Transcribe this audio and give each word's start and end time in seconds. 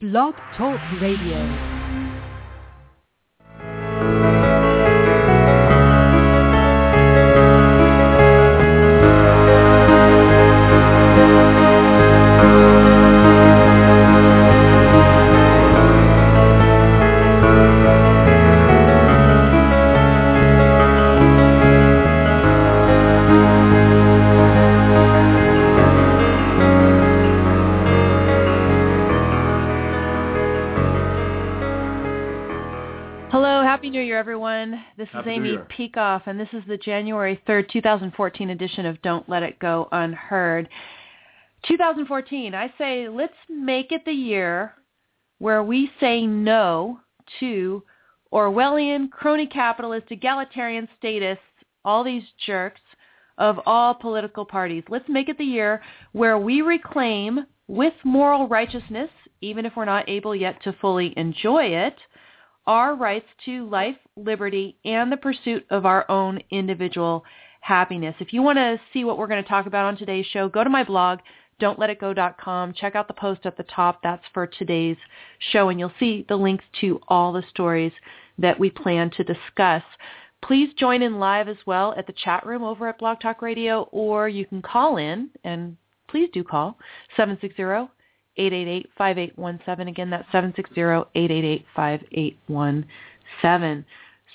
Blog 0.00 0.36
Talk 0.56 0.78
Radio. 1.00 1.77
And 36.26 36.38
this 36.38 36.48
is 36.52 36.62
the 36.66 36.76
January 36.76 37.40
3rd, 37.46 37.70
2014 37.70 38.50
edition 38.50 38.86
of 38.86 39.00
Don't 39.02 39.28
Let 39.28 39.42
It 39.42 39.58
Go 39.58 39.88
Unheard. 39.92 40.68
2014, 41.66 42.54
I 42.54 42.72
say 42.78 43.08
let's 43.08 43.32
make 43.48 43.92
it 43.92 44.04
the 44.04 44.12
year 44.12 44.74
where 45.38 45.62
we 45.62 45.90
say 46.00 46.26
no 46.26 47.00
to 47.40 47.82
Orwellian, 48.32 49.10
crony 49.10 49.46
capitalist, 49.46 50.06
egalitarian 50.10 50.88
statists, 50.98 51.42
all 51.84 52.04
these 52.04 52.24
jerks 52.46 52.80
of 53.38 53.58
all 53.66 53.94
political 53.94 54.44
parties. 54.44 54.84
Let's 54.88 55.08
make 55.08 55.28
it 55.28 55.38
the 55.38 55.44
year 55.44 55.80
where 56.12 56.38
we 56.38 56.60
reclaim 56.60 57.46
with 57.68 57.94
moral 58.04 58.48
righteousness, 58.48 59.10
even 59.40 59.64
if 59.64 59.74
we're 59.76 59.84
not 59.84 60.08
able 60.08 60.34
yet 60.34 60.62
to 60.64 60.72
fully 60.80 61.14
enjoy 61.16 61.64
it, 61.64 61.96
our 62.68 62.94
rights 62.94 63.26
to 63.46 63.66
life, 63.68 63.96
liberty, 64.14 64.76
and 64.84 65.10
the 65.10 65.16
pursuit 65.16 65.64
of 65.70 65.86
our 65.86 66.08
own 66.10 66.38
individual 66.50 67.24
happiness. 67.62 68.14
If 68.20 68.34
you 68.34 68.42
want 68.42 68.58
to 68.58 68.78
see 68.92 69.04
what 69.04 69.16
we're 69.16 69.26
going 69.26 69.42
to 69.42 69.48
talk 69.48 69.66
about 69.66 69.86
on 69.86 69.96
today's 69.96 70.26
show, 70.26 70.48
go 70.50 70.62
to 70.62 70.70
my 70.70 70.84
blog, 70.84 71.20
don'tletitgo.com. 71.60 72.74
Check 72.74 72.94
out 72.94 73.08
the 73.08 73.14
post 73.14 73.46
at 73.46 73.56
the 73.56 73.64
top. 73.64 74.00
That's 74.02 74.22
for 74.34 74.46
today's 74.46 74.98
show, 75.50 75.70
and 75.70 75.80
you'll 75.80 75.92
see 75.98 76.26
the 76.28 76.36
links 76.36 76.64
to 76.82 77.00
all 77.08 77.32
the 77.32 77.42
stories 77.48 77.92
that 78.36 78.60
we 78.60 78.68
plan 78.68 79.10
to 79.16 79.24
discuss. 79.24 79.82
Please 80.44 80.68
join 80.78 81.02
in 81.02 81.18
live 81.18 81.48
as 81.48 81.56
well 81.66 81.94
at 81.96 82.06
the 82.06 82.12
chat 82.12 82.46
room 82.46 82.62
over 82.62 82.86
at 82.86 82.98
Blog 82.98 83.18
Talk 83.20 83.40
Radio, 83.40 83.88
or 83.92 84.28
you 84.28 84.44
can 84.44 84.60
call 84.60 84.98
in, 84.98 85.30
and 85.42 85.76
please 86.06 86.28
do 86.34 86.44
call, 86.44 86.78
760 87.16 87.97
888-5817. 88.38 89.88
Again, 89.88 90.10
that's 90.10 90.28
760-888-5817. 91.76 93.84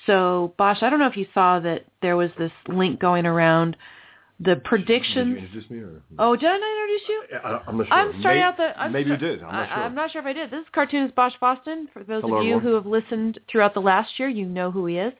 So, 0.05 0.53
Bosch, 0.57 0.83
I 0.83 0.89
don't 0.89 0.99
know 0.99 1.07
if 1.07 1.15
you 1.17 1.25
saw 1.33 1.59
that 1.61 1.85
there 2.01 2.17
was 2.17 2.29
this 2.37 2.51
link 2.67 2.99
going 2.99 3.25
around 3.25 3.77
the 4.39 4.55
Did 4.55 4.63
predictions. 4.65 5.29
you 5.29 5.37
introduce 5.37 5.69
me 5.69 5.77
or? 5.77 6.01
Oh, 6.19 6.35
did 6.35 6.49
I 6.49 6.57
not 6.57 6.81
introduce 6.81 7.01
you? 7.07 7.23
I, 7.37 7.61
I'm 7.67 7.77
not 7.77 7.87
sure. 7.87 7.93
I'm 7.93 8.19
starting 8.19 8.41
May- 8.41 8.45
out 8.45 8.57
the. 8.57 8.81
I'm 8.81 8.91
maybe 8.91 9.11
sta- 9.11 9.13
you 9.25 9.31
did. 9.37 9.43
I'm 9.43 9.51
not 9.53 9.67
sure. 9.69 9.77
I'm 9.83 9.95
not 9.95 10.11
sure 10.11 10.19
if 10.21 10.27
I 10.27 10.33
did. 10.33 10.51
This 10.51 10.59
is 10.61 10.65
cartoonist 10.73 11.15
Bosch 11.15 11.33
Fawstin. 11.41 11.85
For 11.93 12.03
those 12.03 12.21
Hello, 12.23 12.37
of 12.39 12.45
you 12.45 12.57
everyone. 12.57 12.63
who 12.63 12.73
have 12.73 12.85
listened 12.85 13.39
throughout 13.49 13.73
the 13.73 13.79
last 13.81 14.19
year, 14.19 14.27
you 14.27 14.45
know 14.45 14.71
who 14.71 14.85
he 14.87 14.97
is. 14.97 15.13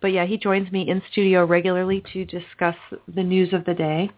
But 0.00 0.08
yeah, 0.08 0.26
he 0.26 0.36
joins 0.36 0.72
me 0.72 0.88
in 0.88 1.00
studio 1.12 1.44
regularly 1.46 2.02
to 2.12 2.24
discuss 2.24 2.74
the 3.14 3.22
news 3.22 3.52
of 3.52 3.64
the 3.64 3.74
day. 3.74 4.10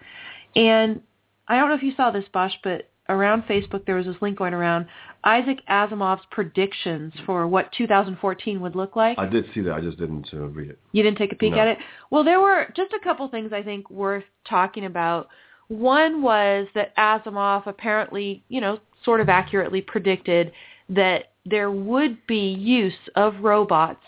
And 0.57 1.03
I 1.49 1.57
don't 1.57 1.69
know 1.69 1.75
if 1.75 1.83
you 1.83 1.93
saw 1.97 2.11
this, 2.11 2.25
Bosch, 2.33 2.55
but 2.65 2.89
around 3.09 3.43
Facebook 3.43 3.85
there 3.87 3.97
was 3.97 4.07
this 4.07 4.17
link 4.21 4.39
going 4.39 4.55
around 4.55 4.87
Isaac 5.25 5.59
Asimov's 5.69 6.25
predictions 6.31 7.13
for 7.27 7.47
what 7.47 7.73
2014 7.73 8.61
would 8.61 8.77
look 8.77 8.97
like. 8.97 9.19
I 9.19 9.27
did 9.27 9.47
see 9.53 9.61
that. 9.63 9.73
I 9.73 9.81
just 9.81 9.99
didn't 9.99 10.29
uh, 10.33 10.47
read 10.49 10.71
it. 10.71 10.79
You 10.93 11.03
didn't 11.03 11.19
take 11.19 11.33
a 11.33 11.37
peek 11.37 11.53
No. 11.53 11.59
at 11.61 11.69
it? 11.69 11.79
Well, 12.11 12.23
there 12.23 12.41
were 12.41 12.69
just 12.77 12.93
a 12.93 13.03
couple 13.03 13.27
things 13.29 13.53
I 13.53 13.63
think 13.63 13.91
worth 13.91 14.25
talking 14.49 14.85
about. 14.85 15.29
One 15.69 16.23
was 16.23 16.69
that 16.75 16.97
Asimov 16.97 17.67
apparently, 17.67 18.43
you 18.49 18.61
know, 18.61 18.79
sort 19.05 19.21
of 19.21 19.29
accurately 19.29 19.81
predicted 19.81 20.53
that 20.89 21.33
there 21.45 21.71
would 21.71 22.27
be 22.27 22.53
use 22.53 22.95
of 23.17 23.35
robots 23.41 24.05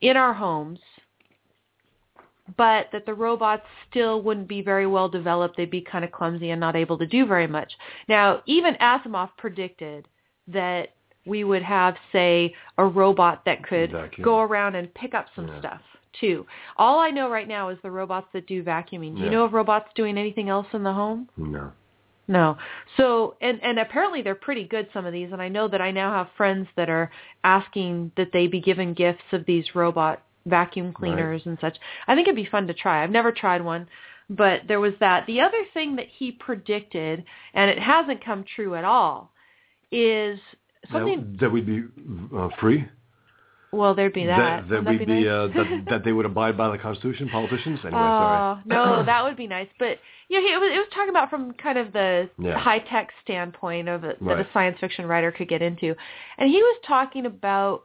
in 0.00 0.16
our 0.16 0.32
homes, 0.34 0.78
but 2.56 2.88
that 2.92 3.06
the 3.06 3.14
robots 3.14 3.64
still 3.90 4.20
wouldn't 4.22 4.48
be 4.48 4.60
very 4.62 4.86
well 4.86 5.08
developed. 5.08 5.56
They'd 5.56 5.70
be 5.70 5.80
kind 5.80 6.04
of 6.04 6.12
clumsy 6.12 6.50
and 6.50 6.60
not 6.60 6.76
able 6.76 6.98
to 6.98 7.06
do 7.06 7.26
very 7.26 7.46
much. 7.46 7.72
Now, 8.08 8.42
even 8.46 8.74
Asimov 8.76 9.30
predicted 9.38 10.06
that 10.48 10.90
we 11.26 11.42
would 11.42 11.62
have, 11.62 11.96
say, 12.12 12.54
a 12.76 12.84
robot 12.84 13.44
that 13.46 13.62
could 13.66 13.92
Vacuum. 13.92 14.24
go 14.24 14.40
around 14.40 14.74
and 14.74 14.92
pick 14.92 15.14
up 15.14 15.26
some 15.34 15.48
Yeah. 15.48 15.58
stuff 15.58 15.80
too. 16.20 16.46
All 16.76 17.00
I 17.00 17.10
know 17.10 17.28
right 17.30 17.48
now 17.48 17.70
is 17.70 17.78
the 17.82 17.90
robots 17.90 18.28
that 18.34 18.46
do 18.46 18.62
vacuuming. 18.62 19.16
Do 19.16 19.22
you 19.22 19.30
know 19.30 19.44
of 19.44 19.52
robots 19.54 19.88
doing 19.94 20.16
anything 20.18 20.48
else 20.48 20.66
in 20.72 20.82
the 20.82 20.92
home? 20.92 21.28
No. 21.36 21.72
No. 22.28 22.56
So, 22.96 23.36
and 23.40 23.58
and 23.62 23.78
apparently 23.78 24.22
they're 24.22 24.34
pretty 24.34 24.64
good 24.64 24.88
some 24.92 25.06
of 25.06 25.12
these 25.12 25.32
and 25.32 25.42
I 25.42 25.48
know 25.48 25.66
that 25.68 25.80
I 25.80 25.90
now 25.90 26.12
have 26.12 26.28
friends 26.36 26.68
that 26.76 26.88
are 26.88 27.10
asking 27.42 28.12
that 28.16 28.32
they 28.32 28.46
be 28.46 28.60
given 28.60 28.94
gifts 28.94 29.24
of 29.32 29.44
these 29.46 29.74
robot 29.74 30.22
vacuum 30.46 30.92
cleaners 30.92 31.42
and 31.46 31.58
such. 31.60 31.76
I 32.06 32.14
think 32.14 32.28
it'd 32.28 32.36
be 32.36 32.44
fun 32.50 32.66
to 32.66 32.74
try. 32.74 33.02
I've 33.02 33.10
never 33.10 33.32
tried 33.32 33.64
one, 33.64 33.86
but 34.28 34.62
there 34.68 34.80
was 34.80 34.92
that. 35.00 35.26
The 35.26 35.40
other 35.40 35.62
thing 35.72 35.96
that 35.96 36.06
he 36.18 36.32
predicted 36.32 37.24
and 37.54 37.70
it 37.70 37.78
hasn't 37.78 38.24
come 38.24 38.44
true 38.54 38.74
at 38.74 38.84
all 38.84 39.32
is 39.90 40.38
something 40.92 41.36
That, 41.40 41.50
we'd 41.50 41.66
be 41.66 41.82
uh, 42.36 42.48
free. 42.60 42.86
well 43.72 43.94
there'd 43.94 44.12
be 44.12 44.26
that. 44.26 44.68
That, 44.68 44.84
that 44.84 44.90
we'd 44.90 44.98
be 44.98 45.04
be 45.06 45.24
nice? 45.24 45.26
uh, 45.26 45.46
that, 45.56 45.84
that 45.90 46.04
they 46.04 46.12
would 46.12 46.26
abide 46.26 46.56
by 46.56 46.68
the 46.70 46.78
Constitution. 46.78 47.28
Politicians. 47.30 47.78
Anyway, 47.84 48.00
Oh 48.00 48.18
sorry. 48.20 48.62
no, 48.66 49.02
that 49.06 49.24
would 49.24 49.36
be 49.36 49.46
nice. 49.46 49.68
But 49.78 49.98
you 50.28 50.40
know, 50.40 50.46
it 50.56 50.60
was 50.60 50.70
it 50.74 50.78
was 50.78 50.88
talking 50.94 51.10
about 51.10 51.30
from 51.30 51.52
kind 51.54 51.78
of 51.78 51.92
the 51.92 52.28
Yeah. 52.38 52.58
high 52.58 52.80
tech 52.80 53.10
standpoint 53.22 53.88
of 53.88 54.04
it, 54.04 54.18
that 54.24 54.38
a 54.40 54.46
science 54.52 54.76
fiction 54.80 55.06
writer 55.06 55.32
could 55.32 55.48
get 55.48 55.62
into, 55.62 55.94
and 56.38 56.50
he 56.50 56.58
was 56.62 56.80
talking 56.86 57.24
about 57.26 57.84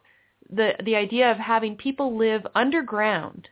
the 0.49 0.73
the 0.83 0.95
idea 0.95 1.31
of 1.31 1.37
having 1.37 1.75
people 1.75 2.17
live 2.17 2.45
underground, 2.55 3.49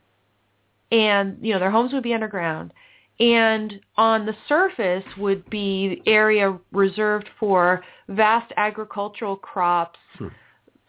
and 0.91 1.37
you 1.41 1.53
know 1.53 1.59
their 1.59 1.71
homes 1.71 1.93
would 1.93 2.03
be 2.03 2.13
underground, 2.13 2.73
and 3.19 3.79
on 3.95 4.25
the 4.25 4.35
surface 4.47 5.03
would 5.17 5.47
be 5.49 6.01
area 6.05 6.57
reserved 6.71 7.29
for 7.39 7.83
vast 8.09 8.51
agricultural 8.57 9.35
crops 9.35 9.99
Hmm. 10.17 10.27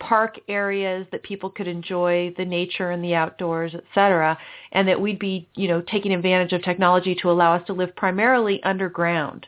park 0.01 0.39
areas 0.49 1.07
that 1.11 1.23
people 1.25 1.51
could 1.51 1.67
enjoy 1.67 2.33
the 2.37 2.45
nature 2.45 2.93
and 2.93 3.03
the 3.03 3.15
outdoors, 3.15 3.75
et 3.75 3.85
cetera, 3.95 4.39
and 4.73 4.87
that 4.87 5.01
we'd 5.01 5.19
be, 5.19 5.49
you 5.57 5.67
know, 5.67 5.81
taking 5.83 6.13
advantage 6.15 6.53
of 6.53 6.63
technology 6.63 7.15
to 7.17 7.31
allow 7.31 7.53
us 7.55 7.67
to 7.67 7.73
live 7.73 7.95
primarily 7.97 8.63
underground. 8.63 9.47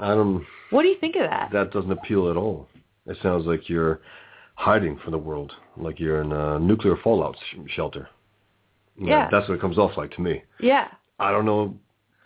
I 0.00 0.14
don't. 0.14 0.44
What 0.70 0.82
do 0.82 0.88
you 0.88 0.96
think 0.98 1.16
of 1.16 1.28
that? 1.28 1.50
That 1.52 1.72
doesn't 1.72 1.92
appeal 1.92 2.30
at 2.30 2.36
all. 2.36 2.68
It 3.06 3.18
sounds 3.22 3.46
like 3.46 3.68
you're 3.68 4.00
hiding 4.62 4.96
from 5.02 5.10
the 5.12 5.18
world, 5.18 5.52
like 5.76 5.98
you're 5.98 6.20
in 6.22 6.30
a 6.32 6.58
nuclear 6.58 6.96
fallout 7.02 7.36
sh- 7.50 7.56
shelter. 7.74 8.08
You 8.96 9.06
know, 9.06 9.12
Yeah. 9.16 9.28
That's 9.30 9.48
what 9.48 9.56
it 9.56 9.60
comes 9.60 9.78
off 9.78 9.96
like 9.96 10.12
to 10.16 10.20
me. 10.20 10.42
yeah. 10.60 10.88
I 11.18 11.30
don't 11.30 11.44
know. 11.46 11.74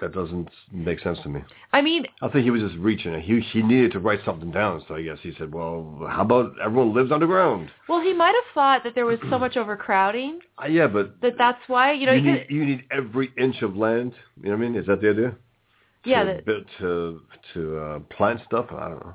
That 0.01 0.13
doesn't 0.13 0.51
make 0.71 1.01
sense 1.01 1.19
to 1.23 1.29
me. 1.31 1.41
I 1.73 1.81
mean, 1.81 2.05
I 2.21 2.29
think 2.29 2.45
he 2.45 2.51
was 2.51 2.61
just 2.61 2.77
reaching. 2.77 3.19
He 3.21 3.41
he 3.41 3.63
needed 3.63 3.93
to 3.93 3.99
write 4.01 4.21
something 4.27 4.51
down, 4.51 4.83
so 4.87 4.95
I 4.95 5.03
guess 5.03 5.19
he 5.23 5.33
said, 5.39 5.55
"Well, 5.55 6.07
how 6.11 6.21
about 6.23 6.53
everyone 6.63 6.93
lives 6.95 7.11
underground?" 7.11 7.71
well, 7.89 8.01
he 8.01 8.13
might 8.13 8.35
have 8.41 8.49
thought 8.53 8.85
that 8.85 8.95
there 8.95 9.07
was 9.07 9.19
so 9.31 9.39
much 9.39 9.57
overcrowding 9.57 10.41
Uh, 10.63 10.67
yeah, 10.67 10.87
but 10.87 11.19
that 11.23 11.35
that's 11.39 11.63
why, 11.67 11.93
you 11.93 12.05
know, 12.07 12.13
you 12.13 12.23
he 12.23 12.31
need 12.31 12.47
could, 12.47 12.55
you 12.57 12.65
need 12.67 12.83
every 12.91 13.33
inch 13.39 13.63
of 13.63 13.75
land. 13.77 14.13
You 14.43 14.51
know 14.51 14.57
what 14.57 14.65
I 14.67 14.69
mean? 14.69 14.77
Is 14.81 14.87
that 14.87 15.01
the 15.01 15.11
idea? 15.11 15.35
yeah, 16.05 16.25
to, 16.25 16.43
that, 16.47 16.65
to 16.79 17.21
to 17.55 17.79
uh, 17.79 17.99
plant 18.17 18.41
stuff. 18.47 18.67
I 18.71 18.89
don't 18.91 19.01
know. 19.05 19.15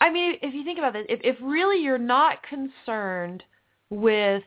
I 0.00 0.10
mean, 0.10 0.34
if 0.42 0.54
you 0.54 0.64
think 0.64 0.78
about 0.78 0.92
this, 0.92 1.06
if, 1.08 1.20
if 1.22 1.36
really 1.42 1.82
you're 1.82 1.98
not 1.98 2.38
concerned 2.42 3.42
with, 3.90 4.42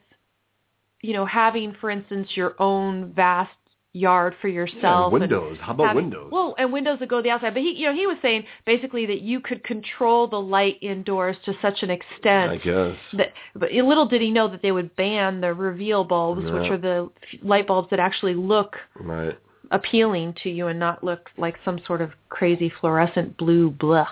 you 1.02 1.14
know, 1.14 1.26
having, 1.26 1.74
for 1.80 1.90
instance, 1.90 2.30
your 2.36 2.56
own 2.60 3.14
vast 3.14 3.52
yard 3.94 4.36
for 4.42 4.48
Yeah, 4.48 4.56
yourself. 4.56 5.12
and 5.14 5.22
windows. 5.22 5.58
How 5.60 5.72
about 5.74 5.88
having- 5.88 6.04
windows? 6.04 6.30
Well, 6.32 6.54
and 6.60 6.72
windows 6.72 7.00
that 7.00 7.08
go 7.10 7.18
to 7.18 7.24
the 7.24 7.32
outside. 7.32 7.54
But 7.56 7.64
he, 7.64 7.72
you 7.72 7.88
know, 7.88 7.94
he 7.96 8.06
was 8.06 8.18
saying 8.22 8.44
basically 8.66 9.08
that 9.08 9.22
you 9.22 9.40
could 9.40 9.64
control 9.64 10.28
the 10.28 10.40
light 10.40 10.78
indoors 10.82 11.36
to 11.46 11.54
such 11.62 11.82
an 11.82 11.90
extent 11.90 12.52
I 12.52 12.58
guess. 12.58 12.98
that. 13.14 13.34
But 13.56 13.72
little 13.72 14.06
did 14.06 14.22
he 14.22 14.30
know 14.30 14.48
that 14.50 14.62
they 14.62 14.72
would 14.72 14.96
ban 14.96 15.42
the 15.42 15.54
reveal 15.54 16.04
bulbs, 16.04 16.44
which 16.44 16.70
are 16.70 16.78
the 16.78 17.10
light 17.42 17.66
bulbs 17.66 17.90
that 17.90 18.00
actually 18.00 18.36
look 18.36 18.76
Right. 19.00 19.36
appealing 19.72 20.36
to 20.44 20.50
you 20.50 20.68
and 20.68 20.78
not 20.80 21.04
look 21.04 21.30
like 21.38 21.56
some 21.66 21.80
sort 21.88 22.02
of 22.02 22.12
crazy 22.30 22.70
fluorescent 22.80 23.36
blue 23.38 23.72
blah. 23.72 24.08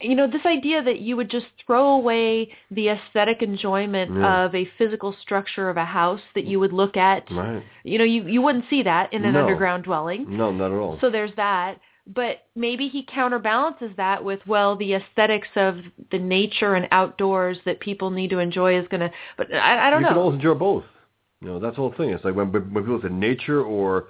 You 0.00 0.14
know, 0.16 0.26
this 0.26 0.44
idea 0.44 0.82
that 0.82 1.00
you 1.00 1.16
would 1.16 1.30
just 1.30 1.46
throw 1.66 1.90
away 1.90 2.52
the 2.70 2.88
aesthetic 2.88 3.42
enjoyment 3.42 4.10
Yeah. 4.14 4.44
of 4.44 4.54
a 4.54 4.64
physical 4.76 5.14
structure 5.22 5.70
of 5.70 5.76
a 5.76 5.84
house 5.84 6.20
that 6.34 6.44
you 6.44 6.58
would 6.60 6.72
look 6.72 6.96
at. 6.96 7.30
Right. 7.30 7.62
You 7.84 7.98
know, 7.98 8.04
you, 8.04 8.26
you 8.26 8.42
wouldn't 8.42 8.64
see 8.68 8.82
that 8.82 9.12
in 9.12 9.24
an 9.24 9.32
No. 9.34 9.40
underground 9.40 9.84
dwelling. 9.84 10.26
No, 10.36 10.50
not 10.50 10.72
at 10.72 10.78
all. 10.78 10.98
So 11.00 11.10
there's 11.10 11.34
that. 11.36 11.78
but 12.06 12.42
maybe 12.54 12.86
he 12.88 13.02
counterbalances 13.02 13.90
that 13.96 14.22
with 14.22 14.40
well 14.46 14.76
the 14.76 14.92
aesthetics 14.92 15.48
of 15.56 15.78
the 16.10 16.18
nature 16.18 16.74
and 16.74 16.86
outdoors 16.90 17.56
that 17.64 17.80
people 17.80 18.10
need 18.10 18.28
to 18.28 18.38
enjoy 18.40 18.78
is 18.78 18.86
going 18.88 19.00
to 19.00 19.10
but 19.38 19.46
I, 19.54 19.86
I 19.86 19.90
don't 19.90 20.00
you 20.00 20.04
know 20.04 20.08
You 20.10 20.14
can 20.14 20.22
always 20.22 20.36
enjoy 20.36 20.54
both. 20.54 20.84
You 21.40 21.48
know, 21.48 21.58
that's 21.58 21.76
the 21.76 21.80
whole 21.80 21.94
thing. 21.96 22.10
It's 22.10 22.22
like 22.22 22.34
when 22.34 22.52
when 22.52 22.84
people 22.84 23.00
say 23.02 23.08
nature 23.08 23.62
or 23.62 24.08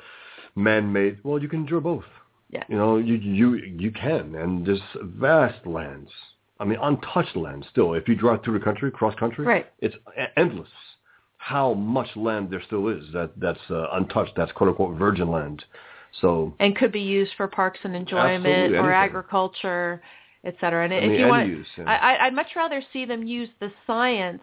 man-made, 0.57 1.19
well, 1.23 1.41
you 1.41 1.49
can 1.49 1.61
enjoy 1.61 1.81
both. 1.81 2.05
Yeah. 2.51 2.65
You 2.69 2.77
know, 2.77 2.97
you 2.99 3.15
you 3.15 3.55
you 3.57 3.91
can, 3.91 4.35
and 4.37 4.65
there's 4.67 4.81
vast 5.03 5.67
lands. 5.67 6.11
I 6.61 6.65
mean, 6.65 6.79
untouched 6.81 7.35
land 7.37 7.67
still. 7.71 7.95
If 7.95 8.07
you 8.09 8.15
drive 8.15 8.45
through 8.45 8.59
the 8.59 8.65
country, 8.65 8.91
cross 8.91 9.15
country, 9.17 9.45
Right. 9.45 9.67
it's 9.81 9.97
endless. 10.37 10.69
How 11.39 11.75
much 11.75 12.09
land 12.17 12.49
there 12.51 12.63
still 12.65 12.89
is 12.89 13.05
that 13.13 13.33
that's 13.37 13.59
uh, 13.71 13.89
untouched. 13.93 14.33
That's 14.37 14.53
quote 14.53 14.69
unquote 14.71 14.97
virgin 14.99 15.31
land. 15.31 15.65
So 16.21 16.55
and 16.61 16.77
could 16.77 16.93
be 16.93 17.01
used 17.01 17.33
for 17.37 17.49
parks 17.49 17.81
and 17.83 17.97
enjoyment 17.97 18.75
or 18.75 18.93
agriculture 18.93 20.01
et 20.45 20.55
cetera 20.61 20.85
and 20.85 20.93
I 20.95 20.99
if 20.99 21.11
mean, 21.11 21.21
you 21.21 21.27
want 21.27 21.49
use, 21.49 21.67
yeah. 21.77 21.85
I, 21.85 21.95
I- 22.15 22.27
I'd 22.27 22.35
much 22.35 22.49
rather 22.55 22.83
see 22.93 23.05
them 23.05 23.27
use 23.27 23.49
the 23.61 23.73
science 23.87 24.43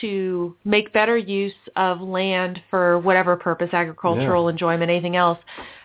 to 0.00 0.54
make 0.64 0.92
better 0.92 1.16
use 1.16 1.54
of 1.76 2.00
land 2.00 2.60
for 2.70 2.98
whatever 2.98 3.34
purpose, 3.36 3.70
agricultural 3.72 4.48
enjoyment, 4.48 4.90
anything 4.90 5.16
else. 5.16 5.38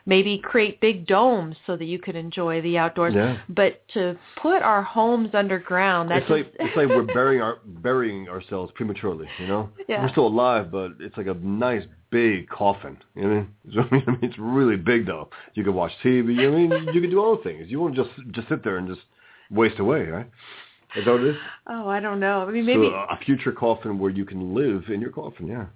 Maybe 0.06 0.38
create 0.40 0.82
big 0.82 1.06
domes 1.06 1.56
so 1.68 1.78
that 1.78 1.86
you 1.86 2.00
could 2.00 2.16
enjoy 2.16 2.62
the 2.62 2.78
outdoors. 2.78 3.14
Yeah. 3.16 3.38
But 3.50 3.88
to 3.94 4.18
put 4.42 4.62
our 4.64 4.82
homes 4.82 5.30
underground, 5.34 6.10
that's 6.10 6.24
it's 6.24 6.30
like 6.32 6.54
it's 6.60 6.76
like 6.76 6.88
we're 6.90 7.04
burying 7.14 7.42
our 7.42 7.60
burying 7.66 8.28
ourselves 8.28 8.72
prematurely. 8.76 9.28
You 9.40 9.48
know, 9.48 9.70
Yeah. 9.88 10.02
we're 10.04 10.10
still 10.12 10.28
alive, 10.28 10.72
but 10.72 10.94
it's 11.00 11.16
like 11.18 11.28
a 11.28 11.36
nice 11.36 11.84
big 12.10 12.50
coffin. 12.50 12.98
You 13.16 13.22
know 13.22 13.46
what 13.76 13.88
I 13.92 13.92
mean? 13.96 14.04
I 14.08 14.12
mean, 14.12 14.20
it's 14.24 14.38
really 14.40 14.76
big 14.76 15.06
though. 15.06 15.30
You 15.54 15.64
can 15.64 15.74
watch 15.76 15.92
TV. 16.04 16.40
I 16.48 16.50
mean, 16.56 16.72
you 16.94 17.00
can 17.02 17.10
do 17.12 17.24
other 17.24 17.42
things. 17.44 17.66
You 17.70 17.80
won't 17.80 17.96
just 17.96 18.10
just 18.32 18.50
sit 18.50 18.64
there 18.64 18.78
and 18.78 18.88
just 18.88 19.02
waste 19.52 19.80
away, 19.80 20.04
right? 20.06 20.28
Is 20.96 21.06
that 21.06 21.12
what 21.12 21.22
it 21.22 21.28
is? 21.30 21.36
oh, 21.68 21.88
I 21.88 22.02
don't 22.02 22.20
know. 22.20 22.42
I 22.46 22.52
mean, 22.52 22.66
maybe 22.66 22.90
So 22.90 22.96
a 22.96 23.18
future 23.24 23.54
coffin 23.54 23.98
where 23.98 24.12
you 24.12 24.26
can 24.26 24.54
live 24.54 24.84
in 24.90 25.00
your 25.00 25.12
coffin, 25.12 25.48
yeah. 25.48 25.68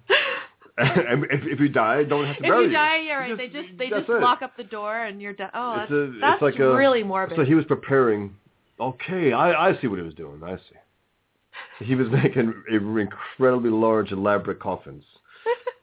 and 0.78 1.24
if, 1.30 1.40
if 1.44 1.60
you 1.60 1.68
die, 1.68 2.04
don't 2.04 2.26
have 2.26 2.36
to 2.36 2.42
bury 2.42 2.58
you 2.58 2.64
If 2.66 2.70
you 2.70 2.76
die, 2.76 2.98
yeah, 2.98 3.14
right. 3.14 3.30
You 3.30 3.36
they 3.36 3.48
just 3.48 3.68
they 3.78 3.88
just 3.88 4.08
it. 4.08 4.20
lock 4.20 4.42
up 4.42 4.56
the 4.58 4.64
door 4.64 5.04
and 5.04 5.22
you're 5.22 5.32
done. 5.32 5.50
Oh, 5.54 5.76
that's, 5.78 5.90
a- 5.90 6.02
it's 6.04 6.14
that's 6.20 6.42
like 6.42 6.58
a- 6.58 6.74
really 6.76 7.02
morbid. 7.02 7.36
So 7.36 7.44
he 7.44 7.54
was 7.54 7.64
preparing. 7.64 8.34
Okay, 8.78 9.32
I, 9.32 9.70
I 9.70 9.80
see 9.80 9.86
what 9.86 9.98
he 9.98 10.04
was 10.04 10.14
doing. 10.14 10.42
I 10.44 10.56
see. 10.56 11.84
He 11.86 11.94
was 11.94 12.08
making 12.12 12.52
incredibly 12.70 13.70
large, 13.70 14.12
elaborate 14.12 14.60
coffins. 14.60 15.04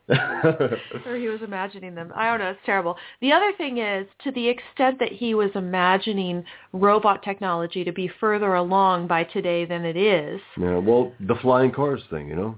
or 0.10 1.16
he 1.16 1.28
was 1.30 1.42
imagining 1.42 1.96
them. 1.96 2.12
I 2.14 2.30
don't 2.30 2.40
know. 2.40 2.50
It's 2.50 2.60
terrible. 2.66 2.98
The 3.22 3.32
other 3.32 3.54
thing 3.58 3.78
is, 3.78 4.06
to 4.26 4.32
the 4.32 4.48
extent 4.50 5.00
that 5.00 5.14
he 5.14 5.34
was 5.34 5.50
imagining 5.56 6.44
robot 6.74 7.24
technology 7.24 7.86
to 7.86 7.92
be 7.94 8.12
further 8.20 8.54
along 8.56 9.08
by 9.08 9.24
today 9.24 9.64
than 9.66 9.86
it 9.86 9.96
is, 9.96 10.42
yeah, 10.60 10.78
well, 10.78 11.14
the 11.22 11.36
flying 11.36 11.72
cars 11.72 12.02
thing, 12.10 12.28
you 12.28 12.36
know, 12.36 12.56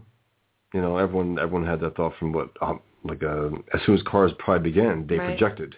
you 0.76 0.82
know, 0.82 0.98
everyone 0.98 1.40
everyone 1.40 1.66
had 1.66 1.80
that 1.80 1.96
thought 1.96 2.14
from 2.20 2.30
what, 2.38 2.50
um, 2.62 2.78
like, 3.10 3.24
uh, 3.24 3.48
as 3.74 3.80
soon 3.86 3.96
as 3.96 4.04
cars 4.04 4.32
probably 4.40 4.72
began, 4.72 5.08
they 5.08 5.18
Right. 5.18 5.30
projected, 5.30 5.72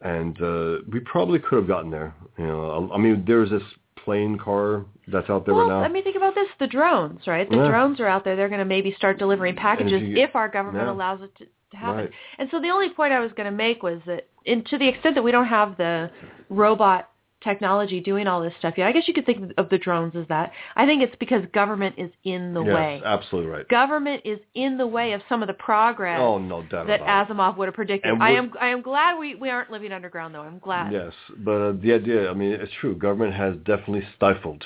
and 0.00 0.34
uh, 0.40 0.72
we 0.92 1.00
probably 1.00 1.38
could 1.40 1.56
have 1.60 1.68
gotten 1.74 1.90
there. 1.90 2.14
You 2.38 2.46
know, 2.46 2.88
I, 2.92 2.94
I 2.94 2.98
mean, 2.98 3.24
there's 3.26 3.50
this 3.50 3.66
plane 4.04 4.38
car 4.38 4.84
that's 5.12 5.30
out 5.30 5.44
there 5.46 5.54
well, 5.54 5.68
right 5.68 5.80
now. 5.80 5.84
I 5.84 5.88
mean, 5.88 6.04
think 6.04 6.16
about 6.16 6.34
this: 6.34 6.48
the 6.58 6.66
drones, 6.66 7.26
right? 7.26 7.48
The 7.50 7.56
Yeah. 7.56 7.68
drones 7.68 7.98
are 8.00 8.06
out 8.06 8.22
there. 8.24 8.36
They're 8.36 8.48
going 8.48 8.66
to 8.68 8.72
maybe 8.76 8.94
start 8.96 9.18
delivering 9.18 9.56
packages 9.56 10.02
you- 10.02 10.16
if 10.16 10.34
our 10.36 10.48
government 10.48 10.86
yeah. 10.86 10.92
allows 10.92 11.20
it 11.22 11.32
to, 11.38 11.44
to 11.72 11.76
happen. 11.76 11.96
Right. 11.96 12.10
And 12.38 12.48
so 12.50 12.60
the 12.60 12.68
only 12.76 12.90
point 12.90 13.12
I 13.12 13.20
was 13.20 13.32
going 13.36 13.50
to 13.50 13.56
make 13.66 13.82
was 13.82 14.00
that, 14.06 14.22
in, 14.44 14.62
to 14.64 14.78
the 14.78 14.88
extent 14.88 15.14
that 15.16 15.22
we 15.22 15.32
don't 15.32 15.46
have 15.46 15.76
the 15.76 16.10
robot 16.50 17.11
technology 17.42 18.00
doing 18.00 18.26
all 18.26 18.40
this 18.40 18.52
stuff 18.58 18.74
Yeah, 18.76 18.86
I 18.88 18.92
guess 18.92 19.06
you 19.06 19.14
could 19.14 19.26
think 19.26 19.52
of 19.58 19.68
the 19.68 19.78
drones 19.78 20.14
as 20.16 20.26
that. 20.28 20.52
I 20.76 20.86
think 20.86 21.02
it's 21.02 21.14
because 21.18 21.42
government 21.52 21.94
is 21.98 22.10
in 22.24 22.54
the 22.54 22.62
yes, 22.62 22.74
way. 22.74 23.02
absolutely 23.04 23.50
right. 23.50 23.68
Government 23.68 24.22
is 24.24 24.38
in 24.54 24.78
the 24.78 24.86
way 24.86 25.12
of 25.12 25.20
some 25.28 25.42
of 25.42 25.48
the 25.48 25.54
progress 25.54 26.18
Oh, 26.20 26.38
no 26.38 26.62
doubt 26.62 26.86
that 26.86 27.00
about 27.02 27.30
it. 27.30 27.32
Asimov 27.34 27.56
would 27.56 27.66
have 27.66 27.74
predicted. 27.74 28.12
I 28.20 28.30
am 28.30 28.52
I 28.60 28.68
am 28.68 28.82
glad 28.82 29.18
we, 29.18 29.34
we 29.34 29.50
aren't 29.50 29.70
living 29.70 29.92
underground 29.92 30.34
though. 30.34 30.42
I'm 30.42 30.58
glad. 30.58 30.92
Yes, 30.92 31.12
but 31.38 31.50
uh, 31.52 31.72
the 31.82 31.92
idea, 31.92 32.30
I 32.30 32.34
mean, 32.34 32.52
it's 32.52 32.72
true. 32.80 32.94
Government 32.94 33.34
has 33.34 33.56
definitely 33.64 34.02
stifled 34.16 34.64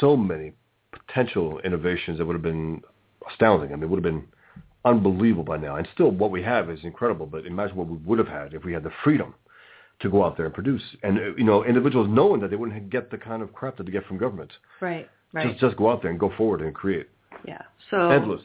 so 0.00 0.16
many 0.16 0.52
potential 0.92 1.60
innovations 1.60 2.18
that 2.18 2.26
would 2.26 2.34
have 2.34 2.42
been 2.42 2.82
astounding. 3.30 3.72
I 3.72 3.76
mean, 3.76 3.84
it 3.84 3.90
would 3.90 4.04
have 4.04 4.12
been 4.14 4.24
unbelievable 4.84 5.44
by 5.44 5.56
now. 5.56 5.76
And 5.76 5.86
still, 5.94 6.10
what 6.10 6.30
we 6.30 6.42
have 6.42 6.70
is 6.70 6.80
incredible. 6.82 7.26
But 7.26 7.46
imagine 7.46 7.76
what 7.76 7.88
we 7.88 7.98
would 7.98 8.18
have 8.18 8.28
had 8.28 8.54
if 8.54 8.64
we 8.64 8.72
had 8.72 8.82
the 8.82 8.92
freedom 9.04 9.34
to 10.00 10.08
go 10.10 10.24
out 10.24 10.36
there 10.36 10.46
and 10.46 10.54
produce. 10.54 10.82
And, 11.02 11.18
uh, 11.18 11.22
you 11.36 11.44
know, 11.44 11.64
individuals 11.64 12.08
knowing 12.10 12.40
that 12.40 12.50
they 12.50 12.56
wouldn't 12.56 12.90
get 12.90 13.10
the 13.10 13.18
kind 13.18 13.42
of 13.42 13.52
crap 13.52 13.76
that 13.76 13.84
they 13.86 13.92
get 13.92 14.06
from 14.06 14.18
government. 14.18 14.50
Right. 14.80 15.08
Right. 15.32 15.48
Just, 15.48 15.60
just 15.60 15.76
go 15.76 15.90
out 15.90 16.02
there 16.02 16.10
and 16.10 16.18
go 16.18 16.32
forward 16.36 16.60
and 16.62 16.74
create. 16.74 17.08
yeah. 17.46 17.62
So 17.90 18.10
Endless. 18.10 18.40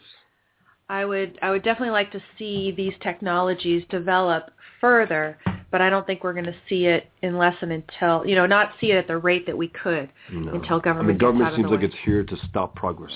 I 0.87 1.03
would 1.03 1.39
I 1.41 1.49
would 1.49 1.63
definitely 1.63 1.89
like 1.91 2.11
to 2.11 2.21
see 2.37 2.71
these 2.77 2.93
technologies 3.01 3.83
develop 3.89 4.51
further, 4.79 5.35
but 5.71 5.81
I 5.81 5.89
don't 5.89 6.05
think 6.05 6.23
we're 6.23 6.33
going 6.33 6.45
to 6.45 6.55
see 6.69 6.85
it 6.85 7.09
unless 7.23 7.55
and 7.61 7.71
until 7.71 8.23
you 8.27 8.35
know 8.35 8.45
not 8.45 8.73
see 8.79 8.91
it 8.91 8.97
at 8.97 9.07
the 9.07 9.17
rate 9.17 9.47
that 9.47 9.57
we 9.57 9.67
could 9.69 10.09
No. 10.31 10.53
until 10.53 10.77
I 10.77 10.81
government. 10.81 11.07
mean, 11.07 11.17
gets 11.17 11.21
government 11.21 11.55
seems 11.55 11.71
like 11.71 11.79
way. 11.79 11.85
it's 11.87 11.95
here 12.05 12.23
to 12.23 12.37
stop 12.49 12.75
progress, 12.75 13.15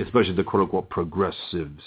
especially 0.00 0.34
the 0.34 0.44
quote-unquote 0.44 0.88
progressives. 0.88 1.82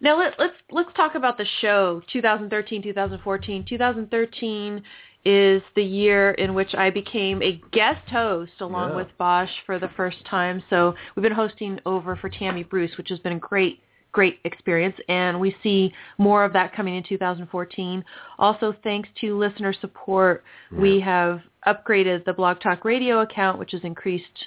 Now 0.00 0.18
let, 0.18 0.34
let's 0.38 0.54
let's 0.70 0.92
talk 0.94 1.14
about 1.14 1.38
the 1.38 1.46
show 1.60 2.02
2013 2.12 2.82
2014. 2.82 3.64
2013 3.68 4.82
is 5.24 5.62
the 5.74 5.82
year 5.82 6.30
in 6.32 6.54
which 6.54 6.74
I 6.74 6.90
became 6.90 7.42
a 7.42 7.60
guest 7.72 8.08
host 8.08 8.52
along 8.60 8.90
Yeah. 8.90 8.96
with 8.96 9.08
Bosch 9.18 9.50
for 9.66 9.78
the 9.78 9.88
first 9.96 10.24
time. 10.26 10.62
So 10.70 10.94
we've 11.14 11.22
been 11.22 11.32
hosting 11.32 11.80
over 11.84 12.16
for 12.16 12.28
Tammy 12.28 12.62
Bruce, 12.62 12.96
which 12.96 13.08
has 13.08 13.18
been 13.18 13.32
a 13.34 13.38
great 13.38 13.80
great 14.10 14.38
experience 14.44 14.96
and 15.08 15.38
we 15.38 15.54
see 15.62 15.92
more 16.16 16.42
of 16.42 16.52
that 16.54 16.74
coming 16.74 16.96
in 16.96 17.02
2014. 17.02 18.02
Also 18.38 18.74
thanks 18.82 19.08
to 19.20 19.36
listener 19.36 19.72
support, 19.80 20.44
we 20.72 20.98
have 20.98 21.40
upgraded 21.66 22.24
the 22.24 22.32
Blog 22.32 22.58
Talk 22.60 22.84
Radio 22.86 23.20
account 23.20 23.58
which 23.58 23.72
has 23.72 23.82
increased 23.84 24.46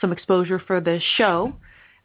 some 0.00 0.12
exposure 0.12 0.58
for 0.66 0.80
the 0.80 0.98
show. 1.16 1.52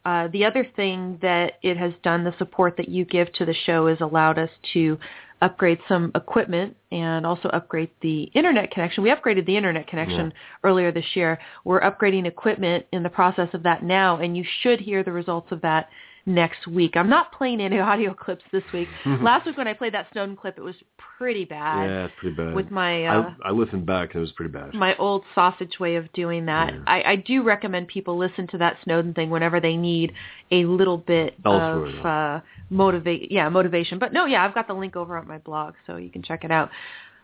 Uh, 0.08 0.26
the 0.28 0.42
other 0.42 0.66
thing 0.74 1.18
that 1.20 1.58
it 1.62 1.76
has 1.76 1.92
done, 2.02 2.24
the 2.24 2.34
support 2.38 2.78
that 2.78 2.88
you 2.88 3.04
give 3.04 3.30
to 3.34 3.44
the 3.44 3.54
show 3.66 3.88
has 3.88 4.00
allowed 4.00 4.38
us 4.38 4.48
to 4.72 4.98
upgrade 5.42 5.78
some 5.86 6.10
equipment 6.14 6.74
and 6.90 7.26
also 7.26 7.50
upgrade 7.50 7.90
the 8.00 8.22
internet 8.34 8.70
connection. 8.70 9.02
We 9.02 9.10
upgraded 9.10 9.44
the 9.44 9.54
internet 9.54 9.86
connection 9.86 10.32
earlier 10.64 10.90
this 10.92 11.04
year. 11.14 11.38
We're 11.64 11.82
upgrading 11.82 12.26
equipment 12.26 12.86
in 12.90 13.02
the 13.02 13.10
process 13.10 13.50
of 13.52 13.62
that 13.64 13.82
now, 13.82 14.16
and 14.16 14.34
you 14.34 14.44
should 14.62 14.80
hear 14.80 15.02
the 15.04 15.12
results 15.12 15.52
of 15.52 15.60
that 15.60 15.90
next 16.26 16.66
week. 16.66 16.96
I'm 16.96 17.08
not 17.08 17.32
playing 17.32 17.60
any 17.60 17.78
audio 17.90 18.14
clips 18.14 18.44
this 18.52 18.62
week. 18.72 18.88
Last 19.06 19.46
week 19.46 19.56
when 19.56 19.66
I 19.68 19.72
played 19.72 19.94
that 19.94 20.06
Snowden 20.12 20.36
clip, 20.36 20.58
it 20.58 20.62
was 20.62 20.74
pretty 21.16 21.44
bad 21.44 21.88
Yeah, 21.90 22.04
it's 22.04 22.14
pretty 22.18 22.36
bad. 22.36 22.54
with 22.54 22.70
my 22.70 23.04
uh, 23.06 23.30
I, 23.44 23.48
I 23.48 23.50
listened 23.50 23.86
back 23.86 24.10
and 24.14 24.18
it 24.18 24.20
was 24.20 24.32
pretty 24.32 24.52
bad. 24.52 24.72
my 24.74 24.94
old 24.98 25.24
sausage 25.34 25.80
way 25.80 25.96
of 25.96 26.12
doing 26.12 26.46
that. 26.46 26.72
Yeah. 26.72 26.80
I, 26.86 27.02
I 27.02 27.16
do 27.16 27.42
recommend 27.42 27.88
people 27.88 28.16
listen 28.16 28.46
to 28.48 28.58
that 28.58 28.76
Snowden 28.84 29.14
thing 29.14 29.30
whenever 29.30 29.58
they 29.60 29.76
need 29.76 30.12
a 30.52 30.64
little 30.64 30.98
bit 30.98 31.34
Elsewhere, 31.44 31.98
of 31.98 32.06
uh, 32.06 32.40
motivate, 32.70 33.32
yeah, 33.32 33.48
motivation. 33.48 33.98
But 33.98 34.12
no, 34.12 34.26
yeah, 34.26 34.44
I've 34.44 34.54
got 34.54 34.68
the 34.68 34.74
link 34.74 34.94
over 34.96 35.16
on 35.16 35.26
my 35.26 35.38
blog, 35.38 35.74
so 35.86 35.96
you 35.96 36.10
can 36.10 36.22
check 36.22 36.44
it 36.44 36.50
out. 36.50 36.70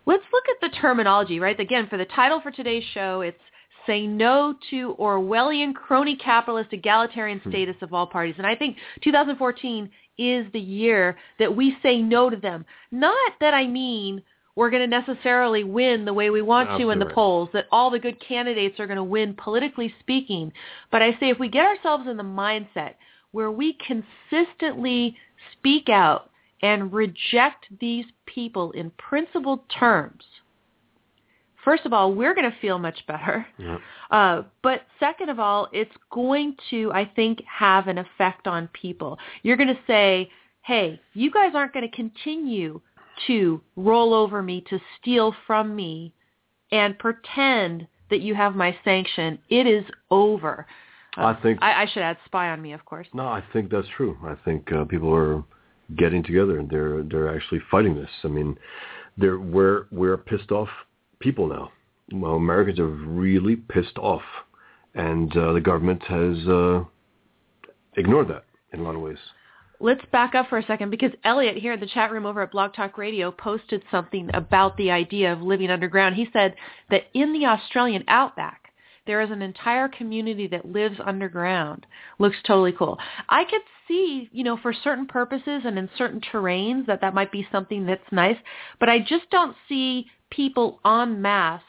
Let's 0.06 0.24
look 0.32 0.44
at 0.50 0.70
the 0.70 0.76
terminology, 0.76 1.40
right? 1.40 1.58
Again, 1.58 1.86
for 1.88 1.96
the 1.96 2.04
title 2.04 2.40
for 2.42 2.50
today's 2.50 2.84
show, 2.92 3.20
it's 3.22 3.38
"Say 3.86 4.06
No 4.06 4.54
to 4.70 4.94
Orwellian 4.98 5.74
Crony 5.74 6.16
Capitalist 6.16 6.72
Egalitarian 6.72 7.40
Hmm. 7.40 7.50
Status 7.50 7.76
of 7.82 7.92
All 7.92 8.06
Parties," 8.06 8.36
and 8.38 8.46
I 8.46 8.54
think 8.54 8.78
2014 9.02 9.90
is 10.16 10.46
the 10.52 10.60
year 10.60 11.16
that 11.38 11.54
we 11.54 11.76
say 11.82 12.00
no 12.00 12.30
to 12.30 12.36
them. 12.36 12.64
Not 12.90 13.32
that 13.40 13.54
I 13.54 13.66
mean 13.66 14.22
we're 14.56 14.70
going 14.70 14.88
to 14.88 15.00
necessarily 15.00 15.64
win 15.64 16.04
the 16.04 16.12
way 16.12 16.30
we 16.30 16.42
want 16.42 16.78
to 16.78 16.90
in 16.90 16.98
the 17.00 17.06
polls, 17.06 17.48
that 17.52 17.66
all 17.72 17.90
the 17.90 17.98
good 17.98 18.20
candidates 18.20 18.78
are 18.78 18.86
going 18.86 18.96
to 18.96 19.02
win 19.02 19.34
politically 19.34 19.92
speaking. 20.00 20.52
But 20.92 21.02
I 21.02 21.12
say 21.18 21.30
if 21.30 21.40
we 21.40 21.48
get 21.48 21.66
ourselves 21.66 22.06
in 22.06 22.16
the 22.16 22.22
mindset 22.22 22.94
where 23.32 23.50
we 23.50 23.76
consistently 23.84 25.16
speak 25.52 25.88
out 25.88 26.30
and 26.62 26.92
reject 26.92 27.66
these 27.80 28.04
people 28.26 28.70
in 28.72 28.90
principled 28.92 29.68
terms, 29.68 30.22
first 31.64 31.84
of 31.86 31.92
all, 31.92 32.12
we're 32.14 32.34
going 32.34 32.50
to 32.50 32.56
feel 32.60 32.78
much 32.78 32.98
better. 33.06 33.46
Yeah. 33.58 33.78
Uh, 34.10 34.42
but 34.62 34.82
second 35.00 35.30
of 35.30 35.40
all, 35.40 35.68
it's 35.72 35.94
going 36.10 36.56
to, 36.70 36.92
I 36.92 37.10
think, 37.16 37.42
have 37.46 37.88
an 37.88 37.98
effect 37.98 38.46
on 38.46 38.68
people. 38.68 39.18
You're 39.42 39.56
going 39.56 39.74
to 39.74 39.80
say, 39.86 40.30
hey, 40.62 41.00
you 41.14 41.30
guys 41.30 41.52
aren't 41.54 41.72
going 41.72 41.88
to 41.88 41.96
continue 41.96 42.80
to 43.26 43.60
roll 43.76 44.12
over 44.12 44.42
me, 44.42 44.64
to 44.70 44.78
steal 45.00 45.34
from 45.46 45.74
me, 45.74 46.12
and 46.72 46.98
pretend 46.98 47.86
that 48.10 48.20
you 48.20 48.34
have 48.34 48.54
my 48.54 48.76
sanction. 48.84 49.38
It 49.48 49.66
is 49.66 49.84
over. 50.10 50.66
Uh, 51.16 51.26
I 51.26 51.34
think 51.42 51.62
I, 51.62 51.82
I 51.82 51.86
should 51.86 52.02
add 52.02 52.16
spy 52.24 52.50
on 52.50 52.60
me, 52.60 52.72
of 52.72 52.84
course. 52.84 53.06
no, 53.14 53.26
I 53.26 53.42
think 53.52 53.70
that's 53.70 53.86
true. 53.96 54.18
I 54.24 54.34
think 54.44 54.72
uh, 54.72 54.84
people 54.84 55.14
are 55.14 55.44
getting 55.96 56.22
together 56.22 56.58
and 56.58 56.68
they're 56.68 57.02
they're 57.02 57.34
actually 57.34 57.60
fighting 57.70 57.94
this. 57.94 58.10
I 58.24 58.28
mean, 58.28 58.56
they're 59.16 59.38
we're 59.38 59.86
we're 59.92 60.16
pissed 60.16 60.50
off 60.50 60.68
people 61.24 61.48
now. 61.48 61.72
Well, 62.12 62.34
Americans 62.34 62.78
are 62.78 62.86
really 62.86 63.56
pissed 63.56 63.96
off, 63.98 64.22
and 64.94 65.34
uh, 65.36 65.54
the 65.54 65.60
government 65.60 66.02
has 66.02 66.46
uh, 66.46 66.84
ignored 67.96 68.28
that 68.28 68.44
in 68.72 68.80
a 68.80 68.82
lot 68.82 68.94
of 68.94 69.00
ways. 69.00 69.18
Let's 69.80 70.04
back 70.12 70.34
up 70.34 70.48
for 70.48 70.58
a 70.58 70.66
second 70.66 70.90
because 70.90 71.10
Elliot 71.24 71.56
here 71.56 71.72
in 71.72 71.80
the 71.80 71.86
chat 71.86 72.12
room 72.12 72.26
over 72.26 72.42
at 72.42 72.52
Blog 72.52 72.74
Talk 72.74 72.96
Radio 72.96 73.32
posted 73.32 73.82
something 73.90 74.30
about 74.34 74.76
the 74.76 74.90
idea 74.90 75.32
of 75.32 75.40
living 75.40 75.70
underground. 75.70 76.14
He 76.14 76.28
said 76.32 76.54
that 76.90 77.04
in 77.14 77.32
the 77.32 77.46
Australian 77.46 78.04
outback, 78.06 78.64
there 79.06 79.20
is 79.20 79.30
an 79.30 79.42
entire 79.42 79.88
community 79.88 80.46
that 80.48 80.64
lives 80.64 80.98
underground. 81.04 81.86
Looks 82.18 82.36
totally 82.46 82.72
cool. 82.72 82.98
I 83.28 83.44
could 83.44 83.60
see, 83.88 84.28
you 84.32 84.44
know, 84.44 84.56
for 84.56 84.72
certain 84.72 85.06
purposes 85.06 85.62
and 85.64 85.78
in 85.78 85.90
certain 85.98 86.20
terrains 86.20 86.86
that 86.86 87.00
that 87.00 87.14
might 87.14 87.32
be 87.32 87.46
something 87.52 87.84
that's 87.84 88.12
nice, 88.12 88.38
but 88.80 88.88
I 88.88 89.00
just 89.00 89.28
don't 89.30 89.56
see 89.68 90.06
people 90.30 90.80
en 90.84 91.20
masse 91.20 91.62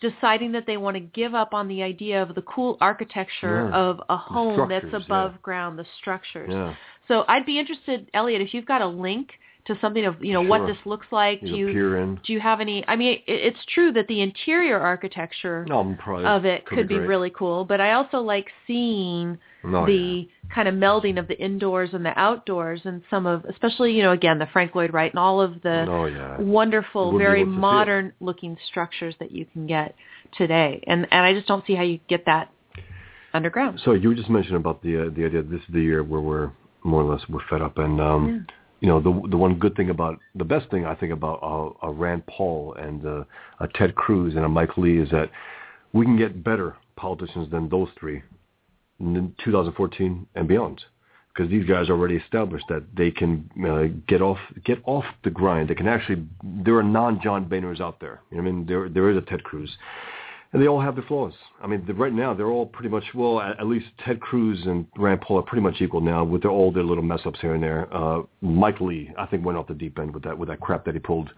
deciding 0.00 0.52
that 0.52 0.64
they 0.66 0.76
want 0.76 0.94
to 0.94 1.00
give 1.00 1.34
up 1.34 1.52
on 1.52 1.66
the 1.66 1.82
idea 1.82 2.22
of 2.22 2.34
the 2.34 2.42
cool 2.42 2.76
architecture 2.80 3.68
Yeah. 3.68 3.76
of 3.76 4.00
a 4.08 4.16
home 4.16 4.68
that's 4.68 4.86
above 4.92 5.32
yeah. 5.32 5.38
ground, 5.42 5.78
the 5.78 5.86
structures. 6.00 6.50
Yeah. 6.52 6.74
So 7.08 7.24
I'd 7.26 7.46
be 7.46 7.58
interested, 7.58 8.08
Elliot, 8.14 8.40
if 8.40 8.54
you've 8.54 8.66
got 8.66 8.80
a 8.80 8.86
link 8.86 9.30
to 9.68 9.78
something 9.80 10.04
of, 10.04 10.22
you 10.22 10.32
know, 10.32 10.42
what 10.42 10.66
this 10.66 10.76
looks 10.84 11.06
like. 11.12 11.40
Do 11.40 11.46
You 11.46 11.68
you 11.68 11.72
peer 11.72 11.96
in. 11.98 12.16
do 12.26 12.32
you 12.32 12.40
have 12.40 12.60
any? 12.60 12.84
I 12.88 12.96
mean, 12.96 13.12
it, 13.12 13.22
it's 13.26 13.64
true 13.72 13.92
that 13.92 14.08
the 14.08 14.20
interior 14.20 14.78
architecture 14.78 15.64
No, 15.68 15.96
of 16.24 16.44
it 16.44 16.66
could, 16.66 16.88
be, 16.88 16.96
great. 16.96 17.06
really 17.06 17.30
cool, 17.30 17.64
but 17.64 17.80
I 17.80 17.92
also 17.92 18.18
like 18.18 18.48
seeing 18.66 19.38
No, 19.62 19.86
the 19.86 20.28
kind 20.54 20.66
of 20.66 20.74
melding 20.74 21.18
of 21.18 21.28
the 21.28 21.38
indoors 21.38 21.90
and 21.92 22.04
the 22.04 22.18
outdoors 22.18 22.80
and 22.84 23.02
some 23.10 23.26
of, 23.26 23.44
especially, 23.44 23.92
you 23.92 24.02
know, 24.02 24.12
again, 24.12 24.38
the 24.38 24.46
Frank 24.52 24.74
Lloyd 24.74 24.92
Wright 24.92 25.12
and 25.12 25.18
all 25.20 25.40
of 25.40 25.62
the 25.62 25.86
Oh 25.88 26.06
yeah. 26.06 26.40
wonderful, 26.40 27.12
You 27.12 27.18
be 27.18 27.24
very 27.24 27.40
able 27.42 27.50
to 27.50 27.54
see 27.54 27.58
it. 27.58 27.60
modern 27.60 28.12
looking 28.20 28.56
structures 28.68 29.14
that 29.20 29.30
you 29.30 29.46
can 29.52 29.66
get 29.66 29.94
today. 30.36 30.82
And 30.86 31.06
and 31.10 31.24
I 31.24 31.32
just 31.34 31.46
don't 31.46 31.64
see 31.66 31.74
how 31.74 31.82
you 31.84 32.00
get 32.08 32.24
that 32.26 32.50
underground. 33.34 33.80
So 33.84 33.92
you 33.92 34.08
were 34.08 34.14
just 34.14 34.30
mentioning 34.30 34.56
about 34.56 34.82
the 34.82 35.06
uh, 35.06 35.10
the 35.14 35.24
idea 35.26 35.42
this 35.42 35.60
is 35.60 35.66
the 35.72 35.80
year 35.80 36.02
where 36.02 36.20
we're 36.20 36.50
more 36.84 37.02
or 37.02 37.12
less 37.12 37.22
we're 37.28 37.46
fed 37.50 37.60
up, 37.60 37.76
and 37.78 38.00
um, 38.00 38.46
you 38.80 38.88
know 38.88 39.00
the 39.00 39.28
the 39.28 39.36
one 39.36 39.58
good 39.58 39.74
thing 39.76 39.90
about 39.90 40.18
the 40.34 40.44
best 40.44 40.70
thing 40.70 40.86
I 40.86 40.94
think 40.94 41.12
about 41.12 41.40
uh, 41.42 41.86
a 41.86 41.90
Rand 41.90 42.26
Paul 42.26 42.74
and 42.74 43.04
uh, 43.04 43.24
a 43.60 43.68
Ted 43.74 43.94
Cruz 43.94 44.34
and 44.36 44.44
a 44.44 44.48
Mike 44.48 44.76
Lee 44.76 44.98
is 44.98 45.10
that 45.10 45.30
we 45.92 46.04
can 46.04 46.16
get 46.16 46.44
better 46.44 46.76
politicians 46.96 47.50
than 47.50 47.68
those 47.68 47.88
three 47.98 48.22
in 49.00 49.34
2014 49.44 50.26
and 50.34 50.48
beyond. 50.48 50.82
Because 51.34 51.50
these 51.50 51.66
guys 51.66 51.88
already 51.88 52.16
established 52.16 52.64
that 52.68 52.82
they 52.96 53.12
can 53.12 53.48
uh, 53.64 53.96
get 54.08 54.20
off 54.20 54.38
get 54.64 54.78
off 54.84 55.04
the 55.22 55.30
grind. 55.30 55.70
They 55.70 55.74
can 55.76 55.86
actually 55.86 56.24
there 56.42 56.76
are 56.76 56.82
non 56.82 57.20
John 57.22 57.48
Boehners 57.48 57.80
out 57.80 58.00
there. 58.00 58.20
You 58.30 58.38
know 58.38 58.42
I 58.42 58.46
mean, 58.46 58.66
there 58.66 58.88
there 58.88 59.10
is 59.10 59.16
a 59.16 59.20
Ted 59.20 59.44
Cruz, 59.44 59.70
and 60.52 60.62
they 60.62 60.66
all 60.66 60.80
have 60.80 60.94
their 60.94 61.04
flaws. 61.04 61.34
I 61.62 61.66
mean, 61.66 61.84
the, 61.86 61.94
right 61.94 62.12
now 62.12 62.32
they're 62.32 62.50
all 62.50 62.66
pretty 62.66 62.88
much 62.88 63.04
well, 63.14 63.40
at, 63.40 63.60
at 63.60 63.66
least 63.66 63.86
Ted 64.04 64.20
Cruz 64.20 64.60
and 64.64 64.86
Rand 64.96 65.20
Paul 65.20 65.38
are 65.38 65.42
pretty 65.42 65.62
much 65.62 65.80
equal 65.80 66.00
now 66.00 66.24
with 66.24 66.42
their 66.42 66.50
all 66.50 66.72
their 66.72 66.84
little 66.84 67.04
mess 67.04 67.20
ups 67.26 67.38
here 67.40 67.54
and 67.54 67.62
there. 67.62 67.92
Uh, 67.94 68.22
Mike 68.40 68.80
Lee, 68.80 69.10
I 69.18 69.26
think, 69.26 69.44
went 69.44 69.58
off 69.58 69.66
the 69.66 69.74
deep 69.74 69.98
end 69.98 70.14
with 70.14 70.22
that 70.24 70.38
with 70.38 70.48
that 70.48 70.60
crap 70.60 70.84
that 70.86 70.94
he 70.94 71.00
pulled. 71.00 71.30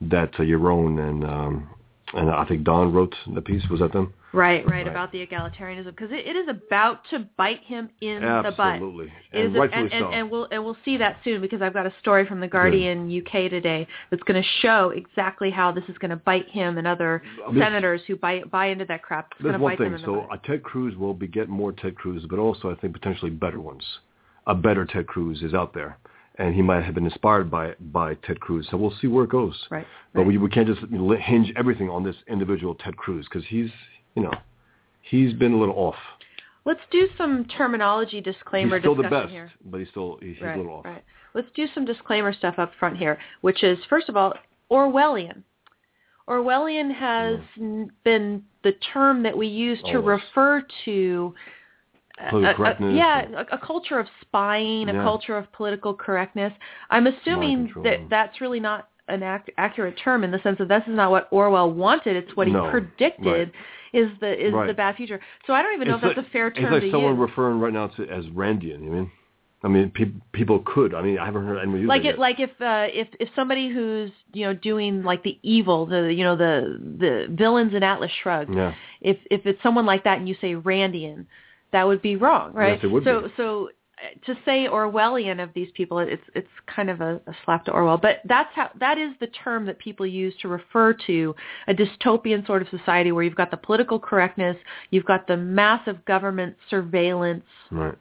That 0.00 0.34
uh, 0.34 0.42
Yaron 0.42 1.08
and 1.08 1.24
um, 1.24 1.70
and 2.16 2.30
I 2.30 2.44
think 2.46 2.64
Don 2.64 2.92
wrote 2.92 3.14
the 3.34 3.40
piece. 3.42 3.62
Was 3.70 3.80
that 3.80 3.92
them? 3.92 4.12
Right, 4.32 4.64
right, 4.66 4.78
Right. 4.84 4.86
about 4.88 5.12
the 5.12 5.24
egalitarianism 5.24 5.86
because 5.86 6.10
it, 6.10 6.26
it 6.26 6.34
is 6.34 6.48
about 6.48 7.02
to 7.10 7.20
bite 7.36 7.62
him 7.62 7.88
in 8.00 8.20
the 8.20 8.52
butt. 8.56 8.74
Absolutely, 8.74 9.12
and 9.32 9.54
rightfully 9.54 9.88
and, 9.92 10.02
so. 10.02 10.10
and 10.10 10.30
we'll 10.30 10.48
and 10.50 10.64
we'll 10.64 10.76
see 10.84 10.96
that 10.96 11.18
soon 11.22 11.40
because 11.40 11.62
I've 11.62 11.72
got 11.72 11.86
a 11.86 11.92
story 12.00 12.26
from 12.26 12.40
the 12.40 12.48
Guardian 12.48 13.06
UK 13.16 13.48
today 13.48 13.86
that's 14.10 14.22
going 14.24 14.42
to 14.42 14.48
show 14.60 14.90
exactly 14.90 15.50
how 15.50 15.70
this 15.70 15.84
is 15.88 15.96
going 15.98 16.10
to 16.10 16.16
bite 16.16 16.48
him 16.48 16.78
and 16.78 16.86
other 16.86 17.22
senators 17.56 18.00
who 18.08 18.16
buy 18.16 18.42
buy 18.50 18.66
into 18.66 18.84
that 18.86 19.02
crap. 19.02 19.28
It's 19.32 19.42
There's 19.44 19.60
one 19.60 19.72
bite 19.72 19.78
thing. 19.78 19.92
them 19.92 19.94
in 19.94 20.00
the 20.00 20.06
So 20.06 20.26
butt. 20.28 20.40
a 20.44 20.46
Ted 20.46 20.62
Cruz 20.64 20.96
will 20.96 21.14
beget 21.14 21.48
more 21.48 21.70
Ted 21.72 21.94
Cruz, 21.94 22.24
but 22.28 22.38
also 22.40 22.70
I 22.70 22.74
think 22.74 22.92
potentially 22.92 23.30
better 23.30 23.60
ones. 23.60 23.84
A 24.48 24.54
better 24.54 24.84
Ted 24.84 25.06
Cruz 25.06 25.42
is 25.42 25.54
out 25.54 25.72
there, 25.74 25.96
and 26.38 26.54
he 26.54 26.62
might 26.62 26.84
have 26.84 26.94
been 26.94 27.04
inspired 27.04 27.50
by 27.50 27.74
by 27.80 28.14
Ted 28.14 28.40
Cruz. 28.40 28.66
So 28.70 28.76
we'll 28.76 28.94
see 29.00 29.06
where 29.06 29.24
it 29.24 29.30
goes. 29.30 29.58
Right. 29.70 29.86
But 30.12 30.20
right. 30.20 30.28
we 30.28 30.38
we 30.38 30.48
can't 30.48 30.66
just 30.66 30.80
hinge 31.22 31.52
everything 31.56 31.90
on 31.90 32.02
this 32.02 32.16
individual 32.28 32.74
Ted 32.74 32.96
Cruz 32.96 33.26
because 33.30 33.46
he's 33.48 33.70
you 34.14 34.22
know 34.22 34.32
he's 35.02 35.32
been 35.34 35.52
a 35.52 35.58
little 35.58 35.76
off. 35.76 35.96
Let's 36.64 36.80
do 36.90 37.08
some 37.18 37.44
terminology 37.44 38.20
disclaimer 38.20 38.76
he's 38.76 38.82
still 38.82 38.94
the 38.94 39.02
best, 39.08 39.30
here. 39.30 39.52
but 39.66 39.80
he's 39.80 39.88
still 39.90 40.18
he's, 40.22 40.40
right, 40.40 40.54
a 40.54 40.56
little 40.56 40.78
off. 40.78 40.84
right. 40.84 41.04
Let's 41.34 41.48
do 41.54 41.66
some 41.74 41.84
disclaimer 41.84 42.32
stuff 42.32 42.54
up 42.58 42.72
front 42.78 42.96
here, 42.96 43.18
which 43.42 43.62
is 43.62 43.78
first 43.88 44.08
of 44.08 44.16
all 44.16 44.34
Orwellian. 44.70 45.42
Orwellian 46.28 46.94
has 46.94 47.38
mm. 47.58 47.82
n- 47.82 47.90
been 48.02 48.44
the 48.62 48.72
term 48.92 49.22
that 49.24 49.36
we 49.36 49.46
use 49.46 49.78
to 49.82 49.96
oh, 49.96 50.00
Always. 50.00 50.20
refer 50.22 50.66
to 50.86 51.34
Political 52.30 52.64
a- 52.64 52.76
a- 52.80 52.92
yeah, 52.94 53.26
a, 53.50 53.56
a 53.56 53.58
culture 53.58 53.98
of 53.98 54.06
spying, 54.20 54.88
a 54.88 54.92
culture 54.92 55.36
of 55.36 55.50
political 55.52 55.94
correctness. 55.94 56.52
I'm 56.90 57.06
assuming 57.08 57.72
that 57.82 58.08
that's 58.08 58.40
really 58.40 58.60
not 58.60 58.88
an 59.08 59.22
ac- 59.22 59.52
accurate 59.58 59.98
term 60.02 60.22
in 60.24 60.30
the 60.30 60.38
sense 60.42 60.58
that 60.58 60.68
this 60.68 60.82
is 60.86 60.94
not 60.94 61.10
what 61.10 61.28
Orwell 61.32 61.70
wanted. 61.72 62.16
It's 62.16 62.36
what 62.36 62.46
he 62.46 62.52
No, 62.52 62.70
predicted 62.70 63.52
right. 63.52 63.52
is 63.92 64.08
the 64.20 64.32
is 64.46 64.52
the 64.68 64.74
bad 64.74 64.94
future. 64.96 65.20
So 65.46 65.52
I 65.54 65.62
don't 65.62 65.74
even 65.74 65.88
know 65.88 65.96
It's 65.96 66.04
if 66.04 66.14
that's 66.16 66.26
a 66.28 66.30
fair 66.30 66.50
term 66.52 66.66
It's 66.66 66.72
like 66.72 66.82
to 66.82 66.90
someone 66.92 67.18
use. 67.18 67.28
referring 67.28 67.58
right 67.58 67.72
now 67.72 67.88
to 67.88 68.08
as 68.08 68.24
Randian. 68.26 68.82
You 68.84 68.90
mean? 68.90 69.10
I 69.64 69.68
mean, 69.68 69.90
pe- 69.90 70.12
people 70.32 70.62
could. 70.64 70.94
I 70.94 71.00
mean, 71.02 71.18
I 71.18 71.24
haven't 71.24 71.46
heard 71.46 71.58
anyone 71.58 71.80
use 71.80 71.88
like 71.88 72.02
it. 72.02 72.06
it 72.06 72.10
yet. 72.10 72.18
like 72.18 72.38
if 72.38 72.50
uh 72.60 72.86
if 72.92 73.08
if 73.18 73.28
somebody 73.34 73.70
who's 73.70 74.10
you 74.32 74.44
know 74.46 74.54
doing 74.54 75.02
like 75.02 75.22
the 75.24 75.38
evil 75.42 75.84
the 75.86 76.12
you 76.14 76.22
know 76.22 76.36
the 76.36 76.78
the 76.98 77.26
villains 77.34 77.74
in 77.74 77.82
atlas 77.82 78.10
shrugged 78.22 78.54
Yeah. 78.54 78.74
if 79.00 79.16
if 79.30 79.46
it's 79.46 79.60
someone 79.62 79.84
like 79.86 80.04
that 80.04 80.18
and 80.18 80.28
you 80.28 80.36
say 80.40 80.54
randian 80.54 81.26
that 81.74 81.86
would 81.88 82.00
be 82.00 82.16
wrong 82.16 82.52
right 82.54 82.74
Yes, 82.76 82.84
it 82.84 82.90
would 82.92 83.04
so 83.04 83.14
be. 83.22 83.28
so 83.36 83.68
uh, 84.02 84.06
to 84.26 84.32
say 84.44 84.66
orwellian 84.78 85.38
of 85.42 85.50
these 85.54 85.68
people 85.78 85.98
it's 85.98 86.22
it's 86.34 86.54
kind 86.74 86.88
of 86.94 87.00
a, 87.00 87.12
a 87.26 87.34
slap 87.44 87.64
to 87.66 87.70
orwell 87.78 87.98
but 87.98 88.16
that's 88.32 88.52
how 88.54 88.68
that 88.80 88.96
is 88.98 89.10
the 89.20 89.28
term 89.44 89.66
that 89.66 89.78
people 89.78 90.06
use 90.06 90.34
to 90.42 90.48
refer 90.48 90.88
to 91.06 91.34
a 91.68 91.74
dystopian 91.74 92.44
sort 92.46 92.60
of 92.62 92.68
society 92.78 93.10
where 93.12 93.22
you've 93.24 93.36
got 93.42 93.50
the 93.50 93.56
political 93.68 93.98
correctness 94.10 94.56
you've 94.90 95.04
got 95.12 95.26
the 95.28 95.36
massive 95.36 95.98
government 96.06 96.52
surveillance 96.70 97.44
Right. 97.70 97.94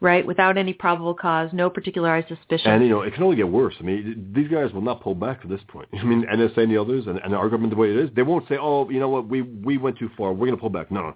right 0.00 0.24
without 0.26 0.54
any 0.58 0.72
probable 0.84 1.14
cause 1.14 1.48
no 1.52 1.70
particularized 1.70 2.28
suspicion 2.28 2.70
And 2.72 2.82
you 2.84 2.90
know, 2.90 3.02
it 3.02 3.14
can 3.14 3.22
only 3.26 3.36
get 3.42 3.48
worse. 3.60 3.74
I 3.80 3.84
mean, 3.90 4.32
these 4.36 4.48
guys 4.56 4.72
will 4.74 4.86
not 4.90 5.00
pull 5.04 5.14
back 5.26 5.38
at 5.44 5.48
this 5.54 5.60
point. 5.68 5.88
I 6.02 6.04
mean, 6.10 6.20
NSA 6.38 6.58
and 6.64 6.70
the 6.72 6.80
others, 6.84 7.02
and, 7.06 7.18
and 7.24 7.30
our 7.34 7.48
government 7.48 7.72
the 7.74 7.80
way 7.84 7.90
it 7.94 7.98
is, 8.04 8.10
they 8.18 8.22
won't 8.30 8.46
say, 8.48 8.56
"Oh, 8.68 8.78
you 8.94 9.00
know 9.02 9.08
what, 9.14 9.24
we 9.32 9.38
we 9.42 9.74
went 9.84 9.96
too 10.02 10.10
far. 10.18 10.28
We're 10.32 10.48
going 10.48 10.58
to 10.58 10.64
pull 10.66 10.74
back." 10.78 10.90
No, 10.90 11.00
no. 11.08 11.14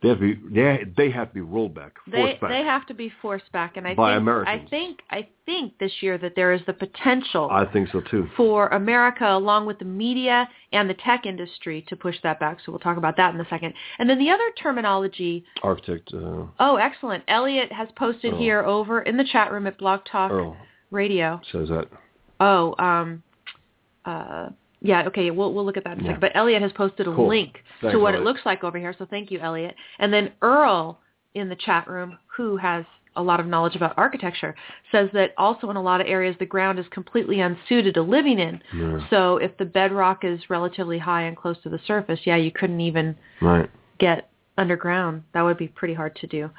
They 0.00 0.08
have 0.10 0.18
to 0.18 0.34
be 0.34 0.54
they 0.54 0.84
they 0.96 1.10
have 1.10 1.28
to 1.28 1.34
be 1.34 1.40
rolled 1.40 1.74
back, 1.74 1.94
they 2.06 2.38
back. 2.40 2.50
they 2.50 2.62
have 2.62 2.86
to 2.86 2.94
be 2.94 3.10
forced 3.20 3.50
back 3.50 3.76
and 3.76 3.84
i 3.86 3.94
By 3.96 4.12
think 4.12 4.20
Americans. 4.20 4.62
i 4.64 4.70
think 4.70 5.00
i 5.10 5.28
think 5.44 5.76
this 5.80 5.90
year 6.02 6.16
that 6.18 6.34
there 6.36 6.52
is 6.52 6.60
the 6.68 6.72
potential 6.72 7.48
I 7.50 7.64
think 7.64 7.88
so 7.90 8.00
too. 8.02 8.28
for 8.36 8.68
america 8.68 9.26
along 9.28 9.66
with 9.66 9.80
the 9.80 9.84
media 9.84 10.48
and 10.72 10.88
the 10.88 10.94
tech 10.94 11.26
industry 11.26 11.84
to 11.88 11.96
push 11.96 12.14
that 12.22 12.38
back 12.38 12.58
so 12.64 12.70
we'll 12.70 12.78
talk 12.78 12.96
about 12.96 13.16
that 13.16 13.34
in 13.34 13.40
a 13.40 13.48
second 13.48 13.74
and 13.98 14.08
then 14.08 14.20
the 14.20 14.30
other 14.30 14.44
terminology 14.62 15.44
Architect 15.64 16.12
uh, 16.14 16.44
oh 16.60 16.76
excellent 16.76 17.24
elliot 17.26 17.72
has 17.72 17.88
posted 17.96 18.34
Earl. 18.34 18.38
here 18.38 18.62
over 18.62 19.02
in 19.02 19.16
the 19.16 19.24
chat 19.24 19.50
room 19.50 19.66
at 19.66 19.78
blog 19.78 20.02
talk 20.10 20.30
Earl 20.30 20.56
radio 20.92 21.40
says 21.50 21.70
that. 21.70 21.86
oh 22.38 22.76
um 22.78 23.20
uh 24.04 24.50
yeah, 24.80 25.06
okay, 25.06 25.30
we'll 25.30 25.52
we'll 25.52 25.64
look 25.64 25.76
at 25.76 25.84
that 25.84 25.94
in 25.94 26.00
a 26.00 26.02
Yeah. 26.02 26.08
second. 26.10 26.20
But 26.20 26.32
Elliot 26.34 26.62
has 26.62 26.72
posted 26.72 27.06
a 27.06 27.12
Cool. 27.14 27.28
link 27.28 27.62
Thanks, 27.80 27.92
to 27.94 27.98
what 28.00 28.14
it 28.14 28.22
looks 28.22 28.40
like 28.44 28.64
over 28.64 28.78
here, 28.78 28.94
so 28.98 29.04
thank 29.06 29.30
you, 29.30 29.38
Elliot. 29.40 29.74
And 29.98 30.12
then 30.12 30.32
Earl 30.42 31.00
in 31.34 31.48
the 31.48 31.56
chat 31.56 31.88
room, 31.88 32.18
who 32.26 32.56
has 32.56 32.84
a 33.16 33.22
lot 33.22 33.40
of 33.40 33.46
knowledge 33.46 33.74
about 33.74 33.94
architecture, 33.96 34.54
says 34.92 35.10
that 35.12 35.34
also 35.36 35.70
in 35.70 35.76
a 35.76 35.82
lot 35.82 36.00
of 36.00 36.06
areas 36.06 36.36
the 36.38 36.46
ground 36.46 36.78
is 36.78 36.86
completely 36.90 37.40
unsuited 37.40 37.94
to 37.94 38.02
living 38.02 38.38
in. 38.38 38.60
Yeah. 38.72 39.00
So 39.10 39.38
if 39.38 39.56
the 39.56 39.64
bedrock 39.64 40.24
is 40.24 40.48
relatively 40.48 40.98
high 40.98 41.22
and 41.22 41.36
close 41.36 41.58
to 41.62 41.68
the 41.68 41.80
surface, 41.80 42.20
yeah, 42.24 42.36
you 42.36 42.52
couldn't 42.52 42.80
even 42.80 43.16
Right. 43.40 43.68
get 43.98 44.30
underground. 44.56 45.22
That 45.34 45.42
would 45.42 45.56
be 45.56 45.68
pretty 45.68 45.94
hard 45.94 46.14
to 46.16 46.26
do. 46.28 46.50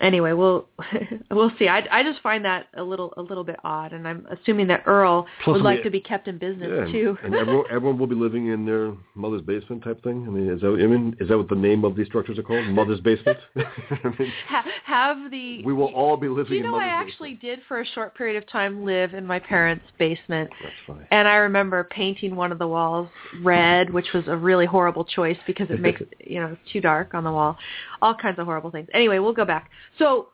Anyway, 0.00 0.32
we'll 0.32 0.68
we'll 1.30 1.50
see. 1.58 1.68
I, 1.68 1.84
I 1.90 2.02
just 2.02 2.20
find 2.22 2.44
that 2.44 2.66
a 2.76 2.82
little 2.82 3.12
a 3.16 3.22
little 3.22 3.44
bit 3.44 3.56
odd, 3.64 3.92
and 3.92 4.06
I'm 4.06 4.26
assuming 4.30 4.68
that 4.68 4.84
Earl 4.86 5.26
Plus, 5.42 5.54
would 5.54 5.62
like 5.62 5.82
to 5.82 5.90
be 5.90 6.00
kept 6.00 6.28
in 6.28 6.38
business 6.38 6.68
Yeah, 6.70 6.92
too. 6.92 7.18
and 7.24 7.34
everyone, 7.34 7.64
everyone 7.70 7.98
will 7.98 8.06
be 8.06 8.14
living 8.14 8.46
in 8.48 8.64
their 8.64 8.92
mother's 9.14 9.42
basement 9.42 9.82
type 9.82 10.02
thing. 10.04 10.24
I 10.26 10.30
mean, 10.30 10.48
is 10.50 10.60
that 10.60 10.68
I 10.68 10.86
mean, 10.86 11.16
is 11.20 11.28
that 11.28 11.36
what 11.36 11.48
the 11.48 11.56
name 11.56 11.84
of 11.84 11.96
these 11.96 12.06
structures 12.06 12.38
are 12.38 12.42
called? 12.42 12.66
Mother's 12.66 13.00
basement. 13.00 13.38
I 13.56 14.14
mean, 14.18 14.32
Ha- 14.48 14.64
have 14.84 15.30
the 15.30 15.62
we 15.64 15.72
will 15.72 15.92
all 15.94 16.16
be 16.16 16.28
living 16.28 16.52
you 16.52 16.58
in 16.60 16.66
know 16.66 16.72
mother's 16.72 16.86
I 16.86 16.90
actually 16.90 17.34
did 17.34 17.60
for 17.66 17.80
a 17.80 17.86
short 17.86 18.16
period 18.16 18.36
of 18.40 18.48
time 18.48 18.84
live 18.84 19.14
in 19.14 19.26
my 19.26 19.38
parents' 19.40 19.84
basement, 19.98 20.18
basement. 20.18 20.50
That's 20.62 20.74
funny. 20.86 21.06
and 21.10 21.28
I 21.28 21.36
remember 21.36 21.84
painting 21.84 22.36
one 22.36 22.52
of 22.52 22.58
the 22.58 22.68
walls 22.68 23.08
red, 23.42 23.92
which 23.92 24.12
was 24.14 24.24
a 24.26 24.36
really 24.36 24.66
horrible 24.66 25.04
choice 25.04 25.38
because 25.46 25.68
it 25.70 25.80
makes 25.80 26.00
you 26.24 26.40
know 26.40 26.52
it's 26.52 26.72
too 26.72 26.80
dark 26.80 27.14
on 27.14 27.24
the 27.24 27.32
wall, 27.32 27.56
all 28.00 28.14
kinds 28.14 28.38
of 28.38 28.46
horrible 28.46 28.70
things. 28.70 28.88
Anyway, 28.94 29.18
we'll 29.18 29.32
go 29.32 29.44
back. 29.44 29.70
So 29.98 30.28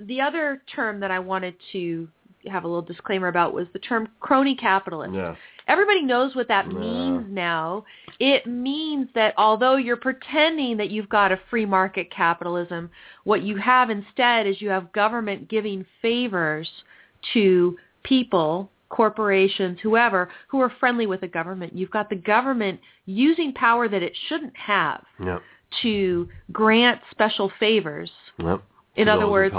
the 0.00 0.20
other 0.20 0.62
term 0.74 1.00
that 1.00 1.10
I 1.10 1.18
wanted 1.18 1.54
to 1.72 2.08
have 2.46 2.64
a 2.64 2.68
little 2.68 2.82
disclaimer 2.82 3.28
about 3.28 3.52
was 3.52 3.66
the 3.72 3.78
term 3.80 4.08
crony 4.20 4.54
capitalist. 4.54 5.14
Yeah. 5.14 5.34
everybody 5.66 6.02
knows 6.02 6.34
what 6.34 6.48
that 6.48 6.64
Yeah. 6.72 6.78
means 6.78 7.26
now. 7.28 7.84
It 8.20 8.46
means 8.46 9.12
that 9.14 9.34
although 9.36 9.76
you're 9.76 9.98
pretending 9.98 10.78
that 10.78 10.88
you've 10.88 11.10
got 11.10 11.30
a 11.30 11.36
free 11.50 11.66
market 11.66 12.10
capitalism, 12.10 12.90
what 13.24 13.42
you 13.42 13.56
have 13.56 13.90
instead 13.90 14.46
is 14.46 14.62
you 14.62 14.70
have 14.70 14.90
government 14.92 15.46
giving 15.48 15.84
favors 16.00 16.70
to 17.34 17.76
people, 18.02 18.70
corporations, 18.88 19.78
whoever, 19.80 20.30
who 20.46 20.58
are 20.60 20.70
friendly 20.80 21.06
with 21.06 21.20
the 21.20 21.28
government. 21.28 21.74
You've 21.74 21.90
got 21.90 22.08
the 22.08 22.16
government 22.16 22.80
using 23.04 23.52
power 23.52 23.88
that 23.88 24.02
it 24.02 24.16
shouldn't 24.28 24.56
have 24.56 25.04
to 25.82 26.28
grant 26.50 26.98
special 27.10 27.50
favors. 27.60 28.10
Yep. 28.38 28.62
In 28.98 29.08
other 29.08 29.28
words, 29.28 29.54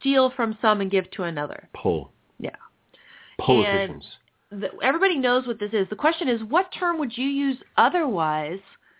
steal 0.00 0.30
from 0.36 0.58
some 0.60 0.80
and 0.80 0.90
give 0.90 1.10
to 1.12 1.22
another. 1.24 1.68
pull. 1.74 2.12
Yeah. 2.38 2.50
Politicians. 3.38 4.04
The, 4.50 4.68
everybody 4.82 5.16
knows 5.16 5.46
what 5.46 5.60
this 5.60 5.72
is. 5.72 5.88
The 5.88 5.96
question 5.96 6.28
is, 6.28 6.42
what 6.42 6.66
term 6.78 6.98
would 6.98 7.16
you 7.16 7.26
use 7.28 7.56
otherwise? 7.76 8.58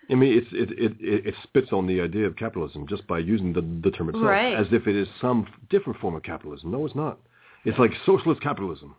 I 0.09 0.15
mean, 0.15 0.37
it's, 0.37 0.47
it, 0.51 0.71
it, 0.79 0.91
it, 0.99 1.27
it 1.27 1.35
spits 1.43 1.69
on 1.71 1.87
the 1.87 2.01
idea 2.01 2.25
of 2.25 2.35
capitalism 2.35 2.87
just 2.87 3.05
by 3.07 3.19
using 3.19 3.53
the, 3.53 3.61
the 3.83 3.91
term 3.95 4.09
itself, 4.09 4.25
Right. 4.25 4.55
as 4.55 4.67
if 4.71 4.87
it 4.87 4.95
is 4.95 5.07
some 5.19 5.47
different 5.69 5.99
form 5.99 6.15
of 6.15 6.23
capitalism. 6.23 6.71
No, 6.71 6.85
it's 6.85 6.95
not. 6.95 7.19
It's 7.65 7.77
like 7.77 7.91
socialist 8.05 8.41
capitalism. 8.41 8.95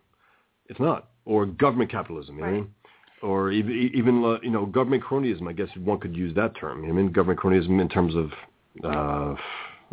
It's 0.69 0.79
not. 0.81 1.11
Or 1.25 1.47
government 1.47 1.91
capitalism, 1.91 2.37
you 2.37 2.43
know 2.43 2.47
what 2.47 2.53
I 2.53 2.59
Right. 2.59 2.63
mean? 2.63 2.75
Or 3.23 3.51
even, 3.51 3.91
even 3.95 4.25
uh, 4.25 4.39
you 4.43 4.51
know, 4.51 4.67
government 4.67 5.03
cronyism, 5.05 5.49
I 5.49 5.53
guess 5.53 5.69
one 5.77 6.01
could 6.01 6.17
use 6.17 6.35
that 6.35 6.57
term. 6.57 6.85
I 6.85 6.93
mean, 6.93 7.13
government 7.13 7.41
cronyism 7.41 7.81
in 7.81 7.89
terms 7.89 8.15
of, 8.15 8.33
uh, 8.85 9.37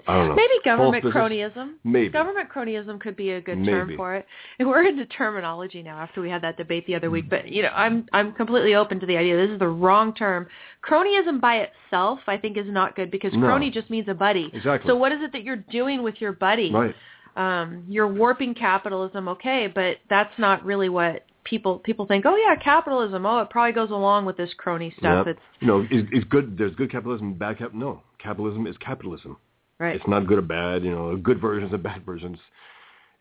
I 0.08 0.16
don't 0.16 0.30
know. 0.30 0.36
Maybe 0.36 0.54
government 0.66 1.04
cronyism. 1.06 1.74
Maybe. 1.84 2.10
Government 2.10 2.50
cronyism 2.50 3.00
could 3.00 3.16
be 3.16 3.32
a 3.32 3.42
good 3.42 3.64
term 3.66 3.94
for 3.96 4.16
it. 4.16 4.26
And 4.58 4.68
we're 4.70 4.86
into 4.86 5.06
terminology 5.06 5.82
now 5.84 5.98
after 5.98 6.22
we 6.22 6.30
had 6.30 6.42
that 6.44 6.58
debate 6.58 6.86
the 6.88 6.96
other 6.96 7.10
week. 7.10 7.30
But 7.30 7.48
you 7.50 7.62
know, 7.64 7.70
I'm 7.70 8.06
I'm 8.14 8.34
completely 8.34 8.76
open 8.76 9.00
to 9.00 9.06
the 9.06 9.18
idea. 9.18 9.38
This 9.38 9.52
is 9.54 9.60
the 9.60 9.68
wrong 9.68 10.14
term. 10.14 10.48
Cronyism 10.88 11.42
by 11.42 11.68
itself, 11.68 12.20
I 12.28 12.38
think, 12.38 12.58
is 12.58 12.66
not 12.68 12.96
good 12.96 13.12
because 13.12 13.34
No. 13.34 13.48
crony 13.48 13.70
just 13.72 13.90
means 13.90 14.08
a 14.08 14.14
buddy. 14.14 14.50
Exactly. 14.54 14.90
So 14.90 14.96
what 14.96 15.12
is 15.12 15.20
it 15.22 15.32
that 15.34 15.44
you're 15.44 15.56
doing 15.58 16.04
with 16.04 16.16
your 16.20 16.32
buddy? 16.34 16.72
Right. 16.72 16.96
um, 17.36 17.84
you're 17.88 18.08
warping 18.08 18.54
capitalism, 18.54 19.28
okay, 19.30 19.68
but 19.74 19.98
that's 20.10 20.34
not 20.38 20.66
really 20.66 20.90
what 20.90 21.26
people 21.46 21.80
people 21.80 22.06
think. 22.06 22.26
Oh 22.26 22.36
yeah, 22.36 22.56
capitalism. 22.62 23.26
Oh, 23.26 23.40
it 23.40 23.50
probably 23.50 23.72
goes 23.72 23.92
along 23.92 24.26
with 24.26 24.36
this 24.38 24.50
crony 24.58 24.94
stuff. 24.98 25.26
Yep. 25.26 25.36
It's 25.36 25.46
You 25.62 25.68
know, 25.68 25.82
is, 25.90 26.06
is 26.12 26.24
good, 26.26 26.58
there's 26.58 26.76
good 26.76 26.92
capitalism, 26.92 27.34
bad 27.34 27.58
cap, 27.58 27.74
no. 27.74 28.04
Capitalism 28.20 28.68
is 28.68 28.76
capitalism. 28.78 29.38
Right. 29.80 29.96
It's 29.96 30.08
not 30.08 30.28
good 30.28 30.38
or 30.40 30.42
bad, 30.44 30.84
you 30.84 30.92
know, 30.92 31.16
good 31.18 31.40
versions 31.42 31.74
and 31.74 31.82
bad 31.84 32.06
versions. 32.06 32.38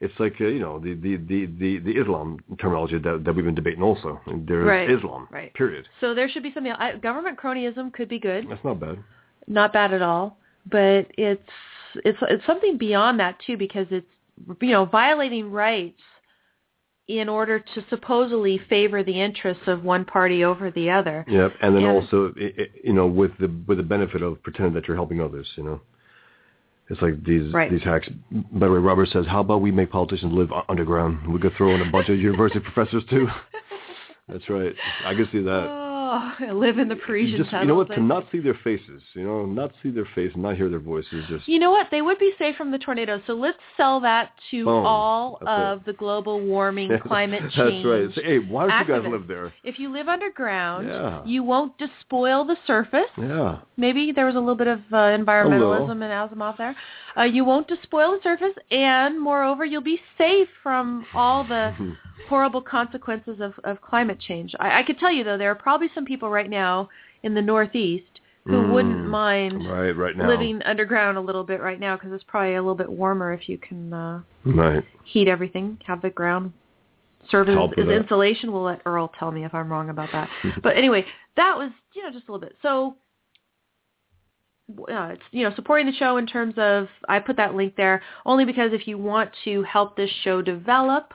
It's 0.00 0.15
like, 0.21 0.35
uh, 0.41 0.45
you 0.47 0.61
know, 0.61 0.79
the, 0.79 0.95
the, 0.95 1.17
the, 1.17 1.47
the, 1.59 1.79
the 1.79 1.91
Islam 2.00 2.38
terminology 2.61 2.99
that, 2.99 3.23
that 3.25 3.35
we've 3.35 3.45
been 3.45 3.55
debating 3.57 3.83
also. 3.83 4.21
There's 4.47 4.65
Right, 4.67 4.88
Islam, 4.91 5.27
right. 5.31 5.53
period. 5.55 5.88
So 6.00 6.15
there 6.15 6.29
should 6.29 6.45
be 6.45 6.53
something. 6.55 6.71
I, 6.73 6.97
government 6.97 7.37
cronyism 7.38 7.93
could 7.93 8.09
be 8.09 8.21
good, 8.21 8.47
That's 8.49 8.62
not 8.65 8.79
bad. 8.79 8.99
not 9.49 9.73
bad 9.73 9.93
at 9.93 10.03
all, 10.03 10.38
but 10.71 11.07
it's 11.17 11.43
it's 12.05 12.19
it's 12.23 12.47
something 12.47 12.77
beyond 12.79 13.19
that 13.19 13.38
too 13.45 13.57
because 13.57 13.87
it's 13.91 14.07
you 14.61 14.71
know 14.71 14.85
violating 14.85 15.50
rights 15.50 16.00
in 17.09 17.29
order 17.29 17.59
to 17.59 17.85
supposedly 17.88 18.61
favor 18.69 19.03
the 19.03 19.19
interests 19.21 19.62
of 19.67 19.83
one 19.83 20.05
party 20.05 20.45
over 20.45 20.71
the 20.71 20.91
other. 20.91 21.25
Yep. 21.27 21.55
And 21.62 21.75
then 21.75 21.85
And- 21.85 21.93
also, 21.93 22.33
you 22.85 22.93
know, 22.93 23.07
with 23.07 23.33
the, 23.41 23.50
with 23.67 23.79
the 23.79 23.83
benefit 23.83 24.21
of 24.23 24.41
pretending 24.43 24.75
that 24.75 24.87
you're 24.87 24.97
helping 24.97 25.21
others, 25.21 25.49
you 25.57 25.65
know. 25.65 25.81
It's 26.90 27.02
like 27.02 27.23
these 27.25 27.52
Right. 27.52 27.71
these 27.71 27.83
hacks. 27.83 28.09
By 28.30 28.66
the 28.66 28.73
way, 28.73 28.78
Robert 28.78 29.09
says, 29.09 29.26
"How 29.26 29.40
about 29.40 29.61
we 29.61 29.71
make 29.71 29.90
politicians 29.90 30.33
live 30.33 30.50
underground? 30.68 31.26
We 31.26 31.38
could 31.38 31.52
throw 31.54 31.75
in 31.75 31.83
a 31.83 31.90
bunch 31.90 32.09
of 32.09 32.18
university 32.18 32.61
professors 32.73 33.04
too." 33.11 33.28
That's 34.28 34.49
right. 34.49 34.75
I 35.04 35.14
can 35.14 35.28
see 35.33 35.40
that. 35.40 35.66
Oh, 35.71 35.88
Oh, 36.11 36.33
I 36.49 36.53
live 36.53 36.79
in 36.79 36.88
the 36.88 36.97
Parisian 36.97 37.38
just 37.38 37.53
you 37.53 37.67
know 37.67 37.75
what? 37.75 37.88
To 37.91 38.00
not 38.00 38.25
see 38.33 38.38
their 38.41 38.59
faces, 38.65 39.03
you 39.12 39.25
know, 39.25 39.45
not 39.45 39.73
see 39.83 39.91
their 39.91 40.09
face, 40.15 40.33
not 40.37 40.57
hear 40.57 40.71
their 40.71 40.79
voices, 40.79 41.25
just 41.29 41.47
You 41.47 41.59
know 41.59 41.71
what? 41.71 41.88
They 41.91 42.00
would 42.00 42.19
be 42.19 42.33
safe 42.38 42.57
from 42.57 42.71
the 42.71 42.79
tornadoes. 42.79 43.21
So 43.27 43.35
let's 43.35 43.59
sell 43.77 44.00
that 44.00 44.31
to 44.50 44.64
Boom. 44.64 44.87
all 44.87 45.38
That's 45.42 45.51
of 45.81 45.85
the 45.85 45.92
global 45.92 46.40
warming, 46.40 46.90
climate 47.07 47.42
That's 47.42 47.55
change. 47.57 47.85
right. 47.85 48.09
Say, 48.14 48.23
hey, 48.25 48.38
why 48.38 48.68
don't 48.68 48.88
you 48.88 48.94
guys 49.03 49.11
live 49.11 49.29
there? 49.29 49.53
If 49.64 49.79
you 49.79 49.92
live 49.92 50.09
underground, 50.09 50.88
Yeah. 50.88 51.23
you 51.27 51.42
won't 51.42 51.77
despoil 51.77 52.44
the 52.47 52.57
surface. 52.66 53.11
Yeah. 53.18 53.59
Maybe 53.77 54.11
there 54.12 54.25
was 54.27 54.35
a 54.35 54.40
little 54.40 54.55
bit 54.55 54.66
of 54.68 54.79
uh, 54.90 54.97
environmentalism 54.97 55.90
and 55.92 56.03
Asimov 56.03 56.57
there. 56.57 56.75
Uh, 57.18 57.25
you 57.25 57.44
won't 57.44 57.68
despoil 57.68 58.12
the 58.12 58.21
surface, 58.23 58.55
and 58.71 59.21
moreover, 59.21 59.64
you'll 59.64 59.83
be 59.83 60.01
safe 60.16 60.49
from 60.62 61.05
all 61.14 61.44
the 61.47 61.75
horrible 62.26 62.61
consequences 62.62 63.40
of, 63.40 63.52
of 63.64 63.81
climate 63.81 64.18
change. 64.20 64.54
I, 64.59 64.81
I 64.81 64.83
could 64.83 64.98
tell 64.98 65.12
you, 65.12 65.24
though, 65.24 65.38
there 65.38 65.50
are 65.50 65.54
probably 65.54 65.88
some 65.94 66.04
people 66.04 66.31
right 66.31 66.50
now 66.50 66.88
in 67.22 67.35
the 67.35 67.42
Northeast 67.42 68.20
who 68.44 68.52
Mm. 68.62 68.70
wouldn't 68.72 69.07
mind 69.07 69.66
Right. 69.66 69.90
Right 69.94 70.16
now. 70.16 70.26
living 70.26 70.62
underground 70.62 71.18
a 71.18 71.20
little 71.20 71.44
bit 71.44 71.61
right 71.61 71.78
now 71.78 71.96
because 71.96 72.12
it's 72.12 72.24
probably 72.24 72.54
a 72.54 72.62
little 72.62 72.74
bit 72.74 72.90
warmer 72.90 73.33
if 73.33 73.48
you 73.48 73.59
can 73.59 73.92
uh, 73.92 74.22
Right. 74.44 74.85
heat 75.04 75.28
everything, 75.28 75.78
have 75.87 76.00
the 76.00 76.11
ground 76.11 76.52
serve 77.31 77.48
as, 77.48 77.57
as 77.76 77.88
insulation. 77.88 78.52
We'll 78.52 78.62
let 78.62 78.81
Earl 78.87 79.09
tell 79.18 79.31
me 79.31 79.44
if 79.44 79.54
I'm 79.54 79.70
wrong 79.70 79.90
about 79.90 80.11
that. 80.12 80.31
but 80.62 80.76
anyway, 80.76 81.04
that 81.37 81.57
was 81.59 81.70
you 81.94 82.02
know 82.02 82.11
just 82.11 82.26
a 82.28 82.33
little 82.33 82.46
bit. 82.46 82.57
So 82.62 82.96
uh, 84.90 85.12
it's 85.12 85.22
you 85.31 85.44
know 85.44 85.54
supporting 85.54 85.87
the 85.87 85.92
show 85.92 86.16
in 86.16 86.26
terms 86.26 86.54
of 86.57 86.88
I 87.09 87.18
put 87.18 87.37
that 87.37 87.54
link 87.54 87.76
there 87.76 88.02
only 88.26 88.44
because 88.44 88.72
if 88.72 88.87
you 88.87 88.98
want 88.98 89.31
to 89.44 89.62
help 89.62 89.96
this 89.96 90.11
show 90.22 90.42
develop, 90.42 91.12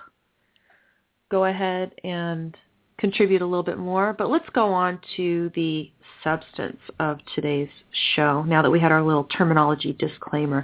go 1.33 1.45
ahead 1.45 1.91
and 2.03 2.55
contribute 2.99 3.41
a 3.41 3.45
little 3.45 3.63
bit 3.63 3.79
more. 3.79 4.13
But 4.15 4.29
let's 4.29 4.47
go 4.53 4.67
on 4.67 4.99
to 5.17 5.51
the 5.55 5.91
substance 6.23 6.77
of 6.99 7.17
today's 7.33 7.69
show 8.15 8.43
now 8.43 8.61
that 8.61 8.69
we 8.69 8.79
had 8.79 8.91
our 8.91 9.01
little 9.01 9.23
terminology 9.23 9.93
disclaimer. 9.93 10.63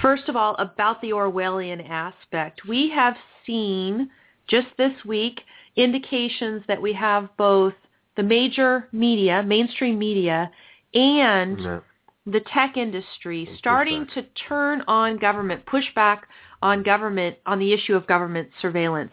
First 0.00 0.28
of 0.28 0.36
all, 0.36 0.54
about 0.60 1.02
the 1.02 1.10
Orwellian 1.10 1.90
aspect, 1.90 2.60
we 2.68 2.88
have 2.90 3.16
seen 3.44 4.08
just 4.46 4.68
this 4.78 4.92
week 5.04 5.40
indications 5.74 6.62
that 6.68 6.80
we 6.80 6.92
have 6.92 7.28
both 7.36 7.74
the 8.16 8.22
major 8.22 8.88
media, 8.92 9.42
mainstream 9.42 9.98
media, 9.98 10.52
and 10.94 11.58
Yeah. 11.58 11.80
the 12.26 12.40
tech 12.40 12.76
industry 12.76 13.48
starting 13.58 14.06
to 14.14 14.22
turn 14.48 14.84
on 14.86 15.16
government, 15.16 15.66
push 15.66 15.92
back 15.94 16.28
on 16.62 16.84
government 16.84 17.36
on 17.44 17.58
the 17.58 17.72
issue 17.72 17.96
of 17.96 18.06
government 18.06 18.48
surveillance. 18.60 19.12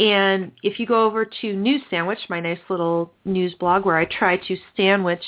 And 0.00 0.50
if 0.62 0.80
you 0.80 0.86
go 0.86 1.04
over 1.04 1.26
to 1.26 1.52
News 1.52 1.82
Sandwich, 1.90 2.18
my 2.30 2.40
nice 2.40 2.58
little 2.70 3.12
news 3.26 3.54
blog 3.60 3.84
where 3.84 3.98
I 3.98 4.06
try 4.06 4.38
to 4.38 4.56
sandwich 4.74 5.24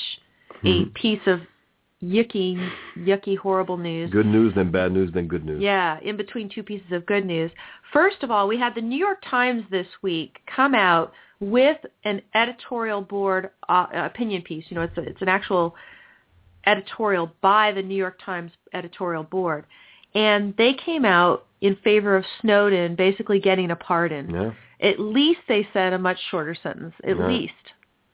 a 0.63 0.65
Mhm. 0.65 0.93
piece 0.95 1.25
of 1.27 1.41
yucky, 2.03 2.71
yucky, 2.97 3.37
horrible 3.37 3.77
news. 3.77 4.09
Good 4.09 4.25
news, 4.25 4.53
then 4.55 4.71
bad 4.71 4.91
news, 4.91 5.11
then 5.11 5.27
good 5.27 5.45
news. 5.45 5.61
Yeah, 5.61 5.99
in 6.01 6.17
between 6.17 6.49
two 6.49 6.63
pieces 6.63 6.91
of 6.91 7.05
good 7.05 7.25
news. 7.25 7.51
First 7.91 8.23
of 8.23 8.31
all, 8.31 8.47
we 8.47 8.57
had 8.57 8.73
the 8.73 8.81
New 8.81 8.97
York 8.97 9.23
Times 9.29 9.63
this 9.69 9.87
week 10.01 10.41
come 10.47 10.73
out 10.73 11.13
with 11.39 11.77
an 12.03 12.21
editorial 12.33 13.01
board 13.01 13.51
uh, 13.69 13.85
opinion 13.93 14.41
piece. 14.41 14.65
You 14.69 14.75
know, 14.75 14.81
it's 14.81 14.97
a, 14.97 15.01
it's 15.01 15.21
an 15.21 15.29
actual 15.29 15.75
editorial 16.65 17.31
by 17.41 17.71
the 17.71 17.81
New 17.81 17.95
York 17.95 18.19
Times 18.23 18.51
editorial 18.73 19.23
board, 19.23 19.65
and 20.15 20.55
they 20.57 20.73
came 20.73 21.05
out 21.05 21.45
in 21.61 21.75
favor 21.77 22.15
of 22.15 22.25
Snowden 22.41 22.95
basically 22.95 23.39
getting 23.39 23.71
a 23.71 23.75
pardon. 23.75 24.29
Yeah. 24.29 24.51
At 24.83 24.99
least 24.99 25.39
they 25.47 25.67
said 25.73 25.93
a 25.93 25.97
much 25.97 26.19
shorter 26.29 26.55
sentence. 26.61 26.93
At 27.03 27.17
Right. 27.17 27.29
least, 27.29 27.53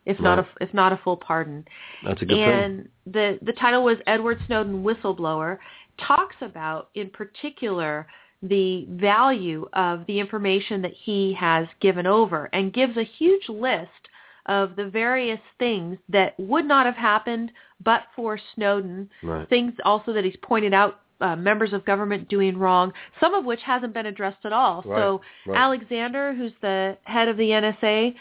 if 0.06 0.20
not 0.20 0.40
a 0.40 0.48
if 0.62 0.74
not 0.74 0.94
a 0.94 0.98
full 0.98 1.18
pardon 1.18 1.66
That's 2.04 2.22
a 2.22 2.26
good 2.26 2.36
thing. 2.36 2.50
and 2.50 2.90
the 3.06 3.40
the 3.42 3.54
title 3.54 3.84
was 3.84 3.98
Edward 4.08 4.40
Snowden 4.48 4.84
whistleblower 4.84 5.58
talks 5.98 6.36
about 6.42 6.90
in 6.96 7.10
particular 7.10 8.08
the 8.42 8.86
value 8.92 9.68
of 9.74 10.06
the 10.06 10.20
information 10.20 10.82
that 10.82 10.94
he 10.94 11.34
has 11.34 11.68
given 11.82 12.08
over 12.08 12.50
and 12.54 12.72
gives 12.72 12.96
a 12.98 13.04
huge 13.04 13.50
list 13.50 14.08
of 14.46 14.76
the 14.78 14.90
various 14.90 15.42
things 15.58 15.98
that 16.08 16.40
would 16.40 16.66
not 16.66 16.86
have 16.86 16.96
happened 16.96 17.52
but 17.84 18.04
for 18.16 18.40
Snowden 18.56 19.10
Right. 19.22 19.48
things 19.50 19.74
also 19.84 20.14
that 20.14 20.24
he's 20.24 20.38
pointed 20.42 20.74
out 20.74 21.02
uh, 21.22 21.36
members 21.36 21.74
of 21.74 21.86
government 21.86 22.28
doing 22.30 22.58
wrong 22.58 22.94
some 23.20 23.34
of 23.34 23.46
which 23.46 23.62
hasn't 23.66 23.94
been 23.94 24.06
addressed 24.06 24.44
at 24.46 24.54
all 24.54 24.82
Right, 24.86 24.98
so 25.00 25.22
right. 25.46 25.58
Alexander 25.58 26.34
who's 26.34 26.54
the 26.62 26.98
head 27.04 27.28
of 27.28 27.38
the 27.38 27.50
NSA 27.50 28.16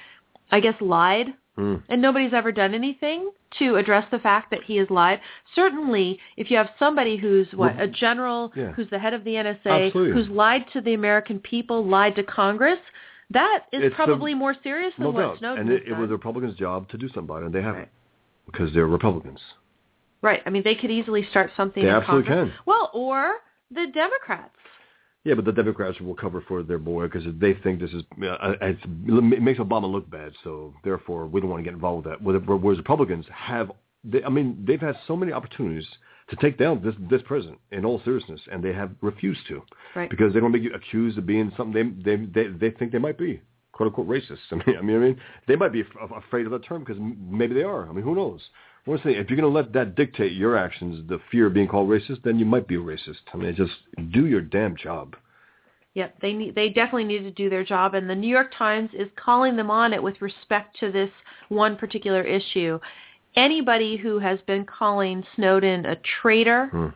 I 0.50 0.61
guess 0.61 0.74
lied 0.80 1.28
Mm. 1.58 1.82
and 1.88 2.00
nobody's 2.00 2.32
ever 2.32 2.52
done 2.52 2.72
anything 2.72 3.32
to 3.58 3.74
address 3.76 4.06
the 4.12 4.20
fact 4.20 4.52
that 4.52 4.62
he 4.62 4.76
has 4.76 4.88
lied. 4.90 5.18
Certainly, 5.56 6.20
if 6.37 6.52
you 6.52 6.56
have 6.56 6.68
somebody 6.78 7.16
who's 7.16 7.48
what 7.52 7.74
a 7.80 7.88
general 7.88 8.52
yeah. 8.54 8.70
who's 8.70 8.88
the 8.90 8.98
head 9.00 9.12
of 9.12 9.24
the 9.24 9.32
NSA, 9.32 9.87
Absolutely. 9.88 10.12
who's 10.12 10.28
lied 10.30 10.66
to 10.72 10.80
the 10.80 10.94
American 10.94 11.40
people, 11.40 11.84
lied 11.84 12.14
to 12.14 12.22
Congress, 12.22 12.78
that 13.30 13.64
is 13.72 13.82
It's 13.82 13.92
a- 13.92 13.96
probably 13.96 14.34
more 14.34 14.54
serious 14.62 14.92
than 14.96 15.06
No 15.06 15.11
what 15.11 15.20
doubt. 15.20 15.38
Snowden 15.38 15.62
And 15.66 15.70
it, 15.72 15.88
it 15.88 15.96
was 15.98 16.06
the 16.11 16.14
Republicans' 16.14 16.54
job 16.56 16.88
to 16.90 16.96
do 16.96 17.08
something 17.08 17.24
about 17.24 17.42
it, 17.42 17.46
and 17.46 17.54
they 17.56 17.62
haven't. 17.62 17.80
Right. 17.80 17.88
Because 18.46 18.72
they're 18.72 18.87
Republicans. 18.87 19.40
Right. 20.22 20.40
I 20.46 20.50
mean, 20.50 20.62
they 20.64 20.74
could 20.74 20.90
easily 20.90 21.26
start 21.31 21.50
something 21.57 21.83
They 21.83 21.88
in 21.88 21.94
absolutely 21.94 22.28
Congress. 22.28 22.54
can. 22.57 22.64
Well, 22.66 22.90
or 22.94 23.35
the 23.70 23.87
Democrats. 23.92 24.54
Yeah, 25.24 25.35
but 25.35 25.44
the 25.44 25.52
Democrats 25.52 26.00
will 26.00 26.14
cover 26.14 26.42
for 26.46 26.62
their 26.62 26.78
boy 26.78 27.07
because 27.09 27.24
they 27.38 27.52
think 27.54 27.81
this 27.81 27.90
is 27.90 28.02
uh, 28.22 28.52
it's, 28.62 28.81
it 28.85 29.42
makes 29.42 29.59
Obama 29.59 29.90
look 29.90 30.09
bad. 30.09 30.33
So 30.44 30.72
therefore, 30.85 31.26
we 31.26 31.40
don't 31.40 31.50
want 31.50 31.61
to 31.61 31.64
get 31.64 31.74
involved 31.74 32.07
with 32.07 32.14
that. 32.14 32.46
Whereas 32.46 32.78
Republicans 32.78 33.26
have, 33.33 33.70
they, 34.04 34.22
I 34.22 34.31
mean, 34.31 34.64
they've 34.66 34.81
had 34.81 34.96
so 35.07 35.16
many 35.16 35.33
opportunities 35.33 35.87
to 36.31 36.37
take 36.37 36.57
down 36.57 36.83
this 36.83 36.94
this 37.11 37.20
president 37.26 37.59
in 37.72 37.85
all 37.85 38.00
seriousness, 38.04 38.40
and 38.50 38.62
they 38.62 38.72
have 38.72 38.90
refused 39.00 39.40
to, 39.48 39.62
right. 39.96 40.09
because 40.09 40.33
they 40.33 40.40
don't 40.40 40.52
want 40.52 40.62
to 40.62 40.70
be 40.70 40.74
accused 40.74 41.18
of 41.18 41.26
being 41.26 41.52
something 41.57 42.00
they 42.04 42.16
they 42.16 42.24
they, 42.24 42.48
they 42.52 42.70
think 42.70 42.92
they 42.92 42.98
might 42.98 43.18
be 43.18 43.40
quote 43.72 43.88
unquote 43.88 44.09
racist. 44.09 44.38
I 44.50 44.54
mean, 44.66 44.78
I 44.78 44.83
mean, 44.83 44.96
I 44.96 44.98
mean, 45.00 45.20
they 45.46 45.57
might 45.57 45.72
be 45.72 45.81
af- 45.81 46.11
afraid 46.16 46.46
of 46.46 46.52
that 46.52 46.64
term 46.64 46.85
because 46.85 47.00
maybe 47.00 47.54
they 47.54 47.62
are. 47.62 47.88
I 47.88 47.92
mean, 47.92 48.04
who 48.04 48.14
knows? 48.14 48.40
If 48.94 49.05
you're 49.05 49.40
going 49.40 49.40
to 49.40 49.48
let 49.48 49.72
that 49.74 49.94
dictate 49.94 50.33
your 50.33 50.57
actions, 50.57 51.09
the 51.09 51.20
fear 51.31 51.46
of 51.46 51.55
being 51.55 51.68
called 51.68 51.88
racist, 51.88 52.22
then 52.22 52.38
you 52.38 52.46
might 52.46 52.66
be 52.66 52.77
a 52.77 52.79
racist. 52.79 53.20
I 53.33 53.37
mean, 53.37 53.55
just 53.55 53.72
do 54.12 54.27
your 54.27 54.40
damn 54.40 54.77
job. 54.77 55.16
Yep, 55.94 56.20
they 56.20 56.33
need, 56.33 56.55
they 56.55 56.68
definitely 56.68 57.05
need 57.05 57.22
to 57.22 57.31
do 57.31 57.51
their 57.51 57.64
job, 57.64 57.94
and 57.94 58.09
the 58.09 58.14
New 58.14 58.29
York 58.29 58.53
Times 58.57 58.90
is 58.92 59.09
calling 59.16 59.57
them 59.57 59.70
on 59.70 59.92
it 59.92 60.03
with 60.03 60.20
respect 60.22 60.79
to 60.81 60.92
this 60.92 61.11
one 61.48 61.77
particular 61.77 62.22
issue. 62.22 62.79
Anybody 63.35 63.96
who 63.96 64.18
has 64.18 64.38
been 64.46 64.64
calling 64.64 65.24
Snowden 65.35 65.87
a 65.87 65.96
traitor, 66.22 66.66
Hmm. 66.66 66.88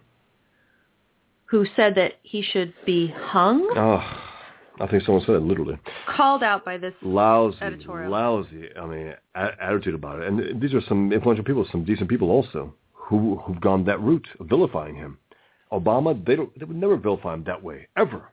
who 1.47 1.67
said 1.77 1.95
that 1.97 2.15
he 2.23 2.43
should 2.43 2.73
be 2.87 3.09
hung, 3.09 3.69
Oh, 3.77 4.32
I 4.81 4.87
think 4.87 5.05
someone 5.05 5.23
said 5.25 5.35
it 5.35 5.43
literally. 5.43 5.79
called 6.07 6.43
out 6.43 6.65
by 6.65 6.79
this 6.79 6.95
Lousy, 7.03 7.59
Editorial. 7.61 8.11
lousy. 8.11 8.69
I 8.77 8.87
mean, 8.87 9.15
a- 9.35 9.63
attitude 9.63 9.95
about 9.95 10.21
it. 10.21 10.29
And 10.29 10.61
these 10.61 10.75
are 10.75 10.81
some 10.89 11.13
influential 11.13 11.45
people, 11.45 11.67
some 11.71 11.85
decent 11.85 12.09
people 12.09 12.31
also, 12.31 12.75
who 12.93 13.37
who've 13.45 13.61
gone 13.61 13.85
that 13.85 14.01
route 14.01 14.27
of 14.41 14.47
vilifying 14.47 14.95
him. 14.95 15.19
Obama, 15.71 16.25
they 16.27 16.37
don't, 16.37 16.57
they 16.59 16.65
would 16.65 16.77
never 16.77 16.97
vilify 16.97 17.35
him 17.35 17.45
that 17.45 17.63
way 17.63 17.89
ever. 17.97 18.33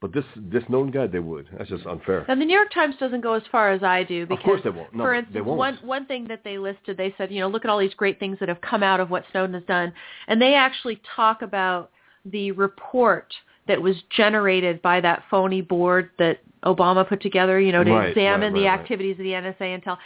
But 0.00 0.12
this 0.12 0.24
this 0.36 0.62
known 0.68 0.90
guy, 0.90 1.06
they 1.06 1.18
would. 1.18 1.48
That's 1.56 1.70
just 1.70 1.86
unfair. 1.86 2.26
Now 2.28 2.34
the 2.34 2.44
New 2.44 2.54
York 2.54 2.70
Times 2.74 2.94
doesn't 3.00 3.22
go 3.22 3.32
as 3.32 3.42
far 3.50 3.72
as 3.72 3.82
I 3.82 4.02
do 4.04 4.26
because, 4.26 4.42
of 4.42 4.44
course 4.44 4.60
they 4.62 4.68
won't. 4.68 4.94
No, 4.94 5.04
for 5.04 5.22
they 5.32 5.40
won't. 5.40 5.58
one 5.58 5.78
one 5.82 6.04
thing 6.04 6.28
that 6.28 6.42
they 6.44 6.58
listed, 6.58 6.98
they 6.98 7.14
said, 7.16 7.32
you 7.32 7.40
know, 7.40 7.48
look 7.48 7.64
at 7.64 7.70
all 7.70 7.78
these 7.78 7.94
great 7.94 8.20
things 8.20 8.36
that 8.40 8.50
have 8.50 8.60
come 8.60 8.82
out 8.82 9.00
of 9.00 9.08
what 9.08 9.24
Snowden 9.30 9.54
has 9.54 9.62
done, 9.64 9.94
and 10.28 10.42
they 10.42 10.52
actually 10.54 11.00
talk 11.16 11.40
about 11.40 11.90
the 12.26 12.52
report 12.52 13.32
that 13.68 13.80
was 13.80 13.96
generated 14.10 14.80
by 14.82 15.00
that 15.00 15.22
phony 15.30 15.60
board 15.60 16.10
that 16.18 16.38
Obama 16.64 17.06
put 17.08 17.20
together, 17.20 17.60
you 17.60 17.72
know, 17.72 17.84
to 17.84 17.92
Right, 17.92 18.08
examine 18.10 18.52
right, 18.52 18.60
the 18.60 18.66
right, 18.66 18.76
right. 18.76 18.80
activities 18.80 19.12
of 19.18 19.24
the 19.24 19.32
NSA 19.32 19.74
and 19.74 19.82
tell. 19.82 19.98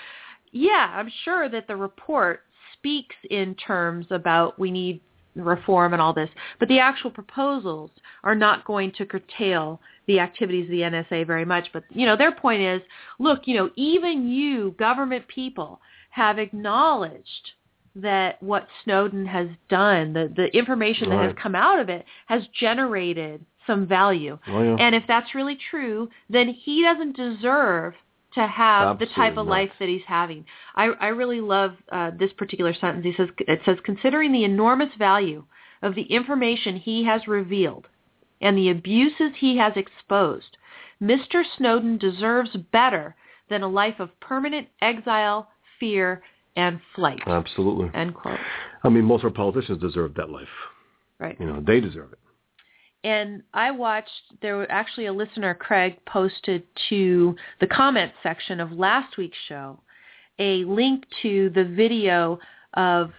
Yeah, 0.53 0.93
I'm 0.95 1.11
sure 1.25 1.49
that 1.49 1.67
the 1.67 1.77
report 1.77 2.43
speaks 2.75 3.17
in 3.31 3.55
terms 3.55 4.07
about 4.11 4.59
we 4.59 4.71
need 4.71 5.01
reform 5.35 5.93
and 5.93 6.03
all 6.03 6.13
this, 6.13 6.31
but 6.59 6.69
the 6.69 6.79
actual 6.79 7.11
proposals 7.11 7.91
are 8.25 8.35
not 8.35 8.65
going 8.65 8.93
to 8.93 9.07
curtail 9.07 9.81
the 10.07 10.19
activities 10.19 10.65
of 10.65 10.71
the 10.71 10.81
NSA 10.81 11.27
very 11.27 11.45
much. 11.45 11.69
But, 11.73 11.85
you 11.91 12.07
know, 12.07 12.17
their 12.17 12.33
point 12.33 12.63
is, 12.63 12.81
look, 13.19 13.47
you 13.47 13.57
know, 13.57 13.71
even 13.77 14.29
you 14.29 14.75
government 14.79 15.29
people 15.29 15.81
have 16.11 16.39
acknowledged 16.39 17.53
that 18.03 18.43
what 18.43 18.67
Snowden 18.85 19.27
has 19.27 19.49
done, 19.69 20.13
the, 20.13 20.33
the 20.35 20.47
information 20.57 21.11
that 21.11 21.23
has 21.23 21.35
come 21.41 21.55
out 21.55 21.81
of 21.81 21.89
it 21.89 22.05
has 22.27 22.43
generated 22.59 23.45
some 23.67 23.87
value. 23.87 24.39
Oh, 24.49 24.63
yeah. 24.63 24.77
And 24.79 24.95
if 24.95 25.05
that's 25.07 25.35
really 25.35 25.59
true, 25.71 26.09
then 26.29 26.49
he 26.49 26.83
doesn't 26.83 27.17
deserve 27.17 27.95
to 28.35 28.47
have 28.47 28.99
the 28.99 29.07
type 29.07 29.33
of 29.33 29.47
not. 29.47 29.49
life 29.49 29.71
that 29.79 29.89
he's 29.89 30.03
having. 30.07 30.45
I, 30.77 30.87
I 31.01 31.09
really 31.09 31.41
love 31.41 31.73
uh, 31.91 32.11
this 32.19 32.33
particular 32.37 32.75
sentence. 32.75 33.05
He 33.05 33.15
says, 33.17 33.29
it 33.41 33.61
says, 33.65 33.79
considering 33.85 34.33
the 34.33 34.45
enormous 34.45 34.91
value 34.99 35.45
of 35.83 35.95
the 35.95 36.03
information 36.03 36.77
he 36.77 37.05
has 37.05 37.27
revealed 37.27 37.87
and 38.41 38.57
the 38.57 38.71
abuses 38.71 39.33
he 39.39 39.57
has 39.59 39.73
exposed, 39.77 40.57
Mr. 41.03 41.43
Snowden 41.57 41.99
deserves 41.99 42.51
better 42.73 43.17
than 43.49 43.63
a 43.63 43.69
life 43.69 43.99
of 43.99 44.19
permanent 44.21 44.69
exile, 44.83 45.49
fear, 45.81 46.23
and 46.57 46.81
flight. 46.95 47.21
Absolutely. 47.27 47.91
End 47.95 48.15
quote. 48.15 48.39
I 48.85 48.89
mean, 48.89 49.05
most 49.05 49.21
of 49.25 49.27
our 49.27 49.31
politicians 49.31 49.81
deserve 49.81 50.15
that 50.15 50.31
life. 50.31 50.49
Right. 51.19 51.37
You 51.41 51.47
know, 51.47 51.63
they 51.67 51.81
deserve 51.81 52.13
it. 52.13 52.19
and 53.05 53.43
I 53.55 53.71
watched 53.71 54.11
there 54.43 54.57
was 54.57 54.67
actually 54.71 55.07
a 55.07 55.13
listener 55.13 55.55
Craig 55.55 55.97
posted 56.07 56.63
to 56.89 57.35
the 57.61 57.67
comments 57.67 58.15
section 58.23 58.61
of 58.61 58.73
last 58.73 59.17
week's 59.17 59.39
show 59.49 59.81
a 60.39 60.65
link 60.65 61.05
to 61.23 61.51
the 61.51 61.65
video 61.65 62.39
of 62.75 63.11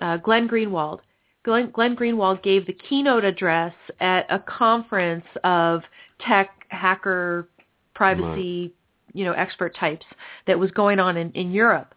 uh, 0.00 0.16
Glenn 0.18 0.48
Greenwald. 0.48 1.00
Glenn, 1.44 1.70
Glenn 1.70 1.96
Greenwald 1.96 2.42
gave 2.42 2.66
the 2.66 2.72
keynote 2.72 3.24
address 3.24 3.74
at 4.00 4.26
a 4.30 4.38
conference 4.38 5.24
of 5.44 5.82
tech 6.26 6.50
hacker 6.68 7.48
privacy, 7.94 8.72
you 9.12 9.24
know, 9.24 9.32
expert 9.32 9.76
types 9.76 10.06
that 10.46 10.58
was 10.58 10.70
going 10.70 10.98
on 10.98 11.16
in, 11.16 11.30
in 11.32 11.52
Europe. 11.52 11.94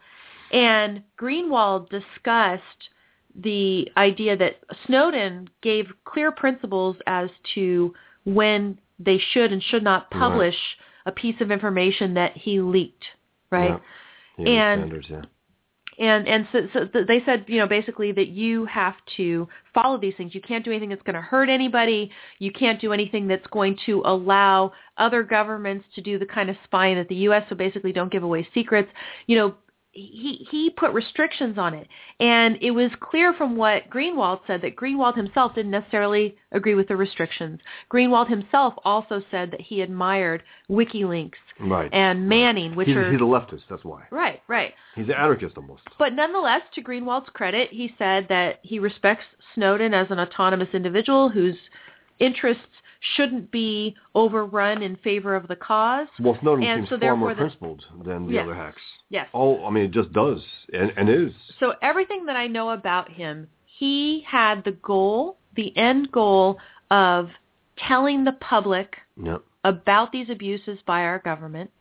And 0.52 1.02
Greenwald 1.20 1.90
discussed 1.90 2.90
the 3.36 3.90
idea 3.98 4.38
that 4.38 4.60
Snowden 4.86 5.50
gave 5.62 5.88
clear 6.06 6.32
principles 6.32 6.96
as 7.08 7.30
to 7.56 7.94
when 8.24 8.80
they 9.00 9.18
should 9.32 9.52
and 9.52 9.62
should 9.62 9.84
not 9.84 10.08
Right. 10.12 10.20
publish 10.20 10.58
a 11.06 11.12
piece 11.12 11.40
of 11.42 11.52
information 11.52 12.14
that 12.14 12.36
he 12.38 12.62
leaked, 12.62 13.06
right? 13.52 13.72
Yeah. 13.72 13.80
Yeah, 14.38 14.74
And- 14.74 14.82
standards, 14.82 15.10
yeah. 15.10 15.22
And 15.98 16.28
and 16.28 16.46
so, 16.52 16.68
so 16.74 17.04
they 17.08 17.24
said, 17.24 17.46
you 17.48 17.58
know, 17.58 17.68
basically 17.68 18.12
that 18.12 18.28
you 18.28 18.66
have 18.66 18.96
to 19.16 19.48
follow 19.74 19.98
these 19.98 20.14
things. 20.16 20.36
You 20.36 20.42
can't 20.42 20.66
do 20.66 20.72
anything 20.72 20.90
that's 20.90 21.02
going 21.04 21.16
to 21.16 21.22
hurt 21.22 21.48
anybody. 21.48 22.12
You 22.40 22.52
can't 22.52 22.82
do 22.82 22.92
anything 22.92 23.28
that's 23.28 23.48
going 23.48 23.78
to 23.86 24.02
allow 24.04 24.74
other 24.98 25.24
governments 25.24 25.86
to 25.96 26.02
do 26.02 26.20
the 26.20 26.26
kind 26.26 26.50
of 26.50 26.58
spying 26.66 26.98
that 26.98 27.08
the 27.08 27.16
U.S. 27.16 27.46
So 27.48 27.56
basically, 27.56 27.94
don't 27.94 28.12
give 28.12 28.24
away 28.24 28.46
secrets. 28.54 28.90
You 29.28 29.38
know, 29.38 29.56
he 29.96 30.46
he 30.52 30.70
put 30.70 30.92
restrictions 30.92 31.58
on 31.58 31.74
it, 31.74 31.88
and 32.20 32.58
it 32.62 32.72
was 32.72 32.92
clear 33.00 33.34
from 33.34 33.56
what 33.56 33.90
Greenwald 33.90 34.42
said 34.46 34.62
that 34.62 34.76
Greenwald 34.76 35.16
himself 35.16 35.56
didn't 35.56 35.72
necessarily 35.72 36.36
agree 36.52 36.76
with 36.76 36.90
the 36.90 36.96
restrictions. 36.98 37.62
Greenwald 37.92 38.28
himself 38.30 38.74
also 38.84 39.22
said 39.32 39.52
that 39.52 39.62
he 39.62 39.82
admired 39.82 40.44
WikiLeaks 40.70 41.32
Right. 41.62 41.90
and 41.94 42.28
Manning, 42.28 42.76
which 42.76 42.88
he's, 42.88 42.98
are 42.98 43.10
he's 43.10 43.22
a 43.22 43.24
leftist, 43.24 43.62
that's 43.70 43.86
why. 43.86 44.04
right, 44.12 44.42
right. 44.50 44.74
He's 44.96 45.06
an 45.06 45.14
anarchist 45.14 45.56
almost. 45.56 45.84
But 45.98 46.14
nonetheless, 46.14 46.62
to 46.76 46.84
Greenwald's 46.84 47.30
credit, 47.30 47.70
he 47.72 47.96
said 47.98 48.28
that 48.28 48.60
he 48.64 48.80
respects 48.80 49.24
Snowden 49.54 49.94
as 49.94 50.08
an 50.12 50.20
autonomous 50.20 50.70
individual 50.74 51.30
whose 51.30 51.56
interests 52.20 52.64
shouldn't 53.16 53.52
be 53.52 53.96
overrun 54.16 54.82
in 54.82 54.96
favor 54.98 55.36
of 55.36 55.48
the 55.48 55.56
cause. 55.56 56.08
Well, 56.20 56.38
Snowden 56.42 56.64
And 56.66 56.82
seems 56.82 56.90
so 56.90 57.00
far 57.00 57.16
more 57.16 57.30
therefore 57.30 57.50
the- 57.50 57.58
principled 57.58 57.86
than 58.06 58.28
the 58.28 58.34
Yes. 58.34 58.44
other 58.44 58.56
hacks. 58.56 58.82
Yes. 59.10 59.28
Oh, 59.34 59.64
I 59.66 59.70
mean, 59.70 59.86
it 59.86 59.92
just 59.92 60.12
does, 60.14 60.44
and, 60.74 60.92
and 60.98 61.10
is. 61.10 61.32
So 61.60 61.76
everything 61.82 62.26
that 62.26 62.36
I 62.36 62.48
know 62.48 62.72
about 62.72 63.10
him, 63.12 63.48
he 63.66 64.22
had 64.28 64.64
the 64.64 64.72
goal, 64.72 65.38
the 65.56 65.76
end 65.78 66.12
goal 66.12 66.60
of 66.92 67.30
telling 67.78 68.24
the 68.24 68.32
public 68.34 68.98
Yep. 69.22 69.42
about 69.64 70.12
these 70.12 70.30
abuses 70.30 70.80
by 70.86 71.02
our 71.04 71.20
government. 71.20 71.72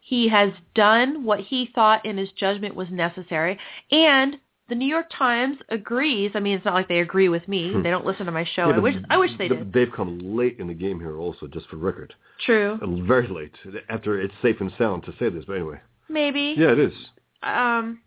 He 0.00 0.28
has 0.28 0.52
done 0.74 1.24
what 1.24 1.40
he 1.40 1.66
thought 1.66 2.04
in 2.04 2.16
his 2.18 2.32
judgment 2.32 2.74
was 2.74 2.90
necessary. 2.90 3.58
And 3.90 4.36
the 4.68 4.74
New 4.74 4.86
York 4.86 5.06
Times 5.16 5.58
agrees. 5.68 6.30
I 6.34 6.40
mean, 6.40 6.56
it's 6.56 6.64
not 6.64 6.74
like 6.74 6.88
they 6.88 7.00
agree 7.00 7.28
with 7.28 7.46
me. 7.48 7.72
Hmm. 7.72 7.82
They 7.82 7.90
don't 7.90 8.06
listen 8.06 8.26
to 8.26 8.32
my 8.32 8.44
show. 8.54 8.68
Yeah, 8.68 8.76
I 8.76 8.78
wish 8.78 8.94
I 9.10 9.16
wish 9.18 9.30
they 9.38 9.48
th- 9.48 9.58
did. 9.60 9.72
They've 9.72 9.92
come 9.94 10.18
late 10.36 10.58
in 10.58 10.66
the 10.68 10.74
game 10.74 10.98
here 11.00 11.18
also, 11.18 11.46
just 11.46 11.68
for 11.68 11.76
record. 11.76 12.14
True. 12.46 12.78
Very 13.06 13.28
late, 13.28 13.52
after 13.88 14.20
it's 14.20 14.34
safe 14.42 14.56
and 14.60 14.72
sound 14.78 15.04
to 15.04 15.12
say 15.18 15.28
this, 15.28 15.44
but 15.46 15.54
anyway. 15.54 15.80
Maybe. 16.08 16.54
Yeah, 16.56 16.72
it 16.72 16.78
is. 16.78 16.94
Um 17.42 18.00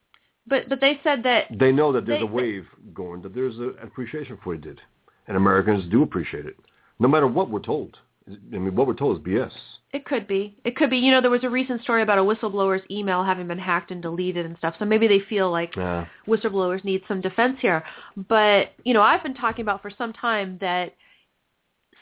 but 0.48 0.70
but 0.70 0.80
they 0.80 1.00
said 1.04 1.24
that 1.24 1.46
They 1.52 1.72
know 1.72 1.92
that 1.92 2.06
there's 2.06 2.20
They- 2.20 2.24
a 2.24 2.28
wave 2.28 2.66
going, 2.94 3.22
that 3.24 3.34
there's 3.36 3.58
an 3.58 3.76
appreciation 3.82 4.38
for 4.38 4.50
what 4.52 4.58
he 4.58 4.62
did. 4.64 4.80
And 5.28 5.36
Americans 5.36 5.86
do 5.92 6.04
appreciate 6.04 6.46
it, 6.46 6.56
no 7.00 7.08
matter 7.08 7.26
what 7.28 7.50
we're 7.50 7.60
told. 7.60 7.98
I 8.28 8.58
mean, 8.58 8.76
what 8.76 8.88
we're 8.88 8.96
told 8.96 9.18
is 9.18 9.24
BS. 9.24 9.52
It 9.94 10.04
could 10.06 10.28
be. 10.28 10.58
It 10.66 10.76
could 10.76 10.90
be. 10.90 10.98
You 10.98 11.12
know, 11.12 11.22
there 11.22 11.30
was 11.30 11.44
a 11.44 11.50
recent 11.50 11.82
story 11.84 12.02
about 12.02 12.18
a 12.18 12.22
whistleblower's 12.22 12.82
email 12.90 13.24
having 13.24 13.48
been 13.48 13.60
hacked 13.60 13.92
and 13.92 14.02
deleted 14.02 14.46
and 14.46 14.58
stuff. 14.58 14.76
So 14.80 14.86
maybe 14.86 15.08
they 15.08 15.20
feel 15.30 15.52
like 15.52 15.76
Yeah. 15.76 16.06
whistleblowers 16.28 16.84
need 16.84 17.04
some 17.08 17.22
defense 17.22 17.60
here. 17.60 17.84
But, 18.28 18.72
you 18.84 18.94
know, 18.96 19.02
I've 19.02 19.22
been 19.24 19.36
talking 19.36 19.62
about 19.62 19.82
for 19.82 19.92
some 19.92 20.12
time 20.12 20.58
that 20.60 20.96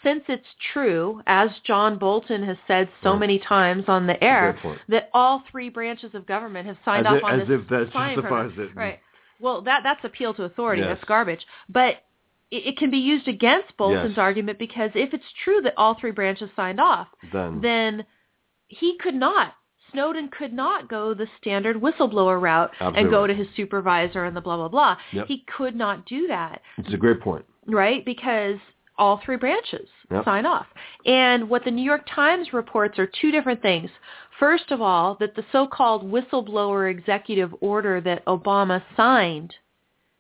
since 0.02 0.24
it's 0.28 0.48
true, 0.74 1.22
as 1.28 1.50
John 1.66 1.98
Bolton 1.98 2.42
has 2.44 2.58
said 2.68 2.90
so 3.02 3.12
Right. 3.12 3.20
many 3.20 3.40
times 3.40 3.86
on 3.88 4.08
the 4.08 4.22
air, 4.24 4.58
that 4.90 5.10
all 5.14 5.44
three 5.52 5.70
branches 5.70 6.14
of 6.16 6.26
government 6.26 6.68
have 6.68 6.78
signed 6.86 7.06
As 7.06 7.12
off 7.14 7.18
if- 7.18 7.24
on 7.26 7.40
as 7.42 7.48
this 7.48 7.62
if 7.62 7.68
that 7.68 7.80
justifies 7.92 8.20
program. 8.20 8.60
it. 8.60 8.76
Right. 8.76 9.00
Well, 9.40 9.62
that 9.62 9.84
that's 9.84 10.04
appeal 10.06 10.34
to 10.36 10.44
authority. 10.46 10.82
Yes. 10.82 10.90
That's 10.98 11.04
garbage. 11.04 11.46
But 11.70 12.04
it, 12.54 12.78
can 12.78 12.92
be 12.92 12.98
used 12.98 13.28
against 13.28 13.76
Bolton's 13.78 14.12
Yes. 14.12 14.18
argument 14.18 14.60
because 14.60 14.92
if 14.96 15.14
it's 15.14 15.24
true 15.44 15.62
that 15.62 15.74
all 15.78 15.96
three 15.96 16.12
branches 16.12 16.50
signed 16.56 16.80
off, 16.80 17.08
Then, 17.32 17.62
then 17.62 18.06
he 18.68 18.98
could 18.98 19.16
not. 19.16 19.56
Snowden 19.92 20.30
could 20.30 20.54
not 20.54 20.88
go 20.90 21.14
the 21.14 21.28
standard 21.40 21.76
whistleblower 21.76 22.42
route 22.42 22.72
and 22.80 23.10
go 23.12 23.28
to 23.28 23.34
his 23.34 23.48
supervisor 23.56 24.26
and 24.26 24.36
the 24.36 24.42
blah 24.42 24.58
blah 24.58 24.68
blah. 24.68 24.98
Yep. 25.12 25.28
He 25.28 25.46
could 25.56 25.76
not 25.76 26.06
do 26.06 26.28
that, 26.28 26.62
it's 26.78 26.94
a 26.94 26.98
great 26.98 27.22
point. 27.22 27.46
right? 27.68 28.04
Because 28.04 28.58
all 28.98 29.18
three 29.26 29.38
branches 29.38 29.90
Yep. 30.12 30.26
sign 30.26 30.46
off. 30.46 30.68
And 31.06 31.50
what 31.50 31.64
the 31.64 31.72
New 31.72 31.84
York 31.84 32.06
Times 32.08 32.54
reports 32.54 32.98
are 33.00 33.08
two 33.08 33.32
different 33.32 33.62
things. 33.62 33.90
First 34.40 34.72
of 34.72 34.82
all, 34.82 35.16
that 35.16 35.36
the 35.36 35.46
so-called 35.52 36.04
whistleblower 36.12 36.90
executive 36.90 37.54
order 37.62 38.02
that 38.02 38.26
Obama 38.26 38.82
signed 38.98 39.56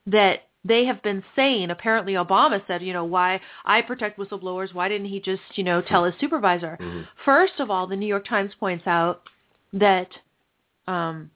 that 0.05 0.43
they 0.65 0.85
have 0.85 1.01
been 1.03 1.23
saying 1.35 1.69
apparently 1.71 2.13
Obama 2.13 2.65
said, 2.67 2.81
you 2.81 2.93
know, 2.93 3.03
why 3.03 3.41
I 3.65 3.81
protect 3.81 4.17
whistleblowers, 4.17 4.73
why 4.73 4.87
didn't 4.87 5.07
he 5.07 5.19
just, 5.19 5.41
you 5.55 5.63
know, 5.63 5.81
tell 5.81 6.05
his 6.05 6.13
supervisor? 6.19 6.77
Mhm. 6.79 7.07
First 7.25 7.59
of 7.59 7.69
all, 7.69 7.85
the 7.87 7.95
New 7.97 8.05
York 8.07 8.25
Times 8.25 8.53
points 8.59 8.87
out 8.87 9.23
that 9.73 10.07
um, 10.87 11.31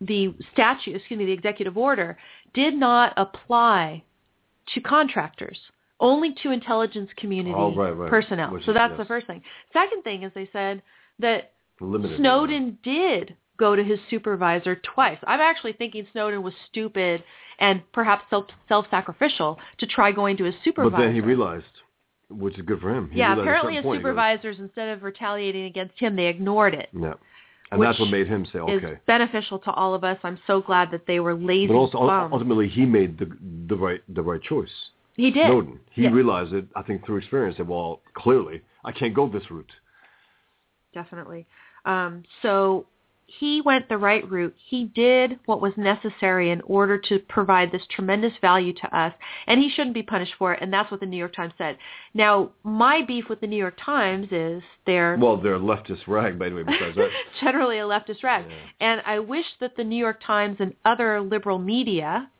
the 0.00 0.34
statute, 0.52 0.96
excuse 0.96 1.18
me, 1.18 1.24
the 1.26 1.32
executive 1.32 1.76
order 1.76 2.16
did 2.54 2.74
not 2.74 3.12
apply 3.16 4.02
to 4.74 4.80
contractors, 4.80 5.58
only 6.00 6.32
to 6.42 6.50
intelligence 6.50 7.10
community 7.16 7.54
Oh, 7.56 7.74
right, 7.74 7.90
right. 7.90 8.08
personnel. 8.10 8.52
Which 8.52 8.64
so 8.64 8.70
is- 8.72 8.76
that's 8.76 8.96
the 8.96 9.04
first 9.04 9.26
thing. 9.26 9.42
Second 9.72 10.02
thing 10.04 10.22
is 10.22 10.32
they 10.34 10.48
said 10.52 10.82
that 11.18 11.52
Limited. 11.80 12.16
Snowden 12.18 12.78
did 12.82 13.36
go 13.56 13.74
to 13.74 13.82
his 13.82 13.98
supervisor 14.10 14.76
twice. 14.76 15.18
I'm 15.26 15.40
actually 15.40 15.72
thinking 15.72 16.06
Snowden 16.12 16.42
was 16.42 16.54
stupid 16.70 17.22
and 17.58 17.82
perhaps 17.92 18.24
self 18.30 18.46
self-sacrificial 18.68 19.58
to 19.78 19.86
try 19.86 20.12
going 20.12 20.36
to 20.36 20.44
his 20.44 20.54
supervisor. 20.64 20.90
But 20.90 20.98
then 21.02 21.14
he 21.14 21.20
realized, 21.20 21.64
which 22.30 22.58
is 22.58 22.64
good 22.64 22.80
for 22.80 22.94
him. 22.94 23.10
He 23.10 23.18
yeah, 23.18 23.34
realized 23.34 23.38
at 23.38 23.40
a 23.40 23.42
apparently 23.42 23.74
his 23.74 23.82
he 23.84 23.88
goes, 23.90 23.96
supervisors, 23.98 24.56
instead 24.58 24.88
of 24.90 25.02
retaliating 25.02 25.64
against 25.64 25.98
him, 25.98 26.16
they 26.16 26.26
ignored 26.26 26.74
it. 26.74 26.88
Yeah. 26.98 27.14
And 27.70 27.82
that's 27.82 27.98
what 28.00 28.08
made 28.08 28.26
him 28.28 28.46
say, 28.46 28.60
Is 28.60 28.82
okay. 28.82 28.98
beneficial 29.06 29.58
to 29.58 29.70
all 29.72 29.92
of 29.92 30.02
us. 30.02 30.16
I'm 30.22 30.38
so 30.46 30.62
glad 30.62 30.90
that 30.92 31.06
they 31.06 31.20
were 31.20 31.34
lazy 31.34 31.66
But 31.66 31.74
also, 31.74 31.98
bums. 32.06 32.32
ultimately, 32.32 32.66
he 32.66 32.86
made 32.86 33.18
the 33.18 33.26
the 33.68 33.76
right 33.76 34.00
the 34.14 34.22
right 34.22 34.40
choice. 34.42 34.70
he 35.16 35.30
did. 35.30 35.46
Snowden. 35.46 35.78
He 35.90 36.04
Yeah. 36.04 36.10
realized 36.12 36.54
it, 36.54 36.66
I 36.74 36.82
think, 36.82 37.04
through 37.04 37.16
experience 37.18 37.58
that, 37.58 37.66
well, 37.66 38.00
clearly, 38.14 38.62
I 38.84 38.92
can't 38.92 39.12
go 39.12 39.28
this 39.28 39.50
route. 39.50 39.70
definitely. 40.94 41.46
Um, 41.84 42.22
so 42.42 42.86
he 43.30 43.60
went 43.60 43.90
the 43.90 43.98
right 43.98 44.28
route. 44.30 44.54
He 44.56 44.84
did 44.84 45.38
what 45.44 45.60
was 45.60 45.74
necessary 45.76 46.50
in 46.50 46.62
order 46.62 46.96
to 46.96 47.18
provide 47.18 47.70
this 47.70 47.82
tremendous 47.90 48.32
value 48.40 48.72
to 48.72 48.98
us, 48.98 49.12
and 49.46 49.60
he 49.60 49.68
shouldn't 49.68 49.92
be 49.92 50.02
punished 50.02 50.32
for 50.38 50.54
it. 50.54 50.62
And 50.62 50.72
that's 50.72 50.90
what 50.90 51.00
the 51.00 51.06
New 51.06 51.18
York 51.18 51.34
Times 51.34 51.52
said. 51.58 51.76
Now, 52.14 52.52
my 52.64 53.02
beef 53.06 53.26
with 53.28 53.40
the 53.42 53.46
New 53.46 53.58
York 53.58 53.78
Times 53.84 54.28
is 54.30 54.62
they're 54.86 55.18
Well, 55.20 55.36
they're 55.36 55.56
a 55.56 55.60
leftist 55.60 56.06
rag, 56.06 56.38
by 56.38 56.48
the 56.48 56.54
way, 56.54 56.62
besides 56.62 56.96
that. 56.96 57.10
generally 57.42 57.78
a 57.78 57.82
leftist 57.82 58.22
rag. 58.22 58.46
Yeah. 58.48 58.56
And 58.80 59.02
I 59.04 59.18
wish 59.18 59.46
that 59.60 59.76
the 59.76 59.84
New 59.84 59.98
York 59.98 60.22
Times 60.26 60.56
and 60.58 60.74
other 60.86 61.20
liberal 61.20 61.58
media, 61.58 62.30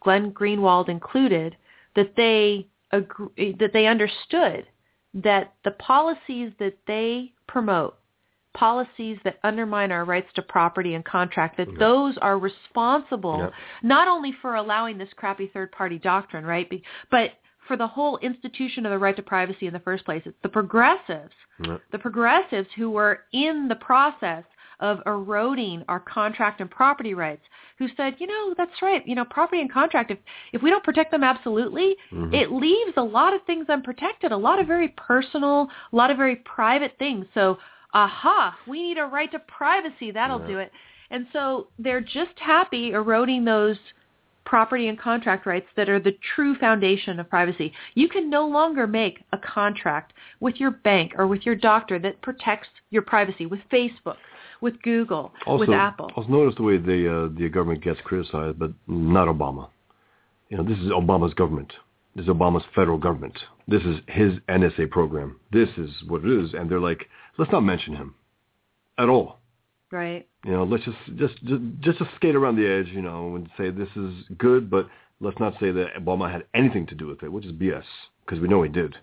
Glenn 0.00 0.30
Greenwald 0.30 0.88
included, 0.88 1.56
that 1.96 2.14
they 2.16 2.68
agree, 2.92 3.56
that 3.58 3.72
they 3.72 3.86
understood 3.86 4.68
that 5.14 5.54
the 5.64 5.72
policies 5.72 6.52
that 6.60 6.78
they 6.86 7.32
promote, 7.48 7.98
policies 8.54 9.18
that 9.24 9.38
undermine 9.44 9.90
our 9.92 10.04
rights 10.04 10.28
to 10.34 10.42
property 10.42 10.94
and 10.94 11.04
contract, 11.04 11.56
that 11.56 11.68
Yeah. 11.72 11.78
those 11.78 12.18
are 12.18 12.38
responsible 12.38 13.38
Yeah. 13.38 13.50
not 13.82 14.08
only 14.08 14.32
for 14.32 14.54
allowing 14.56 14.98
this 14.98 15.12
crappy 15.14 15.46
third-party 15.46 15.98
doctrine, 15.98 16.44
right, 16.46 16.68
be- 16.68 16.82
but 17.10 17.32
for 17.66 17.76
the 17.76 17.86
whole 17.86 18.18
institution 18.18 18.84
of 18.84 18.90
the 18.90 18.98
right 18.98 19.14
to 19.16 19.22
privacy 19.22 19.66
in 19.66 19.72
the 19.72 19.78
first 19.80 20.04
place. 20.04 20.22
It's 20.26 20.38
the 20.42 20.48
progressives 20.48 21.32
Yeah. 21.60 21.78
the 21.90 21.98
progressives 21.98 22.68
who 22.72 22.90
were 22.90 23.24
in 23.32 23.68
the 23.68 23.76
process 23.76 24.44
of 24.80 25.00
eroding 25.06 25.84
our 25.88 26.00
contract 26.00 26.60
and 26.60 26.68
property 26.68 27.14
rights 27.14 27.44
who 27.78 27.86
said, 27.96 28.16
you 28.18 28.26
know, 28.26 28.52
that's 28.54 28.82
right, 28.82 29.06
you 29.06 29.14
know, 29.14 29.24
property 29.24 29.60
and 29.60 29.70
contract, 29.70 30.10
if, 30.10 30.18
if 30.52 30.60
we 30.60 30.70
don't 30.70 30.82
protect 30.82 31.12
them 31.12 31.22
absolutely, 31.22 31.96
Mhm. 32.12 32.34
it 32.34 32.50
leaves 32.50 32.92
a 32.96 33.02
lot 33.02 33.32
of 33.32 33.42
things 33.44 33.68
unprotected, 33.70 34.32
a 34.32 34.36
lot 34.36 34.58
of 34.58 34.66
very 34.66 34.88
personal, 34.88 35.70
a 35.92 35.96
lot 35.96 36.10
of 36.10 36.16
very 36.16 36.36
private 36.36 36.98
things. 36.98 37.26
So, 37.32 37.58
aha, 37.94 38.56
we 38.66 38.82
need 38.82 38.98
a 38.98 39.04
right 39.06 39.30
to 39.32 39.38
privacy. 39.40 40.10
That'll 40.10 40.40
Yeah. 40.40 40.46
do 40.46 40.58
it. 40.58 40.72
And 41.10 41.26
so 41.32 41.68
they're 41.78 42.00
just 42.00 42.38
happy 42.38 42.92
eroding 42.92 43.44
those 43.44 43.78
property 44.44 44.88
and 44.88 44.98
contract 44.98 45.46
rights 45.46 45.68
that 45.76 45.88
are 45.88 46.00
the 46.00 46.12
true 46.34 46.54
foundation 46.56 47.20
of 47.20 47.28
privacy. 47.30 47.72
You 47.94 48.08
can 48.08 48.28
no 48.28 48.46
longer 48.46 48.86
make 48.86 49.22
a 49.32 49.38
contract 49.38 50.14
with 50.40 50.58
your 50.58 50.70
bank 50.70 51.12
or 51.16 51.26
with 51.26 51.46
your 51.46 51.54
doctor 51.54 51.98
that 52.00 52.20
protects 52.22 52.68
your 52.90 53.02
privacy 53.02 53.46
with 53.46 53.60
Facebook, 53.70 54.16
with 54.60 54.80
Google, 54.82 55.32
Also, 55.46 55.60
with 55.60 55.70
Apple. 55.70 56.10
also 56.16 56.28
notice 56.28 56.54
the 56.56 56.62
way 56.62 56.76
the 56.76 57.08
uh, 57.08 57.28
the 57.38 57.48
government 57.48 57.82
gets 57.82 58.00
criticized, 58.00 58.58
but 58.58 58.72
not 58.88 59.28
Obama. 59.28 59.68
You 60.48 60.56
know, 60.58 60.64
this 60.64 60.78
is 60.78 60.90
Obama's 60.90 61.34
government. 61.34 61.72
This 62.14 62.24
is 62.24 62.28
Obama's 62.30 62.64
federal 62.74 62.98
government. 62.98 63.38
This 63.68 63.82
is 63.84 64.00
his 64.08 64.34
NSA 64.48 64.90
program. 64.90 65.38
This 65.50 65.68
is 65.78 65.90
what 66.08 66.24
it 66.24 66.30
is, 66.44 66.52
and 66.52 66.68
they're 66.68 66.80
like, 66.80 67.08
let's 67.38 67.52
not 67.52 67.60
mention 67.60 67.94
him 67.94 68.14
at 68.98 69.08
all. 69.08 69.38
Right. 69.90 70.26
You 70.44 70.52
know, 70.52 70.64
let's 70.64 70.84
just 70.84 70.96
just 71.16 71.44
just 71.44 71.98
just 71.98 72.10
skate 72.16 72.34
around 72.34 72.56
the 72.56 72.66
edge, 72.66 72.88
you 72.88 73.02
know, 73.02 73.36
and 73.36 73.48
say 73.58 73.70
this 73.70 73.88
is 73.94 74.14
good, 74.38 74.70
but 74.70 74.88
let's 75.20 75.38
not 75.38 75.54
say 75.60 75.70
that 75.70 75.94
Obama 75.98 76.30
had 76.30 76.44
anything 76.54 76.86
to 76.86 76.94
do 76.94 77.06
with 77.06 77.22
it, 77.22 77.30
which 77.30 77.44
is 77.44 77.52
BS, 77.52 77.84
because 78.24 78.40
we 78.40 78.48
know 78.48 78.62
he 78.62 78.70
did. 78.70 78.96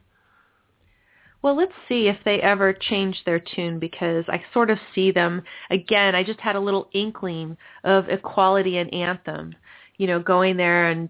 Well, 1.42 1.56
let's 1.56 1.74
see 1.88 2.08
if 2.08 2.18
they 2.26 2.42
ever 2.42 2.74
change 2.74 3.24
their 3.26 3.40
tune 3.40 3.80
because 3.80 4.26
I 4.28 4.44
sort 4.54 4.70
of 4.70 4.78
see 4.94 5.12
them 5.12 5.44
again. 5.70 6.14
I 6.14 6.24
just 6.24 6.42
had 6.42 6.58
a 6.58 6.60
little 6.60 6.90
inkling 6.92 7.56
of 7.86 8.10
equality 8.10 8.78
and 8.78 8.94
anthem, 8.94 9.56
you 9.98 10.08
know, 10.08 10.20
going 10.20 10.58
there 10.58 10.90
and 10.90 11.10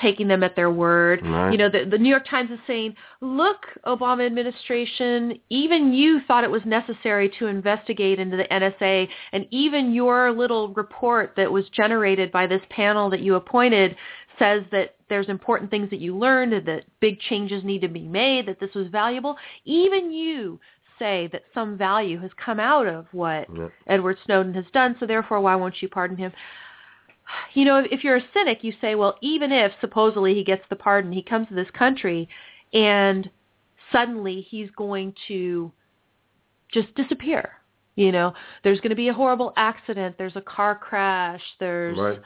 taking 0.00 0.28
them 0.28 0.42
at 0.42 0.56
their 0.56 0.70
word. 0.70 1.20
Right. 1.24 1.52
You 1.52 1.58
know, 1.58 1.68
the, 1.68 1.84
the 1.84 1.98
New 1.98 2.08
York 2.08 2.26
Times 2.28 2.50
is 2.50 2.58
saying, 2.66 2.94
"Look, 3.20 3.66
Obama 3.86 4.24
administration, 4.24 5.38
even 5.50 5.92
you 5.92 6.20
thought 6.26 6.44
it 6.44 6.50
was 6.50 6.62
necessary 6.64 7.30
to 7.38 7.46
investigate 7.46 8.18
into 8.18 8.36
the 8.36 8.44
NSA, 8.44 9.08
and 9.32 9.46
even 9.50 9.92
your 9.92 10.32
little 10.32 10.68
report 10.74 11.34
that 11.36 11.50
was 11.50 11.68
generated 11.70 12.32
by 12.32 12.46
this 12.46 12.62
panel 12.70 13.10
that 13.10 13.20
you 13.20 13.34
appointed 13.34 13.96
says 14.38 14.62
that 14.72 14.94
there's 15.08 15.28
important 15.28 15.70
things 15.70 15.90
that 15.90 16.00
you 16.00 16.16
learned 16.16 16.52
that 16.66 16.84
big 17.00 17.20
changes 17.20 17.62
need 17.64 17.80
to 17.82 17.88
be 17.88 18.06
made, 18.06 18.46
that 18.46 18.58
this 18.60 18.74
was 18.74 18.86
valuable. 18.88 19.36
Even 19.64 20.10
you 20.10 20.58
say 20.98 21.28
that 21.32 21.42
some 21.52 21.76
value 21.76 22.18
has 22.20 22.30
come 22.42 22.60
out 22.60 22.86
of 22.86 23.06
what 23.12 23.46
Yeah. 23.54 23.68
Edward 23.86 24.16
Snowden 24.24 24.54
has 24.54 24.64
done, 24.72 24.96
so 24.98 25.06
therefore 25.06 25.40
why 25.40 25.54
won't 25.56 25.82
you 25.82 25.88
pardon 25.88 26.16
him? 26.16 26.32
You 27.54 27.64
know, 27.64 27.84
if 27.90 28.04
you're 28.04 28.16
a 28.16 28.24
cynic, 28.34 28.58
you 28.62 28.72
say, 28.80 28.94
well, 28.94 29.16
even 29.20 29.52
if 29.52 29.72
supposedly 29.80 30.34
he 30.34 30.44
gets 30.44 30.62
the 30.68 30.76
pardon, 30.76 31.12
he 31.12 31.22
comes 31.22 31.48
to 31.48 31.54
this 31.54 31.70
country 31.76 32.28
and 32.72 33.30
suddenly 33.90 34.46
he's 34.48 34.70
going 34.76 35.14
to 35.28 35.72
just 36.72 36.94
disappear. 36.94 37.52
You 37.94 38.10
know, 38.10 38.32
there's 38.64 38.80
going 38.80 38.90
to 38.90 38.96
be 38.96 39.08
a 39.08 39.12
horrible 39.12 39.52
accident. 39.56 40.16
There's 40.16 40.36
a 40.36 40.40
car 40.40 40.74
crash. 40.74 41.42
There's 41.60 41.98
Right. 41.98 42.20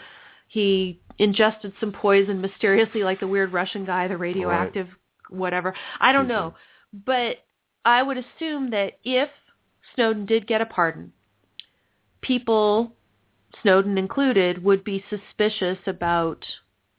he 0.48 1.00
ingested 1.18 1.72
some 1.80 1.92
poison 1.92 2.40
mysteriously, 2.40 3.02
like 3.02 3.18
the 3.20 3.26
weird 3.26 3.52
Russian 3.52 3.84
guy, 3.84 4.06
the 4.06 4.16
radioactive 4.16 4.88
whatever. 5.28 5.74
I 6.00 6.12
don't 6.12 6.28
know, 6.28 6.54
mm-hmm. 6.54 6.98
but 7.04 7.38
I 7.84 8.02
would 8.02 8.16
assume 8.16 8.70
that 8.70 8.98
if 9.04 9.28
Snowden 9.94 10.26
did 10.26 10.46
get 10.46 10.60
a 10.60 10.66
pardon, 10.66 11.12
people, 12.20 12.95
Snowden 13.62 13.98
included, 13.98 14.62
would 14.62 14.84
be 14.84 15.04
suspicious 15.10 15.78
about 15.86 16.44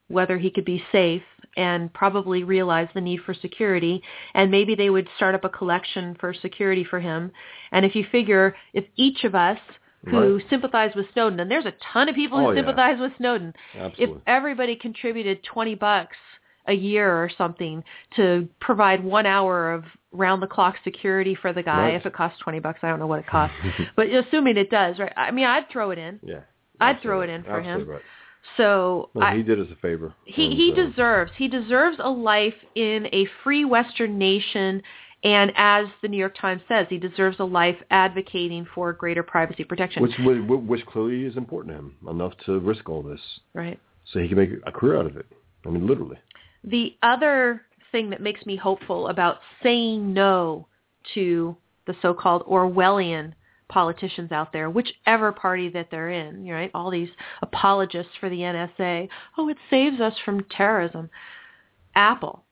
whether 0.10 0.38
he 0.38 0.50
could 0.50 0.66
be 0.66 0.84
safe 0.92 1.24
and 1.58 1.92
probably 1.94 2.44
realize 2.44 2.88
the 2.94 3.02
need 3.02 3.20
for 3.26 3.34
security 3.34 4.02
and 4.36 4.50
maybe 4.50 4.74
they 4.76 4.90
would 4.90 5.08
start 5.18 5.36
up 5.36 5.44
a 5.44 5.50
collection 5.50 6.16
for 6.20 6.34
security 6.34 6.84
for 6.84 7.00
him 7.00 7.32
and 7.72 7.86
if 7.86 7.94
you 7.96 8.06
figure 8.12 8.56
if 8.74 8.86
each 8.96 9.24
of 9.26 9.36
us 9.36 9.60
who 10.06 10.36
Right. 10.38 10.50
sympathize 10.50 10.96
with 10.96 11.12
Snowden 11.12 11.40
and 11.42 11.52
there's 11.52 11.66
a 11.66 11.74
ton 11.92 12.08
of 12.08 12.16
people 12.16 12.38
who 12.40 12.46
Oh, 12.46 12.52
yeah. 12.52 12.60
sympathize 12.60 13.00
with 13.00 13.12
Snowden 13.18 13.54
if 13.74 13.82
Absolutely. 13.82 14.22
everybody 14.28 14.76
contributed 14.78 15.44
20 15.44 15.76
bucks 15.76 16.16
a 16.68 16.74
year 16.74 17.10
or 17.24 17.30
something 17.38 17.84
to 18.16 18.48
provide 18.60 19.04
one 19.04 19.26
hour 19.26 19.72
of 19.74 19.84
round 20.12 20.42
the 20.42 20.48
clock 20.48 20.76
security 20.84 21.36
for 21.42 21.54
the 21.54 21.62
guy 21.64 21.84
Right. 21.90 21.94
if 21.96 22.06
it 22.06 22.14
costs 22.14 22.40
20 22.40 22.60
bucks 22.60 22.80
i 22.84 22.90
don't 22.90 23.00
know 23.00 23.08
what 23.08 23.20
it 23.20 23.28
costs 23.28 23.56
but 23.96 24.08
assuming 24.10 24.58
it 24.58 24.70
does 24.70 24.98
right 25.00 25.14
i 25.16 25.32
mean 25.32 25.46
i'd 25.46 25.70
throw 25.70 25.92
it 25.92 25.98
in 25.98 26.20
yeah. 26.24 26.40
I'd 26.80 27.02
throw 27.02 27.22
it 27.22 27.30
in 27.30 27.44
for 27.44 27.60
him. 27.62 27.88
Right. 27.90 28.02
so 28.56 29.10
Well, 29.16 29.26
I, 29.26 29.36
he 29.38 29.44
did 29.44 29.60
us 29.60 29.68
a 29.72 29.76
favor. 29.78 30.14
he 30.26 30.56
he 30.56 30.72
uh, 30.72 30.86
deserves 30.88 31.32
he 31.38 31.48
deserves 31.48 31.98
a 32.00 32.10
life 32.10 32.54
in 32.76 33.08
a 33.12 33.28
free 33.44 33.66
western 33.66 34.18
nation 34.18 34.82
and 35.24 35.52
as 35.56 35.88
the 36.04 36.08
new 36.08 36.18
york 36.18 36.36
times 36.40 36.62
says 36.68 36.86
he 36.90 36.98
deserves 37.00 37.38
a 37.40 37.44
life 37.44 37.76
advocating 37.90 38.66
for 38.76 38.94
greater 38.94 39.24
privacy 39.24 39.64
protection 39.64 40.02
which 40.04 40.12
which 40.20 40.86
clearly 40.86 41.24
is 41.26 41.36
important 41.38 41.74
to 41.76 41.80
him 41.80 41.96
enough 42.10 42.34
to 42.46 42.60
risk 42.60 42.88
all 42.90 43.02
this, 43.02 43.22
right 43.54 43.80
so 44.14 44.20
he 44.20 44.28
can 44.28 44.38
make 44.38 44.52
a 44.66 44.72
career 44.72 44.98
out 45.00 45.06
of 45.06 45.18
it. 45.18 45.26
I 45.66 45.70
mean, 45.70 45.86
literally. 45.86 46.18
The 46.64 46.96
other 47.04 47.64
thing 47.92 48.10
that 48.10 48.22
makes 48.22 48.46
me 48.46 48.56
hopeful 48.56 49.08
about 49.08 49.38
saying 49.64 50.14
no 50.14 50.68
to 51.14 51.56
the 51.86 51.96
so-called 52.02 52.44
Orwellian 52.46 53.34
politicians 53.70 54.32
out 54.32 54.54
there, 54.54 54.70
whichever 54.70 55.32
party 55.32 55.70
that 55.70 55.90
they're 55.92 56.10
in, 56.10 56.48
right? 56.48 56.72
All 56.74 56.90
these 56.90 57.10
apologists 57.42 58.14
for 58.20 58.30
the 58.30 58.40
NSA. 58.40 59.10
Oh, 59.38 59.50
it 59.50 59.58
saves 59.70 60.00
us 60.00 60.14
from 60.24 60.44
terrorism. 60.46 61.10
Apple. 61.96 62.44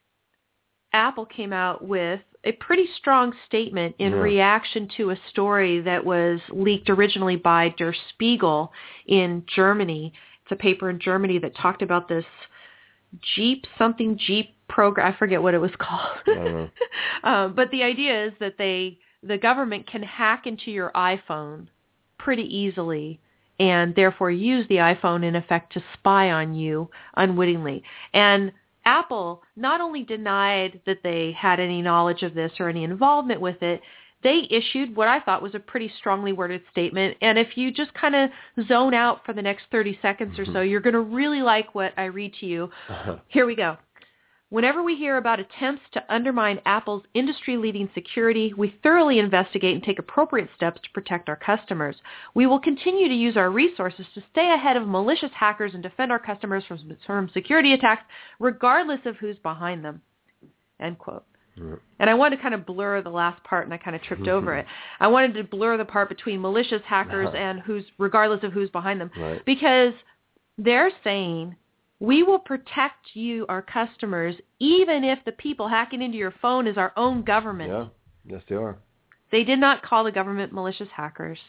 Apple 0.94 1.26
came 1.26 1.54
out 1.54 1.86
with 1.86 2.22
a 2.44 2.54
pretty 2.54 2.88
strong 2.98 3.34
statement 3.48 3.96
in 3.98 4.13
Yeah. 4.13 4.20
reaction 4.20 4.88
to 4.98 5.10
a 5.10 5.15
story 5.30 5.82
that 5.82 6.06
was 6.06 6.39
leaked 6.50 6.89
originally 6.89 7.36
by 7.36 7.70
Der 7.70 7.94
Spiegel 8.10 8.72
in 9.08 9.44
Germany. 9.48 10.13
It's 10.44 10.52
a 10.52 10.56
paper 10.56 10.89
in 10.89 11.00
Germany 11.00 11.39
that 11.39 11.56
talked 11.56 11.82
about 11.82 12.08
this 12.08 12.26
Jeep 13.36 13.65
something 13.78 14.17
Jeep 14.17 14.56
program. 14.67 15.13
I 15.13 15.17
forget 15.17 15.41
what 15.41 15.54
it 15.54 15.60
was 15.60 15.71
called. 15.80 16.17
Know. 16.28 16.69
um, 17.23 17.54
but 17.56 17.71
the 17.71 17.84
idea 17.84 18.28
is 18.28 18.34
that 18.39 18.58
they 18.58 18.99
the 19.23 19.38
government 19.38 19.88
can 19.88 20.04
hack 20.04 20.45
into 20.45 20.71
your 20.71 20.91
iPhone 20.95 21.67
pretty 22.19 22.43
easily 22.43 23.19
and 23.60 23.95
therefore 23.95 24.32
use 24.32 24.67
the 24.67 24.75
iPhone 24.75 25.23
in 25.23 25.36
effect 25.36 25.73
to 25.73 25.84
spy 25.93 26.32
on 26.32 26.54
you 26.54 26.89
unwittingly. 27.15 27.84
And 28.13 28.51
Apple 28.86 29.41
not 29.56 29.82
only 29.82 30.04
denied 30.04 30.80
that 30.86 30.99
they 31.04 31.36
had 31.38 31.60
any 31.60 31.82
knowledge 31.82 32.21
of 32.21 32.34
this 32.34 32.51
or 32.60 32.69
any 32.69 32.84
involvement 32.84 33.41
with 33.41 33.62
it, 33.63 33.82
they 34.25 34.47
issued 34.49 34.95
what 34.95 35.07
I 35.07 35.19
thought 35.19 35.43
was 35.43 35.53
a 35.53 35.59
pretty 35.59 35.91
strongly 35.99 36.33
worded 36.33 36.63
statement. 36.71 37.15
And 37.21 37.38
if 37.38 37.55
you 37.55 37.71
just 37.71 37.93
kind 37.93 38.15
of 38.15 38.31
zone 38.67 38.95
out 38.95 39.23
for 39.23 39.33
the 39.33 39.41
next 39.41 39.65
30 39.71 39.99
seconds 40.01 40.39
or 40.39 40.45
so, 40.45 40.51
mm-hmm. 40.51 40.69
you're 40.69 40.81
going 40.81 40.95
to 40.95 40.99
really 40.99 41.43
like 41.43 41.75
what 41.75 41.93
I 41.95 42.05
read 42.05 42.33
to 42.39 42.47
you. 42.47 42.71
Uh-huh. 42.89 43.17
Here 43.27 43.45
we 43.45 43.55
go. 43.55 43.77
Whenever 44.49 44.81
we 44.81 44.95
hear 44.95 45.17
about 45.17 45.39
attempts 45.39 45.83
to 45.93 46.03
undermine 46.11 46.59
Apple's 46.65 47.03
industry-leading 47.13 47.89
security, 47.93 48.51
we 48.57 48.75
thoroughly 48.81 49.19
investigate 49.19 49.75
and 49.75 49.83
take 49.83 49.99
appropriate 49.99 50.49
steps 50.55 50.81
to 50.81 50.89
protect 50.91 51.29
our 51.29 51.35
customers. 51.35 51.95
We 52.33 52.47
will 52.47 52.59
continue 52.59 53.07
to 53.07 53.13
use 53.13 53.38
our 53.38 53.51
resources 53.51 54.07
to 54.15 54.23
stay 54.31 54.53
ahead 54.53 54.75
of 54.75 54.88
malicious 54.88 55.31
hackers 55.35 55.75
and 55.75 55.83
defend 55.83 56.11
our 56.11 56.19
customers 56.19 56.63
from, 56.67 56.79
from 57.05 57.29
security 57.31 57.73
attacks, 57.73 58.03
regardless 58.39 59.01
of 59.05 59.17
who's 59.17 59.38
behind 59.38 59.85
them. 59.85 60.01
End 60.79 60.97
quote. 60.97 61.25
And 61.58 62.10
I 62.10 62.13
wanted 62.13 62.36
to 62.38 62.41
kind 62.41 62.54
of 62.54 62.65
blur 62.65 63.02
the 63.02 63.10
last 63.10 63.44
part, 63.44 63.65
and 63.65 63.74
I 63.74 63.78
kind 63.78 63.96
of 63.96 64.02
tripped 64.02 64.28
over 64.28 64.56
it. 64.56 64.65
I 65.00 65.08
wanted 65.08 65.34
to 65.36 65.44
blur 65.44 65.78
the 65.78 65.86
part 65.86 66.10
between 66.10 66.41
malicious 66.41 66.82
hackers 66.86 67.28
Uh-huh. 67.30 67.38
and 67.38 67.60
who's, 67.62 67.84
regardless 67.98 68.44
of 68.44 68.52
who's 68.52 68.70
behind 68.70 69.00
them, 69.00 69.12
Right. 69.18 69.44
because 69.46 69.94
they're 70.58 70.91
saying 71.04 71.56
we 72.02 72.24
will 72.24 72.39
protect 72.39 73.15
you, 73.15 73.46
our 73.48 73.62
customers, 73.62 74.36
even 74.60 75.04
if 75.06 75.20
the 75.26 75.32
people 75.32 75.68
hacking 75.70 76.02
into 76.02 76.18
your 76.18 76.32
phone 76.41 76.68
is 76.68 76.78
our 76.78 76.91
own 76.98 77.22
government. 77.24 77.72
Yeah. 77.72 77.86
Yes, 78.36 78.41
they 78.50 78.56
are. 78.56 78.78
They 79.32 79.44
did 79.46 79.60
not 79.60 79.82
call 79.82 80.04
the 80.04 80.12
government 80.12 80.52
malicious 80.52 80.89
hackers. 80.94 81.39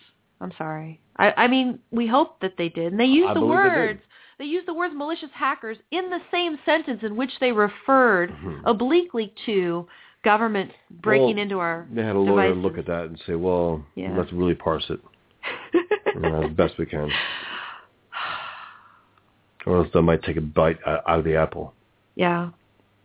I'm 0.41 0.53
sorry. 0.57 1.01
I, 1.17 1.33
I 1.37 1.47
mean, 1.49 1.81
we 1.91 2.07
hope 2.07 2.41
that 2.41 2.57
they 2.57 2.69
did, 2.69 2.93
and 2.93 3.01
they 3.01 3.07
used 3.07 3.31
I 3.31 3.35
the 3.35 3.41
believe 3.41 3.57
they 3.59 3.63
did. 3.65 3.75
words. 3.77 4.01
They 4.39 4.45
used 4.45 4.67
the 4.69 4.75
words 4.75 4.95
malicious 4.95 5.31
hackers 5.33 5.79
in 5.91 6.11
the 6.11 6.19
same 6.31 6.59
sentence 6.67 7.01
in 7.03 7.17
which 7.17 7.31
they 7.41 7.53
referred 7.53 8.31
Mhm. 8.33 8.63
obliquely 8.65 9.33
to 9.47 9.87
government 10.23 10.73
breaking 10.91 11.37
Well, 11.37 11.43
into 11.43 11.59
our 11.59 11.87
They 11.91 12.03
had 12.03 12.17
a 12.17 12.19
lawyer 12.19 12.49
devices. 12.49 12.63
look 12.63 12.79
at 12.79 12.87
that 12.87 13.05
and 13.07 13.19
say, 13.21 13.35
well, 13.35 13.85
Yeah. 13.95 14.15
let's 14.17 14.33
really 14.33 14.55
parse 14.55 14.91
it 14.91 15.01
as 16.23 16.51
best 16.53 16.77
we 16.79 16.85
can. 16.87 17.11
Or 19.65 19.79
else 19.79 19.89
they 19.93 20.01
might 20.01 20.23
take 20.23 20.37
a 20.37 20.41
bite 20.41 20.79
out 20.87 21.03
out 21.09 21.19
of 21.21 21.25
the 21.25 21.37
apple, 21.37 21.75
yeah. 22.15 22.51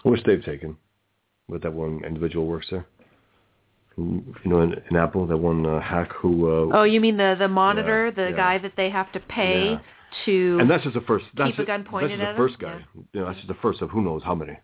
which 0.03 0.23
they've 0.23 0.43
taken 0.43 0.77
with 1.47 1.63
that 1.63 1.73
one 1.73 2.01
individual 2.05 2.45
works 2.45 2.69
there. 2.69 2.85
You 3.97 4.23
know, 4.45 4.61
in, 4.61 4.73
in 4.89 4.95
Apple, 4.95 5.25
that 5.27 5.37
one 5.37 5.65
uh, 5.65 5.79
hack 5.81 6.13
who... 6.13 6.47
Uh, 6.71 6.77
Oh, 6.79 6.83
you 6.83 7.01
mean 7.01 7.17
the 7.17 7.35
the 7.37 7.47
monitor, 7.49 8.05
Yeah, 8.05 8.11
the 8.11 8.29
yeah. 8.31 8.35
guy 8.37 8.57
that 8.59 8.73
they 8.77 8.89
have 8.89 9.11
to 9.11 9.19
pay 9.19 9.71
Yeah. 9.71 9.79
To? 10.25 10.57
and 10.59 10.69
that's 10.69 10.83
just 10.83 10.95
the 10.95 11.01
first... 11.01 11.25
That's 11.35 11.51
Keep 11.51 11.59
a 11.59 11.65
gun 11.65 11.83
pointed 11.83 12.19
that's 12.19 12.19
just 12.19 12.37
the 12.37 12.43
him? 12.43 12.49
first 12.49 12.59
guy. 12.59 12.85
You 13.13 13.19
know, 13.21 13.25
that's 13.27 13.37
just 13.37 13.47
the 13.47 13.57
first 13.61 13.81
of 13.81 13.89
who 13.89 14.01
knows 14.01 14.21
how 14.23 14.35
many. 14.35 14.57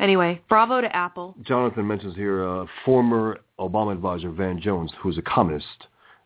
Anyway, 0.00 0.40
bravo 0.48 0.80
to 0.80 0.96
Apple. 0.96 1.36
Jonathan 1.42 1.86
mentions 1.86 2.16
here 2.16 2.42
uh, 2.48 2.64
former 2.86 3.40
Obama 3.58 3.92
advisor 3.92 4.30
Van 4.30 4.58
Jones, 4.58 4.90
who's 5.02 5.18
a 5.18 5.22
communist, 5.22 5.66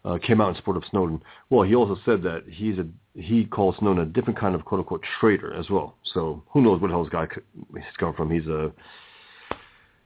uh, 0.04 0.16
came 0.24 0.40
out 0.40 0.50
in 0.50 0.54
support 0.54 0.76
of 0.76 0.84
Snowden. 0.90 1.20
Well, 1.50 1.62
he 1.66 1.74
also 1.74 1.98
said 2.04 2.22
that 2.22 2.44
he's 2.48 2.78
a 2.78 2.86
he 3.16 3.44
calls 3.44 3.76
Snowden 3.78 4.02
a 4.02 4.06
different 4.06 4.38
kind 4.38 4.54
of 4.54 4.64
quote 4.64 4.80
unquote 4.80 5.04
traitor 5.18 5.52
as 5.54 5.70
well. 5.70 5.96
So 6.12 6.42
who 6.50 6.62
knows 6.62 6.80
what 6.80 6.88
the 6.88 6.94
hell 6.94 7.04
this 7.04 7.12
guy 7.12 7.26
could, 7.26 7.42
he's 7.74 7.84
come 7.98 8.14
from? 8.14 8.30
He's 8.30 8.46
a 8.46 8.72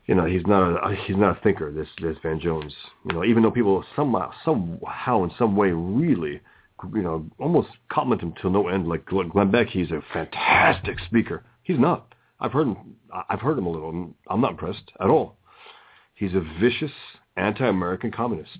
you 0.07 0.15
know 0.15 0.25
he's 0.25 0.47
not 0.47 0.63
a 0.63 0.97
he's 1.07 1.17
not 1.17 1.37
a 1.37 1.41
thinker. 1.43 1.71
This 1.71 1.89
this 2.01 2.17
Van 2.23 2.41
Jones. 2.41 2.75
You 3.07 3.15
know 3.15 3.25
even 3.25 3.43
though 3.43 3.51
people 3.51 3.85
somehow 3.95 4.33
somehow 4.45 5.25
in 5.25 5.31
some 5.39 5.57
way 5.57 5.73
really 5.73 6.41
you 6.95 7.03
know 7.03 7.27
almost 7.39 7.69
compliment 7.91 8.23
him 8.23 8.35
to 8.43 8.51
no 8.51 8.69
end. 8.69 8.89
Like 8.89 9.07
Glenn 9.07 9.29
Glenn 9.29 9.51
Beck, 9.51 9.69
he's 9.69 9.91
a 9.91 10.03
fantastic 10.13 10.99
speaker. 11.07 11.45
He's 11.63 11.79
not. 11.79 12.15
I've 12.41 12.53
heard 12.53 12.69
him. 12.69 12.77
I've 13.29 13.41
heard 13.41 13.59
him 13.59 13.67
a 13.67 13.71
little. 13.71 13.91
and 13.91 14.15
I'm 14.29 14.41
not 14.41 14.53
impressed 14.53 14.93
at 15.01 15.09
all. 15.09 15.37
He's 16.15 16.35
a 16.35 16.43
vicious 16.61 16.93
anti-American 17.37 18.11
communist. 18.11 18.59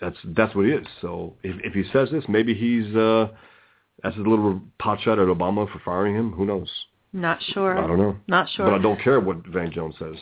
That's 0.00 0.16
that's 0.24 0.54
what 0.54 0.66
he 0.66 0.72
is. 0.72 0.86
So 1.00 1.34
if 1.42 1.56
if 1.64 1.72
he 1.72 1.84
says 1.92 2.08
this, 2.10 2.24
maybe 2.28 2.54
he's 2.54 2.94
uh 2.94 3.28
that's 4.02 4.16
a 4.16 4.20
little 4.20 4.60
pot 4.78 5.00
shot 5.00 5.18
at 5.18 5.26
Obama 5.26 5.70
for 5.72 5.80
firing 5.84 6.14
him. 6.14 6.32
Who 6.32 6.46
knows? 6.46 6.70
Not 7.12 7.42
sure. 7.42 7.76
I 7.78 7.86
don't 7.86 7.98
know. 7.98 8.16
Not 8.26 8.48
sure. 8.50 8.66
But 8.66 8.74
I 8.74 8.82
don't 8.82 9.00
care 9.00 9.18
what 9.18 9.46
Van 9.46 9.72
Jones 9.72 9.94
says. 9.98 10.16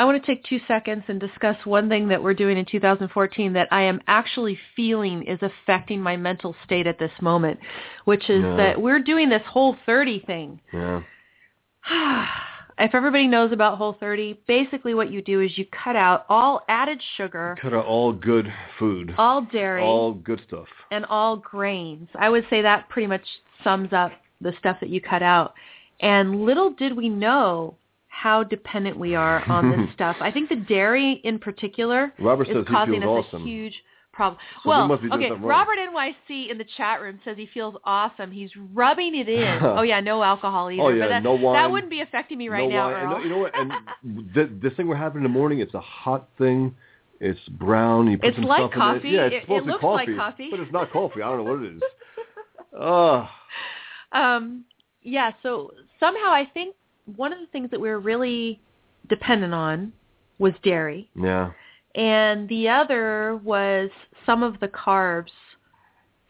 I 0.00 0.04
want 0.04 0.18
to 0.18 0.26
take 0.26 0.42
two 0.44 0.60
seconds 0.66 1.02
and 1.08 1.20
discuss 1.20 1.56
one 1.64 1.90
thing 1.90 2.08
that 2.08 2.22
we're 2.22 2.32
doing 2.32 2.56
in 2.56 2.64
2014 2.64 3.52
that 3.52 3.68
I 3.70 3.82
am 3.82 4.00
actually 4.06 4.58
feeling 4.74 5.24
is 5.24 5.38
affecting 5.42 6.00
my 6.00 6.16
mental 6.16 6.56
state 6.64 6.86
at 6.86 6.98
this 6.98 7.10
moment, 7.20 7.60
which 8.06 8.30
is 8.30 8.42
Yeah. 8.42 8.56
that 8.56 8.80
we're 8.80 9.00
doing 9.00 9.28
this 9.28 9.42
whole 9.42 9.74
30 9.84 10.20
thing. 10.20 10.58
Yeah. 10.72 11.02
if 12.78 12.94
everybody 12.94 13.26
knows 13.26 13.52
about 13.52 13.76
Whole 13.76 13.92
30, 13.92 14.40
basically 14.46 14.94
what 14.94 15.10
you 15.10 15.20
do 15.20 15.42
is 15.42 15.58
you 15.58 15.66
cut 15.66 15.96
out 15.96 16.24
all 16.30 16.62
added 16.70 17.02
sugar, 17.18 17.58
Cut 17.60 17.74
out 17.74 17.84
all 17.84 18.10
good 18.14 18.50
food. 18.78 19.14
all 19.18 19.42
dairy, 19.42 19.82
All 19.82 20.14
good 20.14 20.40
stuff. 20.48 20.68
and 20.90 21.04
all 21.10 21.36
grains. 21.36 22.08
I 22.14 22.30
would 22.30 22.46
say 22.48 22.62
that 22.62 22.88
pretty 22.88 23.06
much 23.06 23.26
sums 23.62 23.92
up 23.92 24.12
the 24.40 24.54
stuff 24.58 24.80
that 24.80 24.88
you 24.88 25.02
cut 25.02 25.22
out. 25.22 25.52
And 26.00 26.46
little 26.46 26.70
did 26.70 26.96
we 26.96 27.10
know 27.10 27.74
how 28.10 28.42
dependent 28.42 28.98
we 28.98 29.14
are 29.14 29.42
on 29.50 29.70
this 29.70 29.88
stuff. 29.94 30.16
I 30.20 30.30
think 30.30 30.48
the 30.50 30.56
dairy 30.56 31.20
in 31.24 31.38
particular 31.38 32.12
Robert 32.18 32.48
is 32.48 32.66
causing 32.68 33.02
us 33.02 33.08
awesome. 33.08 33.42
a 33.42 33.46
huge 33.46 33.74
problem. 34.12 34.38
So 34.62 34.68
well, 34.68 34.88
must 34.88 35.02
be 35.02 35.08
doing 35.08 35.32
okay. 35.32 35.40
Robert 35.42 35.76
NYC 35.78 36.50
in 36.50 36.58
the 36.58 36.66
chat 36.76 37.00
room 37.00 37.18
says 37.24 37.36
he 37.38 37.48
feels 37.54 37.76
awesome. 37.84 38.30
He's 38.30 38.50
rubbing 38.74 39.14
it 39.16 39.28
in. 39.28 39.58
oh 39.62 39.82
yeah, 39.82 40.00
no 40.00 40.22
alcohol 40.22 40.70
either. 40.70 40.82
Oh, 40.82 40.88
yeah, 40.88 41.04
but 41.04 41.08
that, 41.08 41.22
no 41.22 41.34
wine. 41.34 41.54
That 41.54 41.70
wouldn't 41.70 41.90
be 41.90 42.00
affecting 42.02 42.36
me 42.36 42.48
right 42.48 42.68
no 42.68 42.76
now, 42.76 42.92
wine. 42.92 43.10
No- 43.10 43.18
you 43.20 43.28
know 43.30 43.38
what? 43.38 43.52
And 43.54 43.72
th- 44.34 44.50
this 44.60 44.72
thing 44.76 44.88
we're 44.88 44.96
having 44.96 45.18
in 45.18 45.22
the 45.22 45.28
morning, 45.28 45.60
it's 45.60 45.74
a 45.74 45.80
hot 45.80 46.28
thing. 46.36 46.74
It's 47.20 47.40
brown. 47.50 48.10
You 48.10 48.18
put 48.18 48.28
It's 48.28 48.36
some 48.36 48.44
like 48.44 48.58
stuff 48.60 48.72
in 48.72 48.78
coffee. 48.80 49.08
it. 49.08 49.12
Yeah, 49.12 49.22
it's 49.26 49.34
It- 49.36 49.42
supposed 49.42 49.56
it 49.56 49.60
to 49.60 49.66
be 49.66 49.72
looks 49.72 49.84
like 49.84 50.06
coffee, 50.08 50.16
coffee. 50.16 50.48
but 50.50 50.60
it's 50.60 50.72
not 50.72 50.90
coffee. 50.92 51.22
I 51.22 51.28
don't 51.28 51.44
know 51.44 51.52
what 51.52 51.62
it 51.62 51.76
is. 51.76 51.82
Oh, 52.78 53.28
Um, 54.12 54.64
yeah, 55.02 55.32
so 55.42 55.70
somehow 55.98 56.30
I 56.30 56.48
think 56.52 56.74
one 57.16 57.32
of 57.32 57.40
the 57.40 57.46
things 57.46 57.70
that 57.70 57.80
we 57.80 57.88
were 57.88 58.00
really 58.00 58.60
dependent 59.08 59.54
on 59.54 59.92
was 60.38 60.52
dairy, 60.62 61.10
yeah. 61.14 61.50
and 61.94 62.48
the 62.48 62.68
other 62.68 63.40
was 63.42 63.90
some 64.24 64.42
of 64.42 64.58
the 64.60 64.68
carbs, 64.68 65.30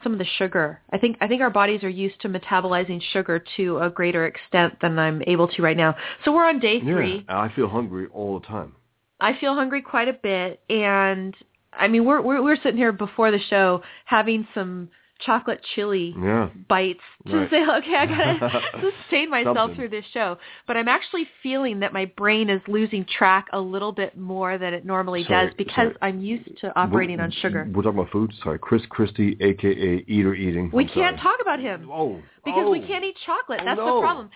some 0.03 0.13
of 0.13 0.19
the 0.19 0.27
sugar. 0.39 0.81
I 0.93 0.99
think 0.99 1.17
I 1.21 1.29
think 1.29 1.43
our 1.43 1.51
bodies 1.51 1.83
are 1.85 1.89
used 1.89 2.21
to 2.23 2.29
metabolizing 2.29 3.01
sugar 3.13 3.43
to 3.57 3.79
a 3.79 3.91
greater 3.91 4.27
extent 4.27 4.75
than 4.81 4.99
I'm 4.99 5.23
able 5.27 5.49
to 5.49 5.63
right 5.63 5.77
now. 5.77 5.95
So 6.25 6.33
we're 6.33 6.49
on 6.49 6.59
day 6.59 6.81
three. 6.81 7.25
Yeah, 7.29 7.41
I 7.41 7.53
feel 7.55 7.69
hungry 7.69 8.09
all 8.13 8.39
the 8.39 8.47
time. 8.47 8.75
I 9.21 9.39
feel 9.39 9.55
hungry 9.55 9.83
quite 9.83 10.09
a 10.09 10.15
bit, 10.15 10.61
and 10.69 11.37
I 11.73 11.89
mean 11.89 12.05
we're 12.05 12.21
we're, 12.21 12.43
we're 12.43 12.57
sitting 12.57 12.79
here 12.79 12.93
before 12.93 13.31
the 13.31 13.41
show 13.49 13.83
having 14.07 14.47
some 14.55 14.89
chocolate 15.25 15.61
chili 15.75 16.15
Yeah. 16.21 16.49
bites 16.69 17.01
to 17.29 17.37
Right. 17.37 17.51
say, 17.51 17.63
okay, 17.79 17.95
I 17.97 18.07
gotta 18.07 18.63
sustain 19.03 19.31
myself 19.31 19.75
through 19.75 19.89
this 19.91 20.05
show. 20.13 20.39
But 20.67 20.77
I'm 20.77 20.89
actually 20.89 21.27
feeling 21.43 21.81
that 21.81 21.93
my 21.93 22.07
brain 22.17 22.49
is 22.51 22.61
losing 22.69 23.05
track 23.05 23.47
a 23.53 23.61
little 23.61 23.93
bit 23.93 24.17
more 24.17 24.59
than 24.59 24.75
it 24.75 24.85
normally 24.85 25.25
Sorry, 25.25 25.47
does 25.47 25.55
because 25.57 25.75
sorry. 25.93 25.97
I'm 26.03 26.21
used 26.21 26.59
to 26.61 26.79
operating 26.79 27.17
We're- 27.17 27.25
on 27.27 27.31
sugar. 27.33 27.69
We're 27.73 27.83
talking 27.83 27.99
about 27.99 28.11
food. 28.13 28.33
Sorry, 28.43 28.59
Chris 28.59 28.83
Christie, 28.89 29.37
aka 29.41 30.05
Eater 30.07 30.35
Eating. 30.35 30.71
We 30.73 30.85
I'm 30.85 30.89
can't 30.91 31.17
sorry. 31.19 31.37
talk 31.37 31.41
about 31.43 31.61
him 31.61 31.89
Oh, 31.93 32.21
because 32.45 32.71
we 32.71 32.83
oh. 32.83 32.87
can't 32.87 33.05
eat 33.05 33.17
chocolate. 33.27 33.61
Oh, 33.63 33.65
That's 33.65 33.79
the 33.81 34.01
problem. 34.01 34.31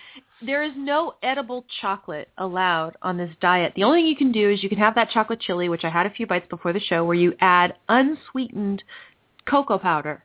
There 0.45 0.63
is 0.63 0.73
no 0.77 1.15
edible 1.23 1.65
chocolate 1.81 2.29
allowed 2.37 2.97
on 3.01 3.17
this 3.17 3.31
diet. 3.41 3.73
The 3.77 3.85
only 3.85 4.01
thing 4.01 4.07
you 4.09 4.17
can 4.17 4.33
do 4.33 4.51
is 4.51 4.63
you 4.63 4.69
can 4.69 4.79
have 4.79 4.95
that 4.97 5.11
chocolate 5.11 5.41
chili, 5.41 5.69
which 5.69 5.85
I 5.85 5.89
had 5.91 6.05
a 6.07 6.11
few 6.11 6.27
bites 6.27 6.47
before 6.51 6.73
the 6.75 6.81
show, 6.81 7.05
where 7.05 7.15
you 7.15 7.35
add 7.41 7.75
unsweetened 7.89 8.83
cocoa 9.47 9.79
powder 9.79 10.24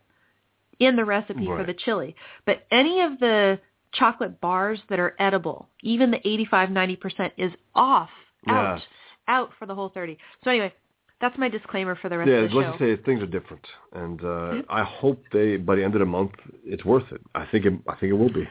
in 0.79 0.95
the 0.95 1.05
recipe 1.05 1.45
for 1.45 1.63
the 1.63 1.73
chili. 1.73 2.15
But 2.45 2.65
any 2.71 3.01
of 3.01 3.19
the 3.19 3.59
chocolate 3.91 4.39
bars 4.39 4.79
that 4.89 4.99
are 4.99 5.15
edible, 5.19 5.67
even 5.81 6.11
the 6.11 6.19
85-90% 6.19 7.31
is 7.37 7.51
off, 7.75 8.09
out, 8.47 8.77
Yeah. 8.77 8.81
out 9.27 9.51
for 9.59 9.65
the 9.65 9.75
whole 9.75 9.89
30. 9.89 10.17
So 10.43 10.51
anyway, 10.51 10.73
that's 11.21 11.37
my 11.37 11.49
disclaimer 11.49 11.95
for 11.95 12.09
the 12.09 12.17
rest 12.17 12.29
Yeah, 12.29 12.37
of 12.37 12.43
the 12.43 12.49
show. 12.49 12.59
Yeah, 12.61 12.69
let's 12.69 12.79
just 12.79 12.99
say 12.99 13.03
things 13.03 13.21
are 13.21 13.27
different, 13.27 13.65
and 13.93 14.23
uh, 14.23 14.61
I 14.69 14.83
hope 14.83 15.21
they 15.33 15.57
by 15.57 15.75
the 15.75 15.83
end 15.83 15.93
of 15.95 15.99
the 15.99 16.05
month 16.05 16.31
it's 16.63 16.85
worth 16.85 17.11
it. 17.11 17.21
I 17.35 17.45
think 17.45 17.65
it, 17.65 17.73
I 17.87 17.95
think 17.95 18.11
it 18.11 18.13
will 18.13 18.31
be. 18.31 18.47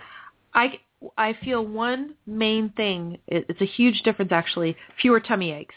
I 0.54 0.78
I 1.16 1.32
feel 1.44 1.64
one 1.64 2.14
main 2.26 2.70
thing. 2.70 3.18
It's 3.26 3.60
a 3.60 3.66
huge 3.66 4.02
difference 4.02 4.32
actually. 4.32 4.76
Fewer 5.00 5.20
tummy 5.20 5.52
aches. 5.52 5.74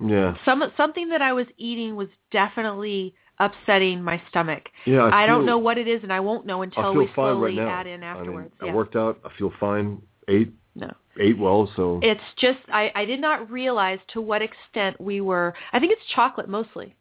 Yeah. 0.00 0.36
Some 0.44 0.64
something 0.76 1.08
that 1.10 1.22
I 1.22 1.32
was 1.32 1.46
eating 1.58 1.94
was 1.94 2.08
definitely 2.32 3.14
upsetting 3.38 4.02
my 4.02 4.20
stomach. 4.30 4.68
Yeah. 4.86 5.02
I, 5.04 5.22
I 5.24 5.26
don't 5.26 5.40
feel- 5.40 5.46
know 5.46 5.58
what 5.58 5.78
it 5.78 5.88
is, 5.88 6.02
and 6.02 6.12
I 6.12 6.20
won't 6.20 6.46
know 6.46 6.62
until 6.62 6.94
we 6.94 7.08
slowly 7.14 7.58
right 7.58 7.68
add 7.68 7.86
in 7.86 8.02
I 8.02 8.12
mean, 8.14 8.18
afterwards. 8.20 8.54
I 8.60 8.72
worked 8.74 8.96
out. 8.96 9.18
I 9.24 9.30
feel 9.38 9.52
fine. 9.60 10.00
Ate 10.28 10.52
No. 10.74 10.90
ate 11.20 11.38
well. 11.38 11.70
So 11.76 12.00
It's 12.02 12.20
just 12.38 12.58
I, 12.72 12.90
I 12.94 13.04
did 13.04 13.20
not 13.20 13.50
realize 13.50 13.98
to 14.14 14.20
what 14.20 14.42
extent 14.42 15.00
we 15.00 15.20
were. 15.20 15.54
I 15.72 15.78
think 15.78 15.92
it's 15.92 16.02
chocolate 16.14 16.48
mostly. 16.48 16.94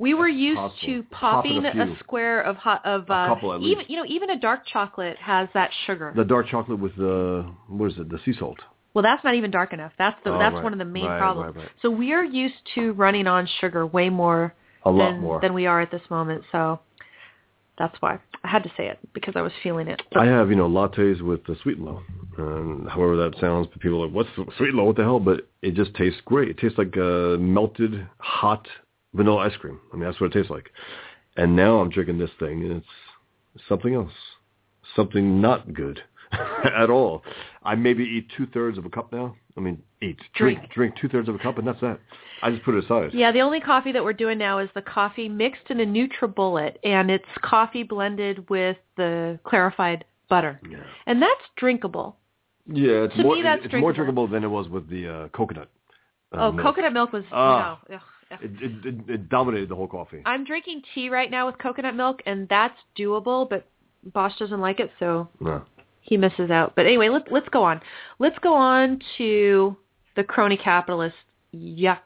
We 0.00 0.14
were 0.14 0.28
That's 0.28 0.38
used 0.38 0.56
possible. 0.58 0.86
to 0.86 1.02
Popping 1.10 1.64
a 1.66 1.70
a, 1.92 1.98
square 1.98 2.40
of 2.42 2.54
hot 2.56 2.86
of 2.86 3.10
A 3.10 3.12
uh, 3.12 3.26
couple 3.34 3.52
at 3.52 3.60
even 3.62 3.78
least. 3.78 3.90
you 3.90 3.96
know 3.96 4.04
even 4.06 4.30
a 4.30 4.38
dark 4.38 4.64
chocolate 4.64 5.16
has 5.18 5.48
that 5.54 5.70
sugar. 5.86 6.12
the 6.14 6.24
dark 6.24 6.46
chocolate 6.46 6.78
with 6.78 6.94
the 6.96 7.50
what 7.66 7.90
is 7.90 7.98
it? 7.98 8.08
The 8.08 8.20
sea 8.24 8.32
salt. 8.38 8.60
well, 8.94 9.02
that's 9.02 9.24
not 9.24 9.34
even 9.34 9.50
dark 9.50 9.72
enough. 9.72 9.90
That's 9.98 10.16
the 10.22 10.32
Oh, 10.32 10.38
that's 10.38 10.54
right. 10.54 10.62
one 10.62 10.72
of 10.72 10.78
the 10.78 10.84
main 10.84 11.06
Right, 11.06 11.18
problems. 11.18 11.56
right. 11.56 11.68
So 11.82 11.90
we 11.90 12.12
are 12.12 12.22
used 12.24 12.54
to 12.76 12.92
running 12.92 13.26
on 13.26 13.48
sugar 13.60 13.84
way 13.86 14.08
more 14.08 14.54
A 14.84 14.90
lot 14.90 15.12
than 15.12 15.20
more. 15.20 15.40
than 15.40 15.54
we 15.54 15.66
are 15.66 15.80
at 15.80 15.90
this 15.90 16.02
moment. 16.10 16.44
So 16.52 16.80
that's 17.78 17.96
why 18.00 18.18
I 18.44 18.48
had 18.48 18.62
to 18.64 18.70
say 18.76 18.88
it 18.88 18.98
because 19.14 19.34
I 19.36 19.42
was 19.42 19.52
feeling 19.62 19.88
it. 19.88 20.02
I 20.16 20.26
have, 20.26 20.50
you 20.50 20.56
know, 20.56 20.68
lattes 20.68 21.20
with 21.20 21.44
the 21.46 21.56
sweet 21.62 21.78
low. 21.78 22.02
And 22.36 22.88
however 22.88 23.16
that 23.16 23.38
sounds, 23.40 23.68
but 23.72 23.80
people 23.80 24.02
are 24.02 24.06
like, 24.06 24.14
what's 24.14 24.28
sweet 24.56 24.74
low? 24.74 24.84
What 24.84 24.96
the 24.96 25.02
hell? 25.02 25.20
But 25.20 25.48
it 25.62 25.74
just 25.74 25.94
tastes 25.94 26.20
great. 26.24 26.48
It 26.48 26.58
tastes 26.58 26.78
like 26.78 26.96
uh, 26.96 27.36
melted, 27.38 28.06
hot 28.18 28.66
vanilla 29.14 29.38
ice 29.38 29.56
cream. 29.56 29.80
I 29.92 29.96
mean, 29.96 30.04
that's 30.04 30.20
what 30.20 30.28
it 30.28 30.32
tastes 30.32 30.50
like. 30.50 30.70
And 31.36 31.54
now 31.54 31.78
I'm 31.78 31.90
drinking 31.90 32.18
this 32.18 32.30
thing, 32.38 32.62
and 32.62 32.72
it's 32.72 33.66
something 33.68 33.94
else. 33.94 34.12
Something 34.96 35.40
not 35.40 35.72
good 35.72 36.00
at 36.32 36.90
all. 36.90 37.22
I 37.62 37.74
maybe 37.74 38.04
eat 38.04 38.28
two-thirds 38.36 38.78
of 38.78 38.84
a 38.84 38.90
cup 38.90 39.12
now. 39.12 39.36
I 39.58 39.60
mean, 39.60 39.82
eat. 40.00 40.16
Drink, 40.34 40.58
Drink. 40.60 40.72
drink 40.72 40.94
two-thirds 41.00 41.28
of 41.28 41.34
a 41.34 41.38
cup, 41.38 41.58
and 41.58 41.66
that's 41.66 41.80
that. 41.80 41.98
I 42.42 42.50
just 42.52 42.62
put 42.64 42.74
it 42.76 42.84
aside. 42.84 43.10
Yeah, 43.12 43.32
the 43.32 43.40
only 43.40 43.58
coffee 43.60 43.90
that 43.92 44.02
we're 44.04 44.12
doing 44.12 44.38
now 44.38 44.60
is 44.60 44.68
the 44.74 44.82
coffee 44.82 45.28
mixed 45.28 45.68
in 45.70 45.80
a 45.80 45.84
NutriBullet, 45.84 46.76
and 46.84 47.10
it's 47.10 47.24
coffee 47.42 47.82
blended 47.82 48.48
with 48.48 48.76
the 48.96 49.38
clarified 49.44 50.04
butter, 50.30 50.60
Yeah. 50.70 50.78
and 51.06 51.20
that's 51.20 51.42
drinkable. 51.56 52.16
Yeah, 52.66 53.04
it's 53.06 53.16
To 53.16 53.22
more 53.24 53.34
me, 53.34 53.42
that's 53.42 53.64
it's 53.64 53.72
more 53.74 53.92
drinkable. 53.92 54.26
drinkable 54.26 54.28
than 54.28 54.44
it 54.44 54.48
was 54.48 54.68
with 54.68 54.88
the 54.88 55.08
uh, 55.08 55.28
coconut. 55.28 55.68
uh, 56.32 56.36
oh, 56.48 56.52
milk. 56.52 56.64
coconut 56.66 56.92
milk 56.92 57.12
was 57.12 57.24
Ah. 57.32 57.80
no. 57.88 57.96
ugh. 57.96 58.02
It, 58.42 58.50
it, 58.62 58.86
it, 58.86 59.10
it 59.10 59.28
dominated 59.30 59.70
the 59.70 59.74
whole 59.74 59.86
coffee. 59.88 60.20
I'm 60.26 60.44
drinking 60.44 60.82
tea 60.94 61.08
right 61.08 61.30
now 61.30 61.46
with 61.46 61.56
coconut 61.58 61.96
milk, 61.96 62.20
and 62.26 62.46
that's 62.48 62.76
doable, 62.96 63.48
but 63.48 63.66
Bosch 64.12 64.36
doesn't 64.38 64.60
like 64.60 64.78
it, 64.80 64.90
so 65.00 65.28
No. 65.40 65.62
He 66.08 66.16
misses 66.16 66.50
out. 66.50 66.72
But 66.74 66.86
anyway, 66.86 67.10
let's 67.10 67.28
let's 67.30 67.48
go 67.50 67.62
on. 67.62 67.80
Let's 68.18 68.38
go 68.38 68.54
on 68.54 69.00
to 69.18 69.76
the 70.16 70.24
crony 70.24 70.56
capitalist 70.56 71.16
yuck 71.54 72.00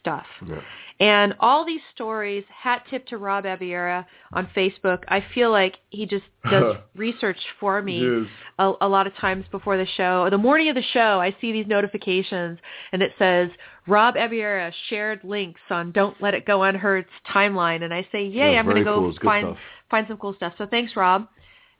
stuff. 0.00 0.26
Yeah. 0.46 0.60
And 1.00 1.34
all 1.40 1.66
these 1.66 1.80
stories, 1.94 2.44
hat 2.48 2.84
tip 2.88 3.06
to 3.08 3.18
Rob 3.18 3.44
Abiera 3.44 4.06
on 4.32 4.48
Facebook. 4.56 5.02
I 5.08 5.24
feel 5.34 5.50
like 5.50 5.78
he 5.90 6.06
just 6.06 6.24
does 6.48 6.76
research 6.96 7.38
for 7.58 7.82
me 7.82 8.26
a, 8.58 8.72
a 8.80 8.88
lot 8.88 9.08
of 9.08 9.14
times 9.16 9.44
before 9.50 9.76
the 9.76 9.86
show. 9.96 10.28
The 10.30 10.38
morning 10.38 10.68
of 10.68 10.76
the 10.76 10.82
show, 10.92 11.20
I 11.20 11.34
see 11.40 11.50
these 11.50 11.66
notifications, 11.66 12.58
and 12.92 13.02
it 13.02 13.12
says 13.18 13.50
Rob 13.88 14.14
Abiera 14.16 14.72
shared 14.90 15.20
links 15.24 15.60
on 15.70 15.90
Don't 15.90 16.20
Let 16.22 16.34
It 16.34 16.46
Go 16.46 16.62
Unheard's 16.62 17.08
timeline, 17.34 17.82
and 17.82 17.92
I 17.92 18.06
say, 18.12 18.24
yay, 18.24 18.52
Yeah, 18.52 18.60
I'm 18.60 18.64
going 18.66 18.76
to 18.76 18.84
go 18.84 19.00
cool. 19.00 19.14
Find 19.24 19.56
find 19.90 20.06
some 20.06 20.18
cool 20.18 20.34
stuff. 20.34 20.54
So 20.56 20.66
thanks, 20.66 20.94
Rob. 20.94 21.26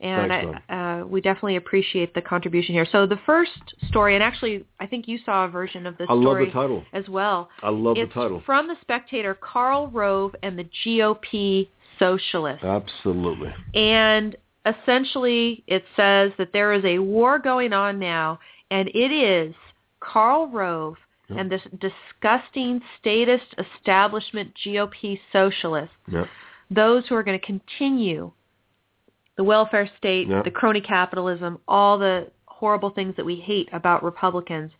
And 0.03 0.29
Thanks, 0.29 0.59
I, 0.67 0.99
uh, 1.01 1.05
we 1.05 1.21
definitely 1.21 1.55
appreciate 1.55 2.13
the 2.13 2.21
contribution 2.21 2.73
here. 2.75 2.85
So 2.91 3.05
the 3.07 3.19
first 3.25 3.51
story, 3.87 4.15
and 4.15 4.23
actually, 4.23 4.65
I 4.81 4.85
think 4.85 5.07
you 5.07 5.17
saw 5.25 5.45
a 5.45 5.47
version 5.47 5.85
of 5.87 5.97
this 5.97 6.07
I 6.09 6.13
love 6.13 6.39
the 6.39 6.47
title. 6.47 6.83
as 6.91 7.07
well. 7.07 7.49
I 7.63 7.69
love 7.69 7.97
it's 7.97 8.13
the 8.13 8.19
title. 8.21 8.43
from 8.45 8.67
the 8.67 8.75
Spectator, 8.81 9.33
Karl 9.33 9.87
Rove 9.87 10.35
and 10.43 10.59
the 10.59 10.67
GOP 10.85 11.69
Socialists. 11.99 12.65
Absolutely. 12.65 13.53
And 13.75 14.35
essentially, 14.65 15.63
it 15.67 15.85
says 15.95 16.33
that 16.37 16.51
there 16.51 16.73
is 16.73 16.83
a 16.83 16.99
war 16.99 17.39
going 17.39 17.71
on 17.71 17.97
now, 17.97 18.39
and 18.71 18.89
it 18.89 19.11
is 19.11 19.55
Karl 20.01 20.47
Rove 20.49 20.97
Yeah. 21.29 21.37
and 21.39 21.49
this 21.49 21.61
disgusting 21.79 22.81
statist 22.99 23.55
establishment 23.57 24.53
GOP 24.65 25.17
socialists, 25.31 25.95
Yeah. 26.11 26.25
those 26.69 27.07
who 27.07 27.15
are 27.15 27.23
going 27.23 27.39
to 27.39 27.45
continue 27.45 28.33
the 29.37 29.43
welfare 29.43 29.89
state, 29.97 30.27
the 30.43 30.51
crony 30.51 30.81
capitalism, 30.81 31.59
all 31.67 31.97
the 31.97 32.31
horrible 32.45 32.91
things 32.91 33.15
that 33.17 33.25
we 33.25 33.35
hate 33.35 33.67
about 33.73 34.03
Republicans. 34.03 34.71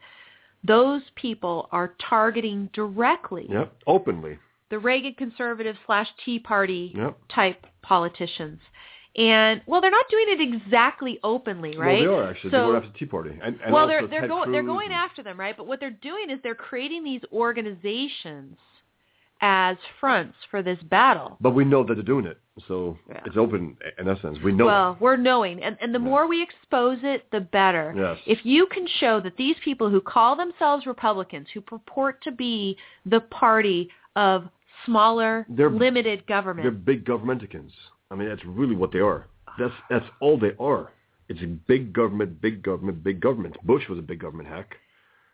Those 0.63 1.01
people 1.15 1.67
are 1.71 1.93
targeting 2.09 2.69
directly 2.73 3.47
Yep. 3.49 3.73
Openly. 3.87 4.39
the 4.69 4.79
Reagan 4.79 5.13
conservative 5.15 5.75
slash 5.85 6.07
Tea 6.23 6.39
Party 6.39 6.93
Yep. 6.95 7.17
type 7.29 7.65
politicians. 7.81 8.59
And 9.15 9.61
well, 9.67 9.81
they're 9.81 9.91
not 9.91 10.09
doing 10.09 10.25
it 10.29 10.41
exactly 10.41 11.19
openly, 11.23 11.77
right? 11.77 12.01
Well, 12.01 12.17
they 12.17 12.23
are 12.23 12.29
actually. 12.29 12.49
So, 12.51 12.57
they're 12.57 12.65
going 12.65 12.83
after 12.83 12.97
Tea 12.97 13.05
Party. 13.05 13.29
And, 13.43 13.59
and 13.63 13.71
well, 13.73 13.87
they're 13.87 14.07
they're 14.07 14.27
going 14.27 14.51
they're 14.51 14.63
going 14.63 14.91
after 14.91 15.21
them, 15.21 15.39
right? 15.39 15.55
But 15.55 15.67
what 15.67 15.79
they're 15.79 15.91
doing 15.91 16.31
is 16.31 16.39
they're 16.41 16.55
creating 16.55 17.03
these 17.03 17.21
organizations 17.31 18.57
as 19.41 19.77
fronts 19.99 20.35
for 20.49 20.63
this 20.63 20.79
battle. 20.83 21.37
But 21.41 21.51
we 21.51 21.65
know 21.65 21.83
that 21.83 21.93
they're 21.93 22.03
doing 22.03 22.25
it, 22.25 22.39
so 22.67 22.97
Yeah. 23.09 23.21
it's 23.25 23.37
open 23.37 23.77
in 23.97 24.07
essence. 24.07 24.39
We 24.41 24.51
know. 24.51 24.65
well, 24.65 24.97
we're 24.99 25.17
knowing, 25.17 25.61
and 25.63 25.77
and 25.81 25.93
the 25.93 25.99
Yeah. 25.99 26.05
more 26.05 26.27
we 26.27 26.41
expose 26.41 26.99
it, 27.03 27.29
the 27.31 27.41
better. 27.41 27.93
Yes. 27.95 28.19
If 28.25 28.45
you 28.45 28.67
can 28.67 28.85
show 28.87 29.19
that 29.21 29.35
these 29.37 29.57
people 29.63 29.89
who 29.89 29.99
call 30.01 30.35
themselves 30.35 30.85
Republicans, 30.85 31.49
who 31.53 31.61
purport 31.61 32.21
to 32.23 32.31
be 32.31 32.77
the 33.05 33.21
party 33.21 33.89
of 34.15 34.49
smaller, 34.85 35.45
They're- 35.49 35.69
limited 35.69 36.25
government, 36.27 36.63
they're 36.63 36.71
big 36.71 37.05
governmenticans. 37.05 37.71
I 38.11 38.15
mean, 38.15 38.27
that's 38.27 38.45
really 38.45 38.75
what 38.75 38.91
they 38.91 38.99
are. 38.99 39.25
That's 39.57 39.73
that's 39.89 40.05
all 40.19 40.37
they 40.37 40.55
are. 40.59 40.91
It's 41.29 41.41
a 41.41 41.47
big 41.47 41.93
government, 41.93 42.41
big 42.41 42.61
government, 42.61 43.03
big 43.03 43.19
government. 43.19 43.55
Bush 43.63 43.87
was 43.89 43.97
a 43.97 44.01
big 44.01 44.19
government 44.19 44.49
hack. 44.49 44.77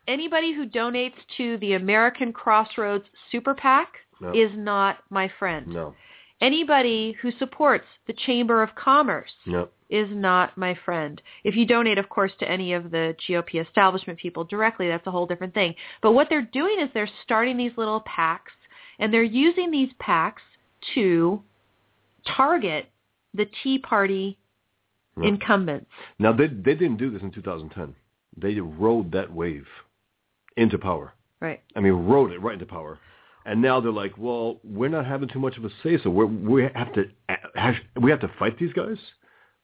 anybody 0.07 0.53
who 0.53 0.65
donates 0.65 1.13
to 1.37 1.57
the 1.57 1.73
American 1.73 2.33
Crossroads 2.33 3.05
Super 3.31 3.53
PAC 3.53 3.95
No. 4.19 4.31
is 4.33 4.49
not 4.55 5.03
my 5.11 5.27
friend. 5.37 5.67
No. 5.67 5.93
Anybody 6.41 7.15
who 7.21 7.31
supports 7.37 7.85
the 8.07 8.13
Chamber 8.13 8.63
of 8.63 8.73
Commerce 8.75 9.31
No. 9.45 9.67
is 9.89 10.07
not 10.09 10.57
my 10.57 10.73
friend. 10.85 11.21
If 11.43 11.55
you 11.55 11.65
donate, 11.65 11.97
of 11.97 12.07
course, 12.07 12.31
to 12.39 12.49
any 12.49 12.73
of 12.73 12.91
the 12.91 13.15
GOP 13.27 13.65
establishment 13.65 14.19
people 14.19 14.45
directly, 14.45 14.87
that's 14.87 15.05
a 15.05 15.11
whole 15.11 15.25
different 15.25 15.53
thing. 15.53 15.75
But 16.01 16.13
what 16.13 16.27
they're 16.29 16.49
doing 16.53 16.77
is 16.79 16.89
they're 16.93 17.09
starting 17.23 17.57
these 17.57 17.73
little 17.75 18.01
packs, 18.01 18.53
and 18.99 19.13
they're 19.13 19.23
using 19.23 19.69
these 19.69 19.89
packs 19.99 20.41
to 20.93 21.41
target 22.25 22.89
the 23.33 23.45
Tea 23.61 23.77
Party 23.77 24.37
No. 25.17 25.27
incumbents. 25.27 25.91
Now 26.19 26.31
they 26.31 26.47
they 26.47 26.75
didn't 26.75 26.97
do 26.97 27.09
this 27.09 27.21
in 27.21 27.31
2010. 27.31 27.95
They 28.37 28.59
rode 28.61 29.11
that 29.11 29.33
wave 29.33 29.67
into 30.55 30.77
power. 30.77 31.13
Right. 31.41 31.61
I 31.75 31.79
mean, 31.81 31.93
rode 31.93 32.31
it 32.31 32.41
right 32.41 32.53
into 32.53 32.65
power. 32.65 32.99
And 33.49 33.63
now 33.63 33.79
they're 33.79 33.91
like, 33.91 34.15
well, 34.15 34.59
we're 34.63 34.91
not 34.91 35.07
having 35.07 35.27
too 35.27 35.39
much 35.39 35.57
of 35.57 35.65
a 35.65 35.69
say, 35.81 35.97
so 36.03 36.11
we 36.11 36.25
we 36.25 36.69
have 36.75 36.93
to 36.93 37.05
we 37.99 38.11
have 38.11 38.19
to 38.19 38.29
fight 38.37 38.59
these 38.59 38.71
guys. 38.73 38.97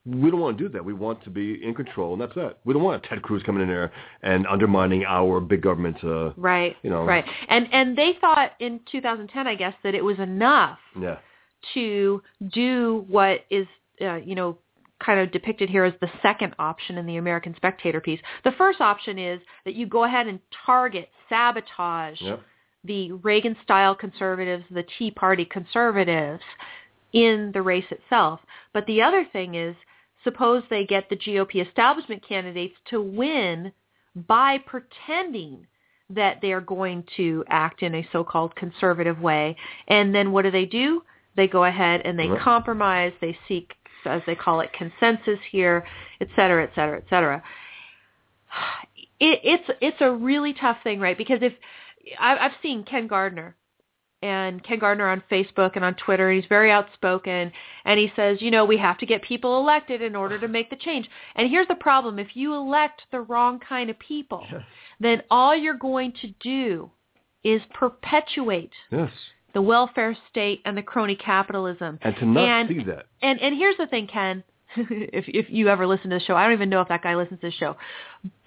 We 0.07 0.31
don't 0.31 0.39
want 0.39 0.57
to 0.57 0.63
do 0.63 0.69
that. 0.69 0.83
We 0.83 0.93
want 0.93 1.23
to 1.25 1.29
be 1.29 1.63
in 1.63 1.75
control, 1.75 2.13
and 2.13 2.21
that's 2.21 2.33
that. 2.33 2.57
We 2.65 2.73
don't 2.73 2.81
want 2.81 3.03
Ted 3.03 3.21
Cruz 3.21 3.43
coming 3.43 3.61
in 3.61 3.67
there 3.67 3.91
and 4.23 4.47
undermining 4.47 5.05
our 5.05 5.39
big 5.39 5.61
government. 5.61 5.97
Uh, 6.03 6.31
Right. 6.35 6.75
You 6.81 6.89
know. 6.89 7.05
Right. 7.05 7.25
And 7.47 7.67
and 7.71 7.95
they 7.95 8.13
thought 8.19 8.53
in 8.59 8.79
2010, 8.91 9.45
I 9.45 9.53
guess, 9.53 9.75
that 9.83 9.93
it 9.93 10.03
was 10.03 10.17
enough 10.17 10.79
yeah, 10.99 11.19
to 11.75 12.23
do 12.51 13.05
what 13.07 13.41
is, 13.51 13.67
uh, 14.01 14.15
you 14.15 14.33
know, 14.33 14.57
kind 15.03 15.19
of 15.19 15.31
depicted 15.31 15.69
here 15.69 15.83
as 15.83 15.93
the 16.01 16.09
second 16.23 16.55
option 16.57 16.97
in 16.97 17.05
the 17.05 17.17
American 17.17 17.53
Spectator 17.55 18.01
piece. 18.01 18.19
The 18.43 18.53
first 18.57 18.81
option 18.81 19.19
is 19.19 19.39
that 19.63 19.75
you 19.75 19.85
go 19.85 20.05
ahead 20.05 20.25
and 20.25 20.39
target, 20.65 21.09
sabotage 21.29 22.19
Yep. 22.21 22.41
The 22.85 23.11
Reagan-style 23.13 23.95
conservatives, 23.95 24.63
the 24.71 24.85
Tea 24.97 25.11
Party 25.11 25.45
conservatives 25.45 26.43
in 27.13 27.51
the 27.53 27.61
race 27.61 27.85
itself. 27.91 28.39
But 28.73 28.85
the 28.85 29.01
other 29.01 29.25
thing 29.31 29.55
is, 29.55 29.75
suppose 30.23 30.63
they 30.69 30.85
get 30.85 31.09
the 31.09 31.15
GOP 31.17 31.65
establishment 31.65 32.27
candidates 32.27 32.75
to 32.89 33.01
win 33.01 33.71
by 34.27 34.57
pretending 34.59 35.65
that 36.09 36.39
they 36.41 36.51
are 36.51 36.61
going 36.61 37.03
to 37.17 37.43
act 37.49 37.81
in 37.81 37.95
a 37.95 38.07
so-called 38.11 38.55
conservative 38.55 39.19
way. 39.19 39.55
And 39.87 40.13
then 40.13 40.31
what 40.31 40.43
do 40.43 40.51
they 40.51 40.65
do? 40.65 41.03
They 41.35 41.47
go 41.47 41.65
ahead 41.65 42.01
and 42.05 42.17
they 42.17 42.27
Right. 42.29 42.39
compromise, 42.39 43.13
they 43.21 43.37
seek, 43.47 43.73
as 44.05 44.21
they 44.25 44.35
call 44.35 44.61
it, 44.61 44.71
consensus 44.73 45.39
here, 45.51 45.85
et 46.21 46.27
cetera, 46.35 46.63
et 46.63 46.71
cetera, 46.75 46.97
et 46.97 47.05
cetera. 47.09 47.43
It, 49.17 49.39
it's 49.45 49.69
it's 49.79 50.01
a 50.01 50.11
really 50.11 50.51
tough 50.53 50.83
thing, 50.83 50.99
right? 50.99 51.17
Because 51.17 51.41
if 51.41 51.53
I, 52.19 52.37
I've 52.37 52.51
seen 52.61 52.83
Ken 52.83 53.07
Gardner, 53.07 53.55
and 54.21 54.63
Ken 54.63 54.79
Gardner 54.79 55.07
on 55.09 55.21
Facebook 55.29 55.71
and 55.75 55.83
on 55.85 55.95
Twitter. 55.95 56.31
He's 56.31 56.45
very 56.47 56.71
outspoken, 56.71 57.51
and 57.85 57.99
he 57.99 58.11
says, 58.15 58.41
you 58.41 58.49
know, 58.51 58.65
we 58.65 58.77
have 58.77 58.97
to 58.99 59.05
get 59.05 59.21
people 59.21 59.59
elected 59.59 60.01
in 60.01 60.15
order 60.15 60.39
to 60.39 60.47
make 60.47 60.69
the 60.69 60.75
change. 60.77 61.09
And 61.35 61.49
here's 61.49 61.67
the 61.67 61.75
problem: 61.75 62.17
if 62.19 62.29
you 62.35 62.53
elect 62.55 63.03
the 63.11 63.21
wrong 63.21 63.59
kind 63.59 63.89
of 63.89 63.99
people, 63.99 64.45
Yes. 64.51 64.63
then 64.99 65.21
all 65.29 65.55
you're 65.55 65.73
going 65.77 66.13
to 66.21 66.27
do 66.39 66.89
is 67.43 67.61
perpetuate 67.73 68.71
Yes. 68.91 69.11
the 69.53 69.61
welfare 69.61 70.17
state 70.29 70.61
and 70.65 70.75
the 70.77 70.81
crony 70.81 71.15
capitalism. 71.15 71.99
And 72.01 72.15
to 72.17 72.25
not 72.25 72.43
And- 72.43 72.69
see 72.69 72.83
that. 72.85 73.05
And 73.21 73.39
and 73.41 73.55
here's 73.55 73.77
the 73.77 73.87
thing, 73.87 74.07
Ken. 74.07 74.43
if 74.77 75.25
if 75.27 75.45
you 75.49 75.69
ever 75.69 75.85
listen 75.87 76.09
to 76.09 76.17
the 76.17 76.23
show, 76.25 76.35
I 76.35 76.43
don't 76.43 76.53
even 76.53 76.69
know 76.69 76.81
if 76.81 76.87
that 76.89 77.01
guy 77.03 77.15
listens 77.15 77.39
to 77.41 77.47
the 77.47 77.51
show. 77.53 77.75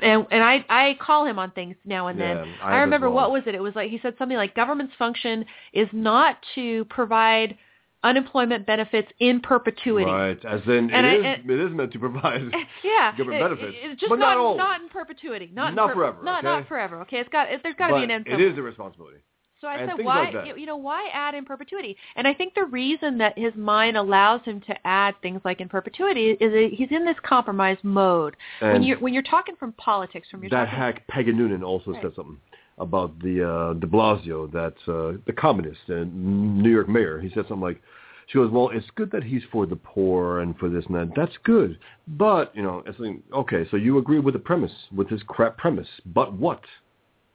And 0.01 0.27
and 0.31 0.43
I 0.43 0.64
I 0.69 0.97
call 1.01 1.25
him 1.27 1.39
on 1.39 1.51
things 1.53 1.77
now 1.85 2.09
and 2.09 2.21
then. 2.21 2.39
I 2.62 2.75
I, 2.75 2.79
remember 2.81 3.09
what 3.11 3.31
was 3.31 3.43
it? 3.47 3.55
It 3.55 3.62
was 3.62 3.75
like 3.77 3.91
he 3.91 3.99
said 4.03 4.14
something 4.19 4.37
like 4.37 4.55
government's 4.55 4.95
function 4.99 5.45
is 5.73 5.89
not 5.93 6.37
to 6.55 6.85
provide 6.87 7.57
unemployment 8.05 8.64
benefits 8.64 9.09
in 9.19 9.41
perpetuity. 9.41 10.11
Right. 10.11 10.45
As 10.45 10.61
in, 10.66 10.89
And 10.91 11.05
it 11.05 11.05
I- 11.05 11.14
is, 11.16 11.25
and- 11.43 11.51
it 11.51 11.61
is 11.61 11.73
meant 11.73 11.93
to 11.93 11.99
provide. 11.99 12.43
Yeah, 12.85 13.16
Government 13.16 13.43
it- 13.43 13.49
benefits, 13.61 13.79
it- 13.83 13.99
just 13.99 14.09
but 14.11 14.19
not 14.21 14.37
always. 14.37 14.59
not 14.59 14.81
in 14.81 14.89
perpetuity, 14.89 15.51
not 15.53 15.71
in 15.71 15.75
Not 15.75 15.89
per- 15.89 15.95
forever, 15.95 16.23
not 16.23 16.39
okay? 16.45 16.47
not 16.47 16.69
forever. 16.69 17.01
Okay, 17.03 17.19
it's 17.19 17.29
got 17.31 17.51
it, 17.51 17.61
there's 17.62 17.75
got 17.77 17.89
to 17.89 17.97
be 17.97 18.05
an 18.05 18.11
end. 18.12 18.27
it 18.29 18.41
is 18.41 18.57
a 18.57 18.62
responsibility. 18.62 19.19
So 19.61 19.66
I 19.66 19.76
And 19.76 19.90
said, 19.96 20.04
why, 20.04 20.30
like 20.30 20.56
you- 20.56 20.66
know, 20.66 20.76
why 20.76 21.09
add 21.12 21.34
in 21.34 21.44
perpetuity? 21.44 21.96
And 22.16 22.28
I 22.28 22.34
think 22.34 22.54
the 22.54 22.64
reason 22.64 23.18
that 23.18 23.36
his 23.36 23.54
mind 23.56 23.96
allows 23.96 24.42
him 24.44 24.61
to 24.62 24.86
add 24.86 25.14
things 25.20 25.40
like 25.44 25.61
in 25.61 25.68
perpetuity 25.68 26.30
is 26.30 26.52
that 26.52 26.70
he's 26.72 26.90
in 26.92 27.04
this 27.04 27.18
compromise 27.22 27.78
mode. 27.82 28.36
when 28.61 28.82
you're 28.82 28.98
when 28.98 29.12
you're 29.12 29.22
talking 29.22 29.56
from 29.56 29.72
politics, 29.72 30.28
from 30.30 30.42
your 30.42 30.50
that 30.50 30.68
hack 30.68 31.06
Peggy 31.09 31.32
Noonan 31.32 31.64
also 31.64 31.92
Right. 31.92 32.02
said 32.02 32.14
something 32.14 32.38
about 32.78 33.18
the 33.20 33.42
uh, 33.42 33.72
De 33.74 33.86
Blasio, 33.86 34.50
that 34.52 34.74
uh, 34.86 35.18
the 35.26 35.32
communist 35.32 35.88
and 35.88 36.62
New 36.62 36.70
York 36.70 36.88
mayor. 36.88 37.18
He 37.20 37.28
said 37.30 37.44
something 37.48 37.61
like, 37.61 37.80
"She 38.28 38.38
goes, 38.38 38.52
well, 38.52 38.68
it's 38.68 38.88
good 38.94 39.11
that 39.11 39.24
he's 39.24 39.42
for 39.50 39.66
the 39.66 39.74
poor 39.76 40.38
and 40.40 40.56
for 40.59 40.68
this 40.68 40.86
and 40.86 40.94
that. 40.94 41.12
That's 41.16 41.36
good, 41.42 41.78
but 42.06 42.54
you 42.54 42.62
know, 42.62 42.84
it's 42.86 42.98
like, 43.00 43.16
okay, 43.32 43.66
so 43.70 43.76
you 43.76 43.98
agree 43.98 44.20
with 44.20 44.34
the 44.34 44.40
premise, 44.40 44.72
with 44.94 45.09
his 45.09 45.22
crap 45.24 45.56
premise, 45.59 45.88
but 46.06 46.32
what? 46.34 46.61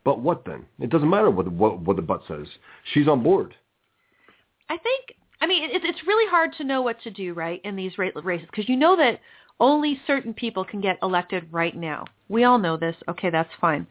But 0.04 0.20
what 0.20 0.43
then? 0.45 0.66
It 0.80 0.89
doesn't 0.89 1.10
matter 1.10 1.30
what 1.30 1.45
the, 1.45 1.51
what, 1.51 1.80
what 1.80 1.95
the 1.95 2.01
butt 2.01 2.24
says. 2.28 2.47
She's 2.93 3.08
on 3.08 3.24
board. 3.24 3.56
I 4.70 4.78
think, 4.78 5.16
I 5.41 5.47
mean, 5.47 5.64
it's 5.72 5.86
it's 5.88 6.08
really 6.08 6.30
hard 6.30 6.51
to 6.58 6.64
know 6.64 6.82
what 6.82 7.01
to 7.04 7.12
do, 7.12 7.34
right, 7.34 7.62
in 7.64 7.76
these 7.76 7.97
ra- 7.97 8.10
races 8.24 8.47
because 8.49 8.68
you 8.68 8.76
know 8.76 8.95
that 8.97 9.20
only 9.60 9.99
certain 10.08 10.34
people 10.34 10.66
can 10.66 10.82
get 10.82 10.97
elected 11.04 11.47
right 11.51 11.76
now. 11.76 12.06
We 12.28 12.43
all 12.43 12.58
know 12.58 12.76
this. 12.78 12.95
Okay, 13.08 13.30
that's 13.30 13.49
fine. 13.62 13.88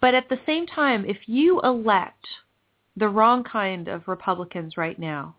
But 0.00 0.14
at 0.14 0.28
the 0.28 0.38
same 0.46 0.66
time, 0.66 1.04
if 1.04 1.18
you 1.26 1.60
elect 1.62 2.24
the 2.96 3.08
wrong 3.08 3.44
kind 3.44 3.88
of 3.88 4.08
Republicans 4.08 4.76
right 4.76 4.98
now, 4.98 5.34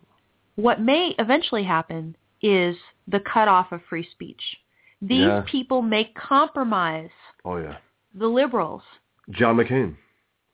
what 0.55 0.81
may 0.81 1.15
eventually 1.17 1.63
happen 1.63 2.15
is 2.41 2.75
the 3.07 3.21
cutoff 3.21 3.71
of 3.71 3.81
free 3.89 4.07
speech. 4.11 4.41
These 5.01 5.21
Yeah. 5.21 5.43
people 5.47 5.81
may 5.81 6.05
compromise 6.05 7.09
Oh 7.45 7.57
yeah, 7.57 7.77
the 8.13 8.27
liberals. 8.27 8.83
John 9.31 9.55
McCain, 9.57 9.95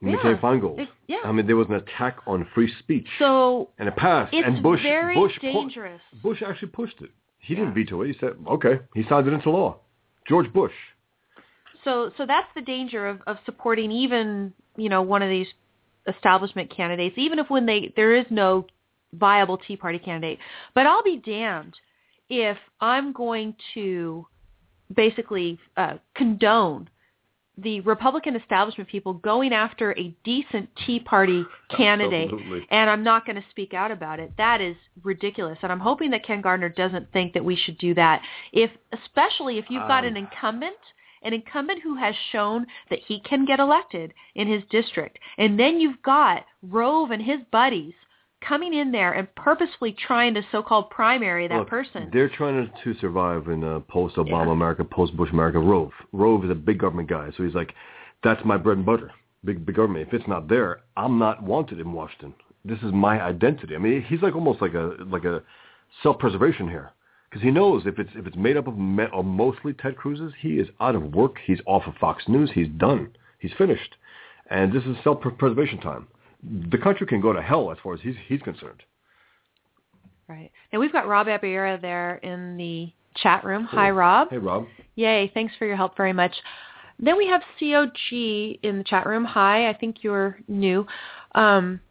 Yeah. 0.01 0.15
McCain 0.17 0.39
Feingold. 0.39 0.80
It- 0.80 0.89
yeah. 1.07 1.17
I 1.23 1.32
mean, 1.32 1.47
there 1.47 1.55
was 1.55 1.67
an 1.67 1.76
attack 1.76 2.17
on 2.28 2.45
free 2.53 2.71
speech. 2.80 3.07
So 3.19 3.69
and 3.80 3.88
it 3.88 3.95
passed. 3.95 4.34
it's 4.34 4.45
and 4.47 4.61
Bush, 4.61 4.82
very 4.82 5.15
Bush, 5.15 5.38
dangerous. 5.41 6.01
Bush 6.21 6.41
actually 6.41 6.69
pushed 6.69 7.01
it. 7.01 7.11
He 7.39 7.53
Yeah. 7.53 7.59
didn't 7.61 7.76
veto 7.76 8.01
it. 8.01 8.07
He 8.07 8.13
said, 8.19 8.36
"Okay." 8.47 8.80
He 8.93 9.03
signed 9.03 9.28
it 9.28 9.34
into 9.34 9.49
law. 9.49 9.78
George 10.28 10.51
Bush. 10.51 10.73
So 11.84 12.11
so 12.17 12.26
that's 12.26 12.47
the 12.55 12.61
danger 12.61 13.07
of, 13.07 13.21
of 13.28 13.38
supporting 13.45 13.91
even 13.91 14.53
you 14.76 14.89
know 14.89 15.01
one 15.03 15.21
of 15.21 15.30
these 15.30 15.47
establishment 16.07 16.69
candidates, 16.69 17.17
even 17.17 17.39
if 17.39 17.49
when 17.49 17.65
they 17.65 17.93
there 17.95 18.13
is 18.15 18.26
no 18.30 18.65
viable 19.13 19.57
Tea 19.57 19.78
Party 19.78 19.99
candidate. 19.99 20.39
But 20.73 20.88
I'll 20.88 21.03
be 21.03 21.17
damned 21.17 21.76
if 22.30 22.57
I'm 22.82 23.13
going 23.13 23.55
to 23.76 24.28
basically 24.93 25.59
uh, 25.78 25.97
condone 26.15 26.89
the 27.58 27.80
Republican 27.82 28.36
establishment 28.36 28.89
people 28.89 29.14
going 29.14 29.53
after 29.53 29.97
a 29.97 30.14
decent 30.24 30.70
Tea 30.86 30.99
Party 30.99 31.43
candidate 31.76 32.32
Absolutely. 32.32 32.68
and 32.70 32.89
I'm 32.89 33.03
not 33.03 33.26
going 33.26 33.38
to 33.38 33.45
speak 33.49 33.74
out 33.74 33.91
about 33.91 34.20
it. 34.20 34.32
That 34.38 34.62
is 34.62 34.76
ridiculous. 35.03 35.58
And 35.62 35.72
I'm 35.72 35.80
hoping 35.80 36.12
that 36.12 36.26
Ken 36.26 36.41
Gardner 36.41 36.70
doesn't 36.70 37.12
think 37.14 37.34
that 37.34 37.45
we 37.45 37.56
should 37.56 37.78
do 37.78 37.93
that. 37.95 38.22
If 38.51 38.72
especially 38.91 39.58
if 39.58 39.66
you've 39.70 39.88
got 39.88 40.03
Um, 40.03 40.10
an 40.12 40.18
incumbent, 40.18 40.76
an 41.24 41.34
incumbent 41.34 41.82
who 41.82 41.95
has 41.95 42.14
shown 42.32 42.68
that 42.89 42.99
he 42.99 43.20
can 43.22 43.45
get 43.45 43.60
elected 43.60 44.14
in 44.36 44.47
his 44.47 44.64
district, 44.70 45.18
and 45.38 45.60
then 45.60 45.80
you've 45.80 46.01
got 46.01 46.45
Rove 46.62 47.12
and 47.12 47.22
his 47.22 47.39
buddies 47.51 47.93
coming 48.48 48.74
in 48.74 48.91
there 48.91 49.14
and 49.14 49.34
purposefully 49.36 49.96
trying 50.08 50.34
to 50.34 50.41
so-called 50.52 50.89
primary 50.89 51.48
that 51.48 51.60
Look, 51.60 51.70
person. 51.70 52.10
They're 52.12 52.30
trying 52.30 52.70
to 52.84 52.93
survive 53.00 53.48
in 53.48 53.64
uh, 53.64 53.80
post-Obama 53.88 54.46
Yeah. 54.48 54.52
America, 54.52 54.84
post-Bush 54.84 55.32
America. 55.32 55.60
Rove. 55.60 55.91
Rove 56.12 56.46
is 56.46 56.52
a 56.52 56.56
big 56.56 56.80
government 56.80 57.10
guy, 57.10 57.30
so 57.36 57.43
he's 57.43 57.56
like, 57.56 57.74
"That's 58.24 58.43
my 58.46 58.58
bread 58.58 58.78
and 58.78 58.86
butter. 58.86 59.12
Big, 59.43 59.66
big 59.66 59.76
government. 59.76 60.08
If 60.08 60.14
it's 60.14 60.28
not 60.28 60.48
there, 60.48 60.82
I'm 60.98 61.18
not 61.20 61.43
wanted 61.43 61.80
in 61.80 61.91
Washington. 61.93 62.34
This 62.64 62.80
is 62.80 62.91
my 62.93 63.22
identity." 63.22 63.76
I 63.76 63.80
mean, 63.80 64.02
he's 64.02 64.22
like 64.22 64.36
almost 64.36 64.62
like 64.62 64.74
a 64.74 64.96
like 65.08 65.26
a 65.26 65.41
self-preservation 66.04 66.70
here. 66.70 66.91
Because 67.30 67.43
he 67.43 67.52
knows 67.52 67.84
if 67.86 68.00
it's 68.00 68.12
if 68.16 68.26
it's 68.28 68.38
made 68.38 68.56
up 68.58 68.68
of, 68.68 68.78
me, 68.78 69.06
of 69.12 69.26
mostly 69.26 69.74
Ted 69.74 69.98
Cruz's, 69.98 70.34
he 70.39 70.60
is 70.60 70.70
out 70.80 70.96
of 70.96 71.14
work. 71.14 71.36
He's 71.46 71.60
off 71.66 71.84
of 71.86 71.96
Fox 71.96 72.24
News. 72.28 72.52
He's 72.54 72.70
done. 72.78 73.10
He's 73.39 73.52
finished. 73.58 73.96
And 74.50 74.72
this 74.72 74.84
is 74.84 74.96
self-preservation 75.04 75.80
time. 75.82 76.08
The 76.72 76.78
country 76.78 77.08
can 77.08 77.22
go 77.22 77.34
to 77.34 77.41
hell 77.41 77.72
as 77.72 77.78
far 77.82 77.93
as 77.93 78.02
he's 78.02 78.16
he's 78.28 78.41
concerned. 78.41 78.84
Right. 80.28 80.52
Now 80.72 80.80
we've 80.80 80.91
got 80.91 81.08
Rob 81.08 81.28
Abiera 81.28 81.80
there 81.82 82.16
in 82.18 82.58
the 82.58 82.91
chat 83.16 83.43
room. 83.43 83.66
Hi, 83.66 83.89
Rob. 83.89 84.30
Hey, 84.30 84.38
Rob. 84.38 84.68
Yay, 84.96 85.32
thanks 85.34 85.54
for 85.58 85.66
your 85.66 85.76
help 85.76 85.96
very 85.96 86.14
much. 86.14 86.34
Then 87.00 87.18
we 87.18 87.28
have 87.28 87.41
COG 87.60 87.91
in 88.12 88.78
the 88.78 88.84
chat 88.86 89.06
room. 89.06 89.26
Hi, 89.26 89.70
I 89.70 89.74
think 89.74 89.98
you're 90.02 90.39
new. 90.48 90.86
Um, 91.34 91.82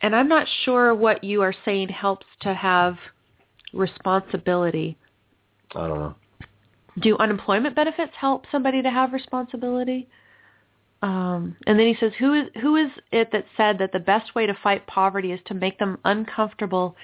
and 0.00 0.16
I'm 0.16 0.28
not 0.28 0.46
sure 0.64 0.94
what 0.94 1.22
you 1.22 1.42
are 1.42 1.54
saying 1.64 1.88
helps 1.88 2.26
to 2.40 2.54
have 2.54 2.96
responsibility. 3.72 4.96
I 5.74 5.86
don't 5.86 5.98
know. 5.98 6.14
Do 7.00 7.16
unemployment 7.18 7.74
benefits 7.76 8.12
help 8.18 8.44
somebody 8.50 8.82
to 8.82 8.90
have 8.90 9.12
responsibility? 9.12 10.08
Um, 11.02 11.56
and 11.66 11.78
then 11.78 11.86
he 11.88 11.96
says, 11.98 12.12
who 12.18 12.34
is, 12.34 12.44
who 12.60 12.76
is 12.76 12.90
it 13.10 13.30
that 13.32 13.44
said 13.56 13.78
that 13.78 13.92
the 13.92 13.98
best 13.98 14.34
way 14.34 14.46
to 14.46 14.56
fight 14.62 14.86
poverty 14.86 15.32
is 15.32 15.40
to 15.46 15.54
make 15.54 15.78
them 15.78 15.98
uncomfortable 16.04 16.96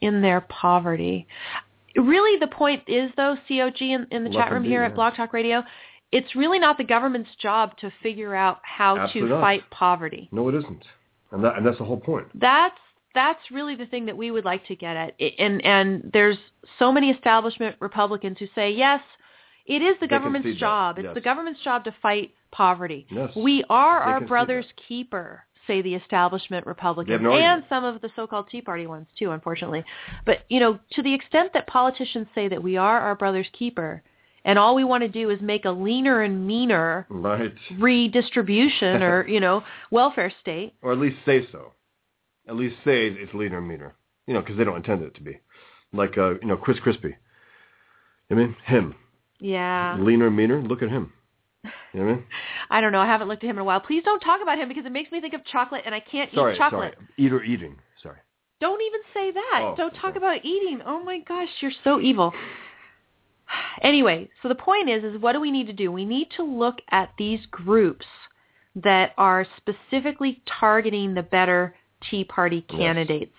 in 0.00 0.22
their 0.22 0.40
poverty? 0.40 1.26
Really, 1.94 2.38
the 2.38 2.46
point 2.46 2.82
is, 2.86 3.10
though, 3.16 3.36
COG 3.46 3.82
in, 3.82 4.06
in 4.10 4.24
the 4.24 4.30
Let 4.30 4.44
chat 4.44 4.52
room 4.52 4.62
be, 4.62 4.70
here 4.70 4.80
yeah. 4.80 4.88
at 4.88 4.94
Blog 4.94 5.14
Talk 5.14 5.34
Radio, 5.34 5.62
it's 6.12 6.34
really 6.34 6.58
not 6.58 6.78
the 6.78 6.84
government's 6.84 7.30
job 7.40 7.76
to 7.78 7.92
figure 8.02 8.34
out 8.34 8.60
how 8.62 8.96
Absolutely 8.96 9.28
to 9.28 9.34
not. 9.34 9.40
fight 9.42 9.62
poverty. 9.70 10.28
No, 10.32 10.48
it 10.48 10.54
isn't. 10.54 10.84
And 11.32 11.44
that 11.44 11.56
and 11.56 11.66
that's 11.66 11.78
the 11.78 11.84
whole 11.84 12.00
point. 12.00 12.28
That's 12.34 12.76
that's 13.14 13.40
really 13.50 13.74
the 13.74 13.86
thing 13.86 14.06
that 14.06 14.16
we 14.16 14.30
would 14.30 14.44
like 14.44 14.66
to 14.66 14.76
get 14.76 14.96
at. 14.96 15.14
And 15.38 15.64
and 15.64 16.10
there's 16.12 16.38
so 16.78 16.92
many 16.92 17.10
establishment 17.10 17.76
Republicans 17.80 18.38
who 18.38 18.46
say, 18.54 18.70
yes, 18.70 19.00
it 19.66 19.82
is 19.82 19.96
the 20.00 20.08
government's 20.08 20.58
job. 20.58 20.98
It's 20.98 21.14
the 21.14 21.20
government's 21.20 21.60
job 21.62 21.84
to 21.84 21.94
fight 22.02 22.32
poverty. 22.50 23.06
Yes. 23.10 23.30
We 23.36 23.64
are 23.70 24.00
They 24.00 24.12
our 24.12 24.20
brother's 24.20 24.66
keeper, 24.88 25.44
say 25.66 25.82
the 25.82 25.94
establishment 25.94 26.66
Republicans, 26.66 27.22
no 27.22 27.32
and 27.32 27.64
some 27.68 27.84
of 27.84 28.00
the 28.00 28.10
so-called 28.16 28.48
Tea 28.50 28.60
Party 28.60 28.86
ones 28.86 29.06
too, 29.18 29.30
unfortunately. 29.30 29.84
But 30.26 30.40
you 30.48 30.60
know, 30.60 30.78
to 30.92 31.02
the 31.02 31.14
extent 31.14 31.52
that 31.54 31.66
politicians 31.66 32.26
say 32.34 32.48
that 32.48 32.62
we 32.62 32.76
are 32.76 33.00
our 33.00 33.14
brother's 33.14 33.48
keeper, 33.52 34.02
and 34.44 34.58
all 34.58 34.74
we 34.74 34.84
want 34.84 35.02
to 35.02 35.08
do 35.08 35.30
is 35.30 35.40
make 35.40 35.64
a 35.64 35.70
leaner 35.70 36.22
and 36.22 36.46
meaner 36.46 37.06
Right. 37.08 37.54
redistribution 37.78 39.02
or 39.02 39.26
you 39.28 39.40
know 39.40 39.62
welfare 39.90 40.32
state. 40.40 40.74
Or 40.82 40.92
at 40.92 40.98
least 40.98 41.16
say 41.24 41.46
so. 41.52 41.72
At 42.48 42.56
least 42.56 42.76
say 42.84 43.06
it's 43.08 43.32
leaner 43.34 43.58
and 43.58 43.68
meaner. 43.68 43.94
You 44.26 44.34
know, 44.34 44.40
because 44.40 44.56
they 44.56 44.64
don't 44.64 44.76
intend 44.76 45.02
it 45.02 45.14
to 45.16 45.20
be. 45.22 45.38
Like, 45.92 46.16
uh, 46.16 46.34
you 46.40 46.46
know, 46.46 46.56
Chris 46.56 46.78
Crispy. 46.78 47.16
I 48.30 48.34
mean, 48.34 48.56
him. 48.64 48.94
Yeah. 49.42 49.96
Leaner 49.98 50.30
meaner. 50.30 50.62
Look 50.62 50.82
at 50.82 50.88
him. 50.88 51.12
You 51.64 51.70
know 52.00 52.06
what 52.06 52.12
I 52.12 52.14
mean? 52.16 52.24
I 52.70 52.80
don't 52.80 52.92
know. 52.92 53.00
I 53.00 53.06
haven't 53.06 53.28
looked 53.28 53.42
at 53.44 53.50
him 53.50 53.56
in 53.56 53.60
a 53.60 53.64
while. 53.64 53.80
Please 53.80 54.02
don't 54.04 54.20
talk 54.20 54.40
about 54.40 54.56
him 54.58 54.68
because 54.68 54.86
it 54.86 54.92
makes 54.92 55.10
me 55.10 55.20
think 55.20 55.34
of 55.34 55.44
chocolate, 55.44 55.82
and 55.84 55.94
I 55.94 56.00
can't 56.00 56.32
Sorry, 56.32 56.54
eat 56.54 56.58
chocolate. 56.58 56.94
sorry. 56.94 57.08
Eater 57.18 57.42
eating. 57.42 57.76
Sorry. 58.02 58.16
Don't 58.60 58.80
even 58.80 59.00
say 59.12 59.32
that. 59.32 59.60
Oh, 59.62 59.74
don't 59.76 59.92
talk 59.94 60.10
okay. 60.10 60.18
about 60.18 60.44
eating. 60.44 60.80
Oh 60.86 61.02
my 61.02 61.18
gosh, 61.26 61.48
you're 61.60 61.72
so 61.84 62.00
evil. 62.00 62.32
Anyway, 63.82 64.30
so 64.42 64.48
the 64.48 64.54
point 64.54 64.88
is, 64.88 65.04
is 65.04 65.20
what 65.20 65.32
do 65.32 65.40
we 65.40 65.50
need 65.50 65.66
to 65.66 65.72
do? 65.72 65.90
We 65.92 66.04
need 66.04 66.28
to 66.36 66.42
look 66.44 66.76
at 66.90 67.10
these 67.18 67.40
groups 67.50 68.06
that 68.76 69.12
are 69.18 69.44
specifically 69.58 70.42
targeting 70.60 71.12
the 71.14 71.22
better 71.22 71.74
Tea 72.08 72.24
Party 72.24 72.64
Yes. 72.70 72.78
candidates. 72.78 73.34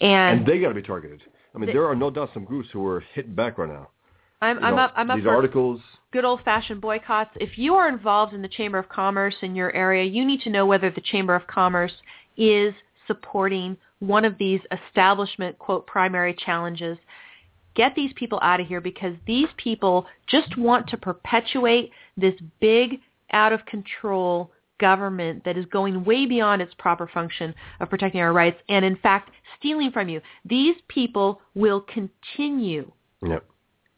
And, 0.00 0.40
And, 0.40 0.46
they 0.46 0.58
got 0.60 0.68
to 0.68 0.74
be 0.74 0.82
targeted. 0.82 1.22
I 1.54 1.58
mean, 1.58 1.66
They- 1.68 1.72
there 1.72 1.86
are 1.86 1.94
no 1.94 2.10
doubt 2.10 2.30
some 2.34 2.44
groups 2.44 2.68
who 2.72 2.86
are 2.86 3.00
hit 3.14 3.34
back 3.34 3.56
right 3.58 3.68
now. 3.68 3.88
I'm, 4.40 4.62
I'm 4.62 4.76
know, 4.76 4.82
up. 4.82 4.92
I'm 4.96 5.10
up 5.10 5.16
These 5.16 5.24
for 5.24 5.34
articles. 5.34 5.80
good 6.12 6.24
old-fashioned 6.24 6.80
boycotts. 6.80 7.30
If 7.36 7.56
you 7.58 7.74
are 7.74 7.88
involved 7.88 8.34
in 8.34 8.42
the 8.42 8.48
Chamber 8.48 8.78
of 8.78 8.88
Commerce 8.88 9.34
in 9.42 9.54
your 9.54 9.74
area, 9.74 10.04
you 10.04 10.24
need 10.24 10.40
to 10.42 10.50
know 10.50 10.66
whether 10.66 10.90
the 10.90 11.00
Chamber 11.00 11.34
of 11.34 11.46
Commerce 11.46 11.92
is 12.36 12.74
supporting 13.06 13.76
one 14.00 14.24
of 14.24 14.36
these 14.38 14.60
establishment, 14.70 15.58
quote, 15.58 15.86
primary 15.86 16.34
challenges. 16.34 16.98
Get 17.74 17.94
these 17.94 18.12
people 18.14 18.38
out 18.42 18.60
of 18.60 18.66
here 18.66 18.80
because 18.80 19.14
these 19.26 19.48
people 19.56 20.06
just 20.26 20.56
want 20.56 20.88
to 20.88 20.96
perpetuate 20.96 21.90
this 22.16 22.34
big, 22.60 23.00
out 23.32 23.52
of 23.52 23.64
control 23.66 24.50
government 24.78 25.44
that 25.44 25.56
is 25.56 25.64
going 25.66 26.04
way 26.04 26.26
beyond 26.26 26.60
its 26.60 26.74
proper 26.78 27.08
function 27.12 27.54
of 27.80 27.88
protecting 27.88 28.20
our 28.20 28.32
rights 28.32 28.58
and 28.68 28.84
in 28.84 28.96
fact 28.96 29.30
stealing 29.58 29.90
from 29.90 30.08
you. 30.08 30.20
These 30.44 30.76
people 30.88 31.40
will 31.54 31.80
continue 31.80 32.92
Yep. 33.26 33.44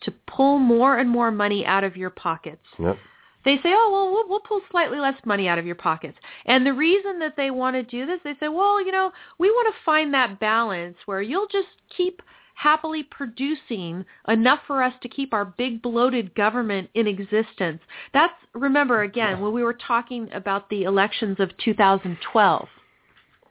To 0.03 0.12
pull 0.26 0.59
more 0.59 0.99
and 0.99 1.09
more 1.09 1.30
money 1.30 1.64
out 1.64 1.84
of 1.84 1.97
your 1.97 2.11
pockets. 2.11 2.64
Yep. 2.78 2.97
They 3.44 3.57
say, 3.57 3.72
oh, 3.72 3.90
well, 3.92 4.12
we'll, 4.12 4.28
we'll 4.28 4.40
pull 4.40 4.61
slightly 4.72 4.99
less 4.99 5.14
money 5.24 5.47
out 5.47 5.59
of 5.59 5.66
your 5.66 5.76
pockets. 5.76 6.18
And 6.47 6.66
the 6.66 6.72
reason 6.72 7.20
that 7.20 7.34
they 7.36 7.53
want 7.53 7.76
to 7.76 7.82
do 7.84 8.05
this, 8.05 8.18
they 8.24 8.34
say, 8.40 8.49
well, 8.49 8.84
you 8.84 8.90
know, 8.90 9.12
we 9.38 9.51
want 9.51 9.72
to 9.72 9.84
find 9.84 10.12
that 10.12 10.40
balance 10.40 10.97
where 11.07 11.22
you'll 11.22 11.47
just 11.47 11.68
keep 11.97 12.22
happily 12.55 13.05
producing 13.05 14.05
enough 14.28 14.61
for 14.66 14.82
us 14.82 14.94
to 15.03 15.09
keep 15.09 15.32
our 15.32 15.44
big 15.44 15.80
bloated 15.80 16.34
government 16.34 16.90
in 16.94 17.07
existence. 17.07 17.80
That's, 18.12 18.32
remember 18.55 19.03
again, 19.03 19.40
when 19.40 19.53
we 19.53 19.62
were 19.62 19.76
talking 19.86 20.28
about 20.32 20.68
the 20.68 20.82
elections 20.82 21.36
of 21.38 21.57
2012, 21.59 22.68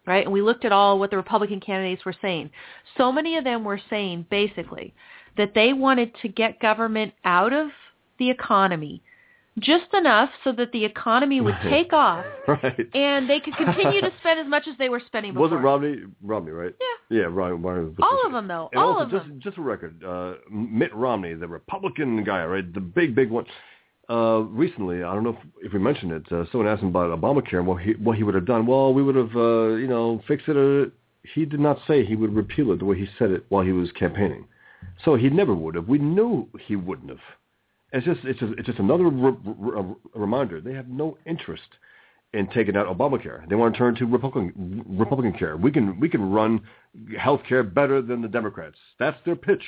right? 0.08 0.26
And 0.26 0.34
we 0.34 0.41
looked 0.41 0.66
at 0.66 0.72
all 0.72 1.00
what 1.00 1.12
the 1.12 1.18
Republican 1.18 1.60
candidates 1.60 2.04
were 2.04 2.16
saying. 2.22 2.50
So 2.98 3.12
many 3.12 3.38
of 3.38 3.43
them 3.43 3.64
were 3.64 3.80
saying 3.89 4.26
basically 4.30 4.93
that 5.38 5.54
they 5.54 5.74
wanted 5.74 6.12
to 6.22 6.28
get 6.28 6.60
government 6.60 7.14
out 7.24 7.54
of 7.54 7.68
the 8.20 8.30
economy 8.30 9.02
just 9.60 9.94
enough 9.94 10.30
so 10.44 10.52
that 10.52 10.70
the 10.74 10.84
economy 10.84 11.40
would 11.40 11.56
take 11.64 11.94
off 11.94 12.26
Right. 12.48 12.78
and 12.94 13.30
they 13.30 13.40
could 13.40 13.56
continue 13.56 14.02
to 14.02 14.12
spend 14.20 14.38
as 14.40 14.48
much 14.48 14.68
as 14.68 14.78
they 14.78 14.90
were 14.90 15.02
spending 15.06 15.32
before. 15.34 15.48
Was 15.48 15.54
it 15.58 15.64
Romney? 15.64 16.04
Romney, 16.22 16.52
right? 16.52 16.76
Yeah. 17.10 17.20
Yeah, 17.20 17.24
Romney. 17.30 17.56
Romney 17.64 17.86
was 17.86 17.96
All 18.02 18.22
of 18.26 18.34
them, 18.34 18.48
though. 18.50 18.70
And 18.74 18.82
All 18.82 18.90
also, 18.94 19.06
of 19.06 19.12
just 19.12 19.28
them. 19.28 19.40
just 19.42 19.58
a 19.58 19.62
record, 19.62 20.04
uh, 20.04 20.34
Mitt 20.52 20.94
Romney, 20.94 21.36
the 21.36 21.48
Republican 21.48 22.24
guy, 22.26 22.44
right, 22.46 22.74
the 22.74 22.82
big 22.82 23.16
big 23.16 23.30
one. 23.30 23.46
Uh, 24.10 24.42
recently, 24.50 25.04
I 25.04 25.14
don't 25.14 25.24
know 25.24 25.32
if, 25.62 25.68
if 25.68 25.74
we 25.74 25.80
mentioned 25.80 26.12
it. 26.12 26.24
Uh, 26.32 26.44
someone 26.52 26.68
asked 26.70 26.84
him 26.84 26.90
about 26.90 27.18
Obamacare 27.18 27.60
and 27.60 27.66
what 27.68 27.82
he 27.82 27.94
what 27.94 28.18
he 28.18 28.24
would 28.24 28.36
have 28.36 28.46
done. 28.46 28.66
Well, 28.68 28.94
we 28.94 29.02
would 29.04 29.16
have, 29.16 29.36
uh, 29.36 29.70
you 29.76 29.88
know, 29.88 30.22
fixed 30.28 30.48
it. 30.50 30.58
Uh, 30.58 30.90
he 31.34 31.46
did 31.46 31.60
not 31.62 31.80
say 31.88 32.06
he 32.06 32.16
would 32.16 32.36
repeal 32.36 32.72
it 32.74 32.80
the 32.80 32.86
way 32.86 32.98
he 33.00 33.08
said 33.18 33.32
it 33.32 33.46
while 33.50 33.64
he 33.64 33.72
was 33.72 33.90
campaigning. 33.94 34.46
So 35.03 35.15
he 35.15 35.30
never 35.30 35.53
would 35.53 35.76
have. 35.76 35.88
We 35.88 35.97
knew 35.97 36.47
he 36.67 36.76
wouldn't 36.76 37.09
have. 37.09 37.19
It's 37.91 38.05
just 38.05 38.19
it's 38.23 38.39
just, 38.39 38.53
it's 38.57 38.65
just 38.67 38.80
another 38.80 39.05
re- 39.05 39.38
re- 39.43 39.95
reminder. 40.13 40.61
They 40.61 40.73
have 40.73 40.88
no 40.88 41.17
interest 41.26 41.63
in 42.34 42.47
taking 42.47 42.76
out 42.76 42.88
Obamacare. 42.88 43.47
They 43.47 43.55
want 43.55 43.73
to 43.73 43.78
turn 43.78 43.95
to 43.95 44.05
Republican 44.05 44.84
Republican 44.88 45.34
care. 45.34 45.57
We 45.57 45.71
can 45.71 45.99
we 45.99 46.09
can 46.09 46.32
run 46.32 46.61
health 47.17 47.41
care 47.47 47.63
better 47.63 48.01
than 48.01 48.21
the 48.21 48.28
Democrats. 48.28 48.78
That's 48.99 49.17
their 49.26 49.36
pitch. 49.36 49.63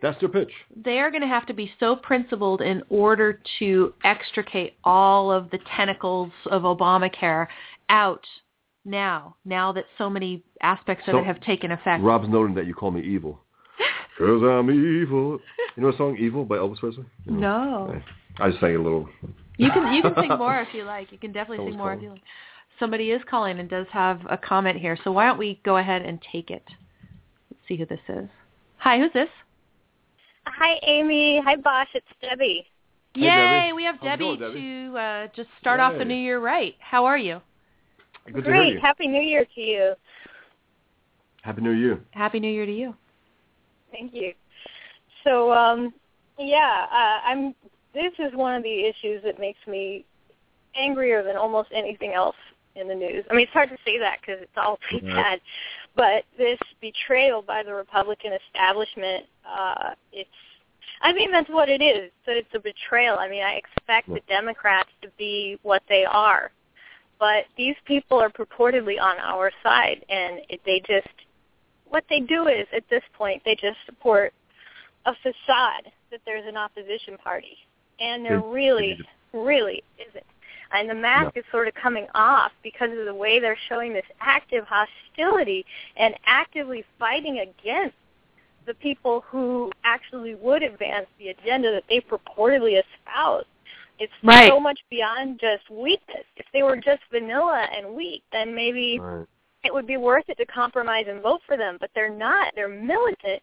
That's 0.00 0.18
their 0.20 0.28
pitch. 0.28 0.50
They 0.84 0.98
are 0.98 1.10
going 1.10 1.22
to 1.22 1.28
have 1.28 1.46
to 1.46 1.54
be 1.54 1.70
so 1.78 1.94
principled 1.94 2.60
in 2.60 2.82
order 2.88 3.40
to 3.60 3.94
extricate 4.02 4.74
all 4.82 5.30
of 5.30 5.48
the 5.50 5.58
tentacles 5.76 6.32
of 6.50 6.62
Obamacare 6.62 7.46
out 7.88 8.26
now, 8.84 9.36
now 9.44 9.70
that 9.72 9.84
so 9.98 10.10
many 10.10 10.42
aspects 10.60 11.04
of 11.06 11.12
So, 11.12 11.18
it 11.18 11.26
have 11.26 11.40
taken 11.40 11.70
effect. 11.70 12.02
Rob's 12.02 12.28
noting 12.28 12.54
that 12.56 12.66
you 12.66 12.74
call 12.74 12.90
me 12.90 13.00
evil. 13.00 13.40
Cause 14.18 14.42
I'm 14.42 14.70
evil. 14.70 15.38
You 15.76 15.82
know 15.82 15.90
the 15.90 15.96
song 15.96 16.16
"Evil" 16.18 16.44
by 16.44 16.56
Elvis 16.56 16.78
Presley? 16.78 17.04
No. 17.26 17.98
I 18.38 18.48
just 18.48 18.60
sang 18.60 18.76
a 18.76 18.82
little. 18.82 19.08
You 19.56 19.70
can 19.70 19.92
you 19.94 20.02
can 20.02 20.14
sing 20.14 20.28
more 20.38 20.60
if 20.60 20.68
you 20.74 20.84
like. 20.84 21.12
You 21.12 21.18
can 21.18 21.32
definitely 21.32 21.58
Someone's 21.58 21.72
sing 21.74 21.78
more 21.78 21.92
if 21.94 22.02
you 22.02 22.10
like. 22.10 22.22
Somebody 22.78 23.10
is 23.10 23.22
calling 23.28 23.58
and 23.58 23.68
does 23.70 23.86
have 23.92 24.20
a 24.30 24.36
comment 24.36 24.78
here. 24.78 24.98
So 25.04 25.12
why 25.12 25.26
don't 25.26 25.38
we 25.38 25.60
go 25.64 25.76
ahead 25.78 26.02
and 26.02 26.18
take 26.32 26.50
it? 26.50 26.64
Let's 27.50 27.62
see 27.68 27.76
who 27.76 27.86
this 27.86 28.00
is. 28.08 28.28
Hi, 28.78 28.98
who's 28.98 29.12
this? 29.12 29.28
Hi, 30.46 30.78
Amy. 30.82 31.40
Hi, 31.44 31.56
Bosch. 31.56 31.88
It's 31.94 32.06
Debbie. 32.20 32.66
Hey, 33.14 33.20
Yay, 33.20 33.26
Debbie. 33.28 33.72
we 33.74 33.84
have 33.84 34.00
Debbie, 34.00 34.24
going, 34.24 34.40
Debbie? 34.40 34.60
to 34.60 34.96
uh, 34.98 35.26
just 35.36 35.48
start 35.60 35.80
off 35.80 35.96
the 35.98 36.04
new 36.04 36.14
year 36.14 36.40
right. 36.40 36.74
How 36.80 37.04
are 37.04 37.18
you? 37.18 37.40
Good 38.26 38.36
to 38.36 38.42
Great. 38.42 38.64
hear 38.64 38.74
you. 38.74 38.80
Happy 38.80 39.06
New 39.06 39.20
Year 39.20 39.44
to 39.54 39.60
you. 39.60 39.92
Happy 41.42 41.60
New 41.60 41.72
Year. 41.72 42.00
Happy 42.12 42.40
New 42.40 42.50
Year 42.50 42.66
to 42.66 42.72
you. 42.74 42.94
Thank 43.92 44.14
you. 44.14 44.32
So, 45.24 45.52
um, 45.52 45.92
yeah, 46.38 46.86
uh, 46.90 47.28
I'm. 47.28 47.54
This 47.94 48.12
is 48.18 48.34
one 48.34 48.54
of 48.54 48.62
the 48.62 48.86
issues 48.86 49.22
that 49.22 49.38
makes 49.38 49.58
me 49.66 50.06
angrier 50.74 51.22
than 51.22 51.36
almost 51.36 51.68
anything 51.74 52.14
else 52.14 52.36
in 52.74 52.88
the 52.88 52.94
news. 52.94 53.24
I 53.30 53.34
mean, 53.34 53.42
it's 53.42 53.52
hard 53.52 53.68
to 53.68 53.76
say 53.84 53.98
that 53.98 54.18
because 54.20 54.40
it's 54.40 54.56
all 54.56 54.78
pretty 54.88 55.06
Right. 55.06 55.16
bad, 55.16 55.40
but 55.94 56.24
this 56.38 56.58
betrayal 56.80 57.42
by 57.42 57.62
the 57.62 57.74
Republican 57.74 58.32
establishment, 58.32 59.26
uh, 59.44 59.94
it's. 60.12 60.30
I 61.02 61.12
mean, 61.12 61.30
that's 61.32 61.50
what 61.50 61.68
it 61.68 61.82
is. 61.82 62.10
That 62.26 62.36
it's 62.36 62.54
a 62.54 62.60
betrayal. 62.60 63.18
I 63.18 63.28
mean, 63.28 63.42
I 63.42 63.54
expect 63.54 64.08
the 64.08 64.20
Democrats 64.28 64.90
to 65.02 65.08
be 65.18 65.58
what 65.62 65.82
they 65.88 66.04
are, 66.04 66.50
but 67.18 67.44
these 67.56 67.76
people 67.84 68.18
are 68.18 68.30
purportedly 68.30 69.00
on 69.00 69.18
our 69.18 69.50
side, 69.62 70.04
and 70.08 70.40
it, 70.48 70.60
they 70.64 70.80
just 70.80 71.08
what 71.92 72.04
they 72.08 72.20
do 72.20 72.48
is 72.48 72.66
at 72.74 72.88
this 72.88 73.02
point 73.12 73.42
they 73.44 73.54
just 73.54 73.76
support 73.84 74.32
a 75.04 75.14
facade 75.16 75.92
that 76.10 76.20
there's 76.24 76.46
an 76.46 76.56
opposition 76.56 77.18
party, 77.18 77.58
and 78.00 78.24
there 78.24 78.40
They- 78.40 78.46
really, 78.46 78.98
they 79.32 79.38
really 79.38 79.84
isn't. 79.98 80.24
And 80.74 80.88
the 80.88 80.94
mask 80.94 81.36
is 81.36 81.44
sort 81.50 81.68
of 81.68 81.74
coming 81.74 82.06
off 82.14 82.50
because 82.62 82.96
of 82.96 83.04
the 83.04 83.14
way 83.14 83.38
they're 83.38 83.58
showing 83.68 83.92
this 83.92 84.06
active 84.20 84.66
hostility 84.66 85.66
and 85.96 86.14
actively 86.24 86.82
fighting 86.98 87.40
against 87.40 87.96
the 88.64 88.72
people 88.74 89.20
who 89.20 89.70
actually 89.84 90.34
would 90.36 90.62
advance 90.62 91.08
the 91.18 91.28
agenda 91.28 91.72
that 91.72 91.84
they 91.90 92.00
purportedly 92.00 92.82
espouse. 92.82 93.44
It's 93.98 94.12
Right. 94.22 94.48
so 94.50 94.58
much 94.58 94.80
beyond 94.88 95.40
just 95.40 95.68
weakness. 95.68 96.24
If 96.36 96.46
they 96.52 96.62
were 96.62 96.76
just 96.76 97.02
vanilla 97.10 97.68
and 97.76 97.94
weak, 97.94 98.22
then 98.32 98.54
maybe 98.54 98.98
Right. 98.98 99.26
It 99.64 99.72
would 99.72 99.86
be 99.86 99.96
worth 99.96 100.24
it 100.28 100.36
to 100.38 100.46
compromise 100.46 101.06
and 101.08 101.22
vote 101.22 101.40
for 101.46 101.56
them, 101.56 101.76
but 101.80 101.90
they're 101.94 102.14
not. 102.14 102.52
They're 102.54 102.68
militant 102.68 103.42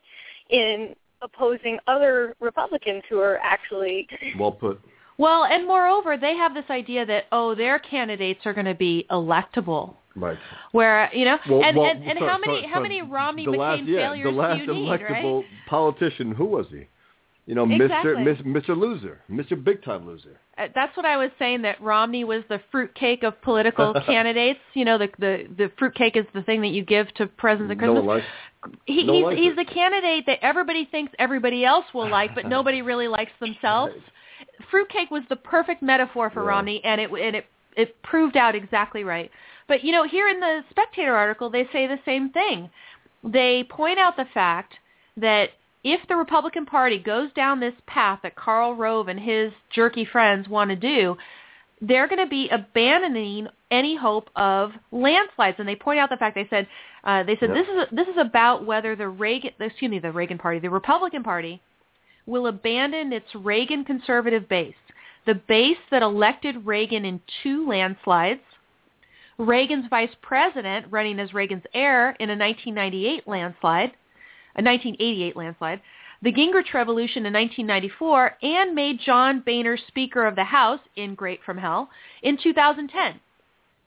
in 0.49 0.95
opposing 1.21 1.77
other 1.87 2.35
Republicans 2.39 3.03
who 3.09 3.19
are 3.19 3.37
actually 3.37 4.07
Well 4.39 4.51
put. 4.51 4.81
Well, 5.17 5.43
and 5.43 5.67
moreover, 5.67 6.15
they 6.15 6.35
have 6.37 6.53
this 6.53 6.63
idea 6.69 7.05
that 7.05 7.25
oh, 7.31 7.53
their 7.53 7.77
candidates 7.77 8.45
are 8.45 8.53
going 8.53 8.65
to 8.65 8.73
be 8.73 9.05
electable. 9.11 9.95
Right. 10.15 10.37
Where 10.71 11.09
you 11.13 11.25
know, 11.25 11.37
Well, 11.49 11.63
and 11.63 11.77
well, 11.77 11.89
and, 11.89 12.03
and 12.03 12.19
sorry, 12.19 12.31
how 12.31 12.37
many 12.37 12.53
sorry, 12.53 12.67
how 12.67 12.73
sorry. 12.75 12.83
many 12.83 13.01
Romney 13.01 13.45
the 13.45 13.51
McCain 13.51 13.57
last, 13.57 13.83
yeah, 13.83 14.09
failures 14.09 14.35
the 14.35 14.65
do 14.65 14.71
you 14.71 14.73
need, 14.73 14.89
electable 14.89 15.35
right? 15.41 15.45
politician, 15.67 16.31
who 16.31 16.45
was 16.45 16.65
he? 16.71 16.87
You 17.49 17.55
know, 17.55 17.63
Exactly. 17.67 18.13
Mr. 18.13 18.45
Mr. 18.45 18.77
Loser, 18.77 19.21
Mr. 19.27 19.61
Big 19.61 19.83
Time 19.83 20.05
Loser. 20.05 20.39
Uh, 20.55 20.67
That's 20.75 20.95
what 20.95 21.07
I 21.07 21.17
was 21.17 21.31
saying. 21.39 21.63
That 21.63 21.81
Romney 21.81 22.23
was 22.23 22.43
the 22.47 22.61
fruitcake 22.71 23.23
of 23.23 23.41
political 23.41 23.91
candidates. 24.05 24.59
You 24.75 24.85
know, 24.85 24.99
the 24.99 25.07
the 25.17 25.47
the 25.57 25.71
fruitcake 25.79 26.15
is 26.15 26.25
the 26.35 26.43
thing 26.43 26.61
that 26.61 26.67
you 26.67 26.85
give 26.85 27.11
to 27.15 27.25
presidents 27.25 27.71
at 27.71 27.77
No 27.79 27.93
Christmas. 27.93 28.05
one 28.05 28.17
likes. 28.17 28.77
he, 28.85 29.03
no 29.03 29.13
he's 29.13 29.23
one 29.23 29.33
likes 29.33 29.41
he's 29.41 29.51
it. 29.53 29.55
the 29.55 29.73
candidate 29.73 30.25
that 30.27 30.37
everybody 30.43 30.85
thinks 30.91 31.11
everybody 31.17 31.65
else 31.65 31.85
will 31.91 32.07
like, 32.07 32.35
but 32.35 32.45
nobody 32.57 32.83
really 32.83 33.07
likes 33.07 33.31
themselves. 33.39 33.95
Fruitcake 34.69 35.09
was 35.09 35.23
the 35.29 35.35
perfect 35.35 35.81
metaphor 35.81 36.29
for 36.29 36.43
Yeah. 36.43 36.49
Romney, 36.49 36.81
and 36.83 37.01
it 37.01 37.09
and 37.09 37.35
it 37.35 37.45
it 37.75 37.99
proved 38.03 38.37
out 38.37 38.53
exactly 38.53 39.03
right. 39.03 39.31
But 39.67 39.83
you 39.83 39.91
know, 39.91 40.07
here 40.07 40.29
in 40.29 40.39
the 40.39 40.61
Spectator 40.69 41.15
article, 41.15 41.49
they 41.49 41.67
say 41.73 41.87
the 41.87 41.97
same 42.05 42.29
thing. 42.29 42.69
They 43.23 43.63
point 43.67 43.97
out 43.97 44.17
the 44.17 44.27
fact 44.35 44.75
that 45.17 45.49
if 45.83 46.05
the 46.07 46.15
Republican 46.15 46.65
Party 46.65 46.99
goes 46.99 47.31
down 47.33 47.59
this 47.59 47.73
path 47.87 48.19
that 48.23 48.35
Karl 48.35 48.75
Rove 48.75 49.07
and 49.07 49.19
his 49.19 49.51
jerky 49.73 50.05
friends 50.05 50.47
want 50.47 50.69
to 50.69 50.75
do, 50.75 51.15
they're 51.81 52.07
going 52.07 52.19
to 52.23 52.29
be 52.29 52.49
abandoning 52.49 53.47
any 53.71 53.95
hope 53.95 54.29
of 54.35 54.71
landslides. 54.91 55.57
And 55.59 55.67
they 55.67 55.75
point 55.75 55.99
out 55.99 56.09
the 56.09 56.17
fact 56.17 56.35
they 56.35 56.47
said 56.49 56.67
uh, 57.03 57.23
they 57.23 57.37
said 57.39 57.49
Yep. 57.49 57.57
this 57.57 57.67
is 57.67 57.97
this 57.97 58.07
is 58.09 58.17
about 58.19 58.65
whether 58.65 58.95
the 58.95 59.07
Reagan 59.07 59.51
excuse 59.59 59.89
me 59.89 59.99
the 59.99 60.11
Reagan 60.11 60.37
Party 60.37 60.59
the 60.59 60.69
Republican 60.69 61.23
Party 61.23 61.61
will 62.25 62.47
abandon 62.47 63.11
its 63.11 63.33
Reagan 63.33 63.83
conservative 63.83 64.47
base, 64.47 64.75
the 65.25 65.35
base 65.35 65.77
that 65.91 66.01
elected 66.03 66.65
Reagan 66.65 67.03
in 67.05 67.19
two 67.41 67.67
landslides, 67.67 68.41
Reagan's 69.37 69.85
vice 69.89 70.13
president 70.21 70.85
running 70.91 71.19
as 71.19 71.33
Reagan's 71.33 71.63
heir 71.73 72.11
in 72.19 72.29
a 72.29 72.35
1998 72.35 73.27
landslide, 73.27 73.91
a 74.55 74.61
1988 74.63 75.35
landslide, 75.35 75.81
the 76.21 76.31
Gingrich 76.33 76.73
Revolution 76.73 77.25
in 77.25 77.33
1994, 77.33 78.37
and 78.41 78.75
made 78.75 78.99
John 78.99 79.41
Boehner 79.45 79.77
Speaker 79.87 80.25
of 80.25 80.35
the 80.35 80.43
House 80.43 80.81
in 80.95 81.15
Great 81.15 81.39
from 81.45 81.57
Hell 81.57 81.89
in 82.23 82.37
2010, 82.41 83.19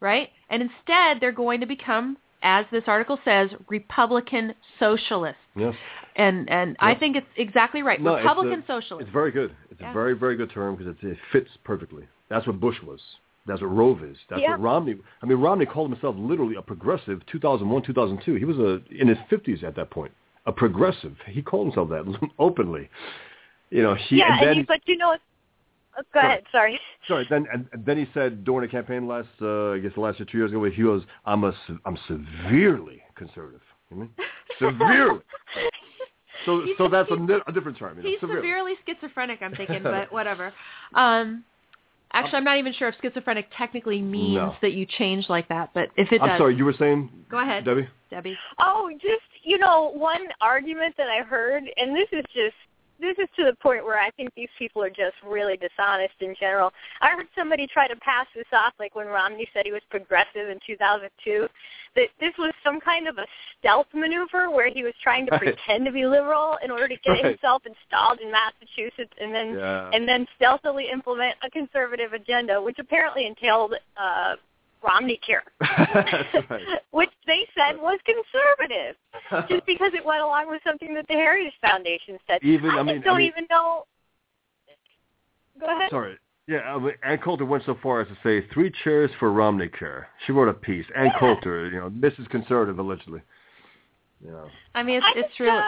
right? 0.00 0.30
And 0.48 0.62
instead, 0.62 1.18
they're 1.20 1.32
going 1.32 1.60
to 1.60 1.66
become, 1.66 2.16
as 2.42 2.64
this 2.72 2.84
article 2.86 3.18
says, 3.24 3.50
Republican 3.68 4.54
socialists. 4.78 5.38
Yes. 5.54 5.74
And 6.16 6.48
and 6.50 6.76
I 6.78 6.94
think 6.94 7.16
it's 7.16 7.26
exactly 7.36 7.82
right. 7.82 8.00
No, 8.00 8.14
it's 8.16 8.24
Republican 8.24 8.60
a- 8.60 8.66
socialists. 8.66 9.06
It's 9.08 9.12
very 9.12 9.30
good. 9.30 9.54
It's 9.70 9.80
Yeah. 9.80 9.90
a 9.90 9.94
very, 9.94 10.14
very 10.14 10.36
good 10.36 10.50
term 10.50 10.76
because 10.76 10.94
it, 11.02 11.06
it 11.06 11.18
fits 11.32 11.48
perfectly. 11.64 12.04
That's 12.28 12.46
what 12.46 12.60
Bush 12.60 12.76
was. 12.82 13.00
That's 13.46 13.60
what 13.60 13.68
Rove 13.74 14.02
is. 14.04 14.16
That's 14.28 14.40
Yeah. 14.42 14.50
what 14.50 14.60
Romney. 14.60 14.96
I 15.22 15.26
mean, 15.26 15.38
Romney 15.38 15.66
called 15.66 15.90
himself 15.90 16.14
literally 16.18 16.54
a 16.56 16.62
progressive. 16.62 17.24
2001, 17.26 17.82
2002. 17.82 18.34
He 18.34 18.44
was 18.44 18.58
a 18.58 18.82
in 18.90 19.08
his 19.08 19.18
50s 19.30 19.62
at 19.64 19.74
that 19.76 19.90
point. 19.90 20.12
A 20.46 20.52
progressive. 20.52 21.14
He 21.26 21.40
called 21.42 21.66
himself 21.68 21.88
that 21.90 22.30
openly. 22.38 22.88
You 23.70 23.82
know, 23.82 23.94
he 23.94 24.16
yeah, 24.16 24.38
and 24.38 24.46
then 24.46 24.56
he, 24.56 24.62
but 24.62 24.80
you 24.86 24.96
know, 24.96 25.16
oh, 25.96 26.02
go 26.12 26.20
Sorry. 26.20 26.26
ahead. 26.32 26.42
Sorry. 26.52 26.80
sorry. 27.06 27.26
Then 27.30 27.46
and, 27.52 27.66
and 27.72 27.86
then 27.86 27.96
he 27.96 28.06
said 28.12 28.44
during 28.44 28.62
the 28.62 28.68
campaign 28.70 29.06
last, 29.06 29.28
uh, 29.40 29.70
I 29.70 29.78
guess 29.78 29.92
the 29.94 30.00
last 30.00 30.18
two 30.18 30.36
years 30.38 30.50
ago, 30.50 30.62
he 30.64 30.82
goes, 30.82 31.04
"I'm 31.24 31.44
a 31.44 31.54
I'm 31.84 31.96
severely 32.08 33.02
conservative." 33.14 33.62
You 33.90 33.96
know? 33.98 34.08
Severely. 34.58 35.20
So 36.44 36.60
He's- 36.64 36.76
so 36.76 36.88
that's 36.88 37.10
a, 37.10 37.14
a 37.46 37.52
different 37.52 37.78
term. 37.78 37.98
You 37.98 38.02
know, 38.02 38.08
He's 38.10 38.20
severely. 38.20 38.40
severely 38.42 38.72
schizophrenic, 38.84 39.40
I'm 39.42 39.54
thinking, 39.54 39.82
but 39.84 40.12
whatever. 40.12 40.52
Um, 40.94 41.44
actually, 42.12 42.38
I'm 42.38 42.44
not 42.44 42.58
even 42.58 42.72
sure 42.72 42.88
if 42.88 42.94
schizophrenic 43.00 43.48
technically 43.56 44.00
means 44.00 44.34
No. 44.36 44.56
that 44.62 44.72
you 44.72 44.86
change 44.86 45.28
like 45.28 45.48
that, 45.48 45.70
but 45.74 45.88
if 45.96 46.12
it 46.12 46.20
I'm 46.20 46.28
does, 46.28 46.38
sorry. 46.38 46.56
You 46.56 46.64
were 46.64 46.74
saying, 46.78 47.10
Go 47.30 47.38
ahead. 47.40 47.64
Debbie. 47.64 47.88
Debbie. 48.10 48.36
Oh, 48.60 48.90
just 49.00 49.22
you 49.44 49.58
know, 49.58 49.90
one 49.94 50.20
argument 50.40 50.94
that 50.98 51.08
I 51.08 51.22
heard, 51.22 51.64
and 51.76 51.96
this 51.96 52.08
is 52.12 52.24
just 52.34 52.54
this 53.00 53.16
is 53.18 53.28
to 53.36 53.44
the 53.44 53.54
point 53.56 53.84
where 53.84 53.98
I 53.98 54.10
think 54.10 54.30
these 54.34 54.48
people 54.58 54.82
are 54.82 54.90
just 54.90 55.16
really 55.26 55.56
dishonest 55.56 56.14
in 56.20 56.34
general. 56.38 56.72
I 57.00 57.10
heard 57.10 57.26
somebody 57.36 57.66
try 57.66 57.88
to 57.88 57.96
pass 57.96 58.26
this 58.34 58.46
off, 58.52 58.74
like 58.78 58.94
when 58.94 59.06
Romney 59.06 59.48
said 59.52 59.66
he 59.66 59.72
was 59.72 59.82
progressive 59.90 60.48
in 60.48 60.58
2002, 60.66 61.48
that 61.96 62.08
this 62.20 62.32
was 62.38 62.52
some 62.64 62.80
kind 62.80 63.08
of 63.08 63.18
a 63.18 63.26
stealth 63.58 63.88
maneuver 63.92 64.50
where 64.50 64.70
he 64.70 64.82
was 64.82 64.94
trying 65.02 65.26
to 65.26 65.32
Right. 65.32 65.40
pretend 65.40 65.84
to 65.86 65.92
be 65.92 66.06
liberal 66.06 66.58
in 66.64 66.70
order 66.70 66.88
to 66.88 66.96
get 66.96 67.10
Right. 67.10 67.24
himself 67.24 67.62
installed 67.66 68.20
in 68.20 68.30
Massachusetts, 68.30 69.12
and 69.18 69.34
then 69.34 69.58
Yeah. 69.58 69.90
and 69.92 70.08
then 70.08 70.26
stealthily 70.36 70.88
implement 70.88 71.36
a 71.42 71.50
conservative 71.50 72.12
agenda, 72.12 72.62
which 72.62 72.78
apparently 72.78 73.26
entailed 73.26 73.74
uh, 73.96 74.36
Romney 74.82 75.18
Care, 75.24 75.42
That's 75.60 76.50
right. 76.50 76.62
which 76.90 77.10
they 77.26 77.46
said 77.56 77.76
was 77.80 77.98
conservative, 78.04 78.96
just 79.48 79.64
because 79.66 79.92
it 79.94 80.04
went 80.04 80.22
along 80.22 80.48
with 80.50 80.60
something 80.64 80.94
that 80.94 81.06
the 81.08 81.14
Heritage 81.14 81.52
Foundation 81.60 82.18
said. 82.26 82.38
Even- 82.42 82.70
I, 82.70 82.78
I 82.78 82.82
mean- 82.82 83.00
don't 83.02 83.14
I 83.14 83.18
mean- 83.18 83.28
even 83.28 83.46
know. 83.50 83.84
Go 85.60 85.66
ahead. 85.66 85.90
Sorry. 85.90 86.16
Yeah, 86.48 86.58
I 86.74 86.78
mean, 86.78 86.92
Ann 87.04 87.18
Coulter 87.18 87.44
went 87.44 87.64
so 87.64 87.78
far 87.82 88.00
as 88.00 88.08
to 88.08 88.16
say 88.24 88.44
three 88.52 88.72
chairs 88.82 89.10
for 89.20 89.30
Romney 89.32 89.68
care. 89.68 90.08
She 90.26 90.32
wrote 90.32 90.48
a 90.48 90.52
piece. 90.54 90.84
Ann 90.96 91.06
Yeah. 91.06 91.18
Coulter, 91.20 91.68
you 91.70 91.78
know, 91.78 91.88
Mrs. 91.90 92.28
Conservative 92.30 92.78
allegedly. 92.80 93.20
Yeah. 94.24 94.44
I 94.74 94.82
mean, 94.82 94.96
it's 94.96 95.06
I 95.06 95.18
it's 95.20 95.28
just, 95.28 95.40
really 95.40 95.56
uh, 95.56 95.62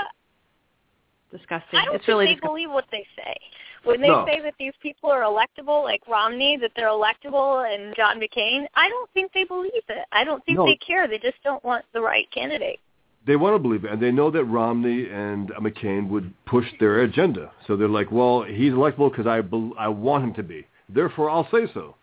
disgusting. 1.31 1.79
I 1.79 1.85
don't 1.85 1.95
it's 1.95 2.03
think 2.07 2.09
really 2.09 2.27
they 2.27 2.33
disgusting. 2.35 2.51
believe 2.51 2.71
what 2.71 2.87
they 2.91 3.07
say. 3.17 3.37
When 3.85 4.01
they 4.01 4.09
No. 4.09 4.27
say 4.27 4.41
that 4.41 4.55
these 4.59 4.73
people 4.81 5.11
are 5.11 5.23
electable, 5.23 5.83
like 5.85 6.03
Romney, 6.09 6.57
that 6.57 6.73
they're 6.75 6.89
electable, 6.89 7.65
and 7.73 7.95
John 7.95 8.19
McCain, 8.19 8.67
I 8.75 8.89
don't 8.89 9.11
think 9.13 9.33
they 9.33 9.45
believe 9.45 9.73
it. 9.89 10.05
I 10.13 10.25
don't 10.25 10.45
think 10.45 10.59
No. 10.59 10.67
they 10.67 10.77
care. 10.77 11.07
They 11.07 11.19
just 11.19 11.43
don't 11.43 11.63
want 11.65 11.85
the 11.93 12.01
right 12.01 12.31
candidate. 12.31 12.81
They 13.27 13.37
want 13.37 13.55
to 13.55 13.59
believe 13.59 13.85
it, 13.85 13.91
and 13.91 14.01
they 14.01 14.11
know 14.11 14.31
that 14.31 14.45
Romney 14.45 15.09
and 15.11 15.49
McCain 15.55 16.09
would 16.09 16.33
push 16.45 16.67
their 16.79 17.01
agenda. 17.01 17.51
So 17.67 17.77
they're 17.77 17.89
like, 17.89 18.11
well, 18.11 18.43
he's 18.43 18.73
electable 18.73 19.11
because 19.11 19.27
I, 19.27 19.41
bel 19.41 19.73
I 19.79 19.89
want 19.89 20.25
him 20.25 20.35
to 20.35 20.43
be. 20.43 20.67
Therefore, 20.89 21.31
I'll 21.31 21.49
say 21.51 21.67
so. 21.73 21.97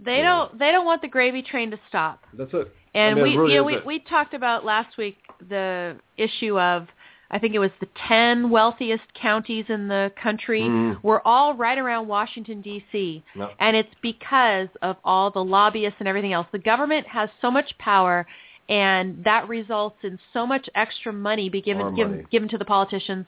They 0.00 0.18
Yeah. 0.18 0.24
don't 0.24 0.58
they 0.58 0.72
don't 0.72 0.86
want 0.86 1.02
the 1.02 1.08
gravy 1.08 1.42
train 1.42 1.70
to 1.70 1.78
stop. 1.88 2.22
That's 2.34 2.52
it. 2.54 2.72
And 2.94 3.12
I 3.18 3.22
mean, 3.22 3.24
we 3.24 3.34
it 3.34 3.38
really 3.38 3.52
you 3.54 3.58
know, 3.58 3.64
we 3.64 3.76
it. 3.76 3.86
we 3.86 3.98
talked 4.00 4.34
about 4.34 4.64
last 4.64 4.96
week 4.96 5.16
the 5.48 5.96
issue 6.16 6.58
of 6.58 6.88
I 7.34 7.38
think 7.40 7.52
it 7.54 7.58
was 7.58 7.72
the 7.80 7.88
10 8.08 8.48
wealthiest 8.48 9.02
counties 9.20 9.64
in 9.68 9.88
the 9.88 10.12
country 10.22 10.62
Mm. 10.62 11.02
were 11.02 11.20
all 11.26 11.52
right 11.54 11.76
around 11.76 12.06
Washington 12.06 12.60
D.C. 12.60 13.24
No. 13.34 13.50
and 13.58 13.76
it's 13.76 13.92
because 14.00 14.68
of 14.82 14.96
all 15.04 15.32
the 15.32 15.44
lobbyists 15.44 15.96
and 15.98 16.06
everything 16.08 16.32
else. 16.32 16.46
The 16.52 16.60
government 16.60 17.08
has 17.08 17.28
so 17.40 17.50
much 17.50 17.76
power 17.78 18.24
and 18.68 19.22
that 19.24 19.48
results 19.48 19.96
in 20.04 20.18
so 20.32 20.46
much 20.46 20.70
extra 20.76 21.12
money 21.12 21.48
be 21.48 21.60
given 21.60 21.94
given, 21.96 22.26
given 22.30 22.48
to 22.50 22.56
the 22.56 22.64
politicians. 22.64 23.26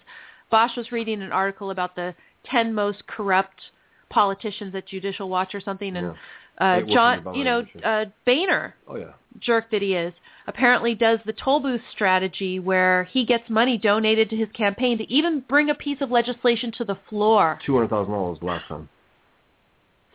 Bosch 0.51 0.77
was 0.77 0.93
reading 0.93 1.21
an 1.21 1.33
article 1.33 1.71
about 1.73 1.97
the 1.97 2.15
10 2.45 2.73
most 2.73 3.05
corrupt 3.09 3.61
politicians 4.09 4.73
at 4.77 4.87
Judicial 4.87 5.29
Watch 5.29 5.53
or 5.53 5.61
something 5.61 5.97
and 5.97 6.07
Yeah. 6.07 6.15
Uh, 6.59 6.81
John, 6.83 7.35
you 7.35 7.45
know, 7.45 7.67
uh, 7.85 8.07
Boehner, 8.25 8.75
Oh, 8.89 8.97
yeah. 8.97 9.13
jerk 9.41 9.71
that 9.71 9.83
he 9.83 9.95
is, 9.95 10.13
apparently 10.47 10.95
does 10.95 11.19
the 11.27 11.33
toll 11.33 11.61
booth 11.61 11.81
strategy 11.93 12.59
where 12.59 13.05
he 13.05 13.25
gets 13.25 13.51
money 13.51 13.77
donated 13.77 14.31
to 14.31 14.37
his 14.37 14.49
campaign 14.53 14.99
to 14.99 15.13
even 15.13 15.41
bring 15.49 15.71
a 15.71 15.75
piece 15.75 15.99
of 16.01 16.11
legislation 16.11 16.73
to 16.79 16.85
the 16.85 16.97
floor. 17.09 17.59
$200,000 17.67 18.43
last 18.43 18.67
time. 18.69 18.89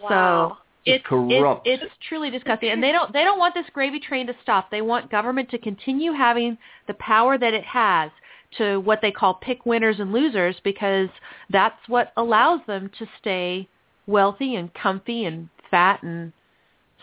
Wow. 0.01 0.57
So 0.57 0.57
it's 0.85 1.01
It's 1.01 1.07
corrupt. 1.07 1.67
It's, 1.67 1.83
it's 1.83 1.93
truly 2.07 2.31
disgusting, 2.31 2.69
and 2.69 2.81
they 2.81 2.91
don't 2.91 3.13
they 3.13 3.23
don't 3.23 3.37
want 3.37 3.53
this 3.53 3.67
gravy 3.71 3.99
train 3.99 4.25
to 4.27 4.33
stop. 4.41 4.71
They 4.71 4.81
want 4.81 5.11
government 5.11 5.49
to 5.51 5.59
continue 5.59 6.11
having 6.11 6.57
the 6.87 6.95
power 6.95 7.37
that 7.37 7.53
it 7.53 7.63
has 7.65 8.09
to 8.57 8.79
what 8.79 8.99
they 9.01 9.11
call 9.11 9.35
pick 9.35 9.65
winners 9.65 9.99
and 9.99 10.11
losers 10.11 10.55
because 10.63 11.09
that's 11.51 11.77
what 11.87 12.11
allows 12.17 12.61
them 12.65 12.89
to 12.97 13.05
stay 13.19 13.67
wealthy 14.07 14.55
and 14.55 14.73
comfy 14.73 15.25
and 15.25 15.49
fat 15.71 16.03
and 16.03 16.31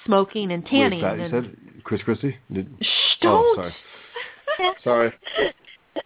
smoking 0.05 0.53
and 0.53 0.64
tanning. 0.64 1.03
Wait, 1.03 1.19
that, 1.19 1.19
you 1.19 1.31
said 1.31 1.57
Chris 1.85 2.03
Christie? 2.03 2.37
Did, 2.53 2.69
Shh, 2.81 3.25
Oh, 3.25 3.55
don't. 3.57 3.57
sorry. 3.57 3.75
Sorry. 4.85 5.12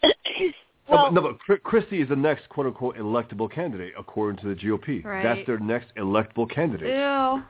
Oh, 0.89 1.09
no, 1.11 1.23
well, 1.23 1.23
but, 1.23 1.23
no, 1.23 1.39
but 1.49 1.63
Christie 1.63 2.03
is 2.03 2.09
the 2.09 2.17
next 2.17 2.49
quote 2.49 2.67
unquote 2.67 2.97
electable 2.97 3.51
candidate 3.51 3.95
according 3.97 4.43
to 4.43 4.49
the 4.49 4.55
GOP. 4.55 5.03
Right. 5.05 5.23
That's 5.23 5.47
their 5.47 5.59
next 5.59 5.95
electable 5.97 6.51
candidate. 6.51 6.89
Ew. 6.89 7.43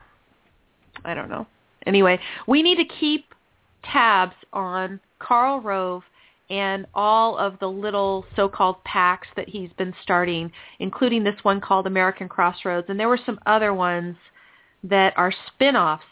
I 1.05 1.15
don't 1.15 1.31
know. 1.31 1.47
Anyway, 1.87 2.21
we 2.47 2.63
need 2.63 2.77
to 2.77 2.85
keep 2.85 3.35
tabs 3.91 4.35
on 4.53 5.01
Karl 5.19 5.61
Rove 5.61 6.03
and 6.51 6.87
all 6.95 7.39
of 7.39 7.59
the 7.61 7.67
little 7.67 8.27
so-called 8.37 8.77
PACs 8.85 9.27
that 9.37 9.49
he's 9.49 9.71
been 9.79 9.95
starting, 10.03 10.53
including 10.81 11.25
this 11.25 11.43
one 11.43 11.61
called 11.61 11.87
American 11.87 12.29
Crossroads. 12.29 12.87
And 12.91 13.01
there 13.01 13.09
were 13.09 13.21
some 13.25 13.41
other 13.47 13.73
ones 13.73 14.17
that 14.85 15.12
are 15.16 15.33
spin-offs 15.49 16.05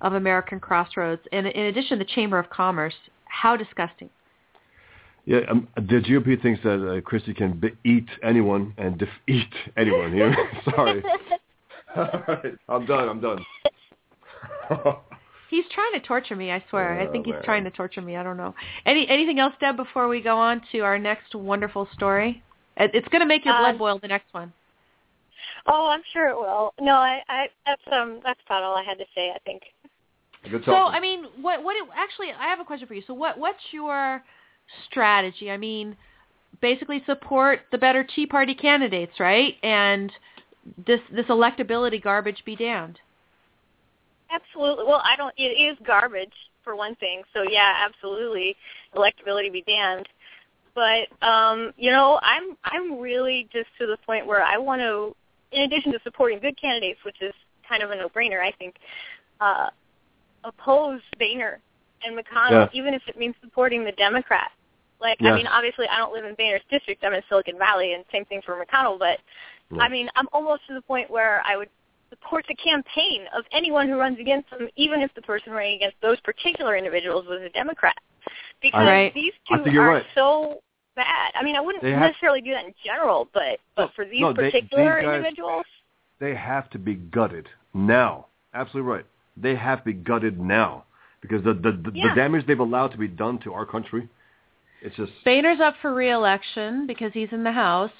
of 0.00 0.12
American 0.14 0.60
Crossroads. 0.60 1.22
And 1.32 1.46
in 1.46 1.66
addition, 1.66 1.98
the 1.98 2.04
Chamber 2.04 2.38
of 2.38 2.50
Commerce. 2.50 2.94
How 3.24 3.56
disgusting. 3.56 4.08
Yeah, 5.26 5.40
um, 5.50 5.66
the 5.74 6.00
GOP 6.00 6.40
thinks 6.40 6.62
that 6.62 6.88
uh, 6.88 7.00
Christie 7.00 7.34
can 7.34 7.58
be- 7.58 7.74
eat 7.84 8.06
anyone 8.22 8.72
and 8.78 8.96
defeat 8.96 9.48
anyone. 9.76 10.12
You 10.16 10.30
know? 10.30 10.36
Sorry. 10.70 11.02
All 11.96 12.22
right, 12.28 12.54
I'm 12.68 12.86
done. 12.86 13.08
I'm 13.08 13.20
done. 13.20 13.44
He's 15.50 15.64
trying 15.72 15.92
to 15.94 16.00
torture 16.06 16.36
me, 16.36 16.50
I 16.50 16.62
swear. 16.70 17.00
I 17.00 17.06
Oh, 17.06 17.12
think 17.12 17.26
he's 17.26 17.34
man. 17.34 17.42
trying 17.44 17.64
to 17.64 17.70
torture 17.70 18.02
me. 18.02 18.16
I 18.16 18.22
don't 18.22 18.36
know. 18.36 18.54
Any 18.84 19.08
anything 19.08 19.38
else, 19.38 19.54
Deb, 19.60 19.76
before 19.76 20.08
we 20.08 20.20
go 20.20 20.36
on 20.38 20.60
to 20.72 20.80
our 20.80 20.98
next 20.98 21.34
wonderful 21.34 21.88
story? 21.94 22.42
It's 22.76 23.08
going 23.08 23.20
to 23.20 23.26
make 23.26 23.44
your 23.44 23.54
Uh, 23.54 23.60
blood 23.60 23.78
boil, 23.78 23.98
the 23.98 24.08
next 24.08 24.32
one. 24.32 24.52
Oh, 25.66 25.88
I'm 25.88 26.02
sure 26.12 26.28
it 26.28 26.36
will. 26.36 26.74
No, 26.80 26.94
I, 26.94 27.20
I 27.28 27.46
that's 27.64 27.82
um 27.92 28.20
that's 28.24 28.40
about 28.46 28.62
all 28.62 28.76
I 28.76 28.82
had 28.82 28.98
to 28.98 29.04
say. 29.14 29.30
I 29.34 29.38
think. 29.44 29.62
Good 30.50 30.62
So. 30.64 30.72
I 30.72 31.00
mean, 31.00 31.24
what 31.40 31.62
what 31.62 31.76
it, 31.76 31.88
actually 31.94 32.28
I 32.38 32.48
have 32.48 32.60
a 32.60 32.64
question 32.64 32.86
for 32.86 32.94
you. 32.94 33.02
So, 33.06 33.14
what 33.14 33.38
what's 33.38 33.62
your 33.72 34.22
strategy? 34.88 35.50
I 35.50 35.56
mean, 35.56 35.96
basically 36.60 37.02
support 37.06 37.60
the 37.72 37.78
better 37.78 38.04
Tea 38.04 38.26
Party 38.26 38.54
candidates, 38.54 39.18
right? 39.18 39.54
And 39.62 40.12
this 40.86 41.00
this 41.12 41.26
electability 41.26 42.02
garbage 42.02 42.42
be 42.44 42.56
damned. 42.56 42.98
Absolutely. 44.30 44.84
Well, 44.84 45.02
I 45.04 45.16
don't. 45.16 45.34
It 45.36 45.42
is 45.42 45.76
garbage 45.86 46.32
for 46.64 46.76
one 46.76 46.94
thing. 46.96 47.22
So 47.32 47.42
yeah, 47.42 47.72
absolutely, 47.84 48.56
electability 48.94 49.52
be 49.52 49.62
damned. 49.66 50.08
But 50.74 51.08
um, 51.26 51.72
you 51.76 51.90
know, 51.90 52.18
I'm 52.22 52.56
I'm 52.64 52.98
really 52.98 53.48
just 53.52 53.68
to 53.78 53.86
the 53.86 53.96
point 54.04 54.26
where 54.26 54.42
I 54.42 54.58
want 54.58 54.80
to, 54.80 55.16
in 55.52 55.62
addition 55.62 55.92
to 55.92 55.98
supporting 56.02 56.38
good 56.38 56.56
candidates, 56.60 57.00
which 57.04 57.20
is 57.20 57.32
kind 57.68 57.82
of 57.82 57.90
a 57.90 57.96
no-brainer, 57.96 58.40
I 58.40 58.52
think, 58.52 58.76
uh, 59.40 59.70
oppose 60.44 61.00
Boehner 61.18 61.60
and 62.04 62.16
McConnell, 62.16 62.50
Yeah. 62.50 62.68
even 62.72 62.94
if 62.94 63.02
it 63.08 63.18
means 63.18 63.34
supporting 63.40 63.84
the 63.84 63.92
Democrat. 63.92 64.50
Like, 65.00 65.18
Yes. 65.20 65.32
I 65.32 65.36
mean, 65.36 65.46
obviously, 65.46 65.86
I 65.88 65.98
don't 65.98 66.12
live 66.12 66.24
in 66.24 66.34
Boehner's 66.34 66.62
district. 66.70 67.04
I'm 67.04 67.12
in 67.12 67.22
Silicon 67.28 67.58
Valley, 67.58 67.94
and 67.94 68.04
same 68.12 68.24
thing 68.26 68.40
for 68.42 68.54
McConnell. 68.64 68.98
But 68.98 69.20
Yeah. 69.70 69.82
I 69.82 69.88
mean, 69.88 70.08
I'm 70.16 70.28
almost 70.32 70.66
to 70.68 70.74
the 70.74 70.82
point 70.82 71.10
where 71.10 71.42
I 71.44 71.56
would 71.56 71.68
support 72.10 72.46
the 72.46 72.54
campaign 72.54 73.26
of 73.36 73.44
anyone 73.50 73.88
who 73.88 73.98
runs 73.98 74.18
against 74.18 74.48
them, 74.50 74.68
even 74.76 75.02
if 75.02 75.12
the 75.14 75.22
person 75.22 75.52
running 75.52 75.74
against 75.74 76.00
those 76.00 76.20
particular 76.20 76.76
individuals 76.76 77.26
was 77.26 77.42
a 77.42 77.50
Democrat. 77.50 77.96
Because 78.62 78.86
Right. 78.86 79.12
these 79.12 79.34
two 79.48 79.70
you're 79.70 79.84
are 79.84 79.94
right. 79.96 80.06
so 80.14 80.62
bad. 80.96 81.32
I 81.34 81.44
mean, 81.44 81.54
I 81.56 81.60
wouldn't 81.60 81.84
have- 81.84 82.00
necessarily 82.00 82.40
do 82.40 82.52
that 82.52 82.64
in 82.64 82.74
general, 82.84 83.28
but 83.32 83.60
but 83.76 83.92
for 83.94 84.04
these 84.04 84.20
no, 84.22 84.32
they- 84.32 84.50
particular 84.50 84.96
these 84.96 85.04
guys- 85.04 85.16
individuals, 85.18 85.66
they 86.18 86.34
have 86.34 86.68
to 86.70 86.78
be 86.78 86.94
gutted 86.94 87.48
now. 87.74 88.26
Absolutely 88.54 88.90
right. 88.90 89.06
They 89.36 89.54
have 89.54 89.80
to 89.80 89.84
be 89.84 89.92
gutted 89.92 90.40
now 90.40 90.84
because 91.20 91.42
the 91.44 91.52
the, 91.54 91.72
the, 91.72 91.90
Yeah. 91.94 92.08
the 92.08 92.14
damage 92.14 92.46
they've 92.46 92.58
allowed 92.58 92.92
to 92.92 92.98
be 92.98 93.08
done 93.08 93.38
to 93.40 93.52
our 93.54 93.66
country, 93.66 94.08
it's 94.82 94.96
just 94.96 95.12
Boehner's 95.24 95.60
up 95.60 95.76
for 95.82 95.92
re-election 95.94 96.86
because 96.86 97.12
he's 97.12 97.32
in 97.32 97.44
the 97.44 97.52
House, 97.52 97.90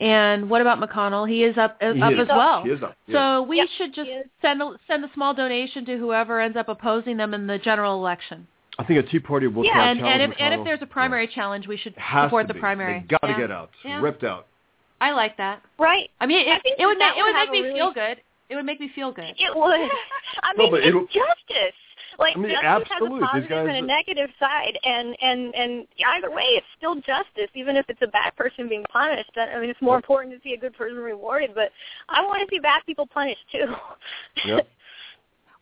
And 0.00 0.48
what 0.50 0.60
about 0.60 0.80
McConnell? 0.80 1.28
He 1.28 1.44
is 1.44 1.56
up 1.58 1.76
uh, 1.80 1.92
He 1.92 2.02
up 2.02 2.12
is. 2.12 2.20
as 2.20 2.28
well. 2.28 2.62
He 2.64 2.70
is 2.70 2.82
up. 2.82 2.96
yeah. 3.06 3.14
So 3.38 3.42
we 3.42 3.58
Yep, 3.58 3.68
should 3.76 3.94
just 3.94 4.10
send 4.40 4.60
a, 4.62 4.74
send 4.88 5.04
a 5.04 5.10
small 5.14 5.32
donation 5.34 5.84
to 5.86 5.96
whoever 5.98 6.40
ends 6.40 6.56
up 6.56 6.68
opposing 6.68 7.16
them 7.18 7.34
in 7.34 7.46
the 7.46 7.58
general 7.58 7.94
election. 7.94 8.46
I 8.78 8.84
think 8.84 9.04
a 9.04 9.08
Tea 9.08 9.18
Party 9.20 9.46
will 9.46 9.64
Yeah, 9.64 9.72
try 9.74 9.84
to 9.84 9.90
and 9.90 10.00
and 10.22 10.32
if 10.32 10.38
and 10.40 10.54
if 10.54 10.64
there's 10.64 10.80
a 10.82 10.86
primary 10.86 11.26
challenge, 11.28 11.66
we 11.68 11.76
should 11.76 11.94
Yeah. 11.96 12.02
Has 12.02 12.26
support 12.26 12.44
to 12.44 12.48
the 12.48 12.54
be. 12.54 12.60
primary. 12.60 13.00
They 13.00 13.06
got 13.06 13.20
to 13.22 13.28
Yeah. 13.28 13.36
get 13.38 13.50
out, 13.50 13.70
Yeah. 13.84 14.00
ripped 14.00 14.24
out. 14.24 14.46
I 15.00 15.10
like 15.12 15.36
that. 15.36 15.60
Right. 15.78 16.10
I 16.20 16.26
mean, 16.26 16.48
I 16.48 16.56
it, 16.56 16.62
think 16.62 16.78
it 16.78 16.86
would 16.86 16.98
that 17.00 17.10
make, 17.14 17.18
it 17.18 17.22
would 17.22 17.34
would 17.34 17.38
make 17.40 17.50
me 17.50 17.60
really- 17.60 17.74
feel 17.78 17.90
good. 17.92 18.20
It 18.48 18.56
would 18.56 18.64
make 18.64 18.80
me 18.80 18.88
feel 18.88 19.12
good. 19.12 19.34
It 19.38 19.54
would. 19.56 19.90
I 20.42 20.54
mean, 20.56 20.70
but 20.70 20.80
it's 20.80 20.88
it'll- 20.88 21.06
justice. 21.06 21.74
Like 22.18 22.36
I 22.36 22.40
mean, 22.40 22.50
justice 22.52 22.88
absolutely. 22.92 23.20
has 23.20 23.22
a 23.22 23.26
positive 23.26 23.48
guys- 23.48 23.66
and 23.68 23.76
a 23.76 23.82
negative 23.82 24.30
side, 24.38 24.78
and 24.84 25.16
and 25.22 25.54
and 25.54 25.86
either 26.06 26.30
way, 26.30 26.44
it's 26.44 26.66
still 26.76 26.94
justice, 26.96 27.48
even 27.54 27.76
if 27.76 27.88
it's 27.88 28.02
a 28.02 28.06
bad 28.06 28.36
person 28.36 28.68
being 28.68 28.84
punished. 28.90 29.30
I 29.36 29.58
mean, 29.58 29.70
it's 29.70 29.80
more 29.82 29.96
Yep. 29.96 30.04
important 30.04 30.34
to 30.34 30.40
see 30.42 30.52
a 30.54 30.58
good 30.58 30.74
person 30.74 30.96
rewarded, 30.98 31.54
but 31.54 31.72
I 32.08 32.22
want 32.22 32.40
to 32.42 32.54
see 32.54 32.58
bad 32.58 32.82
people 32.86 33.06
punished 33.06 33.44
too. 33.50 33.74
Yep. 34.44 34.66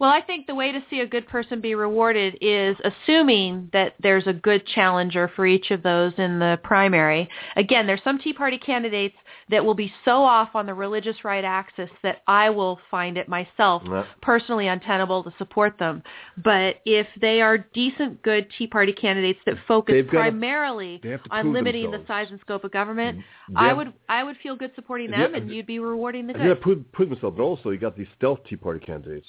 Well, 0.01 0.09
I 0.11 0.23
think 0.23 0.47
the 0.47 0.55
way 0.55 0.73
to 0.73 0.83
see 0.89 1.01
a 1.01 1.07
good 1.07 1.29
person 1.29 1.61
be 1.61 1.75
rewarded 1.75 2.39
is 2.41 2.75
assuming 2.85 3.69
that 3.75 3.97
there's 4.03 4.27
a 4.27 4.33
good 4.33 4.67
challenger 4.67 5.31
for 5.37 5.47
each 5.47 5.71
of 5.71 5.83
those 5.83 6.15
in 6.17 6.39
the 6.39 6.59
primary. 6.65 7.29
Again, 7.57 7.87
there's 7.87 8.03
some 8.03 8.19
Tea 8.19 8.33
Party 8.33 8.57
candidates 8.57 9.15
that 9.51 9.63
will 9.63 9.75
be 9.75 9.93
so 10.07 10.25
off 10.25 10.55
on 10.55 10.65
the 10.65 10.73
religious 10.73 11.23
right 11.23 11.45
axis 11.45 11.91
that 12.03 12.23
I 12.27 12.49
will 12.49 12.81
find 12.91 13.19
it 13.19 13.29
myself 13.29 13.83
Yep. 13.85 14.07
personally 14.23 14.69
untenable 14.69 15.23
to 15.23 15.35
support 15.37 15.77
them. 15.77 16.03
But 16.43 16.81
if 16.87 17.07
they 17.21 17.43
are 17.43 17.59
decent, 17.59 18.23
good 18.23 18.47
Tea 18.57 18.69
Party 18.69 18.95
candidates 18.95 19.41
that 19.45 19.57
focus 19.69 20.07
primarily 20.09 21.01
to 21.01 21.19
on 21.31 21.53
limiting 21.53 21.91
themselves. 21.91 22.07
the 22.09 22.13
size 22.15 22.31
and 22.31 22.41
scope 22.41 22.65
of 22.65 22.71
government, 22.71 23.19
They 23.51 23.55
I 23.57 23.75
would 23.75 23.93
I 24.09 24.25
would 24.25 24.39
feel 24.39 24.57
good 24.57 24.75
supporting 24.75 25.11
them, 25.11 25.35
and- 25.35 25.37
and 25.45 25.51
you'd 25.51 25.67
be 25.67 25.79
rewarding 25.79 26.27
the 26.27 26.35
And 26.37 26.45
yeah, 26.45 26.55
prove, 26.55 26.91
prove 26.93 27.11
themselves, 27.11 27.37
but 27.37 27.43
also 27.43 27.69
you 27.69 27.77
got 27.77 27.97
these 27.97 28.09
stealth 28.17 28.43
Tea 28.45 28.57
Party 28.57 28.81
candidates, 28.81 29.29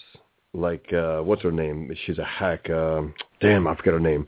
like 0.54 0.92
uh 0.94 1.20
what's 1.22 1.42
her 1.44 1.52
name? 1.52 1.92
She's 2.06 2.18
a 2.18 2.26
hack. 2.26 2.70
Um, 2.70 3.14
damn, 3.40 3.68
I 3.68 3.76
forget 3.76 3.94
her 3.94 4.00
name. 4.00 4.28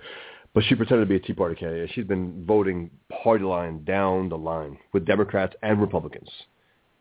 But 0.53 0.63
she 0.65 0.76
pretended 0.76 1.05
to 1.05 1.09
be 1.09 1.15
a 1.15 1.19
Tea 1.19 1.34
Party 1.34 1.55
candidate. 1.55 1.89
She's 1.95 2.05
been 2.05 2.45
voting 2.45 2.91
party 3.24 3.43
line 3.43 3.84
down 3.86 4.30
the 4.30 4.38
line 4.38 4.78
with 4.93 5.03
Democrats 5.05 5.55
and 5.63 5.82
Republicans. 5.82 6.30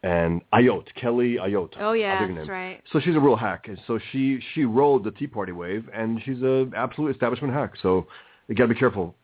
And 0.02 0.40
Ayotte, 0.54 0.88
Kelly 0.96 1.36
Ayotte. 1.36 1.74
Oh, 1.78 1.92
yeah, 1.92 2.14
I 2.14 2.18
think 2.18 2.30
her 2.30 2.36
that's 2.36 2.48
right. 2.48 2.82
So 2.92 2.98
she's 2.98 3.14
a 3.14 3.20
real 3.20 3.36
hack, 3.36 3.68
and 3.68 3.78
so 3.86 4.00
she 4.10 4.40
she 4.54 4.64
rode 4.64 5.04
the 5.04 5.12
Tea 5.12 5.28
Party 5.28 5.52
wave, 5.52 5.88
and 5.94 6.20
she's 6.24 6.42
a 6.42 6.68
absolute 6.74 7.10
establishment 7.10 7.54
hack. 7.54 7.74
So 7.82 8.06
you 8.48 8.54
got 8.54 8.64
to 8.64 8.74
be 8.74 8.80
careful 8.80 9.14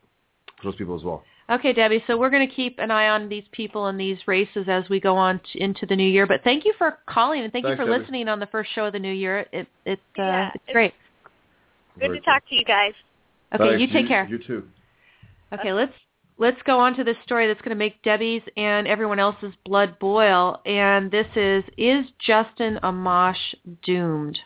for 0.59 0.71
those 0.71 0.77
people 0.77 0.95
as 0.95 1.03
well. 1.03 1.25
Okay, 1.51 1.73
Debbie. 1.73 2.05
So 2.07 2.19
we're 2.19 2.29
going 2.31 2.47
to 2.47 2.55
keep 2.55 2.79
an 2.79 2.91
eye 2.91 3.09
on 3.09 3.29
these 3.29 3.45
people 3.53 3.87
and 3.87 3.99
these 3.99 4.19
races 4.27 4.67
as 4.69 4.85
we 4.91 5.01
go 5.01 5.17
on 5.17 5.41
t- 5.51 5.61
into 5.63 5.87
the 5.87 5.97
new 5.97 6.07
year. 6.07 6.27
But 6.27 6.45
thank 6.45 6.65
you 6.67 6.75
for 6.77 6.99
calling 7.09 7.43
and 7.43 7.51
thank 7.53 7.65
Thanks, 7.65 7.79
you 7.79 7.85
for 7.87 7.91
Debbie. 7.91 8.01
listening 8.03 8.29
on 8.29 8.39
the 8.39 8.47
first 8.47 8.71
show 8.75 8.85
of 8.85 8.93
the 8.93 8.99
new 8.99 9.13
year. 9.13 9.47
It 9.53 9.67
it 9.87 9.99
uh, 10.19 10.23
Yeah, 10.23 10.47
it's 10.49 10.57
it's- 10.57 10.73
great. 10.75 10.95
Good 11.95 12.09
Very 12.09 12.21
to 12.21 12.25
talk 12.25 12.47
to 12.49 12.55
you 12.55 12.65
guys. 12.65 12.93
Okay, 13.55 13.65
Thanks. 13.77 13.81
you 13.81 13.87
take 13.89 14.07
care. 14.09 14.27
You 14.29 14.39
too. 14.39 14.69
Okay, 15.55 15.73
let's 15.73 15.93
let's 16.37 16.61
go 16.65 16.79
on 16.79 16.95
to 16.97 17.03
this 17.03 17.17
story 17.25 17.47
that's 17.49 17.61
going 17.63 17.71
to 17.71 17.77
make 17.77 18.01
Debbie's 18.03 18.43
and 18.59 18.87
everyone 18.87 19.19
else's 19.19 19.53
blood 19.65 19.99
boil. 19.99 20.61
And 20.67 21.11
this 21.11 21.27
is 21.35 21.65
is 21.79 22.05
Justin 22.25 22.79
Amash 22.83 23.55
doomed? 23.83 24.39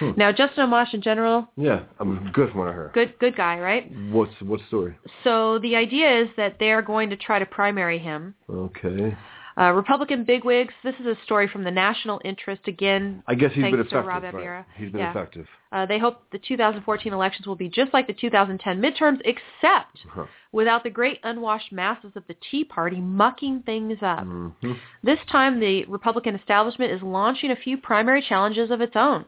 Hmm. 0.00 0.10
Now, 0.16 0.32
Justin 0.32 0.66
Amash 0.68 0.94
in 0.94 1.02
general, 1.02 1.46
Yeah, 1.56 1.80
I'm 2.00 2.30
good 2.32 2.50
from 2.50 2.58
what 2.60 2.68
I 2.68 2.72
heard. 2.72 2.92
good 2.94 3.18
good 3.18 3.36
guy, 3.36 3.58
right? 3.60 3.90
What's 4.10 4.32
what 4.40 4.60
story? 4.68 4.96
So 5.24 5.58
the 5.60 5.76
idea 5.76 6.22
is 6.22 6.28
that 6.36 6.56
they're 6.58 6.82
going 6.82 7.10
to 7.10 7.16
try 7.16 7.38
to 7.38 7.46
primary 7.46 7.98
him. 7.98 8.34
Okay. 8.48 9.16
Uh, 9.58 9.72
Republican 9.72 10.24
bigwigs. 10.24 10.72
This 10.82 10.94
is 11.00 11.06
a 11.06 11.16
story 11.24 11.46
from 11.46 11.64
the 11.64 11.70
National 11.70 12.18
Interest 12.24 12.66
again. 12.66 13.22
I 13.26 13.34
guess 13.34 13.50
he's 13.52 13.62
been 13.64 13.74
effective. 13.80 14.06
Rob 14.06 14.22
right. 14.22 14.64
He's 14.76 14.90
been 14.90 15.00
Yeah. 15.00 15.10
effective. 15.10 15.46
Uh, 15.70 15.84
they 15.84 15.98
hope 15.98 16.22
the 16.30 16.38
2014 16.38 17.12
elections 17.12 17.46
will 17.46 17.56
be 17.56 17.68
just 17.68 17.92
like 17.92 18.06
the 18.06 18.14
2010 18.14 18.80
midterms, 18.80 19.20
except 19.24 20.06
Huh. 20.08 20.24
without 20.52 20.82
the 20.82 20.88
great 20.90 21.18
unwashed 21.24 21.72
masses 21.72 22.16
of 22.16 22.26
the 22.26 22.34
Tea 22.50 22.64
Party 22.64 23.00
mucking 23.00 23.60
things 23.62 23.98
up. 24.02 24.24
Mhm. 24.24 24.76
This 25.02 25.18
time, 25.26 25.60
the 25.60 25.84
Republican 25.86 26.36
establishment 26.36 26.92
is 26.92 27.02
launching 27.02 27.50
a 27.50 27.56
few 27.56 27.76
primary 27.76 28.22
challenges 28.22 28.70
of 28.70 28.80
its 28.80 28.96
own. 28.96 29.26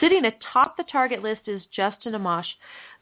Sitting 0.00 0.24
atop 0.24 0.76
the 0.76 0.84
target 0.84 1.22
list 1.22 1.42
is 1.46 1.62
Justin 1.74 2.12
Amash, 2.12 2.46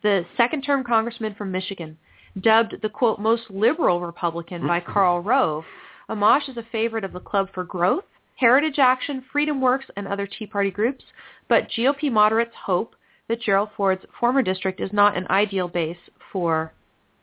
the 0.02 0.24
second-term 0.36 0.84
congressman 0.84 1.34
from 1.34 1.50
Michigan, 1.52 1.98
dubbed 2.40 2.76
the, 2.82 2.88
quote, 2.88 3.18
most 3.18 3.42
liberal 3.50 4.00
Republican 4.00 4.66
by 4.66 4.80
Karl 4.80 5.20
Rove. 5.20 5.64
Amash 6.08 6.48
is 6.48 6.56
a 6.56 6.66
favorite 6.72 7.04
of 7.04 7.12
the 7.12 7.20
Club 7.20 7.48
for 7.52 7.64
Growth, 7.64 8.04
Heritage 8.36 8.78
Action, 8.78 9.24
Freedom 9.32 9.60
Works, 9.60 9.86
and 9.96 10.06
other 10.06 10.26
Tea 10.26 10.46
Party 10.46 10.70
groups, 10.70 11.04
but 11.48 11.68
GOP 11.70 12.10
moderates 12.10 12.54
hope 12.64 12.94
that 13.28 13.40
Gerald 13.40 13.70
Ford's 13.76 14.04
former 14.20 14.42
district 14.42 14.80
is 14.80 14.92
not 14.92 15.16
an 15.16 15.26
ideal 15.28 15.68
base 15.68 15.96
for 16.32 16.72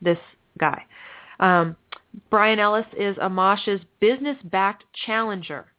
this 0.01 0.17
guy. 0.59 0.83
Um, 1.39 1.75
Brian 2.29 2.59
Ellis 2.59 2.85
is 2.97 3.15
Amash's 3.17 3.81
business-backed 3.99 4.83
challenger, 5.05 5.72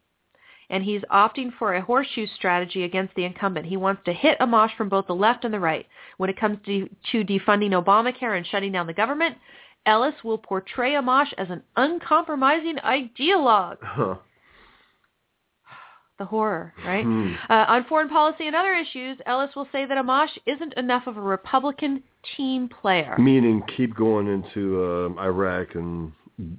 and 0.71 0.83
he's 0.85 1.03
opting 1.13 1.51
for 1.59 1.75
a 1.75 1.83
horseshoe 1.83 2.27
strategy 2.37 2.85
against 2.85 3.15
the 3.15 3.25
incumbent. 3.25 3.67
He 3.67 3.77
wants 3.77 4.03
to 4.07 4.13
hit 4.13 4.39
Amash 4.39 4.77
from 4.77 4.89
both 4.89 5.07
the 5.07 5.15
left 5.15 5.45
and 5.45 5.53
the 5.53 5.61
right. 5.61 5.87
When 6.17 6.31
it 6.31 6.39
comes 6.39 6.59
to, 6.67 6.89
to 7.13 7.25
defunding 7.25 7.71
Obamacare 7.71 8.37
and 8.37 8.47
shutting 8.47 8.73
down 8.73 8.87
the 8.87 8.93
government, 8.93 9.37
Ellis 9.87 10.15
will 10.25 10.39
portray 10.39 10.93
Amash 10.93 11.33
as 11.37 11.49
an 11.51 11.63
uncompromising 11.77 12.77
ideologue. 12.77 13.79
Huh. 13.83 14.17
The 16.19 16.25
horror, 16.25 16.73
right? 16.87 17.05
Hmm. 17.05 17.33
Uh, 17.51 17.65
on 17.67 17.85
foreign 17.89 18.09
policy 18.09 18.47
and 18.47 18.55
other 18.55 18.73
issues, 18.73 19.19
Ellis 19.27 19.51
will 19.57 19.67
say 19.73 19.85
that 19.85 19.99
Amash 19.99 20.29
isn't 20.47 20.73
enough 20.75 21.09
of 21.09 21.17
a 21.17 21.21
Republican 21.21 22.05
team 22.37 22.69
player. 22.69 23.17
Meaning 23.19 23.65
keep 23.77 23.97
going 23.97 24.29
into 24.29 24.85
um, 24.85 25.19
Iraq 25.19 25.75
and 25.75 26.13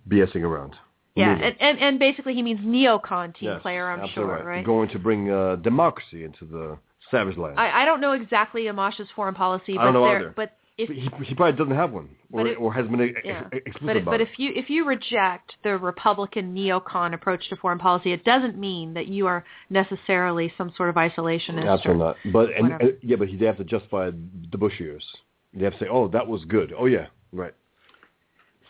BSing 0.10 0.44
around. 0.44 0.76
Yeah, 1.16 1.34
and, 1.34 1.56
and, 1.62 1.80
and 1.80 2.00
basically 2.00 2.34
he 2.34 2.44
means 2.44 2.60
neocon 2.60 3.36
team 3.38 3.50
Yes, 3.52 3.62
player, 3.62 3.90
I'm 3.90 4.08
sure, 4.10 4.44
right? 4.44 4.66
Going 4.66 4.90
to 4.90 5.00
bring 5.00 5.32
uh, 5.32 5.56
democracy 5.58 6.26
into 6.26 6.46
the 6.46 6.78
savage 7.10 7.38
land. 7.38 7.58
I, 7.58 7.84
I 7.84 7.86
don't 7.86 8.02
know 8.02 8.12
exactly 8.12 8.64
Amash's 8.64 9.08
foreign 9.16 9.36
policy, 9.36 9.74
I 9.74 9.78
but 9.78 9.84
don't 9.86 9.94
know 9.94 10.04
there, 10.04 10.20
either. 10.20 10.34
but 10.36 10.58
if 10.78 10.90
he, 10.90 11.10
he 11.26 11.34
probably 11.36 11.58
doesn't 11.58 11.74
have 11.76 11.92
one, 11.92 12.10
or, 12.34 12.46
it- 12.48 12.56
or 12.56 12.74
has 12.74 12.86
been 12.88 13.00
ex- 13.00 13.20
yeah. 13.24 13.48
explicit 13.54 13.80
but 13.82 13.98
about 13.98 14.12
but 14.12 14.22
it. 14.22 14.28
if 14.30 14.38
you 14.40 14.52
if 14.56 14.70
you 14.70 14.86
reject 14.86 15.56
the 15.64 15.78
Republican 15.78 16.54
neocon 16.54 17.14
approach 17.14 17.48
to 17.48 17.56
foreign 17.56 17.80
policy, 17.80 18.12
it 18.12 18.26
doesn't 18.26 18.58
mean 18.58 18.94
that 18.94 19.08
you 19.08 19.26
are 19.26 19.46
necessarily 19.70 20.52
some 20.58 20.74
sort 20.76 20.90
of 20.90 20.96
isolationist. 20.96 21.66
Absolutely 21.66 22.04
not. 22.04 22.18
But 22.34 22.50
and, 22.58 22.74
uh, 22.74 22.78
yeah, 23.02 23.16
but 23.16 23.30
he'd 23.30 23.40
have 23.42 23.58
to 23.58 23.64
justify 23.64 24.12
the 24.52 24.58
Bush 24.58 24.80
years. 24.82 25.06
They 25.54 25.64
have 25.64 25.74
to 25.74 25.80
say, 25.80 25.88
"Oh, 25.90 26.10
that 26.10 26.28
was 26.28 26.44
good." 26.44 26.74
Oh 26.78 26.88
yeah, 26.88 27.08
right. 27.32 27.54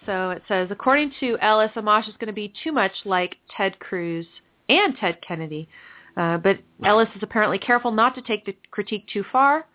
So 0.06 0.32
it 0.32 0.43
says, 0.47 0.68
according 0.72 1.12
to 1.20 1.38
Ellis, 1.41 1.72
Amash 1.76 2.08
is 2.08 2.16
going 2.20 2.28
to 2.28 2.34
be 2.34 2.53
too 2.64 2.72
much 2.72 2.91
like 3.06 3.36
Ted 3.56 3.80
Cruz 3.80 4.26
and 4.70 4.95
Ted 4.97 5.18
Kennedy. 5.28 5.68
Uh, 6.18 6.38
but 6.38 6.60
Ellis 6.84 7.10
is 7.16 7.24
apparently 7.24 7.58
careful 7.60 7.91
not 7.91 8.16
to 8.16 8.22
take 8.22 8.45
the 8.45 8.56
critique 8.72 9.06
too 9.12 9.24
far. 9.32 9.68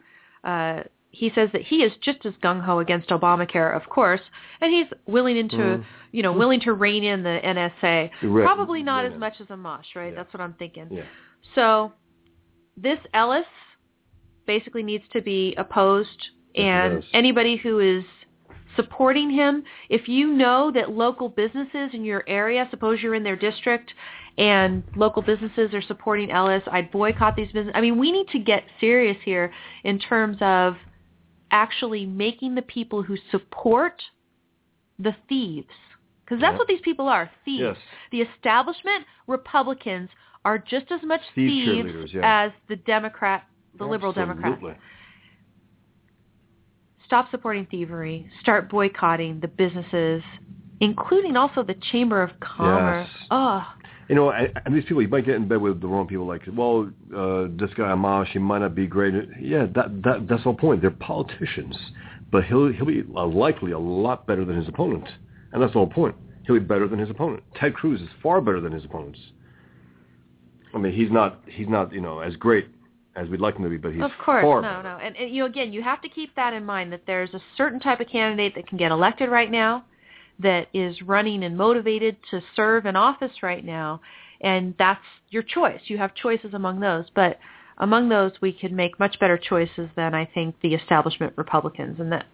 Uh, 0.43 0.83
he 1.11 1.31
says 1.35 1.49
that 1.53 1.63
he 1.63 1.77
is 1.83 1.93
just 2.03 2.25
as 2.25 2.33
gung 2.43 2.63
ho 2.63 2.79
against 2.79 3.09
Obamacare, 3.09 3.75
of 3.75 3.89
course, 3.89 4.21
and 4.61 4.73
he's 4.73 4.87
willing 5.07 5.37
into, 5.37 5.57
Mm. 5.57 5.85
you 6.13 6.23
know, 6.23 6.33
willing 6.33 6.61
to 6.61 6.73
rein 6.73 7.03
in 7.03 7.23
the 7.23 7.41
NSA. 7.45 8.11
Right. 8.23 8.45
Probably 8.45 8.83
not 8.83 9.05
as 9.05 9.19
much 9.19 9.41
as 9.41 9.49
Amash, 9.49 9.95
right? 9.97 10.11
Yeah. 10.11 10.15
That's 10.15 10.33
what 10.33 10.41
I'm 10.41 10.55
thinking. 10.55 10.87
Yeah. 10.91 11.03
So 11.55 11.93
this 12.77 12.99
Ellis 13.13 13.47
basically 14.47 14.83
needs 14.83 15.05
to 15.13 15.21
be 15.21 15.55
opposed, 15.57 16.31
Yes, 16.55 16.65
and 16.65 17.05
anybody 17.13 17.57
who 17.57 17.81
is 17.81 18.05
supporting 18.81 19.31
him, 19.31 19.65
if 19.89 20.09
you 20.09 20.27
know 20.33 20.71
that 20.73 20.91
local 20.91 21.29
businesses 21.29 21.91
in 21.93 22.05
your 22.05 22.25
area, 22.27 22.67
suppose 22.71 23.01
you're 23.03 23.15
in 23.15 23.23
their 23.23 23.37
district, 23.37 23.93
and 24.39 24.83
local 24.97 25.23
businesses 25.23 25.75
are 25.75 25.83
supporting 25.83 26.31
Ellis, 26.31 26.63
I'd 26.71 26.91
boycott 26.91 27.37
these 27.37 27.49
businesses. 27.49 27.73
I 27.75 27.81
mean, 27.81 27.99
we 27.99 28.11
need 28.13 28.29
to 28.29 28.39
get 28.39 28.65
serious 28.81 29.17
here 29.25 29.53
in 29.85 29.99
terms 29.99 30.39
of 30.41 30.77
actually 31.51 32.07
making 32.07 32.55
the 32.55 32.63
people 32.63 33.03
who 33.03 33.17
support 33.31 34.01
the 34.99 35.15
thieves. 35.29 35.75
Because 36.25 36.41
that's 36.41 36.53
Yeah. 36.53 36.59
what 36.59 36.69
these 36.69 36.81
people 36.83 37.09
are, 37.09 37.31
thieves. 37.45 37.61
Yes. 37.61 37.77
The 38.13 38.23
establishment 38.23 39.05
Republicans 39.27 40.11
are 40.45 40.59
just 40.59 40.91
as 40.93 41.03
much 41.03 41.21
Thief 41.35 41.85
thieves 41.85 42.15
yeah. 42.15 42.45
as 42.45 42.53
the 42.69 42.77
Democrat, 42.77 43.47
the 43.75 43.85
liberal 43.85 44.13
Democrats. 44.13 44.63
Stop 47.11 47.29
supporting 47.33 47.67
thievery. 47.67 48.31
Start 48.41 48.71
boycotting 48.71 49.41
the 49.41 49.49
businesses, 49.49 50.23
including 50.81 51.37
also 51.37 51.65
the 51.65 51.75
Chamber 51.91 52.23
of 52.23 52.31
Commerce. 52.39 53.09
Yes. 53.11 53.27
Oh, 53.33 53.67
You 54.09 54.15
know, 54.15 54.31
and, 54.31 54.53
and 54.65 54.77
these 54.77 54.85
people, 54.85 55.03
you 55.03 55.09
might 55.09 55.27
get 55.27 55.35
in 55.35 55.49
bed 55.49 55.61
with 55.61 55.81
the 55.81 55.89
wrong 55.89 56.07
people. 56.07 56.25
Like, 56.25 56.43
well, 56.55 56.89
uh, 57.13 57.49
this 57.59 57.75
guy 57.75 57.89
Amash, 57.89 58.29
he 58.29 58.39
might 58.39 58.61
not 58.61 58.77
be 58.77 58.87
great. 58.87 59.13
Yeah, 59.41 59.67
that 59.75 60.05
that 60.05 60.29
that's 60.29 60.43
the 60.43 60.45
whole 60.45 60.55
point. 60.55 60.83
They're 60.83 60.93
politicians, 60.93 61.77
but 62.31 62.45
he'll 62.45 62.73
he'll 62.73 62.87
be 62.87 63.03
uh, 63.17 63.27
likely 63.27 63.73
a 63.73 63.79
lot 63.81 64.29
better 64.29 64.45
than 64.45 64.57
his 64.57 64.69
opponent, 64.69 65.09
and 65.51 65.61
that's 65.61 65.73
the 65.73 65.81
whole 65.81 65.89
point. 65.89 66.15
he'll 66.47 66.61
be 66.61 66.65
better 66.65 66.87
than 66.87 67.01
his 67.01 67.11
opponent. 67.11 67.43
Ted 67.57 67.75
Cruz 67.75 68.01
is 68.01 68.09
far 68.23 68.41
better 68.41 68.61
than 68.61 68.71
his 68.71 68.85
opponents. 68.85 69.19
I 70.73 70.79
mean, 70.79 70.93
he's 70.93 71.11
not 71.11 71.41
he's 71.49 71.69
not 71.69 71.93
you 71.93 72.01
know 72.01 72.21
as 72.21 72.37
great 72.37 72.69
as 73.17 73.29
we'd 73.29 73.41
like 73.41 73.57
him 73.57 73.65
to 73.65 73.71
be, 73.71 73.77
but 73.77 73.93
he's 73.93 74.03
of 74.03 74.13
course 74.25 74.43
far 74.43 74.63
no 74.63 74.83
no. 74.83 74.99
And, 75.03 75.17
and 75.17 75.31
you 75.31 75.41
know 75.41 75.47
again 75.47 75.73
you 75.73 75.83
have 75.83 76.01
to 76.03 76.09
keep 76.09 76.35
that 76.37 76.53
in 76.53 76.65
mind 76.65 76.93
that 76.93 77.03
there's 77.07 77.33
a 77.35 77.41
certain 77.57 77.81
type 77.81 78.01
of 78.01 78.09
candidate 78.09 78.55
that 78.55 78.67
can 78.67 78.79
get 78.79 78.93
elected 78.93 79.29
right 79.31 79.51
now 79.51 79.85
that 80.39 80.69
is 80.73 81.01
running 81.03 81.45
and 81.45 81.57
motivated 81.57 82.17
to 82.31 82.41
serve 82.57 82.87
in 82.87 82.97
office 82.97 83.43
right 83.43 83.65
now 83.65 84.01
and 84.41 84.75
that's 84.79 85.05
your 85.29 85.43
choice. 85.43 85.81
You 85.85 85.99
have 85.99 86.15
choices 86.15 86.55
among 86.55 86.81
those 86.81 87.07
but 87.15 87.39
among 87.79 88.09
those 88.09 88.33
we 88.41 88.53
could 88.53 88.73
make 88.73 88.99
much 89.01 89.19
better 89.19 89.39
choices 89.39 89.89
than 89.97 90.15
I 90.15 90.27
think 90.27 90.55
the 90.63 90.75
establishment 90.75 91.33
Republicans. 91.37 91.99
And 91.99 92.13
that 92.13 92.27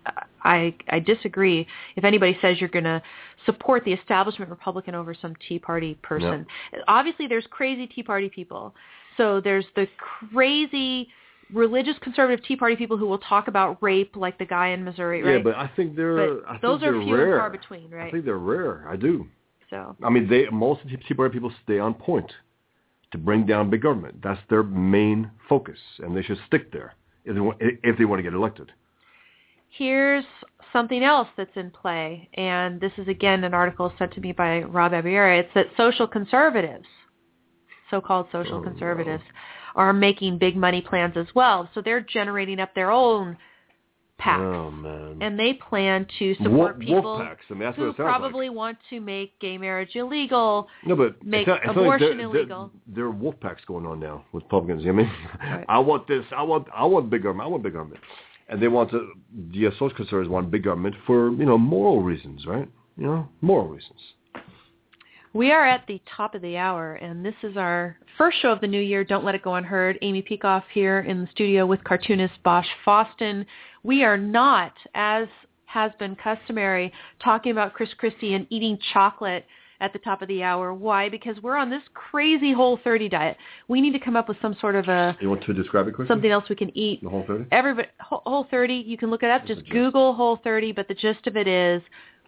I 0.43 0.75
I 0.89 0.99
disagree. 0.99 1.67
If 1.97 2.05
anybody 2.05 2.37
says 2.43 2.61
you're 2.61 2.69
going 2.69 2.85
to 2.85 3.01
support 3.47 3.85
the 3.85 3.93
establishment 3.93 4.51
Republican 4.51 4.95
over 4.95 5.15
some 5.15 5.35
Tea 5.49 5.59
Party 5.59 5.95
person 6.03 6.47
obviously 6.89 7.29
there's 7.29 7.47
crazy 7.51 7.87
Tea 7.87 8.03
Party 8.03 8.29
people 8.29 8.75
so 9.17 9.41
there's 9.41 9.65
the 9.75 9.87
crazy 10.33 11.09
religious 11.53 11.95
conservative 12.03 12.45
Tea 12.45 12.57
Party 12.57 12.75
people 12.77 12.97
who 12.97 13.07
will 13.07 13.19
talk 13.19 13.47
about 13.49 13.81
rape, 13.83 14.17
like 14.17 14.37
the 14.39 14.45
guy 14.45 14.69
in 14.69 14.85
Missouri, 14.85 15.23
right? 15.23 15.37
Yeah, 15.37 15.43
but 15.43 15.55
I 15.55 15.71
think 15.77 15.95
they're 15.97 16.37
But 16.41 16.47
I 16.49 16.51
think 16.53 16.63
those 16.63 16.83
are 16.83 16.93
they're 16.93 17.03
few 17.03 17.15
and 17.15 17.23
rare. 17.23 17.39
far 17.39 17.51
between, 17.51 17.91
right? 17.91 18.09
I 18.09 18.11
think 18.11 18.25
they're 18.25 18.39
rare. 18.39 18.85
I 18.89 18.97
do. 18.97 19.27
so 19.71 19.97
I 20.03 20.11
mean, 20.11 20.29
they 20.29 20.47
most 20.51 20.83
of 20.85 20.91
the 20.91 20.97
Tea 20.97 21.15
Party 21.15 21.33
people 21.33 21.53
stay 21.65 21.79
on 21.79 21.95
point 21.95 22.33
to 23.13 23.19
bring 23.19 23.47
down 23.47 23.71
big 23.71 23.83
government. 23.83 24.21
That's 24.23 24.41
their 24.51 24.65
main 24.65 25.31
focus, 25.49 25.79
and 26.01 26.17
they 26.17 26.23
should 26.23 26.39
stick 26.49 26.73
there 26.73 26.95
if 27.25 27.35
they 27.35 27.41
want, 27.41 27.59
if 27.61 27.97
they 27.97 28.05
want 28.05 28.19
to 28.19 28.23
get 28.25 28.35
elected. 28.35 28.73
here's 29.69 30.25
something 30.73 31.03
else 31.05 31.29
that's 31.37 31.57
in 31.57 31.71
play, 31.71 32.29
and 32.35 32.81
this 32.81 32.93
is 32.99 33.09
again 33.09 33.45
an 33.45 33.55
article 33.55 33.93
sent 33.99 34.13
to 34.15 34.21
me 34.21 34.33
by 34.33 34.63
Rob 34.63 34.93
Abiera. 34.93 35.39
It's 35.39 35.55
that 35.55 35.67
social 35.77 36.07
conservatives, 36.07 36.87
so-called 37.91 38.27
social 38.33 38.57
Oh, 38.57 38.61
no. 38.61 38.71
conservatives, 38.71 39.23
are 39.75 39.93
making 39.93 40.39
big 40.39 40.57
money 40.57 40.81
plans 40.81 41.15
as 41.17 41.27
well. 41.35 41.69
So 41.75 41.81
they're 41.83 42.01
generating 42.01 42.61
up 42.61 42.75
their 42.75 42.91
own 42.91 43.37
PACs. 44.19 44.41
Oh 44.57 44.71
man. 44.71 45.19
And 45.21 45.39
they 45.39 45.53
plan 45.53 46.07
to 46.19 46.29
Wolf, 46.29 46.39
support 46.43 46.79
people 46.81 47.03
wolf 47.03 47.21
packs. 47.23 47.45
I 47.51 47.55
mean, 47.55 47.71
who 47.75 47.83
what 47.83 47.89
it 47.91 47.97
sounds 47.99 48.07
probably 48.07 48.49
want 48.49 48.79
to 48.89 49.01
make 49.01 49.39
gay 49.41 49.59
marriage 49.59 49.91
illegal. 49.95 50.69
No, 50.87 50.97
but 50.97 51.23
make 51.23 51.47
not, 51.47 51.69
abortion 51.69 52.09
like 52.09 52.17
there, 52.17 52.27
illegal. 52.27 52.71
There, 52.87 52.95
there 52.95 53.05
are 53.05 53.11
wolf 53.11 53.39
packs 53.41 53.61
going 53.67 53.85
on 53.85 54.01
now 54.01 54.25
with 54.33 54.45
Republicans. 54.45 54.85
I 54.89 54.93
mean, 54.93 55.13
Right. 55.39 55.65
I 55.69 55.79
want 55.81 56.09
this. 56.09 56.25
I 56.35 56.43
want. 56.43 56.67
I 56.75 56.87
want 56.87 57.11
big 57.11 57.25
government. 57.25 57.47
I 57.47 57.51
want 57.51 57.63
big 57.63 57.75
government. 57.75 58.01
And 58.49 58.63
they 58.63 58.69
want 58.69 58.91
to. 58.93 59.13
The 59.53 59.69
social 59.73 59.91
conservatives 59.91 60.31
want 60.31 60.51
big 60.51 60.65
government 60.65 60.95
for 61.07 61.31
you 61.33 61.45
know 61.45 61.59
moral 61.59 62.01
reasons, 62.01 62.47
right? 62.47 62.69
You 62.97 63.05
know, 63.05 63.29
moral 63.43 63.69
reasons. 63.69 64.01
We 65.37 65.53
are 65.53 65.67
at 65.67 65.87
the 65.87 66.01
top 66.17 66.35
of 66.35 66.41
the 66.41 66.57
hour, 66.57 66.95
and 66.95 67.23
this 67.23 67.35
is 67.43 67.59
our 67.59 67.99
first 68.17 68.41
show 68.41 68.51
of 68.53 68.63
the 68.63 68.67
new 68.67 68.81
year. 68.81 69.05
Don't 69.05 69.23
let 69.23 69.35
it 69.35 69.43
go 69.43 69.57
unheard. 69.57 69.99
Amy 70.01 70.23
Peikoff 70.23 70.63
here 70.73 71.01
in 71.01 71.21
the 71.21 71.29
studio 71.31 71.67
with 71.67 71.85
cartoonist 71.85 72.43
Bosch 72.43 72.67
Fawstin. 72.87 73.45
We 73.83 74.03
are 74.03 74.17
not, 74.17 74.73
as 74.95 75.29
has 75.67 75.93
been 75.99 76.17
customary, 76.17 76.91
talking 77.23 77.53
about 77.53 77.75
Chris 77.75 77.91
Christie 77.99 78.33
and 78.33 78.47
eating 78.49 78.79
chocolate 78.95 79.45
at 79.81 79.93
the 79.93 79.99
top 79.99 80.23
of 80.23 80.29
the 80.29 80.43
hour. 80.43 80.73
Why? 80.73 81.11
Because 81.11 81.37
we're 81.43 81.59
on 81.59 81.69
this 81.69 81.83
crazy 81.93 82.55
Whole 82.55 82.81
30 82.83 83.11
diet. 83.11 83.37
We 83.69 83.83
need 83.83 83.93
to 83.93 84.01
come 84.01 84.17
up 84.17 84.31
with 84.31 84.39
some 84.41 84.57
sort 84.59 84.75
of 84.75 84.89
a 84.89 85.19
You 85.21 85.29
want 85.29 85.45
to 85.45 85.53
describe 85.53 85.87
it 85.87 85.93
quickly? 85.93 86.09
something 86.15 86.31
else 86.31 86.49
we 86.49 86.57
can 86.57 86.75
eat. 86.75 87.03
The 87.03 87.11
whole 87.11 87.25
thirty. 87.27 87.45
Everybody, 87.53 87.89
Whole 88.01 88.23
Whole 88.25 88.47
30, 88.51 88.73
you 88.73 88.97
can 88.97 89.11
look 89.11 89.23
it 89.23 89.29
up. 89.29 89.45
Just? 89.45 89.69
Google 89.69 90.15
Whole 90.15 90.41
30, 90.43 90.73
but 90.73 90.89
the 90.89 90.95
gist 90.95 91.27
of 91.27 91.37
it 91.37 91.47
is 91.47 91.83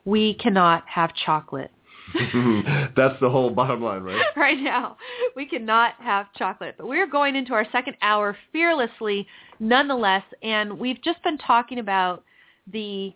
we 0.05 0.35
cannot 0.35 0.85
have 0.87 1.15
chocolate. 1.15 1.71
That's 2.97 3.19
the 3.21 3.29
whole 3.31 3.51
bottom 3.51 3.83
line, 3.83 4.03
right? 4.03 4.23
right 4.37 4.59
now. 4.59 4.97
We 5.37 5.47
cannot 5.47 5.95
have 5.99 6.33
chocolate. 6.35 6.77
But 6.79 6.89
we're 6.89 7.07
going 7.07 7.37
into 7.37 7.53
our 7.53 7.67
second 7.73 7.97
hour 8.03 8.37
fearlessly 8.53 9.27
nonetheless. 9.61 10.25
And 10.43 10.79
we've 10.79 11.03
just 11.03 11.23
been 11.23 11.39
talking 11.39 11.79
about 11.79 12.25
the 12.73 13.15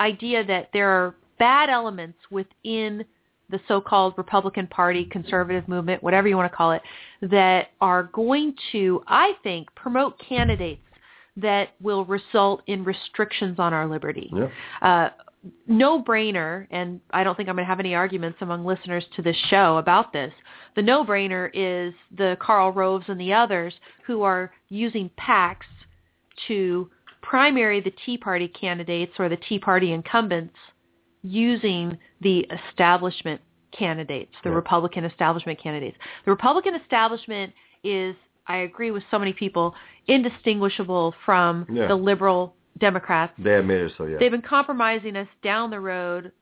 idea 0.00 0.44
that 0.44 0.70
there 0.72 0.88
are 0.88 1.14
bad 1.38 1.70
elements 1.70 2.18
within 2.30 3.04
the 3.50 3.60
so-called 3.68 4.14
Republican 4.16 4.66
Party, 4.66 5.04
conservative 5.04 5.68
movement, 5.68 6.02
whatever 6.02 6.26
you 6.28 6.36
want 6.36 6.50
to 6.50 6.56
call 6.56 6.72
it, 6.72 6.82
that 7.22 7.68
are 7.80 8.04
going 8.04 8.54
to, 8.72 9.02
I 9.06 9.32
think, 9.42 9.72
promote 9.74 10.18
candidates 10.18 10.80
that 11.36 11.70
will 11.80 12.04
result 12.04 12.62
in 12.66 12.84
restrictions 12.84 13.58
on 13.58 13.74
our 13.74 13.86
liberty 13.88 14.30
Yeah. 14.32 14.48
uh, 14.82 15.10
no-brainer, 15.66 16.66
and 16.70 17.00
I 17.10 17.24
don't 17.24 17.36
think 17.36 17.48
I'm 17.48 17.56
going 17.56 17.64
to 17.64 17.68
have 17.68 17.80
any 17.80 17.94
arguments 17.94 18.38
among 18.40 18.64
listeners 18.64 19.04
to 19.16 19.22
this 19.22 19.36
show 19.48 19.76
about 19.78 20.12
this. 20.12 20.32
The 20.76 20.82
no-brainer 20.82 21.50
is 21.52 21.94
the 22.16 22.36
Karl 22.40 22.72
Roves 22.72 23.04
and 23.08 23.20
the 23.20 23.32
others 23.32 23.74
who 24.06 24.22
are 24.22 24.52
using 24.68 25.10
PACs 25.18 25.66
to 26.48 26.90
primary 27.22 27.80
the 27.80 27.92
Tea 28.04 28.18
Party 28.18 28.48
candidates 28.48 29.12
or 29.18 29.28
the 29.28 29.36
Tea 29.36 29.58
Party 29.58 29.92
incumbents 29.92 30.54
using 31.22 31.96
the 32.20 32.46
establishment 32.68 33.40
candidates, 33.72 34.32
the 34.42 34.50
Yeah. 34.50 34.56
Republican 34.56 35.04
establishment 35.04 35.58
candidates. 35.58 35.96
The 36.24 36.30
Republican 36.30 36.74
establishment 36.74 37.52
is, 37.82 38.14
I 38.46 38.58
agree 38.58 38.90
with 38.90 39.02
so 39.10 39.18
many 39.18 39.32
people, 39.32 39.74
indistinguishable 40.06 41.14
from 41.24 41.66
Yeah. 41.70 41.86
the 41.86 41.96
liberal 41.96 42.54
Democrats 42.78 43.32
They 43.38 43.54
it 43.54 43.92
so, 43.96 44.04
yeah. 44.04 44.18
They've 44.18 44.30
been 44.30 44.42
compromising 44.42 45.16
us 45.16 45.28
down 45.42 45.70
the 45.70 45.80
road. 45.80 46.32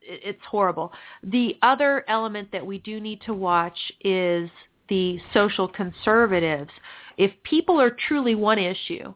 It's 0.00 0.40
horrible. 0.48 0.92
The 1.22 1.56
other 1.62 2.04
element 2.08 2.50
that 2.52 2.64
we 2.64 2.78
do 2.78 3.00
need 3.00 3.20
to 3.26 3.34
watch 3.34 3.78
is 4.00 4.48
the 4.88 5.18
social 5.34 5.68
conservatives. 5.68 6.70
If 7.18 7.32
people 7.42 7.80
are 7.80 7.94
truly 8.08 8.34
one 8.34 8.58
issue 8.58 9.12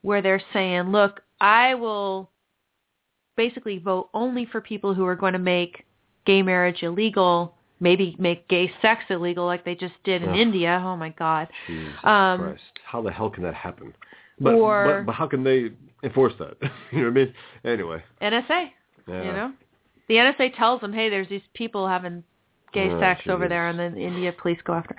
where 0.00 0.20
they're 0.20 0.42
saying, 0.52 0.90
look, 0.90 1.20
I 1.40 1.74
will 1.74 2.30
basically 3.36 3.78
vote 3.78 4.10
only 4.14 4.46
for 4.46 4.60
people 4.60 4.94
who 4.94 5.06
are 5.06 5.16
going 5.16 5.32
to 5.34 5.38
make 5.38 5.84
gay 6.26 6.42
marriage 6.42 6.82
illegal, 6.82 7.54
maybe 7.78 8.16
make 8.18 8.48
gay 8.48 8.72
sex 8.82 9.04
illegal 9.10 9.46
like 9.46 9.64
they 9.64 9.74
just 9.74 9.94
did 10.04 10.22
in 10.22 10.30
Ugh. 10.30 10.36
India. 10.36 10.82
Oh 10.84 10.96
my 10.96 11.10
God. 11.10 11.48
Jesus 11.66 11.94
Um, 12.04 12.40
Christ. 12.40 12.62
How 12.84 13.02
the 13.02 13.10
hell 13.10 13.30
can 13.30 13.42
that 13.44 13.54
happen? 13.54 13.94
But, 14.42 14.54
or- 14.54 14.98
but, 15.00 15.06
but 15.06 15.14
how 15.14 15.26
can 15.26 15.44
they 15.44 15.70
enforce 16.02 16.32
that? 16.38 16.56
you 16.92 16.98
know 16.98 17.04
what 17.04 17.10
I 17.10 17.10
mean? 17.10 17.34
Anyway. 17.64 18.02
NSA. 18.20 18.70
Yeah. 19.08 19.22
You 19.24 19.32
know, 19.32 19.52
the 20.08 20.14
NSA 20.14 20.56
tells 20.56 20.80
them, 20.80 20.92
"Hey, 20.92 21.08
there's 21.08 21.28
these 21.28 21.42
people 21.54 21.88
having 21.88 22.22
gay 22.72 22.88
Oh, 22.90 23.00
sex 23.00 23.22
over 23.28 23.48
there," 23.48 23.68
and 23.68 23.78
then 23.78 23.94
the 23.94 24.00
India 24.00 24.32
police 24.32 24.58
go 24.64 24.74
after. 24.74 24.94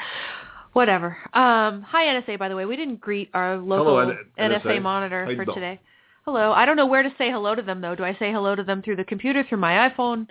Whatever. 0.73 1.17
Um, 1.33 1.83
hi 1.83 2.05
NSA, 2.05 2.39
by 2.39 2.49
the 2.49 2.55
way. 2.55 2.65
We 2.65 2.75
didn't 2.75 2.99
greet 2.99 3.29
our 3.33 3.57
local 3.57 3.99
Hello, 3.99 4.17
NSA, 4.39 4.61
NSA. 4.63 4.81
monitor 4.81 5.31
for 5.35 5.45
today. 5.45 5.79
Hello. 6.25 6.51
I 6.51 6.65
don't 6.65 6.77
know 6.77 6.85
where 6.87 7.03
to 7.03 7.13
say 7.17 7.29
hello 7.31 7.53
to 7.53 7.61
them 7.61 7.79
though. 7.79 7.95
Do 7.95 8.03
I 8.03 8.13
say 8.17 8.31
hello 8.31 8.55
to 8.55 8.63
them 8.63 8.81
through 8.81 8.95
the 8.95 9.03
computer, 9.03 9.43
through 9.47 9.59
my 9.59 9.89
iPhone? 9.89 10.27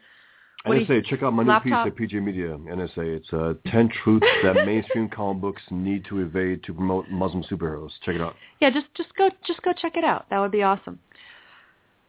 What 0.64 0.74
do 0.74 0.80
you- 0.80 0.86
NSA, 0.86 1.06
check 1.06 1.22
out 1.22 1.32
my 1.32 1.42
new 1.42 1.60
piece 1.60 1.72
at 1.72 1.96
PJ 1.96 2.22
Media. 2.22 2.56
NSA, 2.56 3.16
it's 3.16 3.32
uh, 3.32 3.54
10 3.70 3.90
truths 4.04 4.26
that 4.44 4.54
mainstream 4.66 5.08
comic 5.08 5.40
books 5.42 5.62
need 5.70 6.04
to 6.06 6.20
evade 6.20 6.62
to 6.64 6.72
promote 6.74 7.08
Muslim 7.10 7.42
superheroes. 7.50 7.90
Check 8.04 8.14
it 8.14 8.20
out. 8.20 8.36
Yeah, 8.60 8.70
just 8.70 8.86
just 8.96 9.14
go 9.16 9.28
just 9.46 9.60
go 9.62 9.72
check 9.72 9.96
it 9.96 10.04
out. 10.04 10.26
That 10.30 10.38
would 10.38 10.52
be 10.52 10.62
awesome. 10.62 10.98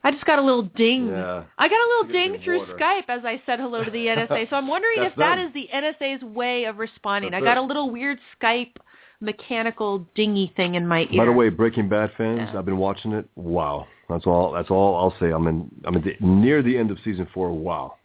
I 0.05 0.11
just 0.11 0.25
got 0.25 0.37
a 0.37 0.41
little 0.41 0.63
ding. 0.63 1.07
Yeah. 1.07 1.43
I 1.57 1.69
got 1.69 1.77
a 1.77 1.87
little 1.87 2.11
ding 2.11 2.41
through 2.43 2.59
water. 2.59 2.75
Skype 2.77 3.03
as 3.07 3.21
I 3.23 3.41
said 3.45 3.59
hello 3.59 3.83
to 3.85 3.89
the 3.89 4.05
NSA. 4.07 4.49
So 4.49 4.55
I'm 4.57 4.67
wondering 4.67 4.97
if 5.03 5.15
that 5.15 5.37
them. 5.37 5.47
is 5.47 5.53
the 5.53 5.69
NSA's 5.73 6.21
way 6.23 6.65
of 6.65 6.77
responding. 6.77 7.31
That's 7.31 7.41
I 7.41 7.45
got 7.45 7.57
it. 7.57 7.63
a 7.63 7.65
little 7.65 7.89
weird 7.89 8.19
Skype 8.41 8.73
mechanical 9.21 10.05
dingy 10.15 10.51
thing 10.55 10.75
in 10.75 10.85
my 10.85 11.07
ear. 11.09 11.17
By 11.21 11.25
the 11.25 11.31
way, 11.31 11.49
Breaking 11.49 11.87
Bad 11.87 12.11
fans, 12.17 12.49
Yeah. 12.53 12.59
I've 12.59 12.65
been 12.65 12.77
watching 12.77 13.13
it. 13.13 13.27
Wow. 13.35 13.87
That's 14.09 14.25
all. 14.27 14.51
That's 14.51 14.69
all 14.69 14.95
I'll 14.97 15.15
say. 15.19 15.31
I'm 15.31 15.47
in. 15.47 15.71
I'm 15.85 15.95
in 15.95 16.01
the, 16.03 16.15
near 16.19 16.61
the 16.61 16.77
end 16.77 16.91
of 16.91 16.97
season 17.05 17.27
four. 17.33 17.51
Wow. 17.51 17.95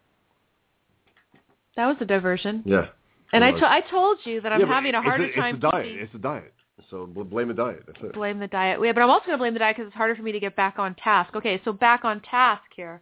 That 1.79 1.87
was 1.87 1.97
a 2.01 2.05
diversion. 2.05 2.63
Yeah. 2.67 2.89
And 3.33 3.45
I 3.45 3.53
to- 3.53 3.71
I 3.71 3.81
told 3.83 4.19
you 4.25 4.41
that 4.41 4.53
I'm 4.53 4.61
Yeah, 4.61 4.67
having 4.67 4.95
a 4.95 5.01
harder 5.01 5.25
it's 5.25 5.37
time 5.37 5.55
It's 5.55 5.65
a 5.65 5.71
diet. 5.71 5.85
keeping- 5.87 6.03
It's 6.03 6.15
a 6.15 6.19
diet. 6.19 6.55
So 6.91 7.07
bl- 7.07 7.23
blame 7.23 7.49
the 7.49 7.55
diet. 7.55 7.85
That's 7.87 8.01
it. 8.03 8.13
blame 8.15 8.39
the 8.41 8.49
diet. 8.49 8.81
Yeah, 8.83 8.93
but 8.93 9.03
I'm 9.03 9.11
also 9.11 9.27
going 9.27 9.39
to 9.39 9.43
blame 9.43 9.53
the 9.53 9.61
diet 9.61 9.77
because 9.77 9.89
it's 9.89 9.97
harder 9.97 10.17
for 10.17 10.23
me 10.23 10.33
to 10.33 10.41
get 10.41 10.57
back 10.57 10.79
on 10.79 10.95
task. 10.97 11.37
Okay, 11.37 11.61
so 11.65 11.73
back 11.73 12.05
on 12.05 12.21
task 12.21 12.65
here. 12.75 13.01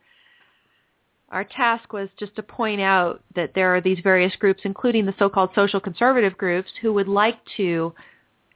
Our 1.30 1.44
task 1.44 1.92
was 1.92 2.08
just 2.18 2.36
to 2.36 2.42
point 2.42 2.80
out 2.80 3.22
that 3.34 3.54
there 3.54 3.74
are 3.74 3.80
these 3.80 3.98
various 4.00 4.34
groups, 4.36 4.60
including 4.64 5.06
the 5.06 5.14
so-called 5.18 5.50
social 5.54 5.80
conservative 5.80 6.36
groups, 6.36 6.70
who 6.82 6.92
would 6.92 7.08
like 7.08 7.38
to, 7.56 7.94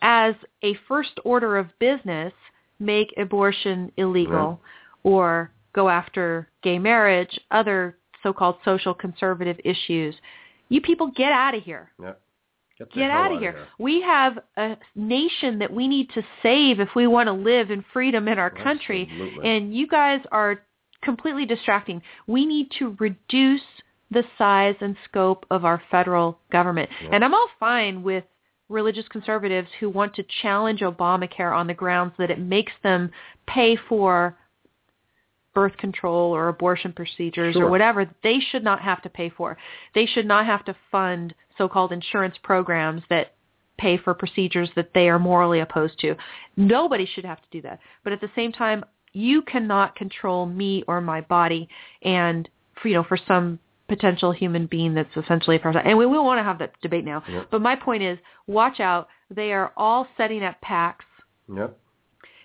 as 0.03 0.35
a 0.63 0.75
first 0.87 1.19
order 1.25 1.57
of 1.57 1.67
business, 1.79 2.33
make 2.79 3.13
abortion 3.17 3.91
illegal 3.97 4.61
or 5.03 5.51
go 5.73 5.89
after 5.89 6.49
gay 6.63 6.79
marriage, 6.79 7.39
other 7.51 7.97
so-called 8.23 8.57
social 8.65 8.95
conservative 8.95 9.59
issues. 9.65 10.15
You 10.69 10.81
people 10.81 11.09
get 11.09 11.33
out 11.33 11.55
of 11.55 11.63
here. 11.63 11.91
Yeah. 12.01 12.13
the 12.79 12.87
Get 12.87 13.11
out 13.11 13.33
of 13.33 13.41
here. 13.41 13.67
We 13.79 14.01
have 14.03 14.39
a 14.57 14.77
nation 14.95 15.59
that 15.59 15.73
we 15.73 15.89
need 15.89 16.11
to 16.11 16.23
save 16.43 16.81
if 16.81 16.91
we 16.95 17.07
want 17.07 17.27
to 17.29 17.33
live 17.33 17.71
in 17.71 17.85
freedom 17.93 18.29
in 18.29 18.39
our 18.39 18.51
country. 18.51 19.09
Absolutely. 19.11 19.49
And 19.49 19.75
you 19.75 19.87
guys 19.87 20.21
are 20.33 20.63
completely 21.03 21.47
distracting. 21.47 22.03
We 22.27 22.47
need 22.47 22.69
to 22.79 22.97
reduce 22.99 23.63
the 24.11 24.25
size 24.39 24.75
and 24.81 24.97
scope 25.09 25.47
of 25.51 25.65
our 25.65 25.83
federal 25.91 26.39
government. 26.51 26.91
Yep. 27.03 27.11
And 27.13 27.25
I'm 27.25 27.35
all 27.35 27.49
fine 27.59 28.03
with 28.03 28.25
religious 28.69 29.07
conservatives 29.09 29.69
who 29.79 29.89
want 29.89 30.15
to 30.15 30.25
challenge 30.43 30.81
Obamacare 30.81 31.55
on 31.55 31.67
the 31.67 31.75
grounds 31.75 32.13
that 32.19 32.31
it 32.31 32.39
makes 32.39 32.73
them 32.83 33.11
pay 33.47 33.77
for 33.89 34.37
birth 35.61 35.77
control 35.77 36.27
or 36.37 36.49
abortion 36.49 36.93
procedures 37.01 37.55
Sure. 37.55 37.65
or 37.67 37.71
whatever 37.71 38.01
they 38.23 38.39
should 38.49 38.65
not 38.71 38.81
have 38.81 39.01
to 39.03 39.11
pay 39.21 39.29
for. 39.39 39.49
They 39.95 40.07
should 40.07 40.27
not 40.35 40.47
have 40.47 40.65
to 40.69 40.75
fund 40.93 41.35
so-called 41.59 41.93
insurance 41.93 42.37
programs 42.51 43.03
that 43.11 43.27
pay 43.85 43.97
for 44.05 44.13
procedures 44.15 44.71
that 44.77 44.91
they 44.95 45.07
are 45.13 45.19
morally 45.19 45.61
opposed 45.61 45.99
to. 46.01 46.09
Nobody 46.57 47.07
should 47.13 47.27
have 47.33 47.41
to 47.45 47.51
do 47.57 47.61
that. 47.63 47.79
But 48.05 48.13
at 48.13 48.21
the 48.21 48.31
same 48.35 48.53
time, 48.53 48.85
you 49.13 49.43
cannot 49.43 49.97
control 49.97 50.47
me 50.47 50.73
or 50.89 51.01
my 51.01 51.21
body 51.21 51.63
and 52.03 52.49
for, 52.81 52.89
you 52.89 52.95
know 52.95 53.05
for 53.13 53.19
some 53.33 53.59
potential 53.89 54.31
human 54.33 54.65
being 54.67 54.95
that's 54.95 55.15
essentially 55.17 55.57
a 55.57 55.59
parasite. 55.59 55.85
And 55.87 55.99
we, 55.99 56.07
we 56.07 56.19
want 56.19 56.39
to 56.39 56.45
have 56.51 56.59
that 56.61 56.73
debate 56.81 57.05
now. 57.05 57.23
Yep. 57.29 57.49
But 57.51 57.61
my 57.61 57.75
point 57.75 58.03
is, 58.11 58.17
watch 58.47 58.79
out. 58.81 59.09
They 59.31 59.53
are 59.53 59.73
all 59.77 60.07
setting 60.17 60.43
up 60.45 60.57
PACs 60.65 61.09
Yep. 61.55 61.77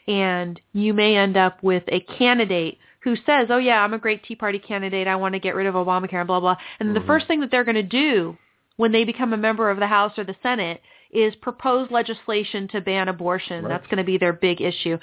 and 0.08 0.60
you 0.74 0.92
may 0.94 1.16
end 1.16 1.38
up 1.38 1.62
with 1.64 1.84
a 1.90 2.00
candidate 2.18 2.78
who 3.06 3.16
says, 3.26 3.48
"Oh 3.50 3.58
yeah, 3.60 3.82
I'm 3.82 3.94
a 3.94 4.00
great 4.00 4.24
Tea 4.26 4.36
Party 4.36 4.60
candidate. 4.60 5.08
I 5.08 5.16
want 5.16 5.34
to 5.34 5.40
get 5.40 5.56
rid 5.56 5.68
of 5.68 5.76
Obamacare 5.76 6.16
and 6.20 6.28
blah 6.28 6.42
blah." 6.42 6.58
And 6.82 6.94
the 6.94 7.00
Mhm. 7.00 7.08
first 7.08 7.28
thing 7.28 7.40
that 7.40 7.52
they're 7.52 7.64
going 7.64 7.76
to 7.76 7.84
do 7.84 8.38
when 8.76 8.92
they 8.92 9.06
become 9.06 9.32
a 9.32 9.38
member 9.38 9.70
of 9.70 9.78
the 9.80 9.88
House 9.88 10.18
or 10.20 10.26
the 10.26 10.36
Senate 10.44 10.82
is 11.12 11.34
propose 11.36 11.90
legislation 11.92 12.68
to 12.70 12.82
ban 12.82 13.08
abortion. 13.08 13.64
Right. 13.64 13.70
That's 13.70 13.86
going 13.88 14.00
to 14.00 14.04
be 14.04 14.18
their 14.18 14.34
big 14.34 14.60
issue. 14.60 14.98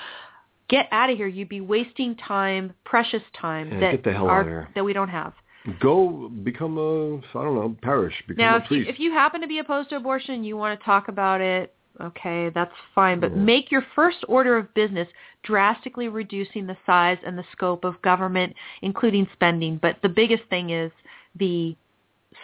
Get 0.69 0.89
out 0.91 1.11
of 1.11 1.17
here. 1.17 1.27
You'd 1.29 1.49
be 1.49 1.61
wasting 1.61 2.17
time, 2.17 2.75
precious 2.85 3.23
time 3.33 3.71
Yeah, 3.73 3.81
that 3.81 3.91
get 3.93 4.05
the 4.05 4.13
hell 4.13 4.29
our- 4.29 4.41
outta 4.41 4.49
here. 4.49 4.69
that 4.75 4.85
we 4.85 4.93
don't 4.93 5.09
have. 5.09 5.33
Go 5.79 6.29
become 6.29 6.77
a 6.77 7.17
I 7.19 7.45
don't 7.45 7.55
know 7.55 7.77
parish. 7.83 8.21
Become 8.27 8.45
Now, 8.45 8.57
a 8.57 8.59
if 8.59 8.71
you, 8.71 8.85
if 8.89 8.99
you 8.99 9.13
happen 9.13 9.41
to 9.43 9.47
be 9.47 9.59
opposed 9.59 9.91
to 9.91 9.97
abortion 9.97 10.43
you 10.43 10.57
want 10.57 10.79
to 10.79 10.85
talk 10.85 11.07
about 11.07 11.41
it, 11.41 11.73
okay, 12.01 12.51
that's 12.55 12.73
fine. 12.95 13.21
But 13.21 13.37
make 13.37 13.71
your 13.71 13.85
first 13.95 14.19
order 14.29 14.57
of 14.57 14.73
business 14.75 15.09
drastically 15.43 16.09
reducing 16.09 16.67
the 16.67 16.77
size 16.87 17.19
and 17.27 17.37
the 17.37 17.45
scope 17.53 17.85
of 17.85 18.01
government, 18.03 18.55
including 18.83 19.27
spending. 19.33 19.79
But 19.81 19.97
the 20.03 20.09
biggest 20.09 20.45
thing 20.51 20.71
is 20.71 20.93
the 21.39 21.77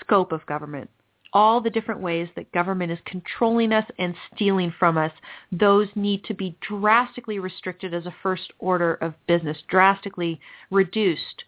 scope 0.00 0.32
of 0.32 0.44
government. 0.46 0.90
All 1.34 1.60
the 1.60 1.70
different 1.70 2.00
ways 2.00 2.28
that 2.36 2.50
government 2.52 2.90
is 2.90 2.98
controlling 3.04 3.72
us 3.72 3.84
and 3.98 4.14
stealing 4.34 4.72
from 4.78 4.96
us, 4.96 5.12
those 5.52 5.88
need 5.94 6.24
to 6.24 6.34
be 6.34 6.56
drastically 6.66 7.38
restricted 7.38 7.92
as 7.92 8.06
a 8.06 8.14
first 8.22 8.50
order 8.58 8.94
of 8.94 9.14
business, 9.26 9.58
drastically 9.68 10.40
reduced. 10.70 11.44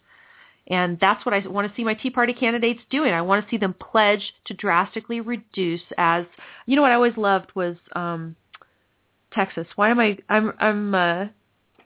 And 0.67 0.97
that's 1.01 1.25
what 1.25 1.33
I 1.33 1.45
want 1.47 1.67
to 1.69 1.75
see 1.75 1.83
my 1.83 1.95
Tea 1.95 2.11
Party 2.11 2.33
candidates 2.33 2.79
doing. 2.89 3.11
I 3.13 3.21
want 3.21 3.43
to 3.43 3.49
see 3.49 3.57
them 3.57 3.73
pledge 3.73 4.33
to 4.45 4.53
drastically 4.53 5.19
reduce 5.19 5.81
as 5.97 6.25
you 6.65 6.75
know 6.75 6.81
what 6.81 6.91
I 6.91 6.95
always 6.95 7.17
loved 7.17 7.51
was 7.55 7.75
um 7.95 8.35
Texas. 9.33 9.67
Why 9.75 9.89
am 9.89 9.99
I 9.99 10.17
I'm 10.29 10.53
I'm 10.59 10.95
uh 10.95 11.25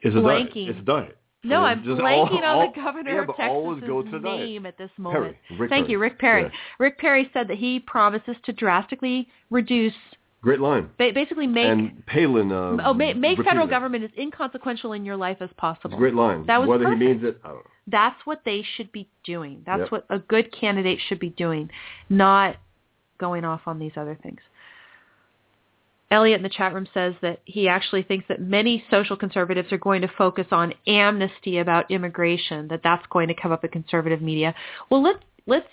it's 0.01 0.15
blanking. 0.15 0.69
It's 0.69 0.80
a 0.80 0.82
diet. 0.84 1.17
no, 1.43 1.61
I'm 1.63 1.84
blanking 1.84 2.32
all- 2.32 2.38
on 2.38 2.43
all- 2.43 2.71
the 2.73 2.82
governor 2.82 3.11
yeah, 3.15 3.21
of 3.21 3.28
Texas's 3.28 3.49
always 3.49 3.84
go 3.84 4.01
to 4.03 4.11
the 4.11 4.19
diet. 4.19 4.39
name 4.41 4.65
at 4.65 4.78
this 4.78 4.91
moment. 4.97 5.36
Perry. 5.47 5.69
Thank 5.69 5.86
Perry. 5.86 5.91
you, 5.91 5.99
Rick 5.99 6.19
Perry. 6.19 6.41
Yeah. 6.43 6.49
Rick 6.80 6.99
Perry 6.99 7.30
said 7.34 7.47
that 7.47 7.57
he 7.57 7.80
promises 7.80 8.36
to 8.45 8.53
drastically 8.53 9.28
reduce, 9.49 9.93
Great 10.46 10.60
line. 10.62 10.91
ba- 11.00 11.12
basically 11.12 11.48
make 11.48 11.66
and 11.66 12.06
Palin. 12.06 12.52
Uh, 12.52 12.78
oh 12.86 12.93
ma- 12.93 13.16
make 13.16 13.43
federal 13.43 13.66
it. 13.66 13.72
government 13.72 14.04
as 14.04 14.12
inconsequential 14.16 14.93
in 14.93 15.04
your 15.04 15.18
life 15.18 15.38
as 15.41 15.50
possible. 15.58 15.96
a 15.96 15.98
great 15.98 16.14
line. 16.14 16.46
That 16.46 16.60
was 16.60 16.70
Whether 16.70 16.84
perfect. 16.86 17.02
he 17.02 17.08
means 17.08 17.24
it, 17.24 17.39
I 17.43 17.48
don't 17.48 17.58
know. 17.58 17.62
That's 17.88 18.20
what 18.26 18.41
they 18.46 18.64
should 18.76 18.91
be 18.91 19.10
doing. 19.24 19.64
That's 19.66 19.80
Yep. 19.82 19.91
what 19.91 20.06
a 20.12 20.20
good 20.20 20.52
candidate 20.52 21.00
should 21.08 21.20
be 21.20 21.30
doing, 21.30 21.72
not 22.10 22.58
going 23.18 23.43
off 23.43 23.62
on 23.66 23.80
these 23.80 23.93
other 23.98 24.18
things. 24.22 24.39
Elliot 26.12 26.38
in 26.38 26.43
the 26.43 26.50
chat 26.50 26.76
room 26.76 26.88
says 26.93 27.16
that 27.24 27.39
he 27.46 27.68
actually 27.68 28.04
thinks 28.04 28.26
that 28.28 28.39
many 28.39 28.84
social 28.91 29.18
conservatives 29.18 29.72
are 29.74 29.80
going 29.80 30.04
to 30.04 30.08
focus 30.16 30.46
on 30.52 30.76
amnesty 30.86 31.58
about 31.58 31.89
immigration, 31.89 32.68
that 32.68 32.82
that's 32.84 33.06
going 33.08 33.28
to 33.30 33.34
come 33.34 33.52
up 33.52 33.64
in 33.66 33.72
conservative 33.72 34.22
media. 34.22 34.54
Well, 34.91 35.02
let's, 35.02 35.20
let's 35.48 35.68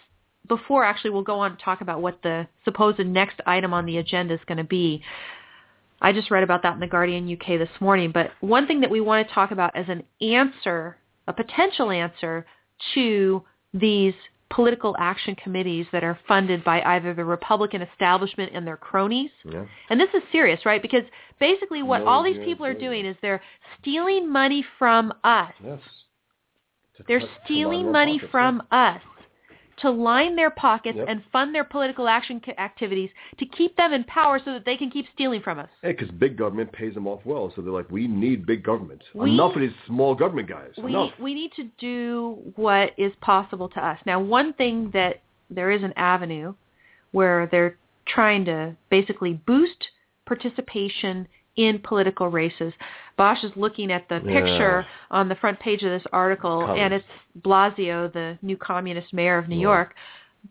before 0.49 0.84
actually 0.84 1.11
we'll 1.11 1.22
go 1.22 1.38
on 1.40 1.57
to 1.57 1.62
talk 1.62 1.80
about 1.80 2.03
what 2.03 2.20
the 2.22 2.47
supposed 2.64 2.99
next 2.99 3.40
item 3.47 3.72
on 3.72 3.86
the 3.86 3.99
agenda 3.99 4.34
is 4.34 4.40
going 4.47 4.59
to 4.59 4.64
be. 4.64 5.03
I 6.01 6.12
just 6.12 6.30
read 6.30 6.43
about 6.43 6.62
that 6.64 6.74
in 6.74 6.80
the 6.80 6.86
Guardian 6.86 7.32
UK 7.32 7.59
this 7.59 7.68
morning, 7.80 8.11
but 8.12 8.32
one 8.40 8.66
thing 8.66 8.80
that 8.80 8.90
we 8.90 9.01
want 9.01 9.26
to 9.26 9.34
talk 9.34 9.53
about 9.53 9.76
as 9.76 9.86
an 9.88 10.03
answer, 10.20 10.97
a 11.28 11.32
potential 11.32 11.90
answer 11.90 12.45
to 12.95 13.43
these 13.72 14.14
political 14.51 14.95
action 14.99 15.34
committees 15.36 15.86
that 15.93 16.05
are 16.05 16.18
funded 16.28 16.62
by 16.64 16.82
either 16.82 17.14
the 17.14 17.24
Republican 17.24 17.82
establishment 17.82 18.53
and 18.55 18.66
their 18.66 18.76
cronies. 18.76 19.30
Yeah. 19.45 19.64
And 19.88 19.99
this 19.99 20.11
is 20.12 20.22
serious, 20.30 20.66
right? 20.66 20.82
Because 20.82 21.05
basically 21.40 21.82
what 21.82 22.01
No, 22.01 22.09
all 22.09 22.22
these 22.22 22.38
people 22.45 22.66
are 22.66 22.74
doing 22.74 23.07
is 23.07 23.16
they're 23.22 23.40
stealing 23.80 24.30
money 24.30 24.64
from 24.78 25.12
us. 25.24 25.53
Yes. 25.64 25.78
They're 27.09 27.20
cut- 27.20 27.28
to 27.28 27.32
line 27.32 27.45
stealing 27.45 27.93
money 27.93 28.20
from 28.30 28.62
us 28.70 29.01
to 29.79 29.91
line 29.91 30.37
their 30.37 30.51
pockets 30.51 30.97
Yep. 30.99 31.07
and 31.09 31.23
fund 31.33 31.55
their 31.55 31.64
political 31.64 32.09
action 32.09 32.41
activities 32.59 33.11
to 33.39 33.47
keep 33.47 33.77
them 33.77 33.93
in 33.93 34.05
power 34.05 34.39
so 34.45 34.53
that 34.53 34.64
they 34.64 34.77
can 34.77 34.91
keep 34.91 35.07
stealing 35.14 35.41
from 35.41 35.59
us. 35.59 35.68
Yeah, 35.83 35.91
because 35.93 36.11
big 36.11 36.37
government 36.37 36.70
pays 36.73 36.95
them 36.95 37.07
off 37.07 37.20
well, 37.25 37.53
so 37.55 37.62
they're 37.62 37.73
like, 37.73 37.91
we 37.91 38.07
need 38.07 38.45
big 38.47 38.62
government. 38.62 39.03
We- 39.14 39.31
Enough 39.31 39.55
of 39.57 39.61
these 39.62 39.73
small 39.87 40.14
government 40.14 40.49
guys. 40.49 40.73
we 40.77 40.91
Enough. 40.91 41.18
we 41.18 41.35
need 41.35 41.53
to 41.55 41.64
do 41.79 42.39
what 42.57 42.93
is 42.99 43.12
possible 43.20 43.68
to 43.70 43.85
us. 43.85 43.99
Now, 44.07 44.20
one 44.20 44.53
thing 44.55 44.91
that 44.93 45.23
there 45.51 45.70
is 45.70 45.83
an 45.83 45.93
avenue 45.97 46.55
where 47.12 47.47
they're 47.51 47.77
trying 48.07 48.45
to 48.47 48.75
basically 48.91 49.35
boost 49.47 49.89
participation 50.27 51.27
in 51.57 51.78
political 51.80 52.28
races. 52.28 52.72
Bosch 53.16 53.44
is 53.44 53.55
looking 53.57 53.92
at 53.92 54.09
the 54.09 54.22
Yeah. 54.24 54.40
picture 54.40 54.86
on 55.11 55.28
the 55.28 55.34
front 55.34 55.59
page 55.61 55.82
of 55.82 55.90
this 55.90 56.07
article, 56.12 56.66
and 56.66 56.94
it's 56.94 57.07
Blasio, 57.42 58.11
the 58.12 58.38
new 58.42 58.57
communist 58.57 59.12
mayor 59.12 59.38
of 59.38 59.48
New 59.48 59.57
Yeah. 59.57 59.62
York. 59.62 59.94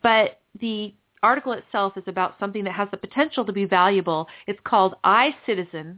But 0.02 0.40
the 0.60 0.94
article 1.24 1.54
itself 1.54 1.98
is 1.98 2.08
about 2.08 2.38
something 2.40 2.64
that 2.64 2.74
has 2.74 2.90
the 2.90 2.98
potential 2.98 3.46
to 3.46 3.52
be 3.52 3.66
valuable. 3.66 4.28
It's 4.48 4.60
called 4.62 4.96
iCitizen, 5.04 5.98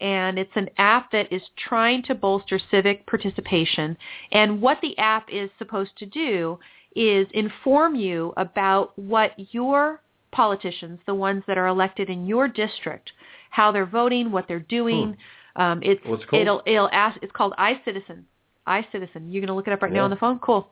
and 0.00 0.38
it's 0.38 0.56
an 0.56 0.70
app 0.78 1.10
that 1.10 1.32
is 1.32 1.42
trying 1.56 2.02
to 2.02 2.14
bolster 2.14 2.58
civic 2.58 3.06
participation. 3.06 3.96
And 4.32 4.60
what 4.60 4.80
the 4.80 4.96
app 4.98 5.32
is 5.32 5.50
supposed 5.58 5.96
to 5.98 6.06
do 6.06 6.58
is 6.94 7.26
inform 7.32 7.94
you 7.94 8.32
about 8.36 8.98
what 8.98 9.32
your 9.54 10.00
politicians, 10.30 11.00
the 11.06 11.14
ones 11.14 11.42
that 11.46 11.58
are 11.58 11.66
elected 11.66 12.10
in 12.10 12.26
your 12.26 12.48
district, 12.48 13.12
how 13.50 13.72
they're 13.72 13.86
voting, 13.86 14.30
what 14.30 14.46
they're 14.48 14.58
doing. 14.60 15.16
Um, 15.56 15.80
it's 15.82 16.00
What's 16.04 16.24
called? 16.24 16.42
it'll 16.42 16.62
it'll 16.66 16.90
ask. 16.92 17.18
It's 17.22 17.32
called 17.32 17.54
iCitizen. 17.58 18.22
iCitizen. 18.66 19.32
You're 19.32 19.40
going 19.40 19.48
to 19.48 19.54
look 19.54 19.66
it 19.66 19.72
up 19.72 19.82
right 19.82 19.92
now 19.92 20.04
on 20.04 20.10
the 20.10 20.16
phone. 20.16 20.38
Cool. 20.38 20.68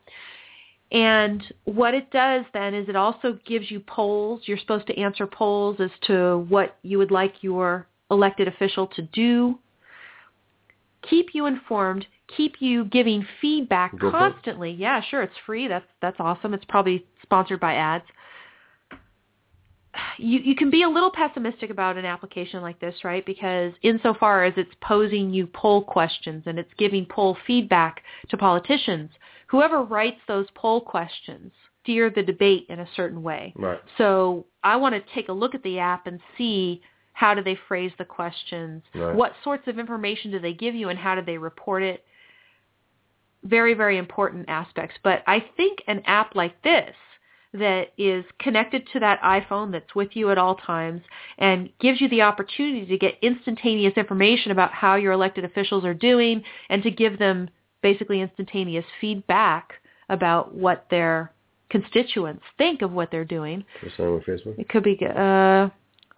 And 0.93 1.43
what 1.65 1.95
it 1.95 2.11
does 2.13 2.45
then 2.55 2.75
is 2.75 2.89
it 2.89 2.95
also 2.95 3.39
gives 3.45 3.71
you 3.71 3.81
polls. 3.81 4.43
You're 4.45 4.59
supposed 4.59 4.87
to 4.87 4.97
answer 4.97 5.27
polls 5.27 5.79
as 5.81 5.91
to 6.07 6.47
what 6.49 6.77
you 6.83 6.99
would 6.99 7.11
like 7.11 7.35
your 7.41 7.89
elected 8.11 8.47
official 8.47 8.87
to 8.89 9.03
do. 9.03 9.59
Keep 11.11 11.31
you 11.33 11.47
informed. 11.47 12.07
Keep 12.37 12.57
you 12.61 12.85
giving 12.85 13.27
feedback 13.41 13.99
Go 13.99 14.11
constantly. 14.11 14.71
Yeah, 14.71 15.01
sure. 15.11 15.23
It's 15.23 15.35
free. 15.45 15.69
That's 15.69 15.87
that's 16.01 16.17
awesome. 16.21 16.55
It's 16.55 16.65
probably 16.65 17.05
sponsored 17.23 17.61
by 17.61 17.75
ads. 17.75 18.05
You 20.19 20.39
you 20.41 20.55
can 20.55 20.71
be 20.71 20.83
a 20.83 20.89
little 20.89 21.11
pessimistic 21.11 21.71
about 21.71 21.97
an 21.97 22.05
application 22.05 22.63
like 22.63 22.81
this, 22.81 22.95
right? 23.05 23.25
Because 23.25 23.73
insofar 23.83 24.45
as 24.45 24.55
it's 24.57 24.75
posing 24.81 25.33
you 25.33 25.47
poll 25.47 25.83
questions 25.83 26.45
and 26.47 26.59
it's 26.59 26.73
giving 26.79 27.07
poll 27.07 27.37
feedback 27.47 28.03
to 28.29 28.37
politicians, 28.37 29.11
whoever 29.47 29.83
writes 29.83 30.21
those 30.27 30.47
poll 30.55 30.81
questions 30.81 31.53
steer 31.83 32.11
the 32.11 32.23
debate 32.23 32.67
in 32.69 32.81
a 32.81 32.89
certain 32.97 33.23
way. 33.23 33.53
Right. 33.57 33.81
So 33.97 34.47
I 34.65 34.75
want 34.75 34.95
to 34.95 35.15
take 35.15 35.29
a 35.29 35.33
look 35.33 35.55
at 35.55 35.63
the 35.63 35.79
app 35.79 36.09
and 36.09 36.19
see 36.37 36.83
how 37.13 37.33
do 37.33 37.43
they 37.43 37.57
phrase 37.69 37.93
the 37.97 38.05
questions, 38.05 38.83
Right. 38.95 39.15
what 39.15 39.35
sorts 39.45 39.69
of 39.69 39.79
information 39.79 40.33
do 40.33 40.41
they 40.41 40.53
give 40.53 40.75
you, 40.75 40.89
and 40.89 40.99
how 40.99 41.15
do 41.15 41.23
they 41.23 41.39
report 41.39 41.83
it. 41.83 42.05
Very, 43.45 43.73
very 43.75 43.99
important 43.99 44.47
aspects. 44.49 44.97
But 45.05 45.23
I 45.29 45.41
think 45.57 45.79
an 45.87 46.03
app 46.07 46.35
like 46.35 46.61
this 46.63 46.95
that 47.53 47.93
is 47.97 48.25
connected 48.39 48.87
to 48.93 49.01
that 49.01 49.21
iPhone 49.23 49.73
that's 49.73 49.95
with 49.95 50.11
you 50.15 50.31
at 50.31 50.39
all 50.39 50.57
times 50.57 51.03
and 51.39 51.71
gives 51.81 52.01
you 52.01 52.09
the 52.09 52.23
opportunity 52.23 52.87
to 52.87 52.99
get 52.99 53.15
instantaneous 53.23 53.95
information 53.97 54.53
about 54.53 54.73
how 54.73 54.97
your 54.97 55.13
elected 55.13 55.45
officials 55.45 55.85
are 55.85 55.95
doing 55.95 56.43
and 56.69 56.83
to 56.83 56.91
give 56.91 57.19
them 57.19 57.49
basically 57.83 58.21
instantaneous 58.21 58.85
feedback 59.01 59.75
about 60.09 60.55
what 60.55 60.87
their 60.91 61.33
constituents 61.71 62.43
think 62.59 62.83
of 62.83 62.93
what 62.93 63.11
they're 63.11 63.25
doing. 63.25 63.65
For 63.81 63.91
sign 63.97 64.15
with 64.15 64.25
Facebook. 64.25 64.59
It 64.59 64.69
could 64.69 64.85
be, 64.85 64.99
uh, 65.03 65.09
I 65.09 65.69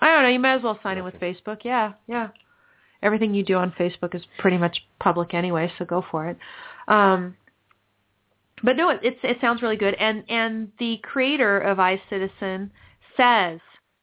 don't 0.01 0.23
know, 0.23 0.29
you 0.29 0.39
might 0.39 0.57
as 0.57 0.63
well 0.63 0.79
sign 0.83 0.99
in 0.99 1.05
with 1.05 1.15
Facebook. 1.15 1.59
Yeah, 1.65 1.93
yeah. 2.07 2.29
Everything 3.03 3.33
you 3.33 3.45
do 3.45 3.55
on 3.55 3.73
Facebook 3.79 4.15
is 4.15 4.23
pretty 4.39 4.59
much 4.59 4.85
public 4.99 5.33
anyway, 5.33 5.73
so 5.79 5.85
go 5.85 6.05
for 6.11 6.27
it. 6.27 6.37
Um, 6.89 7.37
but 8.63 8.77
no, 8.77 8.91
it, 8.91 9.01
it's, 9.03 9.19
it 9.23 9.39
sounds 9.41 9.63
really 9.63 9.77
good. 9.77 9.95
And 9.95 10.25
and 10.29 10.71
the 10.79 10.99
creator 11.03 11.59
of 11.61 11.79
iCitizen 11.79 12.71
says 13.17 13.61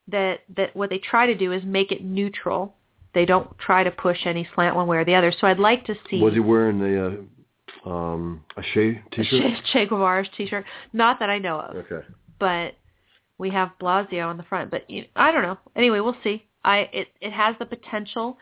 that 0.07 0.39
that 0.55 0.75
what 0.75 0.89
they 0.89 0.99
try 0.99 1.25
to 1.25 1.35
do 1.35 1.51
is 1.51 1.63
make 1.63 1.91
it 1.91 2.03
neutral. 2.03 2.75
They 3.13 3.25
don't 3.25 3.57
try 3.57 3.83
to 3.83 3.91
push 3.91 4.19
any 4.25 4.47
slant 4.55 4.75
one 4.75 4.87
way 4.87 4.97
or 4.97 5.05
the 5.05 5.15
other. 5.15 5.33
So 5.39 5.47
I'd 5.47 5.59
like 5.59 5.85
to 5.85 5.95
see. 6.09 6.21
Was 6.21 6.33
he 6.33 6.39
wearing 6.39 6.79
the 6.79 7.25
uh, 7.85 7.89
um, 7.89 8.43
a 8.57 8.61
Che 8.61 9.01
t-shirt? 9.11 9.41
Che, 9.41 9.61
che 9.71 9.85
Guevara's 9.85 10.27
t-shirt? 10.35 10.65
Not 10.91 11.19
that 11.19 11.29
I 11.29 11.39
know 11.39 11.59
of. 11.59 11.75
Okay. 11.77 12.05
But 12.39 12.73
we 13.37 13.49
have 13.51 13.71
Blasio 13.81 14.27
on 14.27 14.37
the 14.37 14.43
front. 14.43 14.69
But 14.71 14.89
you 14.89 15.05
I 15.15 15.31
don't 15.31 15.43
know. 15.43 15.57
Anyway, 15.75 15.99
we'll 15.99 16.17
see. 16.23 16.45
I 16.63 16.89
it 16.91 17.07
it 17.21 17.31
has 17.31 17.55
the 17.59 17.65
potential 17.65 18.37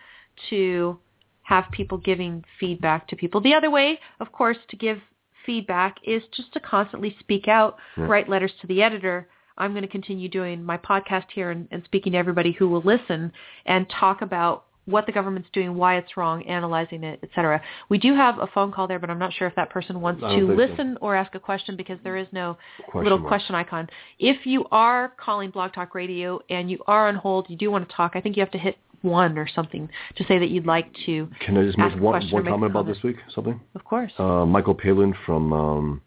to 0.50 1.00
have 1.44 1.66
people 1.72 1.98
giving 1.98 2.44
feedback 2.60 3.08
to 3.10 3.16
people. 3.16 3.42
The 3.42 3.54
other 3.54 3.70
way, 3.70 4.00
of 4.20 4.32
course, 4.32 4.58
to 4.70 4.76
give 4.78 5.00
feedback 5.46 5.98
is 6.04 6.24
just 6.36 6.52
to 6.54 6.60
constantly 6.60 7.16
speak 7.20 7.48
out, 7.48 7.78
Yeah. 7.98 8.06
write 8.06 8.30
letters 8.30 8.52
to 8.62 8.68
the 8.68 8.82
editor. 8.82 9.28
I'm 9.58 9.72
going 9.72 9.84
to 9.84 9.88
continue 9.88 10.30
doing 10.30 10.64
my 10.64 10.78
podcast 10.78 11.26
here 11.34 11.52
and, 11.52 11.68
and 11.72 11.84
speaking 11.86 12.14
to 12.14 12.18
everybody 12.18 12.52
who 12.54 12.68
will 12.70 12.82
listen 12.82 13.32
and 13.66 13.88
talk 13.90 14.22
about 14.22 14.66
what 14.86 15.06
the 15.06 15.12
government's 15.14 15.48
doing, 15.54 15.76
why 15.76 15.96
it's 15.96 16.18
wrong, 16.18 16.44
analyzing 16.44 17.06
it, 17.06 17.18
etc. 17.24 17.62
We 17.88 17.98
do 17.98 18.14
have 18.16 18.40
a 18.40 18.48
phone 18.48 18.70
call 18.74 18.86
there, 18.86 19.00
but 19.00 19.10
I'm 19.10 19.20
not 19.20 19.32
sure 19.32 19.48
if 19.48 19.56
that 19.56 19.70
person 19.70 20.02
wants 20.02 20.20
to 20.22 20.28
think 20.28 20.42
so. 20.50 20.54
listen 20.56 20.98
or 21.00 21.16
ask 21.16 21.34
a 21.36 21.40
question 21.40 21.78
because 21.78 21.98
there 22.04 22.18
is 22.18 22.28
no 22.34 22.58
Question 22.84 23.04
little 23.04 23.20
mark. 23.20 23.30
question 23.30 23.56
icon. 23.56 23.88
If 24.20 24.46
you 24.46 24.66
are 24.72 25.14
calling 25.18 25.52
Blog 25.52 25.72
Talk 25.74 25.96
Radio 25.96 26.42
and 26.50 26.70
you 26.70 26.80
are 26.88 27.08
on 27.08 27.16
hold, 27.16 27.50
you 27.50 27.56
do 27.56 27.72
want 27.72 27.88
to 27.88 27.96
talk, 27.96 28.14
I 28.16 28.20
think 28.22 28.36
you 28.36 28.42
have 28.42 28.52
to 28.52 28.58
hit 28.58 28.76
one 29.04 29.38
or 29.38 29.48
something 29.48 29.88
to 30.16 30.24
say 30.26 30.40
that 30.40 30.50
you'd 30.50 30.66
like 30.66 30.92
to. 31.06 31.30
Can 31.40 31.58
I 31.58 31.64
just 31.64 31.78
make 31.78 31.94
one, 31.94 32.24
one 32.32 32.46
comment 32.46 32.72
about 32.72 32.86
comment. 32.86 32.96
this 32.96 33.04
week? 33.04 33.18
Something? 33.34 33.60
Of 33.76 33.84
course. 33.84 34.12
Uh, 34.18 34.46
Michael 34.46 34.74
Palin 34.74 35.14
from 35.26 35.54
um, 35.54 36.02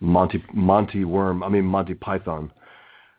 Monty 0.00 0.44
Monty 0.52 1.04
Worm, 1.04 1.42
I 1.42 1.48
mean 1.48 1.64
Monty 1.64 1.94
Python, 1.94 2.52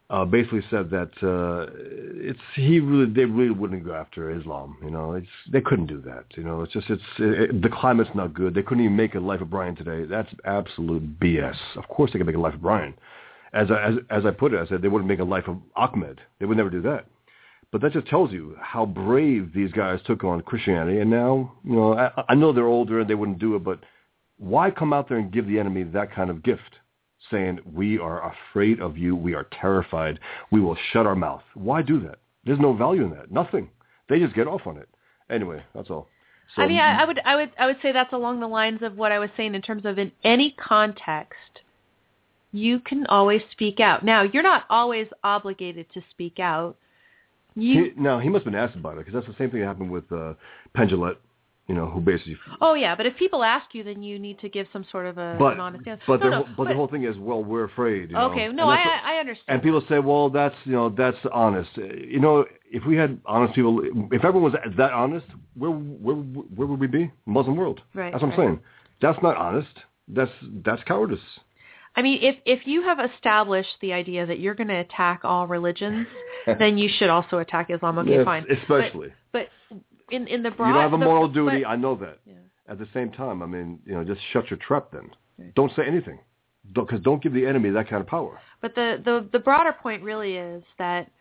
uh, 0.09 0.23
basically 0.23 0.61
said 0.69 0.89
that 0.91 1.11
uh, 1.23 1.71
it's 1.73 2.39
he 2.55 2.79
really 2.79 3.11
they 3.11 3.25
really 3.25 3.51
wouldn't 3.51 3.83
go 3.83 3.93
after 3.93 4.37
Islam. 4.37 4.77
You 4.83 4.91
know, 4.91 5.13
it's 5.13 5.27
they 5.51 5.61
couldn't 5.61 5.87
do 5.87 6.01
that. 6.01 6.25
You 6.35 6.43
know, 6.43 6.61
it's 6.61 6.73
just 6.73 6.89
it's 6.89 7.01
it, 7.17 7.61
the 7.61 7.69
climate's 7.69 8.11
not 8.13 8.33
good. 8.33 8.53
They 8.53 8.61
couldn't 8.61 8.83
even 8.83 8.95
make 8.95 9.15
a 9.15 9.19
Life 9.19 9.41
of 9.41 9.49
Brian 9.49 9.75
today. 9.75 10.05
That's 10.05 10.29
absolute 10.45 11.19
BS. 11.19 11.57
Of 11.75 11.87
course 11.87 12.11
they 12.13 12.19
could 12.19 12.27
make 12.27 12.35
a 12.35 12.39
Life 12.39 12.53
of 12.53 12.61
Brian. 12.61 12.93
As 13.53 13.71
I, 13.71 13.89
as 13.89 13.95
as 14.11 14.25
I 14.25 14.31
put 14.31 14.53
it, 14.53 14.59
I 14.59 14.67
said 14.67 14.81
they 14.81 14.87
wouldn't 14.87 15.09
make 15.09 15.19
a 15.19 15.23
Life 15.23 15.47
of 15.47 15.57
Ahmed. 15.75 16.21
They 16.39 16.45
would 16.45 16.57
never 16.57 16.69
do 16.69 16.81
that. 16.83 17.07
But 17.71 17.81
that 17.81 17.93
just 17.93 18.07
tells 18.07 18.31
you 18.31 18.55
how 18.61 18.85
brave 18.85 19.51
these 19.53 19.71
guys 19.71 19.99
took 20.05 20.23
on 20.23 20.41
Christianity. 20.41 20.99
And 20.99 21.09
now, 21.09 21.53
you 21.63 21.75
know, 21.75 21.93
I, 21.93 22.23
I 22.29 22.35
know 22.35 22.53
they're 22.53 22.67
older 22.67 23.01
and 23.01 23.09
they 23.09 23.15
wouldn't 23.15 23.39
do 23.39 23.55
it, 23.55 23.63
but 23.63 23.79
why 24.37 24.71
come 24.71 24.93
out 24.93 25.09
there 25.09 25.17
and 25.17 25.31
give 25.31 25.47
the 25.47 25.59
enemy 25.59 25.83
that 25.83 26.13
kind 26.13 26.29
of 26.29 26.43
gift? 26.43 26.61
Saying, 27.31 27.59
we 27.73 27.97
are 27.97 28.33
afraid 28.33 28.79
of 28.79 28.97
you. 28.97 29.15
We 29.15 29.33
are 29.33 29.47
terrified. 29.59 30.19
We 30.51 30.61
will 30.61 30.77
shut 30.91 31.07
our 31.07 31.15
mouth. 31.15 31.41
Why 31.55 31.81
do 31.81 31.99
that? 32.01 32.19
There's 32.45 32.59
no 32.59 32.73
value 32.73 33.03
in 33.03 33.09
that. 33.11 33.31
Nothing. 33.31 33.69
They 34.07 34.19
just 34.19 34.35
get 34.35 34.47
off 34.47 34.61
on 34.67 34.77
it. 34.77 34.87
Anyway, 35.29 35.63
that's 35.73 35.89
all. 35.89 36.07
So, 36.55 36.61
I 36.61 36.67
mean, 36.67 36.79
I, 36.79 37.01
I 37.01 37.05
would, 37.05 37.19
I 37.25 37.35
would, 37.35 37.51
I 37.57 37.65
would 37.65 37.77
say 37.81 37.91
that's 37.91 38.13
along 38.13 38.39
the 38.39 38.47
lines 38.47 38.83
of 38.83 38.95
what 38.95 39.11
I 39.11 39.17
was 39.17 39.29
saying 39.35 39.55
in 39.55 39.63
terms 39.63 39.85
of 39.85 39.97
in 39.97 40.11
any 40.23 40.51
context, 40.51 41.39
you 42.51 42.79
can 42.79 43.07
always 43.07 43.41
speak 43.51 43.79
out. 43.79 44.05
Now, 44.05 44.21
you're 44.21 44.43
not 44.43 44.65
always 44.69 45.07
obligated 45.23 45.87
to 45.95 46.01
speak 46.11 46.39
out. 46.39 46.77
You, 47.55 47.85
he, 47.85 47.91
now, 48.01 48.19
he 48.19 48.29
must 48.29 48.43
have 48.43 48.51
been 48.53 48.61
asked 48.61 48.75
about 48.75 48.93
it 48.93 49.05
because 49.05 49.13
that's 49.13 49.27
the 49.27 49.35
same 49.41 49.49
thing 49.51 49.61
that 49.61 49.67
happened 49.67 49.89
with 49.91 50.11
uh, 50.11 50.33
Penn 50.73 50.89
Jillette, 50.89 51.15
you 51.67 51.73
know, 51.73 51.87
who 51.87 51.99
basically 52.01 52.37
oh 52.61 52.73
yeah, 52.73 52.95
but 52.95 53.05
if 53.05 53.15
people 53.15 53.43
ask 53.43 53.73
you, 53.73 53.83
then 53.83 54.03
you 54.03 54.19
need 54.19 54.39
to 54.39 54.49
give 54.49 54.67
some 54.73 54.85
sort 54.91 55.05
of 55.07 55.17
a 55.17 55.35
But 55.39 55.53
an 55.53 55.59
honest 55.61 55.87
answer. 55.87 56.03
but, 56.05 56.19
no, 56.19 56.25
the, 56.25 56.29
no, 56.29 56.35
whole- 56.43 56.55
but, 56.57 56.67
the 56.67 56.73
whole 56.75 56.87
thing 56.87 57.05
is, 57.05 57.17
well, 57.17 57.43
we're 57.43 57.63
afraid. 57.63 58.09
You 58.09 58.15
know? 58.17 58.29
okay, 58.31 58.45
And 58.45 58.55
no, 58.57 58.65
I, 58.65 58.75
what- 58.75 59.03
I 59.05 59.17
understand. 59.19 59.45
and 59.55 59.63
people 59.63 59.81
say, 59.89 59.99
well, 59.99 60.29
that's 60.29 60.55
you 60.65 60.73
know, 60.73 60.89
that's 60.89 61.17
honest. 61.33 61.69
You 61.77 62.19
know, 62.19 62.45
if 62.69 62.85
we 62.85 62.97
had 62.97 63.19
honest 63.25 63.55
people, 63.55 63.81
if 64.11 64.23
everyone 64.23 64.51
was 64.51 64.53
that 64.77 64.91
honest, 64.91 65.25
where 65.55 65.71
where 65.71 66.15
where 66.15 66.67
would 66.67 66.79
we 66.79 66.87
be? 66.87 67.11
Muslim 67.25 67.55
world. 67.55 67.81
Right, 67.93 68.11
That's 68.11 68.21
what 68.21 68.33
I'm 68.33 68.37
right. 68.39 68.45
saying. 68.47 68.59
That's 69.01 69.21
not 69.23 69.37
honest. 69.37 69.75
That's 70.07 70.31
that's 70.65 70.83
cowardice. 70.83 71.19
I 71.95 72.01
mean, 72.01 72.19
if 72.21 72.35
if 72.45 72.67
you 72.67 72.83
have 72.83 72.99
established 72.99 73.75
the 73.81 73.93
idea 73.93 74.25
that 74.25 74.39
you're 74.39 74.55
going 74.55 74.67
to 74.67 74.79
attack 74.79 75.21
all 75.23 75.47
religions, 75.47 76.07
then 76.59 76.77
you 76.77 76.89
should 76.97 77.09
also 77.09 77.37
attack 77.39 77.69
Islam. 77.69 77.97
Okay, 77.99 78.11
Yes, 78.15 78.25
fine. 78.25 78.45
especially. 78.51 79.13
But, 79.31 79.49
but 79.69 79.79
in 80.11 80.27
in 80.27 80.43
the 80.43 80.51
broad, 80.51 80.67
you 80.69 80.73
don't 80.73 80.81
have 80.83 80.93
a 80.93 80.97
moral 80.97 81.27
but- 81.27 81.33
duty. 81.33 81.65
I 81.65 81.75
know 81.75 81.95
that. 81.95 82.19
Yeah. 82.25 82.33
At 82.67 82.79
the 82.79 82.87
same 82.93 83.11
time, 83.11 83.43
I 83.43 83.45
mean, 83.45 83.79
you 83.85 83.93
know, 83.93 84.03
just 84.03 84.19
shut 84.33 84.49
your 84.49 84.57
trap. 84.57 84.87
Then 84.91 85.11
Right. 85.37 85.53
don't 85.53 85.71
say 85.75 85.83
anything, 85.85 86.19
because 86.73 86.99
don't 87.01 87.21
give 87.21 87.33
the 87.33 87.45
enemy 87.45 87.69
that 87.71 87.89
kind 87.89 88.01
of 88.01 88.07
power. 88.07 88.39
But 88.61 88.73
the, 88.73 89.01
the, 89.03 89.27
the 89.33 89.39
broader 89.39 89.73
point 89.73 90.01
really 90.01 90.37
is 90.37 90.63
that 90.79 91.11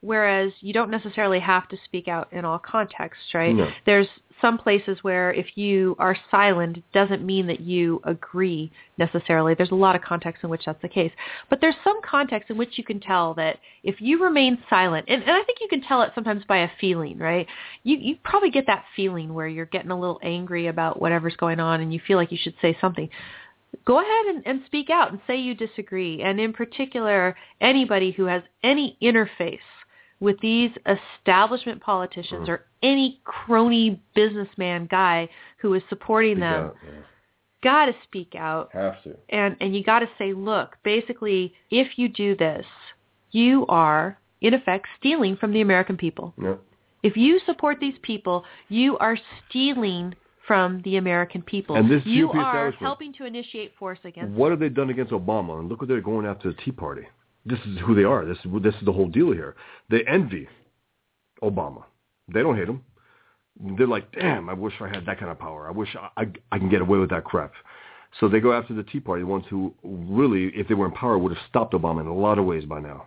whereas 0.00 0.52
you 0.60 0.72
don't 0.72 0.90
necessarily 0.90 1.40
have 1.40 1.68
to 1.68 1.76
speak 1.84 2.08
out 2.08 2.32
in 2.32 2.44
all 2.44 2.58
contexts, 2.58 3.34
right? 3.34 3.54
No. 3.54 3.70
There's 3.84 4.06
some 4.40 4.58
places 4.58 4.98
where 5.02 5.32
if 5.32 5.46
you 5.56 5.96
are 5.98 6.16
silent, 6.30 6.76
it 6.76 6.84
doesn't 6.92 7.24
mean 7.24 7.46
that 7.48 7.60
you 7.60 8.00
agree 8.04 8.70
necessarily. 8.96 9.54
There's 9.54 9.72
a 9.72 9.76
lot 9.76 9.96
of 9.96 10.02
contexts 10.02 10.44
in 10.44 10.50
which 10.50 10.62
that's 10.66 10.80
the 10.80 10.88
case. 10.88 11.10
But 11.50 11.60
there's 11.60 11.74
some 11.82 12.00
contexts 12.02 12.50
in 12.50 12.56
which 12.56 12.78
you 12.78 12.84
can 12.84 13.00
tell 13.00 13.34
that 13.34 13.58
if 13.82 14.00
you 14.00 14.22
remain 14.22 14.58
silent, 14.70 15.06
and, 15.08 15.22
and 15.22 15.32
I 15.32 15.42
think 15.42 15.58
you 15.60 15.68
can 15.68 15.82
tell 15.82 16.02
it 16.02 16.12
sometimes 16.14 16.44
by 16.46 16.58
a 16.58 16.70
feeling, 16.80 17.18
right? 17.18 17.46
You, 17.82 17.96
you 17.96 18.16
probably 18.22 18.50
get 18.50 18.66
that 18.66 18.84
feeling 18.94 19.34
where 19.34 19.48
you're 19.48 19.66
getting 19.66 19.90
a 19.90 19.98
little 19.98 20.20
angry 20.22 20.68
about 20.68 21.00
whatever's 21.00 21.36
going 21.36 21.58
on 21.58 21.80
and 21.80 21.92
you 21.92 22.00
feel 22.06 22.16
like 22.16 22.32
you 22.32 22.38
should 22.40 22.54
say 22.62 22.76
something 22.80 23.08
go 23.84 24.00
ahead 24.00 24.34
and, 24.34 24.46
and 24.46 24.62
speak 24.66 24.88
out 24.88 25.12
and 25.12 25.20
say 25.26 25.36
you 25.36 25.54
disagree. 25.54 26.22
And 26.22 26.40
in 26.40 26.54
particular, 26.54 27.36
anybody 27.60 28.12
who 28.12 28.24
has 28.24 28.42
any 28.62 28.96
interface 29.02 29.58
with 30.20 30.38
these 30.40 30.70
establishment 30.86 31.80
politicians 31.80 32.48
Mhm. 32.48 32.52
or 32.52 32.64
any 32.82 33.20
crony 33.24 34.00
businessman 34.14 34.86
guy 34.86 35.28
who 35.58 35.74
is 35.74 35.82
supporting 35.88 36.34
Speak 36.36 36.40
them, 36.40 36.64
out, 36.64 36.76
yeah. 36.84 36.90
got 37.62 37.86
to 37.86 37.94
speak 38.04 38.34
out. 38.34 38.70
Have 38.72 39.02
to. 39.04 39.16
And, 39.28 39.56
and 39.60 39.74
you 39.76 39.82
got 39.84 40.00
to 40.00 40.08
say, 40.18 40.32
look, 40.32 40.76
basically, 40.82 41.54
if 41.70 41.98
you 41.98 42.08
do 42.08 42.34
this, 42.36 42.66
you 43.30 43.66
are, 43.68 44.18
in 44.40 44.54
effect, 44.54 44.86
stealing 44.98 45.36
from 45.36 45.52
the 45.52 45.60
American 45.60 45.96
people. 45.96 46.34
No. 46.36 46.58
If 47.02 47.16
you 47.16 47.38
support 47.46 47.78
these 47.80 47.98
people, 48.02 48.44
you 48.68 48.98
are 48.98 49.16
stealing 49.48 50.14
from 50.46 50.80
the 50.82 50.96
American 50.96 51.42
people. 51.42 51.76
And 51.76 51.88
this 51.88 52.04
you 52.06 52.28
GOP 52.28 52.42
are 52.42 52.70
helping 52.72 53.12
to 53.14 53.24
initiate 53.26 53.76
force 53.76 53.98
against 54.04 54.32
What 54.34 54.50
have 54.50 54.58
they 54.58 54.70
done 54.70 54.90
against 54.90 55.12
Obama? 55.12 55.60
And 55.60 55.68
look 55.68 55.80
what 55.80 55.88
they're 55.88 56.00
going 56.00 56.26
after 56.26 56.50
the 56.50 56.56
Tea 56.62 56.72
Party. 56.72 57.02
This 57.44 57.58
is 57.60 57.78
who 57.84 57.94
they 57.94 58.04
are. 58.04 58.24
This 58.24 58.38
is 58.44 58.50
this 58.62 58.74
is 58.74 58.84
the 58.84 58.92
whole 58.92 59.08
deal 59.08 59.32
here. 59.32 59.56
They 59.90 60.02
envy 60.06 60.48
Obama. 61.42 61.84
They 62.32 62.42
don't 62.42 62.56
hate 62.56 62.68
him. 62.68 62.82
They're 63.76 63.86
like, 63.86 64.12
damn, 64.12 64.48
I 64.48 64.52
wish 64.52 64.74
I 64.80 64.88
had 64.88 65.06
that 65.06 65.18
kind 65.18 65.30
of 65.30 65.38
power. 65.38 65.66
I 65.66 65.72
wish 65.72 65.96
I, 65.96 66.22
I, 66.22 66.26
I 66.52 66.58
can 66.58 66.68
get 66.68 66.80
away 66.80 66.98
with 66.98 67.10
that 67.10 67.24
crap. 67.24 67.52
So 68.20 68.28
they 68.28 68.40
go 68.40 68.52
after 68.52 68.72
the 68.74 68.82
Tea 68.84 69.00
Party, 69.00 69.22
the 69.22 69.26
ones 69.26 69.44
who 69.50 69.74
really, 69.82 70.46
if 70.54 70.68
they 70.68 70.74
were 70.74 70.86
in 70.86 70.92
power, 70.92 71.18
would 71.18 71.32
have 71.34 71.44
stopped 71.48 71.74
Obama 71.74 72.00
in 72.00 72.06
a 72.06 72.14
lot 72.14 72.38
of 72.38 72.44
ways 72.44 72.64
by 72.64 72.80
now. 72.80 73.06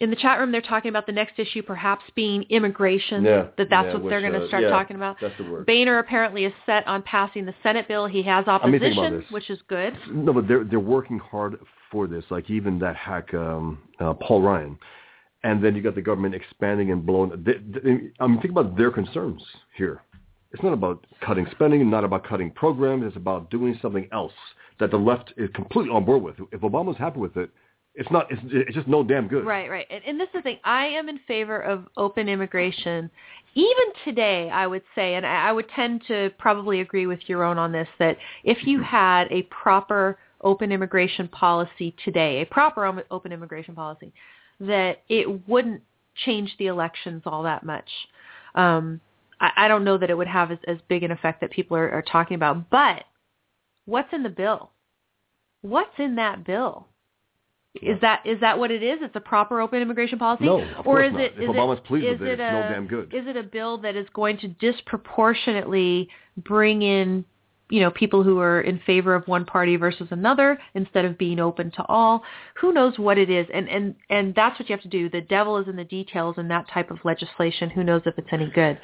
in 0.00 0.08
the 0.10 0.16
chat 0.16 0.38
room 0.38 0.50
they're 0.50 0.62
talking 0.62 0.88
about 0.88 1.04
the 1.06 1.12
next 1.12 1.38
issue 1.38 1.62
perhaps 1.62 2.04
being 2.16 2.42
immigration 2.48 3.22
Yeah, 3.24 3.48
that 3.58 3.68
that's 3.68 3.86
yeah, 3.88 3.92
what 3.94 4.02
which, 4.04 4.10
they're 4.10 4.20
going 4.22 4.32
to 4.32 4.44
uh, 4.44 4.48
start 4.48 4.62
yeah, 4.62 4.70
talking 4.70 4.96
about 4.96 5.16
that's 5.20 5.36
the 5.36 5.44
word. 5.44 5.66
boehner 5.66 5.98
apparently 5.98 6.44
is 6.46 6.52
set 6.64 6.86
on 6.86 7.02
passing 7.02 7.44
the 7.44 7.54
senate 7.62 7.86
bill 7.86 8.06
he 8.06 8.22
has 8.22 8.46
mean, 8.46 8.80
think 8.80 8.94
about 8.94 9.04
opposition 9.12 9.24
which 9.30 9.50
is 9.50 9.58
good 9.68 9.92
No, 10.10 10.32
but 10.32 10.48
they're 10.48 10.64
they're 10.64 10.80
working 10.80 11.18
hard 11.18 11.58
for 11.90 12.06
this. 12.06 12.24
Like 12.30 12.50
even 12.50 12.78
that 12.80 12.96
hack, 12.96 13.32
um, 13.34 13.78
uh, 13.98 14.14
Paul 14.14 14.42
Ryan, 14.42 14.78
and 15.42 15.62
then 15.64 15.74
you 15.74 15.82
got 15.82 15.94
the 15.94 16.02
government 16.02 16.34
expanding 16.34 16.90
and 16.90 17.04
blowing. 17.04 17.30
They, 17.44 17.54
they, 17.80 18.10
I 18.20 18.26
mean, 18.26 18.40
think 18.40 18.52
about 18.52 18.76
their 18.76 18.90
concerns 18.90 19.42
here. 19.76 20.02
It's 20.52 20.62
not 20.62 20.72
about 20.72 21.06
cutting 21.24 21.46
spending, 21.52 21.88
not 21.88 22.04
about 22.04 22.26
cutting 22.26 22.50
programs. 22.50 23.04
It's 23.06 23.16
about 23.16 23.50
doing 23.50 23.78
something 23.80 24.08
else 24.12 24.32
that 24.80 24.90
the 24.90 24.96
left 24.96 25.32
is 25.36 25.48
completely 25.54 25.92
on 25.92 26.04
board 26.04 26.22
with. 26.22 26.36
If 26.50 26.62
Obama's 26.62 26.98
happy 26.98 27.20
with 27.20 27.36
it, 27.36 27.50
it's 27.94 28.10
not. 28.10 28.30
It's, 28.30 28.40
it's 28.46 28.74
just 28.74 28.86
no 28.86 29.02
damn 29.02 29.26
good. 29.26 29.44
right 29.44 29.68
right 29.68 29.86
and, 29.90 30.02
and 30.06 30.20
this 30.20 30.28
is 30.28 30.34
the 30.34 30.42
thing 30.42 30.58
i 30.62 30.86
am 30.86 31.08
in 31.08 31.18
favor 31.26 31.60
of 31.60 31.88
open 31.96 32.28
immigration 32.28 33.10
even 33.54 33.84
today 34.04 34.48
i 34.50 34.64
would 34.64 34.82
say 34.94 35.16
and 35.16 35.26
I, 35.26 35.48
I 35.48 35.52
would 35.52 35.68
tend 35.70 36.02
to 36.06 36.30
probably 36.38 36.80
agree 36.80 37.08
with 37.08 37.18
Yaron 37.28 37.56
on 37.56 37.72
this 37.72 37.88
that 37.98 38.16
if 38.44 38.64
you 38.64 38.80
had 38.80 39.26
a 39.32 39.42
proper 39.42 40.18
open 40.42 40.72
immigration 40.72 41.28
policy 41.28 41.94
today 42.04 42.40
a 42.42 42.46
proper 42.46 42.86
open 43.10 43.32
immigration 43.32 43.74
policy 43.74 44.12
that 44.58 45.02
it 45.08 45.48
wouldn't 45.48 45.82
change 46.24 46.54
the 46.58 46.66
elections 46.66 47.22
all 47.26 47.42
that 47.42 47.64
much 47.64 47.88
um, 48.54 49.00
I, 49.40 49.50
I 49.56 49.68
don't 49.68 49.84
know 49.84 49.98
that 49.98 50.10
it 50.10 50.16
would 50.16 50.28
have 50.28 50.50
as, 50.50 50.58
as 50.66 50.76
big 50.88 51.02
an 51.02 51.10
effect 51.10 51.40
that 51.40 51.50
people 51.50 51.76
are, 51.76 51.90
are 51.90 52.02
talking 52.02 52.34
about. 52.34 52.70
But 52.70 53.04
what's 53.86 54.12
in 54.12 54.22
the 54.22 54.28
bill? 54.28 54.70
What's 55.62 55.98
in 55.98 56.16
that 56.16 56.44
bill? 56.44 56.86
Is 57.80 58.00
that 58.00 58.22
is 58.26 58.40
that 58.40 58.58
what 58.58 58.72
it 58.72 58.82
is? 58.82 58.98
It's 59.00 59.14
a 59.14 59.20
proper 59.20 59.60
open 59.60 59.80
immigration 59.80 60.18
policy, 60.18 60.44
No, 60.44 60.60
of 60.76 60.84
or 60.88 61.04
is 61.04 61.12
not. 61.12 61.20
it? 61.20 61.32
If 61.36 61.42
is 61.42 61.48
Obama's 61.50 61.78
it, 61.78 61.84
pleased 61.84 62.06
is 62.06 62.18
with 62.18 62.28
it, 62.28 62.32
it's 62.32 62.40
a, 62.40 62.52
no 62.52 62.62
damn 62.62 62.86
good. 62.88 63.14
Is 63.14 63.28
it 63.28 63.36
a 63.36 63.44
bill 63.44 63.78
that 63.78 63.94
is 63.94 64.08
going 64.12 64.38
to 64.38 64.48
disproportionately 64.48 66.08
bring 66.38 66.82
in 66.82 67.24
you 67.70 67.80
know, 67.80 67.90
people 67.90 68.22
who 68.22 68.38
are 68.40 68.60
in 68.60 68.80
favor 68.84 69.14
of 69.14 69.26
one 69.28 69.44
party 69.44 69.76
versus 69.76 70.08
another 70.10 70.58
instead 70.74 71.04
of 71.04 71.16
being 71.16 71.38
open 71.38 71.70
to 71.72 71.84
all. 71.86 72.22
Who 72.60 72.72
knows 72.72 72.98
what 72.98 73.16
it 73.16 73.30
is? 73.30 73.46
And 73.54 73.68
and 73.68 73.94
and 74.10 74.34
that's 74.34 74.58
what 74.58 74.68
you 74.68 74.74
have 74.74 74.82
to 74.82 74.88
do. 74.88 75.08
The 75.08 75.20
devil 75.22 75.56
is 75.58 75.68
in 75.68 75.76
the 75.76 75.84
details 75.84 76.36
in 76.38 76.48
that 76.48 76.68
type 76.68 76.90
of 76.90 76.98
legislation. 77.04 77.70
Who 77.70 77.84
knows 77.84 78.02
if 78.06 78.18
it's 78.18 78.28
any 78.32 78.50
good? 78.50 78.78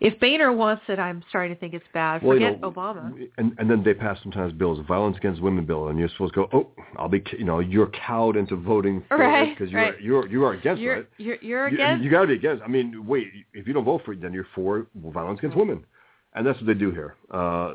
If 0.00 0.18
Boehner 0.18 0.52
wants 0.52 0.82
it, 0.88 0.98
I'm 0.98 1.22
starting 1.28 1.54
to 1.54 1.60
think 1.60 1.74
it's 1.74 1.84
bad. 1.94 2.24
Well, 2.24 2.36
you 2.36 2.44
Forget 2.48 2.60
know, 2.60 2.72
Obama. 2.72 3.28
And 3.38 3.54
and 3.56 3.70
then 3.70 3.84
they 3.84 3.94
pass 3.94 4.18
sometimes 4.20 4.52
bills, 4.52 4.80
a 4.80 4.82
violence 4.82 5.16
against 5.16 5.40
women 5.40 5.64
bill, 5.64 5.88
and 5.88 5.98
you're 5.98 6.08
supposed 6.08 6.34
to 6.34 6.40
go, 6.40 6.48
oh, 6.52 6.70
I'll 6.98 7.08
be, 7.08 7.22
you 7.38 7.44
know, 7.44 7.60
you're 7.60 7.86
cowed 7.86 8.36
into 8.36 8.56
voting 8.56 9.04
for 9.06 9.18
Right, 9.18 9.50
it 9.50 9.56
because 9.58 9.70
you're 9.72 9.80
right. 9.80 10.00
you're 10.02 10.26
you 10.26 10.44
are 10.44 10.54
against 10.54 10.82
You're 10.82 10.96
it. 10.96 11.08
you're 11.18 11.36
you're 11.40 11.68
You- 11.68 11.74
against. 11.76 12.02
You, 12.04 12.10
got 12.10 12.22
to 12.22 12.26
be 12.26 12.34
against. 12.34 12.64
I 12.64 12.66
mean, 12.66 13.06
wait, 13.06 13.28
if 13.54 13.68
you 13.68 13.72
don't 13.72 13.84
vote 13.84 14.02
for 14.04 14.12
it, 14.12 14.20
then 14.20 14.32
you're 14.32 14.48
for 14.56 14.88
violence 14.96 15.38
against 15.38 15.56
women, 15.56 15.84
and 16.34 16.46
that's 16.46 16.58
what 16.58 16.66
they 16.66 16.74
do 16.74 16.90
here. 16.90 17.14
Uh, 17.30 17.74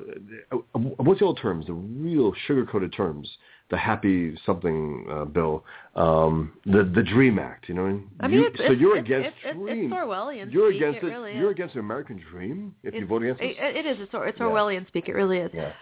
what's 0.74 1.20
the 1.20 1.26
old 1.26 1.40
terms? 1.40 1.68
The 1.68 1.74
real 1.74 2.34
sugar-coated 2.48 2.92
terms. 2.94 3.30
The 3.70 3.78
happy 3.78 4.38
something 4.46 5.06
uh, 5.12 5.26
bill, 5.26 5.66
um, 5.96 6.54
the 6.66 6.90
the 6.96 7.04
Dream 7.04 7.38
Act. 7.38 7.68
You 7.68 7.76
know, 7.76 7.86
and 7.86 8.08
I 8.22 8.28
mean, 8.28 8.40
you, 8.40 8.48
it's, 8.48 8.58
so 8.58 8.64
it's, 8.72 8.80
you're 8.80 8.98
it's, 8.98 9.06
against 9.06 9.28
it's, 9.28 9.38
it's, 9.44 9.58
Dream. 9.58 9.92
it's 9.92 9.94
Orwellian. 9.94 10.54
you're 10.54 10.72
speak. 10.72 10.82
against 10.82 11.04
it. 11.04 11.08
it. 11.08 11.10
Really 11.10 11.34
you're 11.36 11.50
is. 11.52 11.56
against 11.56 11.74
the 11.74 11.82
American 11.82 12.24
dream 12.32 12.74
if 12.84 12.94
you 12.94 13.06
vote 13.06 13.24
against 13.24 13.42
it, 13.42 13.58
it. 13.60 13.86
is. 13.86 13.98
It's, 14.00 14.14
Or- 14.14 14.26
it's 14.26 14.40
Yeah. 14.40 14.46
Orwellian 14.46 14.88
speak. 14.88 15.10
It 15.10 15.14
really 15.14 15.40
is. 15.40 15.52
Yeah. 15.54 15.74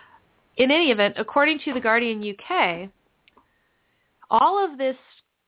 in 0.57 0.72
any 0.72 0.89
event, 0.89 1.14
according 1.18 1.60
to 1.65 1.73
the 1.73 1.80
Guardian 1.80 2.23
UK, 2.27 2.89
all 4.31 4.64
of 4.64 4.77
this, 4.80 4.95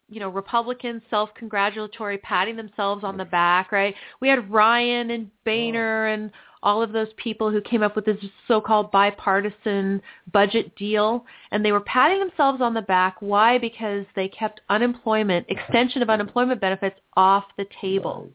you 0.10 0.20
know, 0.20 0.30
Republicans 0.30 1.02
self-congratulatory, 1.10 2.20
patting 2.20 2.56
themselves 2.56 3.04
on 3.04 3.18
the 3.18 3.26
back, 3.26 3.72
right? 3.72 3.96
We 4.22 4.30
had 4.30 4.50
Ryan 4.52 5.10
and 5.10 5.32
Boehner 5.44 6.08
and 6.08 6.32
all 6.64 6.82
of 6.82 6.92
those 6.92 7.08
people 7.18 7.52
who 7.52 7.62
came 7.62 7.84
up 7.84 7.96
with 7.96 8.06
this 8.06 8.18
so-called 8.48 8.92
bipartisan 8.92 10.02
budget 10.34 10.76
deal, 10.76 11.26
and 11.52 11.64
they 11.64 11.72
were 11.72 11.82
patting 11.82 12.20
themselves 12.20 12.62
on 12.62 12.74
the 12.74 12.82
back. 12.82 13.16
Why? 13.20 13.58
Because 13.58 14.06
they 14.16 14.28
kept 14.28 14.62
unemployment, 14.70 15.46
extension 15.50 16.02
of 16.02 16.10
unemployment 16.10 16.60
benefits 16.60 17.00
off 17.16 17.46
the 17.58 17.68
table. 17.82 18.30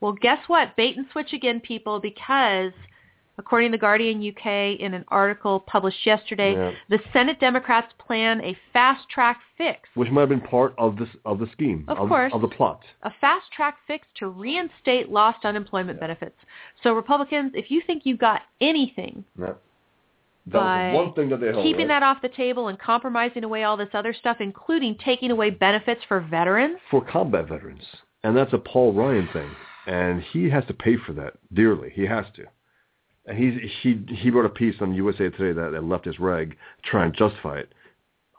Well, 0.00 0.12
guess 0.12 0.38
what? 0.48 0.76
Bait 0.76 0.96
and 0.96 1.06
switch 1.12 1.32
again, 1.32 1.60
people, 1.60 2.00
because 2.00 2.72
according 3.38 3.70
to 3.70 3.76
the 3.76 3.80
Guardian 3.80 4.18
UK 4.26 4.78
in 4.80 4.92
an 4.94 5.04
article 5.08 5.60
published 5.60 6.04
yesterday, 6.04 6.52
Yeah. 6.54 6.72
the 6.88 7.00
Senate 7.12 7.38
Democrats 7.40 7.92
plan 7.98 8.40
a 8.42 8.54
fast-track 8.72 9.40
fix, 9.56 9.88
Which 9.94 10.10
might 10.10 10.22
have 10.22 10.28
been 10.28 10.40
part 10.40 10.74
of 10.76 10.96
this 10.96 11.08
of 11.24 11.38
the 11.38 11.46
scheme 11.52 11.84
Of 11.88 11.96
course. 12.08 12.32
of 12.34 12.40
the 12.42 12.48
plot. 12.48 12.82
a 13.04 13.10
fast-track 13.20 13.78
fix 13.86 14.06
to 14.16 14.28
reinstate 14.28 15.08
lost 15.10 15.44
unemployment 15.44 16.00
benefits. 16.00 16.36
So 16.82 16.94
Republicans, 16.94 17.52
if 17.54 17.70
you 17.70 17.80
think 17.80 18.04
you 18.04 18.16
got 18.16 18.42
anything 18.60 19.24
Yeah. 19.38 19.54
By 20.46 20.90
the 20.92 20.96
one 20.96 21.12
thing 21.12 21.28
that 21.28 21.40
they 21.40 21.48
held. 21.48 21.62
keeping 21.62 21.88
right? 21.88 22.00
that 22.00 22.02
off 22.02 22.22
the 22.22 22.28
table 22.30 22.68
and 22.68 22.78
compromising 22.78 23.44
away 23.44 23.64
all 23.64 23.76
this 23.76 23.90
other 23.94 24.14
stuff, 24.14 24.40
including 24.40 24.94
taking 24.96 25.30
away 25.30 25.50
benefits 25.50 26.02
for 26.04 26.20
veterans, 26.20 26.78
for 26.90 27.02
combat 27.04 27.46
veterans, 27.48 27.84
and 28.24 28.34
that's 28.34 28.54
a 28.54 28.58
Paul 28.58 28.94
Ryan 28.94 29.28
thing, 29.28 29.50
and 29.86 30.22
he 30.22 30.48
has 30.48 30.64
to 30.66 30.72
pay 30.74 30.96
for 30.96 31.12
that 31.12 31.34
dearly. 31.52 31.90
He 31.90 32.06
has 32.06 32.24
to. 32.36 32.46
And 33.28 33.38
he's 33.38 33.54
he 33.82 34.00
he 34.14 34.30
wrote 34.30 34.46
a 34.46 34.50
piece 34.50 34.74
on 34.80 34.94
USA 34.94 35.28
Today 35.30 35.52
that, 35.52 35.70
that 35.70 35.84
left 35.84 36.04
his 36.06 36.18
rag 36.18 36.56
trying 36.82 37.12
to 37.12 37.18
justify 37.18 37.58
it. 37.58 37.72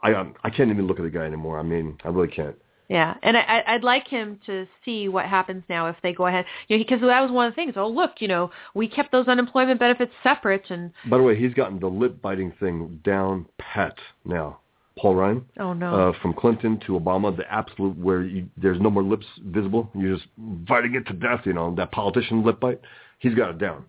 I 0.02 0.14
um, 0.14 0.34
I 0.44 0.50
can't 0.50 0.70
even 0.70 0.86
look 0.86 0.98
at 0.98 1.02
the 1.04 1.10
guy 1.10 1.24
anymore. 1.24 1.58
I 1.58 1.62
mean, 1.62 1.96
I 2.04 2.08
really 2.08 2.28
can't. 2.28 2.56
Yeah, 2.88 3.14
and 3.22 3.36
I, 3.36 3.40
I- 3.42 3.74
I'd 3.74 3.84
like 3.84 4.08
him 4.08 4.40
to 4.46 4.66
see 4.84 5.08
what 5.08 5.24
happens 5.26 5.62
now 5.68 5.86
if 5.86 5.94
they 6.02 6.12
go 6.12 6.26
ahead, 6.26 6.44
you 6.66 6.76
know, 6.76 6.82
because 6.82 7.00
that 7.02 7.20
was 7.20 7.30
one 7.30 7.46
of 7.46 7.52
the 7.52 7.54
things. 7.54 7.74
Oh, 7.76 7.86
look, 7.88 8.14
you 8.18 8.26
know, 8.26 8.50
we 8.74 8.88
kept 8.88 9.12
those 9.12 9.28
unemployment 9.28 9.78
benefits 9.78 10.10
separate, 10.24 10.64
and 10.70 10.90
By 11.08 11.18
the 11.18 11.22
way, 11.22 11.36
he's 11.38 11.54
gotten 11.54 11.78
the 11.78 11.86
lip 11.86 12.20
biting 12.20 12.50
thing 12.58 12.98
down 13.04 13.46
pat 13.58 13.94
now. 14.24 14.58
Paul 14.98 15.14
Ryan, 15.14 15.44
oh 15.60 15.72
no, 15.72 15.94
uh, 16.10 16.12
from 16.20 16.34
Clinton 16.34 16.80
to 16.86 16.98
Obama, 16.98 17.34
the 17.34 17.50
absolute 17.50 17.96
where 17.96 18.22
you, 18.22 18.48
there's 18.56 18.80
no 18.80 18.90
more 18.90 19.04
lips 19.04 19.24
visible. 19.46 19.88
You're 19.94 20.16
just 20.16 20.26
biting 20.36 20.94
it 20.96 21.06
to 21.06 21.12
death. 21.12 21.42
You 21.44 21.52
know 21.52 21.72
that 21.76 21.92
politician 21.92 22.44
lip 22.44 22.58
bite. 22.58 22.80
He's 23.20 23.34
got 23.36 23.50
it 23.50 23.58
down, 23.58 23.84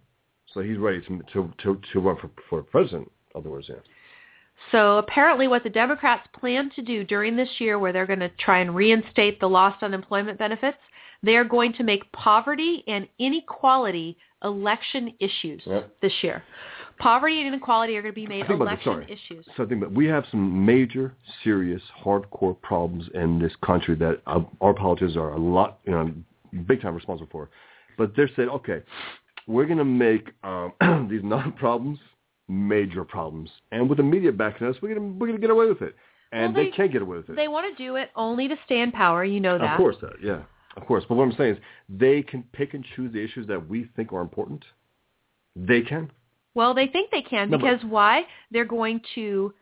so 0.53 0.61
he's 0.61 0.78
ready 0.78 1.02
to 1.02 1.22
to 1.34 1.52
to, 1.64 1.82
to 1.94 1.99
run 1.99 2.18
for 2.18 2.30
for 2.49 2.64
president. 2.64 3.11
In 3.34 3.40
other 3.40 3.49
words, 3.49 3.68
yeah. 3.69 3.76
So 4.72 4.98
apparently 4.99 5.48
what 5.48 5.64
the 5.64 5.69
Democrats 5.69 6.28
plan 6.40 6.69
to 6.76 6.82
do 6.82 7.03
during 7.03 7.36
this 7.36 7.49
year 7.60 7.80
where 7.80 7.91
they're 7.91 8.06
going 8.06 8.19
to 8.19 8.30
try 8.40 8.60
and 8.60 8.76
reinstate 8.76 9.40
the 9.40 9.49
lost 9.49 9.82
unemployment 9.82 10.38
benefits, 10.38 10.78
they 11.23 11.36
are 11.36 11.44
going 11.44 11.73
to 11.73 11.84
make 11.84 12.11
poverty 12.11 12.84
and 12.88 13.07
inequality 13.18 14.18
election 14.44 15.14
issues 15.19 15.64
this 16.02 16.14
year. 16.22 16.44
Poverty 16.99 17.40
and 17.40 17.48
inequality 17.48 17.98
are 17.98 18.02
going 18.03 18.14
to 18.14 18.15
be 18.15 18.28
made 18.28 18.44
this, 18.44 18.52
election 18.52 18.94
sorry. 18.94 19.06
issues. 19.06 19.45
So 19.57 19.64
I 19.64 19.65
think 19.65 19.82
that 19.82 19.91
we 19.91 20.06
have 20.06 20.23
some 20.30 20.65
major, 20.65 21.15
serious, 21.44 21.82
hardcore 22.03 22.60
problems 22.61 23.06
in 23.15 23.40
this 23.40 23.53
country 23.65 23.95
that 23.95 24.22
our, 24.28 24.48
our 24.61 24.73
politicians 24.73 25.18
are 25.18 25.34
a 25.34 25.40
lot, 25.40 25.80
you 25.86 25.91
know, 25.94 26.11
big 26.68 26.82
time 26.82 26.94
responsible 26.94 27.30
for. 27.32 27.49
But 27.98 28.15
they're 28.15 28.30
saying, 28.36 28.49
okay, 28.49 28.84
we're 29.48 29.66
going 29.66 29.78
to 29.78 29.86
make 29.86 30.30
um, 30.44 30.74
these 31.10 31.22
non-problems 31.24 32.00
major 32.48 33.06
problems, 33.06 33.50
and 33.72 33.90
with 33.90 33.98
the 33.98 34.04
media 34.04 34.32
backing 34.32 34.68
us, 34.68 34.76
we're 34.82 34.94
going 34.94 35.14
to 35.14 35.14
we're 35.20 35.28
going 35.28 35.40
to 35.40 35.42
get 35.42 35.50
away 35.52 35.68
with 35.68 35.82
it, 35.82 35.96
and 36.32 36.54
Well, 36.54 36.64
they, 36.64 36.70
they- 36.70 36.76
can't 36.76 36.92
get 36.92 37.02
away 37.02 37.18
with 37.18 37.30
it. 37.30 37.36
They 37.36 37.48
want 37.48 37.76
to 37.76 37.84
do 37.84 37.96
it 37.96 38.10
only 38.16 38.48
to 38.48 38.56
stay 38.66 38.82
in 38.82 38.92
power. 38.92 39.24
You 39.24 39.40
know 39.40 39.58
that. 39.58 39.72
Of 39.74 39.78
course, 39.78 39.96
that 40.02 40.14
yeah, 40.24 40.42
of 40.78 40.86
course. 40.86 41.04
But 41.08 41.16
what 41.16 41.24
I'm 41.24 41.36
saying 41.38 41.56
is, 41.56 41.60
they 41.90 42.22
can 42.22 42.44
pick 42.52 42.74
and 42.74 42.86
choose 42.96 43.14
the 43.14 43.24
issues 43.24 43.48
that 43.48 43.70
we 43.70 43.90
think 43.96 44.12
are 44.14 44.22
important. 44.22 44.66
They 45.56 45.82
can. 45.82 46.12
Well, 46.54 46.74
they 46.74 46.88
think 46.88 47.12
they 47.12 47.22
can 47.22 47.50
No, 47.50 47.58
because 47.58 47.80
why? 47.88 48.24
They're 48.52 48.66
going 48.66 49.02
to 49.16 49.54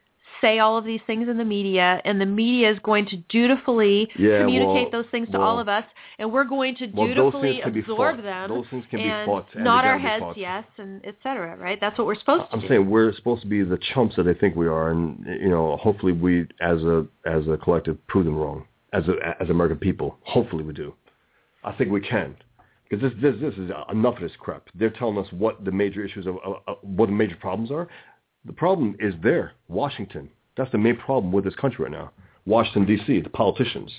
say 0.41 0.59
all 0.59 0.77
of 0.77 0.85
these 0.85 1.01
things 1.05 1.27
in 1.27 1.37
the 1.37 1.45
media, 1.45 2.01
and 2.05 2.19
the 2.19 2.25
media 2.25 2.71
is 2.71 2.79
going 2.79 3.05
to 3.07 3.17
dutifully 3.29 4.09
Yeah, 4.17 4.39
communicate 4.39 4.91
well- 4.91 5.03
those 5.03 5.11
things 5.11 5.29
to 5.31 5.37
well- 5.37 5.47
all 5.47 5.59
of 5.59 5.67
us, 5.67 5.83
and 6.17 6.31
we're 6.31 6.43
going 6.43 6.75
to 6.77 6.87
dutifully 6.87 7.61
be 7.71 7.79
absorb 7.79 8.23
them. 8.23 8.49
Those 8.49 8.67
things 8.69 8.85
can 8.89 8.99
be 8.99 9.25
fought, 9.25 9.47
and 9.53 9.63
nod 9.63 9.85
our 9.85 9.99
heads 9.99 10.25
yes, 10.35 10.65
and 10.77 11.01
et 11.05 11.15
cetera. 11.23 11.57
Right? 11.57 11.79
That's 11.79 11.97
what 11.97 12.07
we're 12.07 12.15
supposed 12.15 12.45
to 12.49 12.53
I'm 12.53 12.61
do. 12.61 12.67
saying 12.67 12.89
we're 12.89 13.13
supposed 13.13 13.41
to 13.41 13.47
be 13.47 13.63
the 13.63 13.79
chumps 13.93 14.15
that 14.15 14.23
they 14.23 14.33
think 14.33 14.55
we 14.55 14.67
are, 14.67 14.91
and 14.91 15.25
you 15.25 15.49
know, 15.49 15.77
hopefully 15.77 16.13
we, 16.13 16.47
as 16.61 16.81
a 16.83 17.05
as 17.25 17.47
a 17.47 17.57
collective, 17.57 17.97
prove 18.07 18.25
them 18.25 18.35
wrong. 18.35 18.65
As 18.93 19.07
a 19.07 19.35
as 19.41 19.49
American 19.49 19.77
people, 19.77 20.17
hopefully 20.23 20.63
we 20.63 20.73
do. 20.73 20.93
I 21.63 21.73
think 21.73 21.91
we 21.91 22.01
can, 22.01 22.35
because 22.89 23.01
this 23.03 23.13
this 23.21 23.35
this 23.41 23.53
is 23.55 23.69
enough 23.91 24.15
of 24.15 24.21
this 24.21 24.31
crap. 24.39 24.63
They're 24.73 24.89
telling 24.89 25.17
us 25.17 25.27
what 25.31 25.63
the 25.63 25.71
major 25.71 26.03
issues 26.03 26.25
of 26.25 26.37
uh, 26.37 26.51
uh, 26.67 26.75
what 26.81 27.07
the 27.07 27.11
major 27.11 27.35
problems 27.35 27.69
are. 27.71 27.87
The 28.45 28.53
problem 28.53 28.95
is 28.99 29.13
there, 29.21 29.53
Washington. 29.67 30.29
That's 30.55 30.71
the 30.71 30.77
main 30.77 30.97
problem 30.97 31.31
with 31.31 31.43
this 31.43 31.55
country 31.55 31.83
right 31.83 31.91
now. 31.91 32.11
Washington 32.45 32.85
D.C. 32.85 33.21
The 33.21 33.29
politicians. 33.29 33.93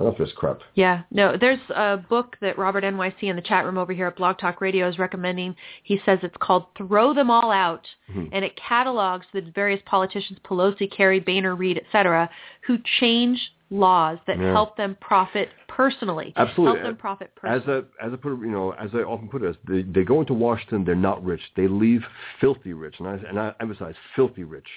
Enough 0.00 0.18
of 0.18 0.26
this 0.26 0.32
crap. 0.34 0.60
Yeah, 0.74 1.02
no, 1.10 1.36
there's 1.38 1.60
a 1.74 1.98
book 1.98 2.36
that 2.40 2.56
Robert 2.56 2.84
NYC 2.84 3.24
in 3.24 3.36
the 3.36 3.42
chat 3.42 3.66
room 3.66 3.76
over 3.76 3.92
here 3.92 4.06
at 4.06 4.16
Blog 4.16 4.38
Talk 4.38 4.60
Radio 4.62 4.88
is 4.88 4.98
recommending. 4.98 5.54
He 5.82 6.00
says 6.06 6.18
it's 6.22 6.36
called 6.40 6.66
Throw 6.76 7.12
Them 7.12 7.30
All 7.30 7.50
Out, 7.50 7.86
Mhm. 8.10 8.30
and 8.32 8.44
it 8.44 8.56
catalogs 8.56 9.26
the 9.32 9.42
various 9.42 9.80
politicians, 9.84 10.38
Pelosi, 10.40 10.90
Kerry, 10.90 11.20
Boehner, 11.20 11.54
Reid, 11.54 11.76
et 11.76 11.84
cetera, 11.92 12.30
who 12.62 12.78
change 12.78 13.52
laws 13.70 14.18
that 14.26 14.38
Yeah. 14.38 14.52
help 14.52 14.76
them 14.76 14.96
profit 15.00 15.50
personally. 15.68 16.32
Absolutely. 16.34 16.80
Help 16.80 16.88
them 16.88 16.96
profit 16.96 17.30
As 17.44 17.62
personally. 17.62 17.86
a 18.00 18.04
as 18.04 18.12
a 18.12 18.16
put 18.16 18.30
you 18.40 18.50
know 18.50 18.72
as 18.72 18.92
I 18.94 19.02
often 19.02 19.28
put 19.28 19.42
it, 19.42 19.48
as 19.48 19.56
they 19.68 19.82
they 19.82 20.02
go 20.02 20.20
into 20.20 20.34
Washington, 20.34 20.84
they're 20.84 20.94
not 20.96 21.22
rich. 21.24 21.42
They 21.54 21.68
leave 21.68 22.04
filthy 22.40 22.72
rich, 22.72 22.98
and 22.98 23.06
I 23.06 23.14
and 23.28 23.38
I 23.38 23.54
emphasize 23.60 23.94
filthy 24.16 24.44
rich. 24.44 24.68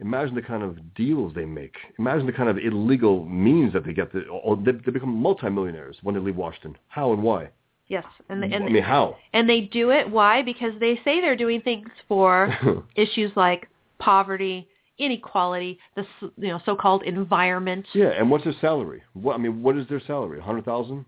Imagine 0.00 0.34
the 0.34 0.42
kind 0.42 0.62
of 0.62 0.94
deals 0.94 1.34
they 1.34 1.44
make. 1.44 1.76
Imagine 1.98 2.26
the 2.26 2.32
kind 2.32 2.48
of 2.48 2.58
illegal 2.58 3.24
means 3.26 3.72
that 3.74 3.84
they 3.84 3.92
get. 3.92 4.12
The, 4.12 4.22
or 4.28 4.56
they, 4.56 4.72
they 4.72 4.90
become 4.90 5.14
multimillionaires 5.14 5.96
when 6.02 6.14
they 6.14 6.20
leave 6.20 6.36
Washington. 6.36 6.76
How 6.88 7.12
and 7.12 7.22
why? 7.22 7.50
yes, 7.90 8.04
and 8.30 8.42
and 8.42 8.64
I 8.64 8.68
mean, 8.68 8.82
how? 8.82 9.16
and 9.34 9.50
they 9.50 9.60
do 9.60 9.90
it 9.90 10.08
why? 10.08 10.40
Because 10.42 10.72
they 10.80 10.98
say 11.04 11.20
they're 11.20 11.36
doing 11.36 11.60
things 11.60 11.88
for 12.08 12.56
issues 12.96 13.30
like 13.36 13.68
poverty, 13.98 14.66
inequality, 14.98 15.78
the 15.96 16.02
s- 16.02 16.30
you 16.38 16.48
know 16.48 16.60
so-called 16.64 17.02
environment. 17.02 17.84
yeah, 17.92 18.12
and 18.16 18.30
what's 18.30 18.44
their 18.44 18.54
salary? 18.60 19.02
What 19.12 19.34
I 19.34 19.38
mean, 19.38 19.62
what 19.62 19.76
is 19.76 19.86
their 19.88 20.00
salary? 20.06 20.38
A 20.38 20.42
hundred 20.42 20.64
thousand? 20.64 21.04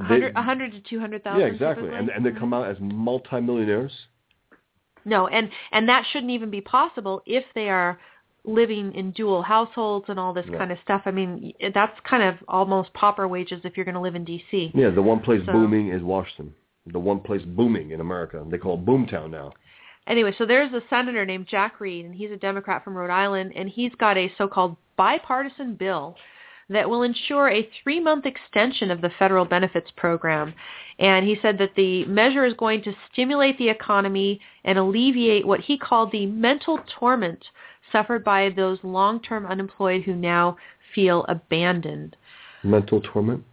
A 0.00 0.02
hundred, 0.02 0.36
a 0.36 0.42
hundred 0.42 0.72
to 0.72 0.80
two 0.80 0.98
hundred 0.98 1.22
thousand. 1.22 1.40
Yeah, 1.40 1.46
exactly. 1.46 1.84
typically. 1.84 1.98
And 1.98 2.08
and 2.08 2.26
they 2.26 2.30
come 2.30 2.50
mm-hmm. 2.50 2.54
out 2.54 2.70
as 2.70 2.76
multimillionaires. 2.80 3.92
No, 5.08 5.26
and 5.26 5.50
and 5.72 5.88
that 5.88 6.04
shouldn't 6.12 6.30
even 6.32 6.50
be 6.50 6.60
possible 6.60 7.22
if 7.26 7.44
they 7.54 7.68
are 7.68 7.98
living 8.44 8.94
in 8.94 9.10
dual 9.12 9.42
households 9.42 10.06
and 10.08 10.18
all 10.18 10.32
this 10.32 10.46
Yeah. 10.50 10.58
kind 10.58 10.72
of 10.72 10.78
stuff. 10.82 11.02
I 11.06 11.10
mean, 11.10 11.52
that's 11.74 11.98
kind 12.08 12.22
of 12.22 12.36
almost 12.48 12.92
pauper 12.94 13.26
wages 13.28 13.60
if 13.64 13.76
you're 13.76 13.84
going 13.84 13.94
to 13.94 14.00
live 14.00 14.14
in 14.14 14.24
D.C. 14.24 14.72
Yeah, 14.74 14.90
the 14.90 15.02
one 15.02 15.20
place 15.20 15.44
So- 15.44 15.52
booming 15.52 15.88
is 15.88 16.02
Washington. 16.02 16.54
The 16.86 16.98
one 17.00 17.20
place 17.20 17.42
booming 17.42 17.90
in 17.90 18.00
America. 18.00 18.42
They 18.48 18.56
call 18.56 18.74
it 18.74 18.86
Boomtown 18.86 19.30
now. 19.30 19.52
Anyway, 20.06 20.32
so 20.38 20.46
there's 20.46 20.72
a 20.72 20.80
senator 20.88 21.26
named 21.26 21.46
Jack 21.46 21.80
Reed, 21.80 22.06
and 22.06 22.14
he's 22.14 22.30
a 22.30 22.36
Democrat 22.38 22.82
from 22.82 22.96
Rhode 22.96 23.10
Island, 23.10 23.52
and 23.54 23.68
he's 23.68 23.94
got 23.96 24.16
a 24.16 24.32
so-called 24.38 24.76
bipartisan 24.96 25.74
bill 25.74 26.16
that 26.70 26.88
will 26.88 27.02
ensure 27.02 27.48
a 27.48 27.68
three-month 27.82 28.26
extension 28.26 28.90
of 28.90 29.00
the 29.00 29.10
federal 29.18 29.44
benefits 29.44 29.90
program. 29.96 30.54
And 30.98 31.26
he 31.26 31.38
said 31.40 31.58
that 31.58 31.74
the 31.76 32.04
measure 32.06 32.44
is 32.44 32.54
going 32.54 32.82
to 32.82 32.92
stimulate 33.12 33.56
the 33.58 33.68
economy 33.68 34.40
and 34.64 34.78
alleviate 34.78 35.46
what 35.46 35.60
he 35.60 35.78
called 35.78 36.12
the 36.12 36.26
mental 36.26 36.80
torment 36.98 37.44
suffered 37.90 38.22
by 38.22 38.50
those 38.50 38.78
long-term 38.82 39.46
unemployed 39.46 40.02
who 40.02 40.14
now 40.14 40.56
feel 40.94 41.24
abandoned. 41.28 42.16
Mental 42.62 43.00
torment? 43.00 43.44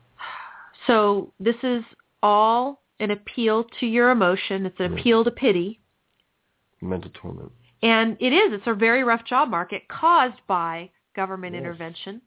So 0.87 1.31
this 1.39 1.55
is 1.63 1.83
all 2.21 2.81
an 2.99 3.11
appeal 3.11 3.65
to 3.79 3.85
your 3.85 4.09
emotion. 4.11 4.65
It's 4.65 4.79
an 4.79 4.93
appeal 4.93 5.23
to 5.23 5.31
pity. 5.31 5.79
Mental 6.81 7.11
torment. 7.13 7.51
And 7.81 8.17
it 8.19 8.33
is. 8.33 8.53
It's 8.53 8.67
a 8.67 8.73
very 8.73 9.03
rough 9.03 9.25
job 9.25 9.49
market 9.49 9.87
caused 9.87 10.39
by 10.47 10.89
government 11.15 11.53
Yes. 11.53 11.61
intervention. 11.61 12.21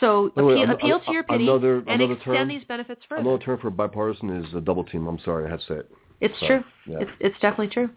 So 0.00 0.26
appeal, 0.26 0.62
an- 0.62 0.70
appeal 0.70 1.00
to 1.00 1.12
your 1.12 1.22
pity 1.22 1.44
another- 1.44 1.78
and 1.78 1.88
another 1.88 2.14
extend 2.14 2.36
term- 2.36 2.48
these 2.48 2.64
benefits 2.64 3.02
further. 3.08 3.22
Another 3.22 3.42
term 3.42 3.58
for 3.58 3.70
bipartisan 3.70 4.30
is 4.44 4.54
a 4.54 4.60
double 4.60 4.84
team. 4.84 5.06
I'm 5.06 5.18
sorry, 5.20 5.46
I 5.46 5.50
had 5.50 5.60
to 5.60 5.66
say 5.66 5.74
it. 5.76 5.90
It's 6.20 6.38
Sorry. 6.40 6.62
true. 6.62 6.92
Yeah. 6.92 6.98
It's, 7.00 7.10
it's 7.20 7.38
definitely 7.40 7.68
true. 7.68 7.90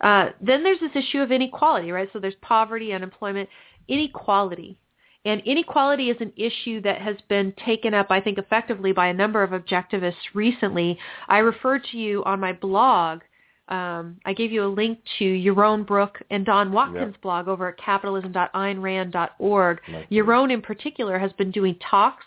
Uh, 0.00 0.30
then 0.40 0.62
there's 0.62 0.80
this 0.80 0.90
issue 0.94 1.20
of 1.20 1.32
inequality, 1.32 1.92
right? 1.92 2.08
So 2.12 2.18
there's 2.18 2.34
poverty, 2.42 2.92
unemployment, 2.92 3.48
inequality. 3.88 4.78
And 5.24 5.40
inequality 5.46 6.10
is 6.10 6.16
an 6.20 6.32
issue 6.36 6.82
that 6.82 7.00
has 7.00 7.16
been 7.28 7.54
taken 7.64 7.94
up, 7.94 8.08
I 8.10 8.20
think, 8.20 8.36
effectively 8.36 8.92
by 8.92 9.06
a 9.06 9.14
number 9.14 9.42
of 9.42 9.50
objectivists 9.50 10.34
recently. 10.34 10.98
I 11.28 11.38
referred 11.38 11.84
to 11.92 11.96
you 11.96 12.22
on 12.24 12.40
my 12.40 12.52
blog. 12.52 13.20
Um, 13.68 14.18
I 14.26 14.34
gave 14.34 14.52
you 14.52 14.64
a 14.64 14.68
link 14.68 14.98
to 15.18 15.24
Yaron 15.24 15.86
Brook 15.86 16.20
and 16.30 16.44
Don 16.44 16.70
Watkins' 16.70 17.12
Yep. 17.14 17.22
blog 17.22 17.48
over 17.48 17.68
at 17.68 17.78
capitalism.aynrand.org. 17.78 19.80
Nice. 19.88 20.06
Yaron, 20.10 20.52
in 20.52 20.60
particular, 20.62 21.18
has 21.18 21.32
been 21.32 21.50
doing 21.50 21.76
talks 21.90 22.24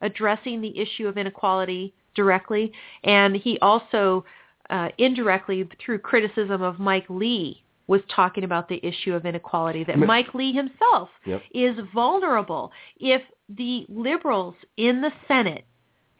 addressing 0.00 0.60
the 0.60 0.76
issue 0.78 1.06
of 1.06 1.16
inequality 1.18 1.94
directly, 2.14 2.72
and 3.04 3.36
he 3.36 3.58
also 3.60 4.24
uh, 4.70 4.88
indirectly 4.98 5.68
through 5.84 5.98
criticism 5.98 6.62
of 6.62 6.78
Mike 6.78 7.06
Lee 7.08 7.62
was 7.88 8.00
talking 8.14 8.44
about 8.44 8.68
the 8.68 8.84
issue 8.86 9.12
of 9.14 9.26
inequality 9.26 9.84
that 9.84 9.98
Mike 9.98 10.34
Lee 10.34 10.52
himself 10.52 11.08
Yep. 11.26 11.42
is 11.52 11.76
vulnerable 11.92 12.70
if 13.00 13.22
the 13.48 13.84
liberals 13.88 14.54
in 14.76 15.00
the 15.00 15.10
Senate 15.28 15.64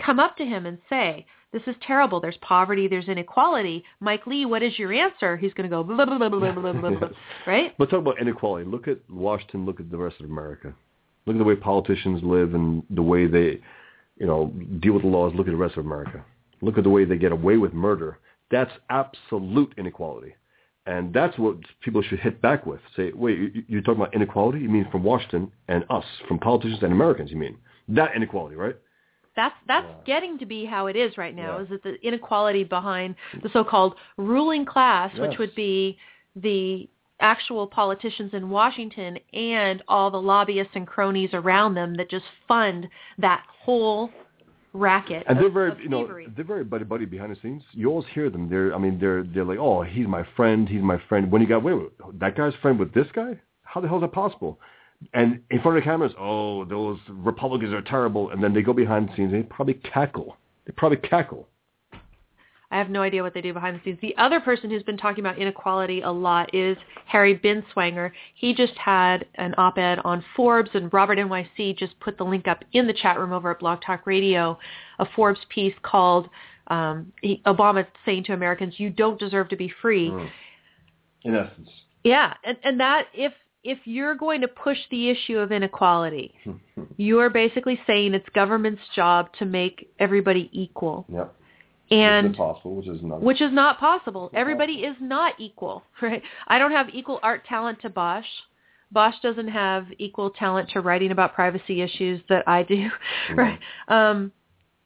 come 0.04 0.18
up 0.18 0.36
to 0.36 0.44
him 0.44 0.66
and 0.66 0.78
say 0.90 1.24
this 1.52 1.62
is 1.66 1.76
terrible. 1.86 2.20
There's 2.20 2.38
poverty. 2.40 2.88
There's 2.88 3.08
inequality. 3.08 3.84
Mike 4.00 4.26
Lee, 4.26 4.46
what 4.46 4.62
is 4.62 4.78
your 4.78 4.92
answer? 4.92 5.36
He's 5.36 5.52
going 5.52 5.68
to 5.68 5.74
go 5.74 5.84
blah, 5.84 6.06
blah, 6.06 6.16
blah, 6.16 6.28
blah, 6.30 6.52
blah, 6.52 6.72
blah, 6.72 6.90
blah, 6.90 7.08
right? 7.46 7.74
Let's 7.78 7.90
talk 7.90 8.00
about 8.00 8.20
inequality. 8.20 8.68
Look 8.68 8.88
at 8.88 8.98
Washington. 9.10 9.66
Look 9.66 9.78
at 9.78 9.90
the 9.90 9.98
rest 9.98 10.16
of 10.20 10.30
America. 10.30 10.74
Look 11.26 11.36
at 11.36 11.38
the 11.38 11.44
way 11.44 11.54
politicians 11.54 12.22
live 12.22 12.54
and 12.54 12.82
the 12.90 13.02
way 13.02 13.26
they, 13.26 13.60
you 14.16 14.26
know, 14.26 14.52
deal 14.80 14.94
with 14.94 15.02
the 15.02 15.08
laws. 15.08 15.32
Look 15.34 15.46
at 15.46 15.50
the 15.50 15.56
rest 15.56 15.76
of 15.76 15.84
America. 15.84 16.24
Look 16.62 16.78
at 16.78 16.84
the 16.84 16.90
way 16.90 17.04
they 17.04 17.16
get 17.18 17.32
away 17.32 17.58
with 17.58 17.74
murder. 17.74 18.18
That's 18.50 18.72
absolute 18.88 19.74
inequality. 19.76 20.34
And 20.86 21.12
that's 21.12 21.38
what 21.38 21.58
people 21.80 22.02
should 22.02 22.18
hit 22.18 22.42
back 22.42 22.66
with. 22.66 22.80
Say, 22.96 23.12
wait, 23.14 23.64
you're 23.68 23.82
talking 23.82 24.00
about 24.00 24.14
inequality? 24.14 24.60
You 24.60 24.68
mean 24.68 24.88
from 24.90 25.04
Washington 25.04 25.52
and 25.68 25.84
us, 25.90 26.04
from 26.26 26.38
politicians 26.38 26.82
and 26.82 26.92
Americans, 26.92 27.30
you 27.30 27.36
mean? 27.36 27.56
That 27.88 28.16
inequality, 28.16 28.56
right? 28.56 28.76
That's 29.36 29.54
that's 29.66 29.86
Yeah. 29.86 30.04
getting 30.04 30.38
to 30.38 30.46
be 30.46 30.64
how 30.64 30.86
it 30.86 30.96
is 30.96 31.16
right 31.16 31.34
now. 31.34 31.56
Yeah. 31.56 31.62
Is 31.62 31.68
that 31.70 31.82
the 31.82 31.94
inequality 32.06 32.64
behind 32.64 33.14
the 33.42 33.48
so-called 33.50 33.94
ruling 34.16 34.64
class, 34.64 35.16
which 35.18 35.38
would 35.38 35.54
be 35.54 35.98
the 36.36 36.88
actual 37.20 37.66
politicians 37.66 38.34
in 38.34 38.50
Washington 38.50 39.18
and 39.32 39.82
all 39.86 40.10
the 40.10 40.20
lobbyists 40.20 40.72
and 40.74 40.86
cronies 40.86 41.30
around 41.32 41.74
them 41.74 41.94
that 41.94 42.10
just 42.10 42.24
fund 42.48 42.88
that 43.18 43.44
whole 43.64 44.10
racket. 44.72 45.22
And 45.28 45.38
of, 45.38 45.42
they're 45.42 45.50
very, 45.52 45.82
you 45.82 45.88
know, 45.88 46.04
thievery. 46.04 46.26
they're 46.34 46.44
very 46.44 46.64
buddy 46.64 46.84
buddy 46.84 47.04
behind 47.04 47.34
the 47.34 47.40
scenes. 47.40 47.62
You 47.72 47.90
always 47.90 48.06
hear 48.12 48.28
them. 48.28 48.48
They're, 48.48 48.74
I 48.74 48.78
mean, 48.78 48.98
they're 48.98 49.22
they're 49.22 49.44
like, 49.44 49.58
oh, 49.58 49.82
he's 49.82 50.06
my 50.06 50.26
friend, 50.36 50.68
he's 50.68 50.82
my 50.82 50.98
friend. 51.08 51.30
When 51.30 51.40
you 51.42 51.48
got, 51.48 51.62
wait, 51.62 51.74
wait, 51.74 51.90
that 52.20 52.36
guy's 52.36 52.54
friend 52.60 52.78
with 52.78 52.92
this 52.92 53.06
guy? 53.14 53.38
How 53.62 53.80
the 53.80 53.88
hell 53.88 53.98
is 53.98 54.02
that 54.02 54.12
possible? 54.12 54.58
And 55.14 55.40
in 55.50 55.60
front 55.60 55.76
of 55.76 55.82
the 55.82 55.84
cameras, 55.84 56.12
oh, 56.18 56.64
those 56.64 56.98
Republicans 57.08 57.72
are 57.72 57.82
terrible. 57.82 58.30
And 58.30 58.42
then 58.42 58.54
they 58.54 58.62
go 58.62 58.72
behind 58.72 59.08
the 59.08 59.16
scenes. 59.16 59.32
They 59.32 59.42
probably 59.42 59.74
cackle. 59.74 60.36
They 60.66 60.72
probably 60.72 60.98
cackle. 60.98 61.48
I 62.72 62.78
have 62.78 62.88
no 62.88 63.02
idea 63.02 63.22
what 63.22 63.34
they 63.34 63.42
do 63.42 63.52
behind 63.52 63.76
the 63.76 63.80
scenes. 63.84 63.98
The 64.00 64.16
other 64.16 64.40
person 64.40 64.70
who's 64.70 64.82
been 64.82 64.96
talking 64.96 65.20
about 65.20 65.36
inequality 65.36 66.00
a 66.00 66.10
lot 66.10 66.54
is 66.54 66.78
Harry 67.04 67.38
Binswanger. 67.38 68.10
He 68.34 68.54
just 68.54 68.72
had 68.78 69.26
an 69.34 69.54
op-ed 69.58 69.98
on 70.04 70.24
Forbes, 70.34 70.70
and 70.72 70.90
Robert 70.90 71.18
NYC 71.18 71.76
just 71.76 71.98
put 72.00 72.16
the 72.16 72.24
link 72.24 72.48
up 72.48 72.64
in 72.72 72.86
the 72.86 72.94
chat 72.94 73.18
room 73.18 73.32
over 73.32 73.50
at 73.50 73.60
Blog 73.60 73.80
Talk 73.84 74.06
Radio, 74.06 74.58
a 74.98 75.06
Forbes 75.14 75.40
piece 75.50 75.74
called 75.82 76.30
um, 76.68 77.12
he, 77.20 77.42
Obama 77.44 77.86
saying 78.06 78.24
to 78.24 78.32
Americans, 78.32 78.74
"You 78.78 78.88
don't 78.88 79.20
deserve 79.20 79.50
to 79.50 79.56
be 79.56 79.70
free." 79.82 80.08
Mm. 80.08 80.30
In 81.24 81.34
essence. 81.34 81.68
Yeah, 82.04 82.34
and, 82.42 82.56
and 82.64 82.80
that 82.80 83.08
if 83.12 83.32
if 83.64 83.78
you're 83.84 84.14
going 84.14 84.40
to 84.40 84.48
push 84.48 84.78
the 84.90 85.08
issue 85.08 85.38
of 85.38 85.52
inequality, 85.52 86.34
you 86.96 87.20
are 87.20 87.30
basically 87.30 87.78
saying 87.86 88.14
it's 88.14 88.28
government's 88.34 88.82
job 88.94 89.28
to 89.38 89.44
make 89.44 89.88
everybody 89.98 90.50
equal, 90.52 91.04
Yep. 91.08 91.34
and 91.90 92.26
impossible, 92.26 92.76
which 92.76 92.88
is 92.88 93.00
not. 93.02 93.22
which 93.22 93.40
is 93.40 93.52
not 93.52 93.78
possible. 93.78 94.30
Everybody 94.34 94.74
is 94.84 94.96
not 95.00 95.34
equal, 95.38 95.84
right? 96.02 96.22
I 96.48 96.58
don't 96.58 96.72
have 96.72 96.88
equal 96.92 97.20
art 97.22 97.44
talent 97.46 97.80
to 97.82 97.90
Bosch. 97.90 98.26
Bosch 98.90 99.14
doesn't 99.22 99.48
have 99.48 99.86
equal 99.98 100.30
talent 100.30 100.68
to 100.70 100.80
writing 100.80 101.12
about 101.12 101.34
privacy 101.34 101.80
issues 101.80 102.20
that 102.28 102.46
I 102.46 102.62
do, 102.62 102.88
right? 103.34 103.58
Um, 103.88 104.32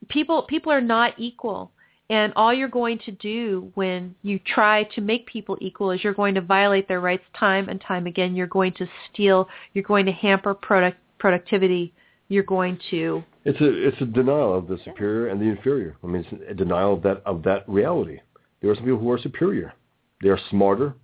people 0.08 0.42
people 0.42 0.70
are 0.70 0.80
not 0.80 1.14
equal, 1.18 1.72
and 2.08 2.32
all 2.36 2.54
you're 2.54 2.68
going 2.68 2.98
to 3.00 3.12
do 3.12 3.70
when 3.74 4.14
you 4.22 4.38
try 4.38 4.84
to 4.94 5.00
make 5.00 5.26
people 5.26 5.58
equal 5.60 5.90
is 5.90 6.04
you're 6.04 6.14
going 6.14 6.34
to 6.34 6.40
violate 6.40 6.86
their 6.86 7.00
rights 7.00 7.24
time 7.38 7.68
and 7.68 7.80
time 7.80 8.06
again. 8.06 8.36
You're 8.36 8.46
going 8.46 8.72
to 8.74 8.86
steal. 9.12 9.48
You're 9.72 9.84
going 9.84 10.06
to 10.06 10.12
hamper 10.12 10.54
product 10.54 10.98
productivity. 11.18 11.92
You're 12.28 12.44
going 12.44 12.78
to 12.90 13.22
It's 13.44 13.60
a 13.60 13.88
it's 13.88 14.00
a 14.00 14.06
denial 14.06 14.56
of 14.56 14.68
the 14.68 14.78
superior 14.84 15.28
and 15.28 15.40
the 15.40 15.46
inferior. 15.46 15.96
I 16.02 16.06
mean, 16.06 16.24
it's 16.30 16.50
a 16.50 16.54
denial 16.54 16.94
of 16.94 17.02
that 17.02 17.22
of 17.26 17.42
that 17.44 17.68
reality. 17.68 18.20
There 18.60 18.70
are 18.70 18.74
some 18.74 18.84
people 18.84 18.98
who 18.98 19.10
are 19.10 19.18
superior. 19.18 19.74
They 20.22 20.28
are 20.28 20.38
smarter. 20.50 20.94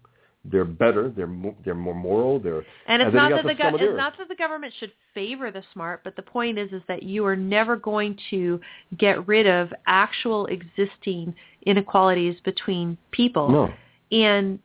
They're 0.45 0.65
better. 0.65 1.09
They're 1.09 1.27
more, 1.27 1.55
they're 1.65 1.75
more 1.75 1.95
moral. 1.95 2.41
They're 2.41 2.65
And 2.89 3.01
it's 3.01 3.13
then 3.13 3.31
not 3.31 3.31
that 3.31 3.47
the 3.47 3.55
go- 3.55 3.77
it's 3.77 3.97
not 3.97 4.19
that 4.19 4.29
the 4.29 4.35
government 4.35 4.75
should 4.79 4.93
favor 5.15 5.51
the 5.53 5.63
smart, 5.73 6.03
but 6.03 6.17
the 6.17 6.23
point 6.23 6.59
is 6.59 6.73
is 6.73 6.83
that 6.89 7.05
you 7.05 7.25
are 7.27 7.37
never 7.37 7.77
going 7.77 8.19
to 8.31 8.61
get 8.99 9.27
rid 9.29 9.47
of 9.47 9.73
actual 9.87 10.47
existing 10.47 11.35
inequalities 11.65 12.37
between 12.45 12.99
people. 13.13 13.49
no. 13.49 13.73
And 14.11 14.59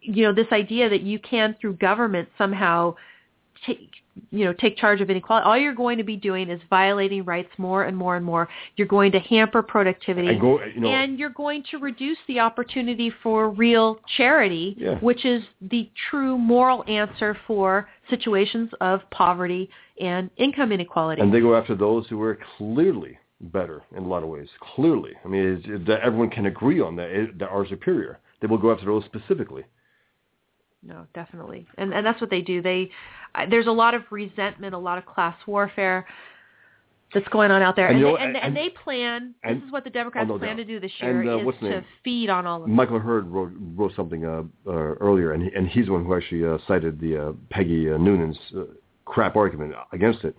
you 0.00 0.22
know 0.22 0.32
this 0.32 0.46
idea 0.52 0.88
that 0.88 1.00
you 1.02 1.18
can 1.18 1.56
through 1.60 1.74
government 1.74 2.28
somehow 2.38 2.94
take 3.66 3.90
you 4.30 4.44
know 4.44 4.52
take 4.52 4.76
charge 4.76 5.00
of 5.00 5.08
inequality. 5.10 5.46
All 5.46 5.56
you're 5.56 5.74
going 5.74 5.98
to 5.98 6.04
be 6.04 6.16
doing 6.16 6.50
is 6.50 6.60
violating 6.68 7.24
rights 7.24 7.50
more 7.58 7.84
and 7.84 7.96
more 7.96 8.16
and 8.16 8.24
more. 8.24 8.48
You're 8.76 8.88
going 8.88 9.12
to 9.12 9.18
hamper 9.20 9.62
productivity 9.62 10.28
And 10.28 10.40
go, 10.40 10.62
you 10.64 10.80
know, 10.80 10.88
and 10.88 11.18
you're 11.18 11.30
going 11.30 11.64
to 11.70 11.78
reduce 11.78 12.18
the 12.28 12.40
opportunity 12.40 13.12
for 13.22 13.50
real 13.50 13.98
charity, 14.16 14.76
Yeah. 14.78 14.98
which 14.98 15.24
is 15.24 15.42
the 15.62 15.90
true 16.10 16.36
moral 16.36 16.84
answer 16.88 17.36
for 17.46 17.88
situations 18.10 18.70
of 18.80 19.00
poverty 19.10 19.70
and 20.00 20.30
income 20.36 20.72
inequality. 20.72 21.22
and 21.22 21.32
they 21.32 21.40
go 21.40 21.54
after 21.54 21.74
those 21.74 22.06
who 22.08 22.20
are 22.22 22.38
clearly 22.58 23.18
better 23.40 23.82
in 23.96 24.04
a 24.04 24.06
lot 24.06 24.22
of 24.22 24.28
ways. 24.28 24.48
Clearly, 24.74 25.12
I 25.24 25.28
mean, 25.28 25.56
it's, 25.56 25.66
it, 25.66 25.86
that 25.86 26.00
everyone 26.00 26.30
can 26.30 26.46
agree 26.46 26.80
on 26.80 26.96
that 26.96 27.32
that 27.38 27.48
are 27.48 27.66
superior. 27.66 28.18
They 28.40 28.46
will 28.46 28.58
go 28.58 28.72
after 28.72 28.86
those 28.86 29.04
specifically. 29.04 29.64
No, 30.82 31.06
definitely, 31.14 31.66
and 31.78 31.92
and 31.92 32.04
that's 32.04 32.20
what 32.20 32.30
they 32.30 32.40
do. 32.40 32.62
They 32.62 32.90
there's 33.50 33.66
a 33.66 33.72
lot 33.72 33.94
of 33.94 34.02
resentment, 34.10 34.74
a 34.74 34.78
lot 34.78 34.98
of 34.98 35.06
class 35.06 35.36
warfare 35.46 36.06
that's 37.14 37.28
going 37.28 37.50
on 37.50 37.60
out 37.60 37.76
there, 37.76 37.88
And 37.88 37.96
and, 37.98 38.06
they, 38.06 38.22
and, 38.22 38.36
and- 38.36 38.56
they 38.56 38.70
plan. 38.70 39.34
this 39.46 39.58
is 39.62 39.70
what 39.70 39.84
the 39.84 39.90
Democrats 39.90 40.28
oh, 40.30 40.34
no 40.34 40.38
plan 40.38 40.56
doubt. 40.56 40.62
to 40.62 40.64
do 40.64 40.80
this 40.80 40.90
year 40.98 41.20
And, 41.20 41.28
uh, 41.46 41.50
is 41.50 41.54
to 41.60 41.84
feed 42.02 42.30
on 42.30 42.46
all 42.46 42.62
of 42.62 42.68
it. 42.68 42.72
Michael 42.72 42.98
Hurd 42.98 43.26
wrote, 43.28 43.52
wrote 43.74 43.92
something 43.94 44.24
uh, 44.24 44.42
uh, 44.66 44.70
earlier, 44.70 45.32
and 45.32 45.42
he, 45.42 45.50
and 45.54 45.68
he's 45.68 45.86
the 45.86 45.92
one 45.92 46.04
who 46.06 46.14
actually 46.16 46.46
uh, 46.46 46.56
cited 46.66 46.98
the 47.00 47.28
uh, 47.28 47.32
Peggy 47.50 47.90
uh, 47.90 47.98
Noonan's 47.98 48.38
uh, 48.56 48.62
crap 49.04 49.36
argument 49.36 49.74
against 49.92 50.24
it, 50.24 50.34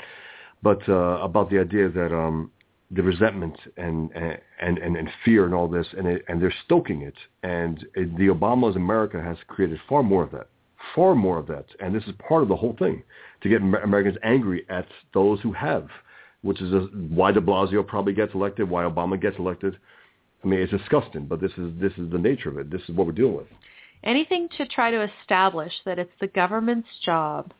but 0.64 0.82
uh, 0.90 1.20
about 1.22 1.49
the 1.52 1.60
idea 1.60 1.90
that 1.90 2.11
um, 2.11 2.49
the 2.95 3.03
resentment 3.03 3.56
and, 3.78 4.11
and 4.14 4.78
and 4.78 4.98
and 4.98 5.10
fear 5.24 5.45
and 5.45 5.53
all 5.53 5.68
this, 5.68 5.88
and 5.98 6.07
it, 6.07 6.24
and 6.28 6.41
they're 6.41 6.53
stoking 6.65 7.02
it, 7.02 7.15
and 7.44 7.86
it, 7.95 8.15
the 8.18 8.28
Obama's 8.28 8.76
America 8.76 9.22
has 9.22 9.38
created 9.48 9.80
far 9.88 10.03
more 10.03 10.24
of 10.24 10.32
that, 10.32 10.48
far 10.95 11.15
more 11.15 11.38
of 11.38 11.48
that, 11.48 11.65
and 11.80 11.95
this 11.95 12.03
is 12.03 12.14
part 12.28 12.44
of 12.44 12.49
the 12.49 12.56
whole 12.56 12.76
thing 12.78 13.03
to 13.41 13.49
get 13.49 13.61
Americans 13.61 14.18
angry 14.24 14.65
at 14.70 14.86
those 15.14 15.40
who 15.41 15.52
have, 15.53 15.88
which 16.41 16.61
is 16.61 16.74
a, 16.74 16.82
why 17.10 17.32
De 17.32 17.41
Blasio 17.41 17.86
probably 17.86 18.14
gets 18.14 18.34
elected, 18.34 18.70
why 18.70 18.84
Obama 18.84 19.20
gets 19.20 19.38
elected. 19.40 19.78
I 20.44 20.48
mean, 20.48 20.60
it's 20.60 20.72
disgusting, 20.72 21.26
but 21.26 21.40
this 21.40 21.52
is 21.57 21.72
this 21.80 21.94
is 21.98 22.11
the 22.11 22.18
nature 22.18 22.49
of 22.49 22.57
it. 22.57 22.70
This 22.70 22.82
is 22.88 22.95
what 22.95 23.07
we're 23.07 23.14
dealing 23.14 23.38
with. 23.38 23.48
Anything 24.03 24.49
to 24.57 24.68
try 24.68 24.91
to 24.91 25.07
establish 25.22 25.72
that 25.86 25.98
it's 25.98 26.11
the 26.20 26.28
government's 26.28 26.90
job. 27.06 27.53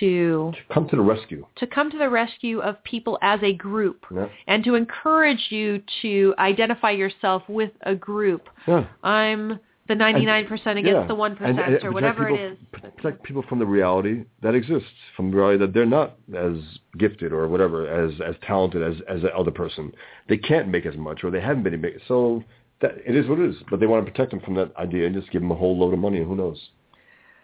To 0.00 0.52
Come 0.72 0.88
to 0.88 0.96
the 0.96 1.02
rescue. 1.02 1.46
to 1.56 1.66
come 1.66 1.90
to 1.90 1.98
the 1.98 2.08
rescue 2.10 2.60
of 2.60 2.82
people 2.84 3.18
as 3.22 3.40
a 3.42 3.52
group 3.52 4.04
Yeah. 4.14 4.28
and 4.46 4.64
to 4.64 4.74
encourage 4.74 5.46
you 5.50 5.82
to 6.02 6.34
identify 6.38 6.90
yourself 6.90 7.42
with 7.48 7.70
a 7.82 7.94
group. 7.94 8.48
Yeah. 8.66 8.84
I'm 9.02 9.58
the 9.86 9.94
99% 9.94 10.78
against 10.78 10.86
Yeah. 10.86 11.06
the 11.06 11.14
1% 11.14 11.50
And- 11.50 11.58
and 11.74 11.84
or 11.84 11.92
whatever 11.92 12.24
people, 12.24 12.42
it 12.42 12.52
is. 12.52 12.58
Protect 12.72 13.22
people 13.22 13.42
from 13.42 13.58
the 13.58 13.66
reality 13.66 14.24
that 14.40 14.54
exists, 14.54 14.88
from 15.14 15.30
the 15.30 15.36
reality 15.36 15.58
that 15.58 15.74
they're 15.74 15.84
not 15.84 16.12
as 16.34 16.56
gifted 16.96 17.32
or 17.32 17.46
whatever, 17.48 17.86
as 17.86 18.18
as 18.22 18.34
talented 18.40 18.82
as 18.82 19.00
as 19.02 19.20
the 19.22 19.36
other 19.36 19.50
person. 19.50 19.92
They 20.28 20.38
can't 20.38 20.68
make 20.68 20.86
as 20.86 20.96
much, 20.96 21.22
or 21.22 21.30
they 21.30 21.40
haven't 21.40 21.64
been 21.64 21.78
making. 21.80 22.00
So 22.08 22.42
that 22.80 22.96
it 23.04 23.14
is 23.14 23.28
what 23.28 23.38
it 23.38 23.44
is. 23.50 23.62
But 23.68 23.78
they 23.80 23.86
want 23.86 24.04
to 24.06 24.10
protect 24.10 24.30
them 24.30 24.40
from 24.40 24.54
that 24.54 24.74
idea 24.78 25.04
and 25.06 25.14
just 25.14 25.30
give 25.30 25.42
them 25.42 25.50
a 25.50 25.54
whole 25.54 25.76
load 25.76 25.92
of 25.92 25.98
money, 25.98 26.16
and 26.18 26.26
who 26.26 26.34
knows? 26.34 26.70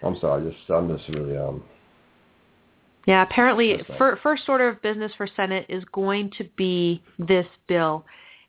I'm 0.03 0.17
sorry, 0.17 0.51
just 0.51 0.71
I'm 0.71 0.89
just 0.97 1.09
really 1.11 1.37
um. 1.37 1.63
Yeah, 3.11 3.23
apparently 3.23 3.83
fir- 3.99 4.21
first 4.23 4.49
order 4.49 4.69
of 4.69 4.81
business 4.83 5.11
for 5.17 5.27
Senate 5.35 5.67
is 5.69 5.83
going 5.93 6.31
to 6.39 6.45
be 6.57 7.03
this 7.19 7.47
bill. 7.67 8.05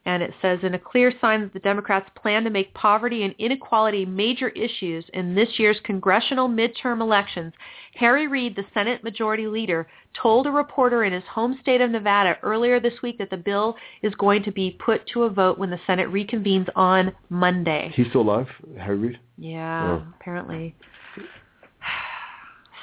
And 0.06 0.22
it 0.22 0.34
says, 0.40 0.60
in 0.64 0.74
a 0.76 0.80
clear 0.80 1.12
sign 1.20 1.42
that 1.42 1.54
the 1.54 1.60
Democrats 1.60 2.10
plan 2.16 2.44
to 2.44 2.50
make 2.52 2.72
poverty 2.76 3.24
and 3.24 3.34
inequality 3.40 4.06
major 4.06 4.50
issues 4.50 5.04
in 5.14 5.34
this 5.34 5.50
year's 5.58 5.80
congressional 5.84 6.48
midterm 6.48 7.02
elections, 7.02 7.54
Harry 7.96 8.28
Reid, 8.28 8.56
the 8.56 8.66
Senate 8.74 9.04
Majority 9.04 9.48
Leader, 9.48 9.88
told 10.20 10.46
a 10.46 10.52
reporter 10.52 11.04
in 11.06 11.14
his 11.14 11.24
home 11.24 11.58
state 11.62 11.82
of 11.82 11.90
Nevada 11.90 12.38
earlier 12.44 12.80
this 12.80 13.02
week 13.02 13.18
that 13.18 13.30
the 13.32 13.38
bill 13.38 13.76
is 14.04 14.14
going 14.16 14.44
to 14.44 14.52
be 14.52 14.78
put 14.84 15.06
to 15.08 15.24
a 15.24 15.30
vote 15.30 15.58
when 15.58 15.70
the 15.72 15.80
Senate 15.88 16.10
reconvenes 16.10 16.68
on 16.76 17.12
Monday. 17.30 17.92
He's 17.96 18.08
still 18.10 18.22
alive, 18.22 18.48
Harry 18.80 18.98
Reid. 18.98 19.20
Yeah, 19.38 20.02
Oh. 20.02 20.08
apparently. 20.20 20.76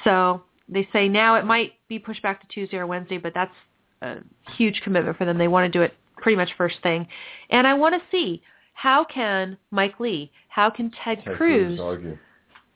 So 0.04 0.42
they 0.68 0.88
say 0.92 1.08
now 1.08 1.36
it 1.36 1.44
might 1.44 1.72
be 1.88 1.98
pushed 1.98 2.22
back 2.22 2.40
to 2.40 2.46
Tuesday 2.48 2.76
or 2.76 2.86
Wednesday, 2.86 3.18
but 3.18 3.32
that's 3.34 3.54
a 4.02 4.16
huge 4.56 4.80
commitment 4.82 5.16
for 5.16 5.24
them. 5.24 5.38
They 5.38 5.48
want 5.48 5.70
to 5.70 5.78
do 5.78 5.82
it 5.82 5.94
pretty 6.16 6.36
much 6.36 6.50
first 6.56 6.76
thing. 6.82 7.06
And 7.50 7.66
I 7.66 7.74
want 7.74 7.94
to 7.94 8.00
see 8.10 8.42
how 8.74 9.04
can 9.04 9.56
Mike 9.70 9.98
Lee, 9.98 10.30
how 10.48 10.70
can 10.70 10.90
Ted, 10.90 11.22
Ted 11.24 11.36
Cruz 11.36 11.80
argue. 11.80 12.18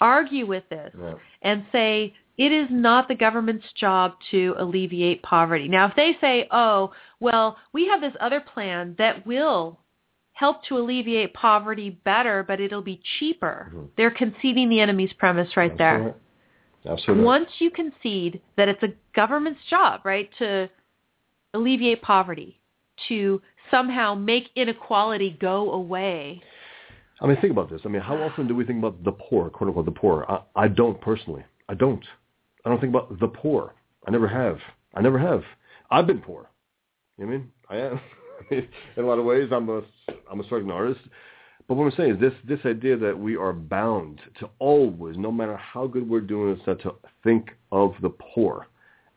argue 0.00 0.46
with 0.46 0.68
this 0.68 0.92
Yeah. 0.98 1.14
and 1.42 1.64
say 1.70 2.14
it 2.38 2.50
is 2.50 2.66
not 2.70 3.08
the 3.08 3.14
government's 3.14 3.70
job 3.74 4.14
to 4.30 4.54
alleviate 4.58 5.22
poverty. 5.22 5.68
Now, 5.68 5.86
if 5.86 5.94
they 5.94 6.16
say, 6.20 6.48
oh, 6.50 6.92
well, 7.20 7.56
we 7.72 7.86
have 7.88 8.00
this 8.00 8.14
other 8.20 8.40
plan 8.40 8.94
that 8.98 9.24
will 9.26 9.78
help 10.32 10.64
to 10.64 10.78
alleviate 10.78 11.34
poverty 11.34 11.90
better, 11.90 12.42
but 12.42 12.58
it'll 12.58 12.82
be 12.82 13.00
cheaper, 13.18 13.70
Mhm. 13.74 13.88
they're 13.96 14.10
conceding 14.10 14.70
the 14.70 14.80
enemy's 14.80 15.12
premise 15.12 15.56
right 15.56 15.76
there. 15.76 15.94
Absolutely. 15.96 16.20
Absolutely. 16.86 17.24
Once 17.24 17.48
you 17.58 17.70
concede 17.70 18.40
that 18.56 18.68
it's 18.68 18.82
a 18.82 18.88
government's 19.14 19.60
job, 19.70 20.00
right, 20.04 20.28
to 20.38 20.68
alleviate 21.54 22.02
poverty, 22.02 22.58
to 23.08 23.40
somehow 23.70 24.14
make 24.14 24.48
inequality 24.56 25.36
go 25.40 25.72
away. 25.72 26.42
I 27.20 27.26
mean, 27.26 27.40
think 27.40 27.52
about 27.52 27.70
this. 27.70 27.82
I 27.84 27.88
mean, 27.88 28.02
how 28.02 28.16
often 28.16 28.48
do 28.48 28.54
we 28.54 28.64
think 28.64 28.78
about 28.78 29.04
the 29.04 29.12
poor, 29.12 29.48
quote 29.48 29.68
unquote, 29.68 29.84
the 29.84 29.92
poor? 29.92 30.26
I, 30.28 30.64
I 30.64 30.68
don't 30.68 31.00
personally. 31.00 31.44
I 31.68 31.74
don't. 31.74 32.04
I 32.64 32.68
don't 32.68 32.80
think 32.80 32.90
about 32.90 33.18
the 33.20 33.28
poor. 33.28 33.74
I 34.06 34.10
never 34.10 34.26
have. 34.26 34.58
I 34.94 35.00
never 35.00 35.18
have. 35.18 35.42
I've 35.90 36.06
been 36.06 36.20
poor. 36.20 36.50
You 37.16 37.26
know 37.26 37.32
what 37.32 37.34
I 37.34 37.38
mean? 37.38 37.52
I 37.70 37.76
am. 37.76 38.00
In 38.96 39.04
a 39.04 39.06
lot 39.06 39.18
of 39.18 39.24
ways, 39.24 39.50
I'm 39.52 39.68
a 39.68 39.82
I'm 40.30 40.40
a 40.40 40.44
struggling 40.44 40.72
artist. 40.72 41.00
But 41.68 41.76
what 41.76 41.84
I'm 41.84 41.92
saying 41.96 42.14
is 42.14 42.20
this 42.20 42.32
this 42.46 42.60
idea 42.66 42.96
that 42.96 43.18
we 43.18 43.36
are 43.36 43.52
bound 43.52 44.20
to 44.40 44.50
always, 44.58 45.16
no 45.16 45.32
matter 45.32 45.56
how 45.56 45.86
good 45.86 46.08
we're 46.08 46.20
doing, 46.20 46.56
is 46.56 46.60
that 46.66 46.82
to 46.82 46.94
think 47.24 47.50
of 47.70 47.94
the 48.02 48.10
poor 48.10 48.66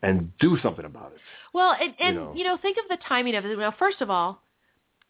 and 0.03 0.31
do 0.39 0.57
something 0.61 0.85
about 0.85 1.11
it. 1.13 1.19
Well, 1.53 1.75
and, 1.79 1.93
and 1.99 2.15
know. 2.15 2.33
you 2.35 2.43
know, 2.43 2.57
think 2.61 2.77
of 2.77 2.87
the 2.89 3.01
timing 3.07 3.35
of 3.35 3.45
it. 3.45 3.57
Well, 3.57 3.73
first 3.79 4.01
of 4.01 4.09
all, 4.09 4.41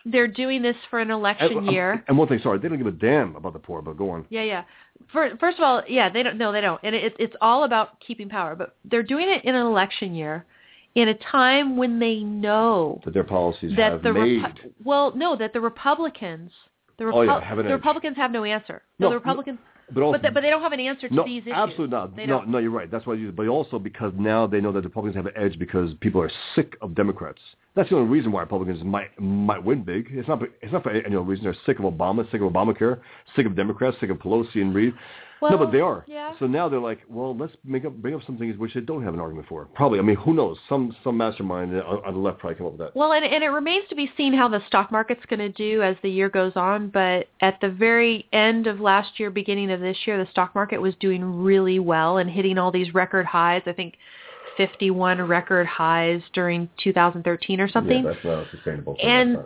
they're 0.06 0.28
doing 0.28 0.62
this 0.62 0.76
for 0.90 1.00
an 1.00 1.10
election 1.10 1.58
And, 1.58 1.68
um, 1.70 1.74
year. 1.74 2.04
and 2.08 2.18
one 2.18 2.28
thing, 2.28 2.40
sorry, 2.42 2.60
they 2.60 2.70
don't 2.70 2.78
give 2.78 2.88
a 2.88 2.92
damn 2.92 3.36
about 3.36 3.54
the 3.54 3.60
poor, 3.60 3.82
but 3.82 3.98
go 3.98 4.12
on. 4.12 4.26
Yeah, 4.30 4.44
yeah. 4.44 4.64
For, 5.12 5.36
first 5.40 5.58
of 5.58 5.64
all, 5.64 5.82
yeah, 5.90 6.10
they 6.10 6.24
don't. 6.24 6.38
No, 6.38 6.52
they 6.52 6.62
don't. 6.62 6.80
And 6.84 6.96
it, 6.96 7.16
it's 7.20 7.36
all 7.42 7.64
about 7.64 8.00
keeping 8.00 8.30
power. 8.30 8.56
But 8.56 8.76
they're 8.86 9.04
doing 9.04 9.28
it 9.28 9.44
in 9.44 9.56
an 9.56 9.66
election 9.66 10.14
year, 10.14 10.46
in 10.94 11.10
a 11.10 11.16
time 11.16 11.76
when 11.76 12.00
they 12.00 12.20
know 12.20 13.02
That 13.04 13.14
their 13.14 13.24
policies 13.24 13.76
that 13.76 13.94
have 13.94 14.04
the 14.04 14.14
made. 14.14 14.42
Repu- 14.42 14.72
well, 14.84 15.12
no, 15.16 15.36
that 15.36 15.54
the 15.54 15.62
Republicans, 15.62 16.52
the, 16.98 17.06
Oh, 17.06 17.22
yeah, 17.22 17.42
have 17.42 17.58
an 17.60 17.66
the 17.66 17.72
edge. 17.72 17.78
Republicans 17.78 18.18
have 18.18 18.32
no 18.32 18.44
answer. 18.44 18.82
No, 19.00 19.10
the 19.10 19.16
Republicans, 19.16 19.60
but 19.92 20.02
also, 20.02 20.14
but 20.18 20.22
they, 20.24 20.30
but 20.34 20.42
they 20.42 20.50
don't 20.50 20.62
have 20.62 20.72
an 20.72 20.80
answer 20.80 21.08
to 21.10 21.14
no, 21.14 21.26
these 21.26 21.44
issues. 21.44 21.54
absolutely 21.56 21.96
not. 21.96 22.16
They 22.16 22.26
No, 22.26 22.40
don't. 22.40 22.50
no, 22.50 22.58
you're 22.58 22.72
right. 22.72 22.90
That's 22.90 23.06
why 23.06 23.14
you. 23.16 23.32
But 23.32 23.48
also 23.48 23.78
because 23.78 24.14
now 24.18 24.48
they 24.48 24.60
know 24.62 24.72
that 24.72 24.82
the 24.82 24.88
Republicans 24.88 25.16
have 25.16 25.26
an 25.28 25.34
edge 25.36 25.60
because 25.60 25.94
people 26.02 26.22
are 26.22 26.32
sick 26.56 26.76
of 26.82 26.96
Democrats. 26.96 27.40
That's 27.76 27.90
the 27.90 27.98
only 27.98 28.10
reason 28.10 28.32
why 28.32 28.42
Republicans 28.42 28.84
might 28.84 29.10
might 29.20 29.64
win 29.64 29.84
big. 29.84 30.08
It's 30.12 30.28
not. 30.28 30.42
It's 30.62 30.74
not 30.74 30.84
for 30.84 30.90
any 30.92 31.16
other 31.16 31.22
reason. 31.22 31.44
They're 31.44 31.56
sick 31.66 31.80
of 31.80 31.86
Obama, 31.86 32.24
sick 32.32 32.42
of 32.42 32.52
Obamacare, 32.52 33.00
sick 33.36 33.46
of 33.46 33.56
Democrats, 33.56 33.98
sick 34.00 34.10
of 34.10 34.18
Pelosi 34.18 34.56
and 34.62 34.74
Reid. 34.74 34.94
No, 35.42 35.58
but 35.58 35.72
they 35.72 35.80
are. 35.80 36.04
yeah. 36.08 36.34
So 36.40 36.48
now 36.48 36.70
they're 36.70 36.80
like, 36.80 37.00
well, 37.10 37.36
let's 37.36 37.54
make 37.64 37.86
up, 37.86 37.94
bring 37.96 38.16
up 38.16 38.22
some 38.26 38.38
things 38.38 38.58
which 38.58 38.74
they 38.74 38.82
don't 38.82 39.04
have 39.04 39.14
an 39.14 39.20
argument 39.20 39.48
for. 39.48 39.66
Probably. 39.66 40.00
I 40.00 40.02
mean, 40.02 40.16
who 40.16 40.34
knows? 40.34 40.58
Some 40.70 40.96
some 41.04 41.18
mastermind 41.18 41.76
on, 41.76 42.04
on 42.06 42.14
the 42.14 42.20
left 42.20 42.40
probably 42.40 42.58
came 42.58 42.66
up 42.66 42.74
with 42.74 42.82
that. 42.82 42.96
Well, 42.96 43.14
and, 43.14 43.26
and 43.26 43.44
it 43.44 43.50
remains 43.50 43.88
to 43.90 43.96
be 43.96 44.12
seen 44.18 44.34
how 44.34 44.48
the 44.48 44.62
stock 44.68 44.92
market's 44.92 45.26
going 45.28 45.40
to 45.40 45.50
do 45.50 45.82
as 45.82 45.96
the 46.02 46.10
year 46.10 46.30
goes 46.30 46.54
on. 46.56 46.90
But 46.90 47.28
at 47.42 47.60
the 47.62 47.70
very 47.70 48.28
end 48.34 48.68
of 48.68 48.80
last 48.80 49.20
year, 49.20 49.30
beginning 49.30 49.72
of 49.72 49.80
this 49.80 49.98
year, 50.06 50.24
the 50.24 50.30
stock 50.32 50.56
market 50.56 50.80
was 50.80 50.96
doing 51.00 51.44
really 51.44 51.80
well 51.80 52.18
and 52.18 52.30
hitting 52.30 52.58
all 52.58 52.72
these 52.72 52.94
record 52.94 53.26
highs. 53.26 53.64
I 53.66 53.74
think 53.74 53.96
51 54.58 55.22
record 55.22 55.68
highs 55.68 56.22
during 56.34 56.70
2013 56.84 57.60
or 57.60 57.70
something. 57.70 58.04
Yeah, 58.04 58.12
that's 58.14 58.26
not 58.26 58.48
sustainable. 58.52 58.98
And 59.02 59.38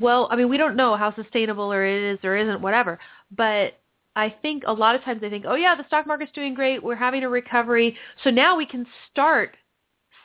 well, 0.00 0.28
I 0.30 0.36
mean, 0.36 0.48
we 0.48 0.56
don't 0.56 0.76
know 0.76 0.96
how 0.96 1.14
sustainable 1.14 1.72
or 1.72 1.84
it 1.84 2.14
is 2.14 2.18
or 2.24 2.36
isn't, 2.36 2.60
whatever. 2.60 2.98
But 3.36 3.74
I 4.16 4.34
think 4.42 4.62
a 4.66 4.72
lot 4.72 4.94
of 4.94 5.02
times 5.02 5.20
they 5.20 5.30
think, 5.30 5.44
oh 5.46 5.56
yeah, 5.56 5.74
the 5.74 5.86
stock 5.86 6.06
market's 6.06 6.32
doing 6.32 6.54
great. 6.54 6.82
We're 6.82 6.94
having 6.94 7.24
a 7.24 7.28
recovery. 7.28 7.96
So 8.22 8.30
now 8.30 8.56
we 8.56 8.66
can 8.66 8.86
start 9.10 9.56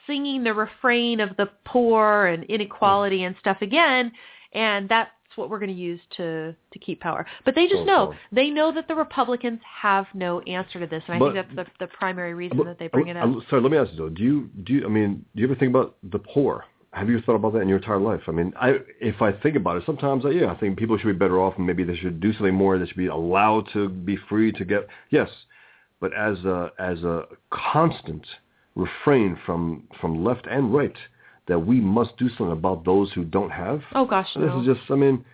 singing 0.06 0.44
the 0.44 0.54
refrain 0.54 1.20
of 1.20 1.36
the 1.38 1.48
poor 1.66 2.28
and 2.28 2.44
inequality 2.46 3.24
and 3.24 3.36
stuff 3.40 3.58
again. 3.62 4.12
And 4.54 4.90
that's 4.90 5.12
what 5.36 5.50
we're 5.50 5.60
going 5.60 5.70
to 5.74 5.76
use 5.76 6.00
to, 6.18 6.56
to 6.74 6.80
keep 6.80 7.00
power. 7.02 7.26
But 7.46 7.56
they 7.56 7.68
just 7.68 7.86
know, 7.86 8.14
they 8.32 8.50
know 8.50 8.72
that 8.74 8.88
the 8.88 8.96
Republicans 8.96 9.60
have 9.82 10.06
no 10.14 10.42
answer 10.42 10.80
to 10.80 10.88
this. 10.88 11.04
And 11.08 11.16
I 11.16 11.20
But- 11.20 11.34
think 11.34 11.56
that's 11.56 11.70
the, 11.80 11.86
the 11.86 11.92
primary 11.92 12.34
reason 12.34 12.58
But- 12.58 12.66
that 12.66 12.80
they 12.80 12.88
bring 12.88 13.08
it 13.08 13.18
up. 13.18 13.30
Sorry, 13.50 13.62
let 13.62 13.72
me 13.72 13.78
ask 13.78 13.92
you 13.92 13.98
though. 13.98 14.10
Do 14.10 14.24
you 14.24 14.50
do 14.64 14.74
you, 14.74 14.86
I 14.86 14.90
mean, 14.90 15.26
do 15.36 15.42
you 15.42 15.48
ever 15.48 15.56
think 15.56 15.70
about 15.70 15.96
the 16.04 16.20
poor? 16.20 16.66
Have 16.92 17.08
you 17.10 17.22
thought 17.22 17.36
about 17.36 17.54
that 17.54 17.60
in 17.60 17.68
your 17.70 17.78
entire 17.78 18.00
life? 18.00 18.22
I 18.28 18.32
mean, 18.32 18.52
I 18.60 18.78
if 19.00 19.22
I 19.22 19.32
think 19.32 19.56
about 19.56 19.78
it, 19.78 19.84
sometimes 19.86 20.26
I, 20.26 20.30
yeah, 20.30 20.52
I 20.52 20.58
think 20.58 20.78
people 20.78 20.98
should 20.98 21.08
be 21.08 21.14
better 21.14 21.40
off, 21.40 21.54
and 21.58 21.66
maybe 21.68 21.84
they 21.84 21.96
should 21.96 22.20
do 22.20 22.34
something 22.34 22.54
more. 22.56 22.80
They 22.80 22.88
should 22.88 22.98
be 22.98 23.08
allowed 23.08 23.68
to 23.74 23.90
be 23.90 24.18
free 24.28 24.52
to 24.54 24.66
get 24.66 24.88
yes, 25.12 25.30
but 26.00 26.12
as 26.14 26.40
a 26.46 26.72
as 26.80 27.04
a 27.04 27.26
constant 27.52 28.26
refrain 28.76 29.38
from 29.46 29.84
from 30.02 30.24
left 30.24 30.48
and 30.50 30.74
right 30.74 30.96
that 31.48 31.60
we 31.60 31.80
must 31.80 32.16
do 32.18 32.28
something 32.30 32.52
about 32.52 32.86
those 32.86 33.12
who 33.14 33.24
don't 33.24 33.50
have. 33.52 33.82
oh 33.94 34.06
gosh, 34.06 34.28
This 34.36 34.44
no. 34.48 34.62
is 34.62 34.66
just, 34.68 34.82
I 34.92 34.96
mean, 34.96 35.26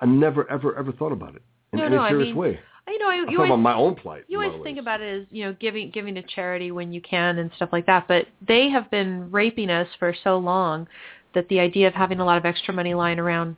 I 0.00 0.06
never 0.06 0.48
ever 0.50 0.76
ever 0.76 0.92
thought 0.92 1.12
about 1.12 1.34
it 1.36 1.42
in 1.72 1.78
No, 1.80 1.86
any 1.86 1.96
no, 1.96 2.02
I 2.02 2.10
serious 2.10 2.26
mean, 2.28 2.36
way. 2.36 2.60
You 2.90 2.98
know, 2.98 3.08
I, 3.08 3.14
I 3.14 3.30
you 3.30 3.38
always 3.38 3.50
about 3.50 3.56
my 3.56 3.74
own 3.74 3.94
plight. 3.94 4.24
You 4.28 4.40
in 4.40 4.44
a 4.44 4.48
lot 4.48 4.54
always 4.54 4.66
think 4.66 4.78
about 4.78 5.00
it 5.00 5.22
as 5.22 5.26
you 5.30 5.44
know 5.44 5.56
giving 5.60 5.90
giving 5.90 6.14
to 6.14 6.22
charity 6.22 6.70
when 6.70 6.92
you 6.92 7.00
can 7.00 7.38
and 7.38 7.50
stuff 7.56 7.70
like 7.72 7.86
that. 7.86 8.06
But 8.08 8.26
they 8.46 8.68
have 8.70 8.90
been 8.90 9.30
raping 9.30 9.70
us 9.70 9.88
for 9.98 10.14
so 10.24 10.38
long 10.38 10.86
that 11.34 11.48
the 11.48 11.60
idea 11.60 11.86
of 11.88 11.94
having 11.94 12.20
a 12.20 12.24
lot 12.24 12.38
of 12.38 12.44
extra 12.44 12.72
money 12.72 12.94
lying 12.94 13.18
around 13.18 13.56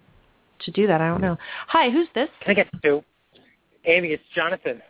to 0.65 0.71
do 0.71 0.87
that, 0.87 1.01
I 1.01 1.09
don't 1.09 1.21
know. 1.21 1.37
Hi, 1.69 1.91
who's 1.91 2.09
this? 2.15 2.29
Can 2.43 2.51
I 2.51 2.55
get 2.55 2.69
two? 2.83 3.03
Amy, 3.87 4.09
it's 4.09 4.23
Jonathan. 4.35 4.83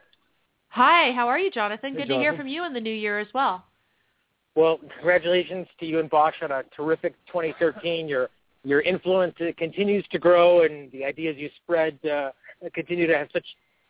Hi, 0.71 1.13
how 1.13 1.29
are 1.29 1.39
you, 1.39 1.51
Jonathan? 1.51 1.93
Hey, 1.93 2.01
Good 2.01 2.09
to 2.09 2.19
hear 2.19 2.37
from 2.37 2.49
you 2.49 2.65
in 2.65 2.73
the 2.73 2.81
new 2.81 2.93
year 2.93 3.19
as 3.19 3.29
well. 3.35 3.65
Well, 4.57 4.81
congratulations 4.97 5.67
to 5.79 5.87
you 5.87 6.01
and 6.01 6.11
Bosch 6.11 6.35
on 6.43 6.51
a 6.51 6.63
terrific 6.77 7.15
2013. 7.27 8.09
Your 8.09 8.29
your 8.63 8.83
influence 8.83 9.35
uh, 9.41 9.53
continues 9.57 10.05
to 10.13 10.19
grow, 10.19 10.65
and 10.65 10.91
the 10.93 11.05
ideas 11.05 11.37
you 11.39 11.49
spread 11.63 11.99
uh, 12.05 12.31
continue 12.75 13.07
to 13.07 13.17
have 13.17 13.29
such 13.33 13.47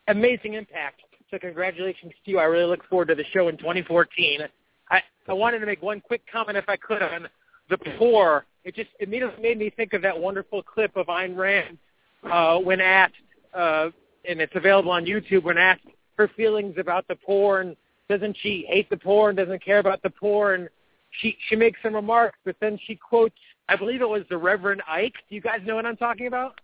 amazing 0.09 0.55
impact. 0.55 1.03
So, 1.31 1.39
congratulations 1.39 2.13
to 2.25 2.31
you. 2.31 2.39
I 2.39 2.45
really 2.45 2.67
look 2.67 2.85
forward 2.89 3.09
to 3.09 3.15
the 3.15 3.25
show 3.33 3.49
in 3.49 3.57
2014. 3.57 4.41
I, 4.91 5.03
I 5.29 5.33
wanted 5.33 5.61
to 5.61 5.67
make 5.67 5.83
one 5.83 6.01
quick 6.01 6.23
comment, 6.31 6.59
if 6.59 6.69
I 6.69 6.77
could, 6.77 7.03
on 7.03 7.29
the 7.69 7.79
poor. 7.99 8.47
It 8.65 8.75
just 8.75 8.91
immediately 8.99 9.41
made 9.41 9.59
me 9.59 9.71
think 9.71 9.93
of 9.93 10.03
that 10.03 10.19
wonderful 10.19 10.63
clip 10.63 10.97
of 10.97 11.07
Ayn 11.07 11.37
Rand 11.37 11.79
uh, 12.31 12.59
when 12.59 12.81
asked, 12.81 13.15
uh, 13.55 13.91
and 14.29 14.41
it's 14.41 14.55
available 14.57 14.91
on 14.91 15.05
YouTube, 15.05 15.45
when 15.45 15.57
asked 15.57 15.87
her 16.17 16.29
feelings 16.37 16.75
about 16.79 17.07
the 17.09 17.17
poor 17.17 17.61
and 17.61 17.77
doesn't 18.09 18.37
she 18.43 18.67
hate 18.69 18.91
the 18.91 18.97
poor 18.97 19.31
and 19.31 19.39
doesn't 19.39 19.65
care 19.65 19.79
about 19.79 20.03
the 20.03 20.11
poor 20.11 20.53
and 20.53 20.69
she 21.23 21.35
she 21.49 21.57
makes 21.57 21.81
some 21.83 21.95
remarks 21.95 22.39
but 22.45 22.55
then 22.61 22.79
she 22.87 22.95
quotes 22.95 23.35
I 23.71 23.77
believe 23.77 24.03
it 24.03 24.09
was 24.09 24.25
the 24.29 24.37
Reverend 24.37 24.83
Ike. 24.89 25.15
Do 25.29 25.37
you 25.37 25.41
guys 25.41 25.61
know 25.65 25.77
what 25.77 25.87
I'm 25.87 25.97
talking 25.97 26.27
about? 26.27 26.61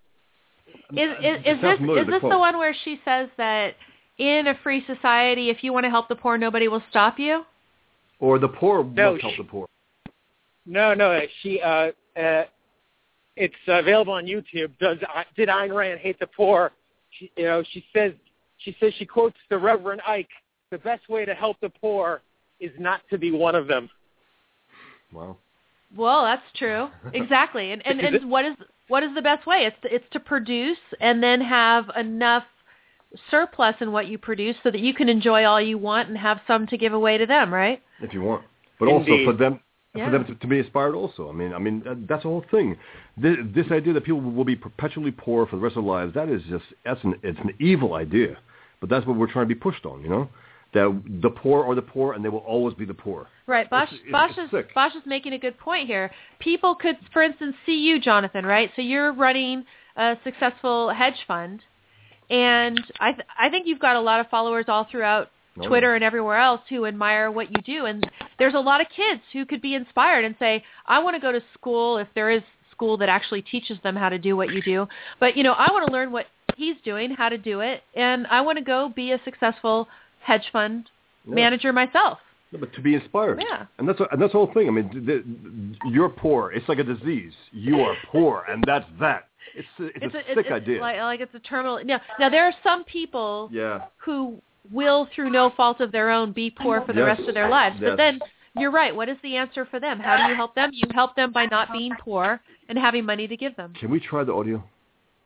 Is 0.69 0.75
is, 0.93 1.15
It 1.21 1.47
is 1.57 1.61
sounds 1.61 1.81
this 1.81 1.81
is 1.81 1.87
the 1.87 1.95
this 2.13 2.15
the 2.15 2.21
quote. 2.21 2.39
one 2.39 2.59
where 2.59 2.75
she 2.85 3.01
says 3.05 3.29
that 3.37 3.75
in 4.19 4.47
a 4.47 4.55
free 4.63 4.85
society, 4.87 5.51
if 5.51 5.63
you 5.63 5.73
want 5.73 5.85
to 5.85 5.91
help 5.91 6.09
the 6.09 6.17
poor, 6.17 6.39
nobody 6.39 6.69
will 6.69 6.83
stop 6.91 7.19
you? 7.19 7.45
or 8.19 8.39
the 8.39 8.49
poor 8.49 8.83
No, 8.83 9.13
must 9.13 9.23
help 9.23 9.35
she- 9.35 9.43
the 9.43 9.49
poor. 9.49 9.67
No, 10.65 10.95
no, 10.95 11.21
she. 11.43 11.61
Uh, 11.61 11.93
uh, 12.19 12.45
it's 13.37 13.55
available 13.69 14.15
on 14.15 14.25
YouTube. 14.25 14.71
Does 14.81 14.99
did 15.37 15.49
Ayn 15.49 15.73
Rand 15.75 16.01
hate 16.01 16.19
the 16.19 16.27
poor? 16.27 16.73
She, 17.11 17.31
you 17.37 17.45
know, 17.45 17.63
she 17.73 17.85
says 17.95 18.13
she 18.59 18.75
says 18.81 18.93
she 18.99 19.05
quotes 19.07 19.37
the 19.51 19.59
Reverend 19.59 20.01
Ike. 20.07 20.31
The 20.71 20.79
best 20.79 21.09
way 21.09 21.25
to 21.27 21.35
help 21.35 21.59
the 21.61 21.69
poor 21.69 22.23
is 22.59 22.73
not 22.79 23.03
to 23.11 23.19
be 23.19 23.31
one 23.31 23.55
of 23.55 23.67
them. 23.69 23.89
Wow. 25.13 25.37
Well, 25.97 26.25
that's 26.25 26.43
true. 26.57 26.89
Exactly. 27.15 27.73
And 27.73 27.87
and, 27.87 28.01
and 28.01 28.31
what 28.31 28.45
is 28.45 28.57
what 28.89 29.03
is 29.03 29.15
the 29.15 29.23
best 29.23 29.47
way? 29.47 29.65
It's 29.67 29.77
to, 29.83 29.95
it's 29.95 30.05
to 30.13 30.21
produce 30.21 30.79
and 31.01 31.23
then 31.23 31.41
have 31.41 31.91
enough 31.97 32.45
surplus 33.31 33.77
in 33.81 33.93
what 33.93 34.07
you 34.09 34.19
produce 34.19 34.57
so 34.63 34.71
that 34.71 34.81
you 34.81 34.95
can 34.95 35.09
enjoy 35.09 35.45
all 35.45 35.61
you 35.61 35.79
want 35.79 36.09
and 36.09 36.19
have 36.19 36.41
some 36.47 36.67
to 36.69 36.77
give 36.77 36.93
away 36.93 37.19
to 37.19 37.27
them, 37.27 37.53
right? 37.53 37.83
if 38.03 38.13
you 38.13 38.23
want. 38.23 38.45
But 38.79 38.89
also 38.89 39.25
for 39.25 39.33
them, 39.33 39.61
Yeah. 39.95 40.07
for 40.07 40.11
them 40.11 40.27
to, 40.27 40.35
to 40.35 40.47
be 40.47 40.59
inspired. 40.59 40.95
Also, 40.95 41.31
I 41.31 41.33
mean, 41.33 41.55
I 41.55 41.59
mean 41.59 41.83
that, 41.85 42.07
that's 42.07 42.25
the 42.25 42.29
whole 42.29 42.45
thing. 42.51 42.77
This, 43.17 43.37
this 43.55 43.67
idea 43.71 43.95
that 43.95 44.05
people 44.05 44.21
will 44.21 44.45
be 44.45 44.57
perpetually 44.57 45.11
poor 45.11 45.47
for 45.47 45.57
the 45.57 45.63
rest 45.63 45.77
of 45.77 45.85
their 45.85 45.93
lives 45.93 46.13
that 46.15 46.29
is 46.29 46.43
just 46.51 46.65
that's 46.85 47.03
an 47.05 47.15
it's 47.23 47.39
an 47.41 47.55
evil 47.59 47.95
idea. 47.95 48.37
But 48.81 48.91
that's 48.91 49.07
what 49.07 49.17
we're 49.17 49.33
trying 49.33 49.49
to 49.49 49.55
be 49.55 49.59
pushed 49.59 49.87
on. 49.87 50.03
You 50.03 50.11
know, 50.11 50.29
that 50.77 51.03
the 51.23 51.31
poor 51.31 51.65
are 51.65 51.75
the 51.75 51.83
poor 51.83 52.13
and 52.13 52.25
they 52.25 52.29
will 52.29 52.47
always 52.55 52.75
be 52.75 52.85
the 52.85 52.95
poor. 52.95 53.27
Right. 53.47 53.69
Bosch, 53.69 53.93
It's- 53.93 54.01
it's- 54.09 54.13
Bosch, 54.13 54.39
it's 54.39 54.53
is. 54.53 54.75
Bosch 54.75 54.95
is 54.95 55.07
making 55.07 55.33
a 55.33 55.39
good 55.39 55.57
point 55.59 55.87
here. 55.87 56.11
People 56.39 56.75
could, 56.75 56.97
for 57.13 57.23
instance, 57.23 57.57
see 57.67 57.79
you, 57.87 57.99
Jonathan, 57.99 58.45
right? 58.45 58.71
So 58.77 58.83
you're 58.83 59.13
running 59.13 59.65
a 59.97 60.17
successful 60.25 60.91
hedge 60.91 61.21
fund, 61.27 61.63
and 62.31 62.81
I, 63.01 63.13
th- 63.13 63.27
I 63.39 63.49
think 63.51 63.67
you've 63.67 63.79
got 63.79 63.97
a 63.97 64.01
lot 64.01 64.21
of 64.21 64.29
followers 64.29 64.67
all 64.69 64.85
throughout 64.85 65.31
Oh, 65.59 65.67
Twitter 65.69 65.95
and 65.95 66.05
everywhere 66.05 66.37
else 66.37 66.61
who 66.69 66.85
admire 66.85 67.31
what 67.31 67.51
you 67.51 67.63
do. 67.63 67.87
And 67.87 68.07
there's 68.39 68.53
a 68.53 68.61
lot 68.61 68.83
of 68.83 68.89
kids 68.95 69.23
who 69.33 69.47
could 69.47 69.63
be 69.63 69.75
inspired 69.75 70.27
and 70.27 70.35
say, 70.39 70.63
I 70.85 70.99
want 70.99 71.17
to 71.17 71.21
go 71.21 71.33
to 71.33 71.41
school 71.55 71.97
if 71.97 72.09
there 72.15 72.29
is 72.29 72.43
school 72.73 72.99
that 72.99 73.09
actually 73.09 73.41
teaches 73.41 73.79
them 73.83 73.97
how 73.97 74.11
to 74.11 74.19
do 74.19 74.37
what 74.37 74.53
you 74.53 74.61
do. 74.61 74.87
But, 75.19 75.35
you 75.35 75.43
know, 75.43 75.55
I 75.55 75.73
want 75.73 75.87
to 75.87 75.93
learn 75.95 76.13
what 76.13 76.27
he's 76.59 76.77
doing, 76.85 77.11
how 77.11 77.31
to 77.31 77.39
do 77.39 77.61
it, 77.61 77.83
and 77.95 78.27
I 78.27 78.43
want 78.43 78.59
to 78.59 78.65
go 78.65 78.91
be 78.95 79.13
a 79.13 79.21
successful 79.25 79.89
hedge 80.27 80.49
fund 80.53 80.91
Yeah. 81.25 81.35
manager 81.35 81.73
myself. 81.73 82.19
No, 82.53 82.59
but 82.61 82.73
to 82.75 82.81
be 82.81 82.95
inspired. 82.95 83.43
Yeah. 83.49 83.67
And 83.79 83.89
that's 83.89 84.01
and 84.01 84.21
that's 84.21 84.33
the 84.33 84.39
whole 84.39 84.53
thing. 84.53 84.69
I 84.69 84.71
mean, 84.71 84.89
th 84.91 85.05
th 85.07 85.25
you're 85.95 86.09
poor. 86.09 86.53
It's 86.57 86.69
like 86.69 86.79
a 86.79 86.89
disease. 86.95 87.35
You 87.53 87.81
are 87.87 87.97
poor, 88.13 88.45
and 88.51 88.63
that's 88.67 88.87
that. 89.01 89.23
It's 89.55 89.69
a, 89.79 89.87
it's, 90.05 90.15
a, 90.15 90.23
sick 90.35 90.47
it's 90.47 90.51
idea. 90.51 90.81
Like, 90.81 90.99
like 90.99 91.21
it's 91.21 91.35
a 91.35 91.39
terminal. 91.41 91.81
Now, 91.85 92.01
now 92.21 92.29
there 92.29 92.45
are 92.45 92.55
some 92.63 92.85
people 92.85 93.49
yeah. 93.53 93.87
who 94.05 94.41
will, 94.71 95.09
through 95.15 95.31
no 95.31 95.51
fault 95.57 95.81
of 95.81 95.91
their 95.93 96.11
own, 96.11 96.33
be 96.33 96.51
poor 96.51 96.83
for 96.85 96.93
the 96.93 97.01
Yes. 97.01 97.19
rest 97.19 97.29
of 97.29 97.35
their 97.35 97.49
lives. 97.49 97.77
Yes. 97.81 97.91
But 97.91 97.97
then 97.97 98.21
you're 98.59 98.71
right. 98.71 98.95
What 98.95 99.09
is 99.09 99.17
the 99.23 99.37
answer 99.37 99.65
for 99.65 99.79
them? 99.81 99.99
How 99.99 100.17
do 100.19 100.25
you 100.31 100.37
help 100.37 100.55
them? 100.55 100.71
You 100.73 100.87
help 100.93 101.15
them 101.17 101.33
by 101.33 101.47
not 101.47 101.73
being 101.73 101.93
poor 102.01 102.41
and 102.69 102.79
having 102.79 103.05
money 103.05 103.27
to 103.29 103.37
give 103.37 103.55
them. 103.57 103.73
Can 103.81 103.91
we 103.91 104.01
try 104.01 104.25
the 104.25 104.33
audio? 104.33 104.59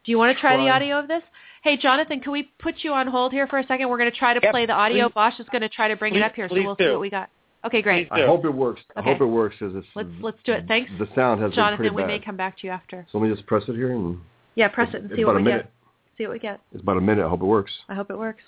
Do 0.05 0.13
you 0.13 0.19
want 0.19 0.35
to 0.37 0.41
try 0.41 0.57
the 0.57 0.71
audio 0.71 0.99
of 0.99 1.09
this? 1.09 1.23
Hey, 1.63 1.77
Jonathan, 1.77 2.21
can 2.21 2.33
we 2.33 2.51
put 2.59 2.77
you 2.79 2.93
on 2.95 3.07
hold 3.07 3.33
here 3.33 3.47
for 3.47 3.59
a 3.59 3.67
second? 3.67 3.89
We're 3.91 3.99
going 3.99 4.11
to 4.11 4.17
try 4.17 4.33
to 4.33 4.41
Yep, 4.43 4.51
play 4.53 4.65
the 4.67 4.73
audio. 4.73 5.09
please. 5.09 5.15
Bosch 5.15 5.41
is 5.41 5.47
going 5.53 5.61
to 5.63 5.69
try 5.69 5.89
to 5.89 5.97
bring 5.97 6.15
it 6.15 6.23
up 6.23 6.35
here, 6.35 6.49
so 6.49 6.55
we'll 6.55 6.77
see 6.77 6.89
what 6.89 7.01
we 7.01 7.11
got. 7.11 7.29
Okay, 7.67 7.83
great. 7.83 8.09
I 8.11 8.25
hope 8.25 8.47
it 8.47 8.51
works. 8.55 8.81
I 8.97 9.03
hope 9.03 9.21
it 9.21 9.27
works 9.27 9.57
because 9.61 9.77
it's 9.77 9.87
Let's 9.95 10.09
let's 10.23 10.39
do 10.47 10.53
it. 10.53 10.65
Thanks, 10.67 10.91
the 10.99 11.07
sound 11.15 11.43
has 11.43 11.51
been 11.51 11.57
Jonathan. 11.57 11.77
pretty 11.77 11.95
We 11.95 12.05
may 12.05 12.19
come 12.19 12.37
back 12.37 12.57
to 12.61 12.67
you 12.67 12.73
after. 12.73 13.07
So 13.13 13.19
let 13.19 13.29
me 13.29 13.35
just 13.35 13.47
press 13.47 13.63
it 13.69 13.75
here 13.75 13.93
and 13.93 14.19
Yeah, 14.55 14.69
press 14.69 14.89
it 14.95 15.03
and 15.03 15.11
see 15.15 15.27
what 15.27 15.37
we 15.37 15.43
minute. 15.43 15.65
get. 15.65 15.73
See 16.17 16.25
what 16.25 16.33
we 16.33 16.39
get. 16.39 16.61
It's 16.73 16.83
about 16.83 16.97
a 16.97 17.03
minute. 17.03 17.27
I 17.27 17.29
hope 17.29 17.43
it 17.43 17.47
works. 17.47 17.73
I 17.91 17.95
hope 17.95 18.11
it 18.11 18.17
works. 18.19 18.43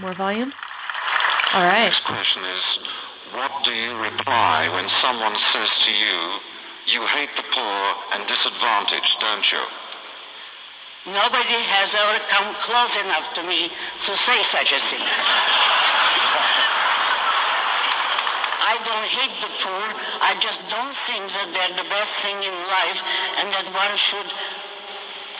More 0.00 0.14
volume? 0.16 0.52
All 1.54 1.62
right. 1.64 1.84
Next 1.84 2.02
question 2.04 2.42
is, 2.42 2.62
what 3.36 3.50
do 3.64 3.70
you 3.70 3.94
reply 3.94 4.68
when 4.74 4.88
someone 5.00 5.34
says 5.52 5.68
to 5.86 5.90
you, 5.92 6.38
you 6.86 7.00
hate 7.06 7.32
the 7.36 7.46
poor 7.54 7.82
and 8.12 8.28
disadvantaged, 8.28 9.16
don't 9.20 9.46
you? 9.48 9.64
Nobody 11.12 11.60
has 11.68 11.90
ever 11.92 12.16
come 12.32 12.48
close 12.64 12.94
enough 13.04 13.28
to 13.36 13.42
me 13.44 13.68
to 13.68 14.12
say 14.24 14.38
such 14.52 14.70
a 14.72 14.80
thing. 14.88 15.06
I 18.64 18.80
don't 18.80 19.08
hate 19.12 19.36
the 19.44 19.52
poor. 19.60 19.84
I 20.24 20.32
just 20.40 20.60
don't 20.72 20.96
think 21.04 21.24
that 21.28 21.48
they're 21.52 21.76
the 21.76 21.88
best 21.92 22.12
thing 22.24 22.40
in 22.40 22.56
life 22.72 23.00
and 23.36 23.46
that 23.52 23.66
one 23.68 23.94
should 24.08 24.30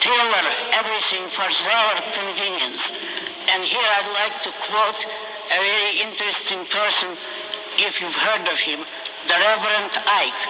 tailor 0.05 0.45
everything 0.77 1.33
for 1.33 1.49
their 1.49 1.93
convenience. 2.13 2.81
And 3.49 3.65
here 3.65 3.89
I'd 3.89 4.13
like 4.13 4.35
to 4.45 4.51
quote 4.69 5.01
a 5.49 5.57
very 5.57 5.93
interesting 6.05 6.61
person, 6.69 7.09
if 7.81 7.93
you've 8.01 8.19
heard 8.21 8.45
of 8.45 8.57
him, 8.69 8.85
the 9.25 9.33
Reverend 9.33 9.93
Ike. 9.97 10.45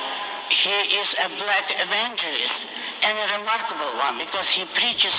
He 0.49 0.77
is 0.93 1.09
a 1.25 1.29
black 1.41 1.67
evangelist 1.73 2.59
and 3.01 3.13
a 3.17 3.27
remarkable 3.41 3.97
one 3.97 4.21
because 4.21 4.45
he 4.53 4.63
preaches 4.77 5.15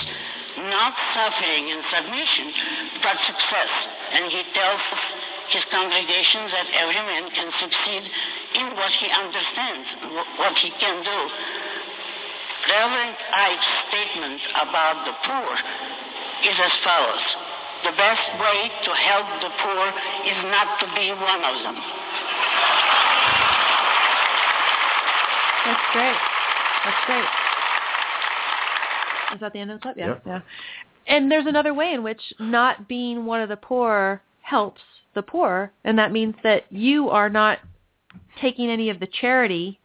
not 0.57 0.93
suffering 1.13 1.69
and 1.69 1.81
submission, 1.91 2.47
but 3.03 3.15
success. 3.27 3.71
And 4.15 4.31
he 4.31 4.41
tells 4.55 4.81
his 5.53 5.63
congregation 5.69 6.47
that 6.51 6.67
every 6.79 7.03
man 7.05 7.25
can 7.31 7.49
succeed 7.59 8.03
in 8.55 8.67
what 8.75 8.91
he 8.99 9.07
understands, 9.11 9.87
what 10.39 10.55
he 10.57 10.71
can 10.79 11.03
do. 11.03 11.19
Reverend 12.67 13.15
Ike's 13.31 13.71
statement 13.87 14.41
about 14.59 15.05
the 15.07 15.15
poor 15.23 15.51
is 16.43 16.57
as 16.57 16.75
follows. 16.83 17.25
The 17.85 17.93
best 17.95 18.27
way 18.41 18.59
to 18.67 18.91
help 18.91 19.27
the 19.39 19.51
poor 19.61 19.85
is 20.25 20.39
not 20.51 20.79
to 20.81 20.87
be 20.97 21.13
one 21.13 21.43
of 21.45 21.55
them. 21.63 21.77
That's 25.67 25.91
great. 25.93 26.15
That's 26.85 27.05
great. 27.05 27.25
Is 29.35 29.39
that 29.41 29.51
the 29.53 29.59
end 29.59 29.71
of 29.71 29.79
the 29.79 29.81
clip? 29.81 29.97
Yeah. 29.97 30.07
Yep. 30.07 30.21
Yeah. 30.25 30.39
And 31.07 31.31
there's 31.31 31.45
another 31.45 31.73
way 31.73 31.93
in 31.93 32.03
which 32.03 32.21
not 32.39 32.87
being 32.87 33.25
one 33.25 33.41
of 33.41 33.49
the 33.49 33.57
poor 33.57 34.21
helps 34.41 34.81
the 35.13 35.21
poor, 35.21 35.71
and 35.83 35.97
that 35.99 36.11
means 36.11 36.35
that 36.43 36.63
you 36.71 37.09
are 37.09 37.29
not 37.29 37.59
taking 38.41 38.69
any 38.69 38.89
of 38.89 38.99
the 38.99 39.07
charity 39.07 39.79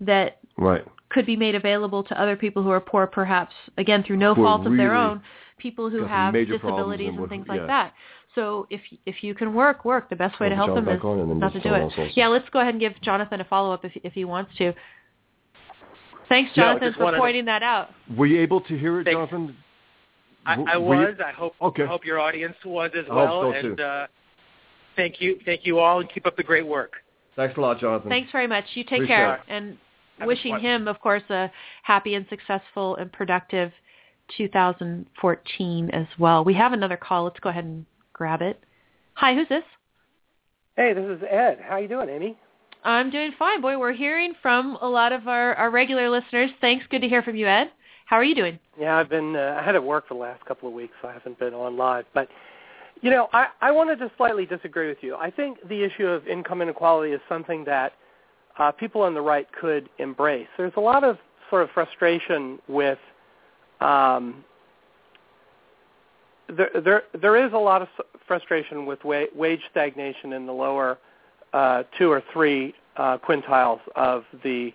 that 0.00 0.38
Right. 0.56 0.84
could 1.10 1.26
be 1.26 1.36
made 1.36 1.54
available 1.54 2.02
to 2.04 2.20
other 2.20 2.34
people 2.36 2.62
who 2.62 2.70
are 2.70 2.80
poor, 2.80 3.06
perhaps 3.06 3.54
again 3.76 4.02
through 4.02 4.16
no 4.16 4.34
Who 4.34 4.42
fault 4.44 4.66
of 4.66 4.76
their 4.76 4.94
own, 4.94 5.22
people 5.58 5.88
who 5.90 6.04
have 6.04 6.32
major 6.34 6.54
disabilities 6.54 7.08
and 7.08 7.14
and 7.14 7.20
what- 7.20 7.30
things 7.30 7.46
like 7.48 7.60
yeah. 7.60 7.66
that. 7.66 7.94
So 8.36 8.66
if 8.70 8.80
if 9.06 9.24
you 9.24 9.34
can 9.34 9.52
work, 9.54 9.84
work. 9.84 10.08
The 10.10 10.14
best 10.16 10.38
way 10.38 10.48
to 10.48 10.54
help 10.54 10.74
them 10.74 10.86
is 10.88 11.00
on 11.02 11.18
and 11.18 11.30
then 11.30 11.38
not 11.40 11.52
to 11.54 11.60
do 11.60 11.74
it. 11.74 11.80
else. 11.80 11.94
Yeah, 12.14 12.28
let's 12.28 12.48
go 12.50 12.60
ahead 12.60 12.74
and 12.74 12.80
give 12.80 12.92
Jonathan 13.02 13.40
a 13.40 13.44
follow 13.44 13.72
up 13.72 13.84
if 13.84 13.92
if 14.04 14.12
he 14.12 14.24
wants 14.24 14.52
to. 14.58 14.72
Thanks, 16.28 16.52
Jonathan, 16.54 16.88
just 16.88 16.98
for 16.98 17.04
wanted 17.04 17.16
to- 17.16 17.20
pointing 17.22 17.44
that 17.46 17.62
out. 17.62 17.90
Were 18.16 18.26
you 18.26 18.40
able 18.40 18.60
to 18.60 18.78
hear 18.78 19.00
it, 19.00 19.04
Thanks. 19.04 19.16
Jonathan? 19.16 19.56
I 20.44 20.76
were 20.76 20.94
you- 20.94 21.06
was. 21.08 21.16
I 21.24 21.32
hope. 21.32 21.54
Okay. 21.60 21.82
I 21.84 21.86
hope 21.86 22.04
your 22.04 22.20
audience 22.20 22.56
was 22.64 22.90
as 22.94 23.04
I 23.06 23.08
hope 23.08 23.14
well. 23.14 23.42
so, 23.42 23.52
and 23.52 23.76
too. 23.78 23.82
uh, 23.82 24.06
thank 24.96 25.20
you, 25.20 25.38
thank 25.44 25.64
you 25.66 25.78
all, 25.78 26.00
and 26.00 26.08
keep 26.12 26.26
up 26.26 26.36
the 26.36 26.42
great 26.44 26.66
work. 26.66 26.92
Thanks 27.36 27.56
a 27.56 27.60
lot, 27.60 27.80
Jonathan. 27.80 28.08
Thanks 28.10 28.30
very 28.32 28.46
much. 28.46 28.64
You 28.74 28.84
take 28.84 28.94
Appreciate 28.98 29.16
care, 29.16 29.34
it. 29.36 29.40
and 29.48 29.78
Have 30.18 30.26
wishing 30.26 30.58
him, 30.58 30.88
of 30.88 31.00
course, 31.00 31.22
a 31.30 31.50
happy 31.84 32.14
and 32.14 32.26
successful 32.28 32.96
and 32.96 33.10
productive 33.12 33.72
2014 34.36 35.90
as 35.90 36.06
well. 36.18 36.44
We 36.44 36.54
have 36.54 36.72
another 36.72 36.96
call. 36.96 37.24
Let's 37.24 37.40
go 37.40 37.50
ahead 37.50 37.64
and 37.64 37.86
grab 38.16 38.40
it. 38.40 38.58
Hi, 39.14 39.34
who's 39.34 39.48
this? 39.48 39.62
Hey, 40.74 40.94
this 40.94 41.04
is 41.04 41.22
Ed. 41.30 41.58
How 41.62 41.76
you 41.76 41.86
doing, 41.86 42.08
Amy? 42.08 42.36
I'm 42.82 43.10
doing 43.10 43.32
fine, 43.38 43.60
boy. 43.60 43.78
We're 43.78 43.92
hearing 43.92 44.32
from 44.40 44.78
a 44.80 44.88
lot 44.88 45.12
of 45.12 45.28
our, 45.28 45.54
our 45.54 45.70
regular 45.70 46.08
listeners. 46.08 46.50
Thanks. 46.62 46.86
Good 46.88 47.02
to 47.02 47.08
hear 47.08 47.22
from 47.22 47.36
you, 47.36 47.46
Ed. 47.46 47.70
How 48.06 48.16
are 48.16 48.24
you 48.24 48.34
doing? 48.34 48.58
Yeah, 48.80 48.96
I've 48.96 49.10
been 49.10 49.36
uh, 49.36 49.58
I 49.60 49.64
had 49.64 49.72
to 49.72 49.82
work 49.82 50.08
for 50.08 50.14
the 50.14 50.20
last 50.20 50.44
couple 50.46 50.68
of 50.68 50.74
weeks, 50.74 50.94
so 51.02 51.08
I 51.08 51.12
haven't 51.12 51.38
been 51.38 51.52
on 51.52 51.76
live. 51.76 52.04
But 52.14 52.28
you 53.02 53.10
know, 53.10 53.28
I 53.32 53.48
I 53.60 53.70
wanted 53.72 53.98
to 53.98 54.10
slightly 54.16 54.46
disagree 54.46 54.88
with 54.88 54.98
you. 55.02 55.16
I 55.16 55.30
think 55.30 55.58
the 55.68 55.82
issue 55.82 56.06
of 56.06 56.26
income 56.26 56.62
inequality 56.62 57.12
is 57.12 57.20
something 57.28 57.64
that 57.64 57.94
uh, 58.58 58.70
people 58.70 59.02
on 59.02 59.12
the 59.12 59.20
right 59.20 59.46
could 59.60 59.88
embrace. 59.98 60.46
There's 60.56 60.72
a 60.76 60.80
lot 60.80 61.04
of 61.04 61.18
sort 61.50 61.64
of 61.64 61.70
frustration 61.70 62.60
with 62.68 62.98
um, 63.80 64.44
there 66.48 66.70
there 66.84 67.02
there 67.20 67.36
is 67.44 67.52
a 67.52 67.58
lot 67.58 67.82
of 67.82 67.88
frustration 68.26 68.86
with 68.86 69.02
wa- 69.04 69.26
wage 69.34 69.60
stagnation 69.70 70.32
in 70.32 70.46
the 70.46 70.52
lower 70.52 70.98
uh, 71.52 71.84
two 71.98 72.10
or 72.10 72.22
three 72.32 72.74
uh, 72.96 73.18
quintiles 73.18 73.80
of 73.94 74.24
the 74.42 74.72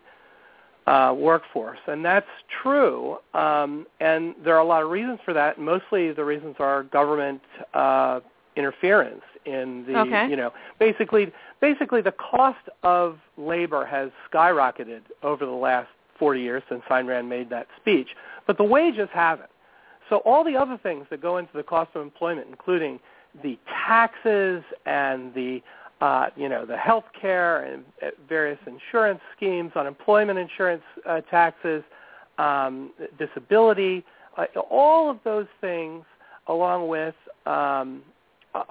uh, 0.87 1.13
workforce, 1.15 1.79
and 1.87 2.03
that's 2.03 2.25
true. 2.63 3.17
Um, 3.33 3.85
and 3.99 4.33
there 4.43 4.55
are 4.55 4.61
a 4.61 4.65
lot 4.65 4.83
of 4.83 4.89
reasons 4.89 5.19
for 5.23 5.33
that. 5.33 5.59
Mostly, 5.59 6.11
the 6.11 6.25
reasons 6.25 6.55
are 6.59 6.83
government 6.83 7.41
uh, 7.73 8.19
interference 8.55 9.21
in 9.45 9.85
the, 9.87 9.97
Okay. 9.99 10.27
you 10.29 10.35
know, 10.35 10.51
basically, 10.79 11.31
basically 11.61 12.01
the 12.01 12.13
cost 12.13 12.59
of 12.83 13.17
labor 13.37 13.85
has 13.85 14.09
skyrocketed 14.31 15.01
over 15.23 15.45
the 15.45 15.51
last 15.51 15.89
40 16.19 16.41
years 16.41 16.63
since 16.69 16.81
Ayn 16.89 17.07
Rand 17.07 17.29
made 17.29 17.49
that 17.49 17.67
speech, 17.79 18.09
but 18.45 18.57
the 18.57 18.63
wages 18.63 19.09
haven't. 19.13 19.49
So 20.11 20.17
all 20.17 20.43
the 20.43 20.57
other 20.57 20.77
things 20.77 21.05
that 21.09 21.21
go 21.21 21.37
into 21.37 21.53
the 21.55 21.63
cost 21.63 21.91
of 21.95 22.01
employment, 22.01 22.47
including 22.49 22.99
the 23.41 23.57
taxes 23.87 24.61
and 24.85 25.33
the 25.33 25.61
uh, 26.01 26.27
you 26.35 26.49
know 26.49 26.65
the 26.65 26.75
health 26.75 27.05
care 27.19 27.63
and 27.63 27.85
uh, 28.03 28.07
various 28.27 28.59
insurance 28.67 29.21
schemes, 29.37 29.71
unemployment 29.73 30.37
insurance 30.37 30.83
uh, 31.07 31.21
taxes, 31.21 31.81
um, 32.39 32.91
disability, 33.17 34.03
uh, 34.37 34.45
all 34.69 35.09
of 35.09 35.17
those 35.23 35.47
things, 35.61 36.03
along 36.47 36.89
with 36.89 37.15
um, 37.45 38.01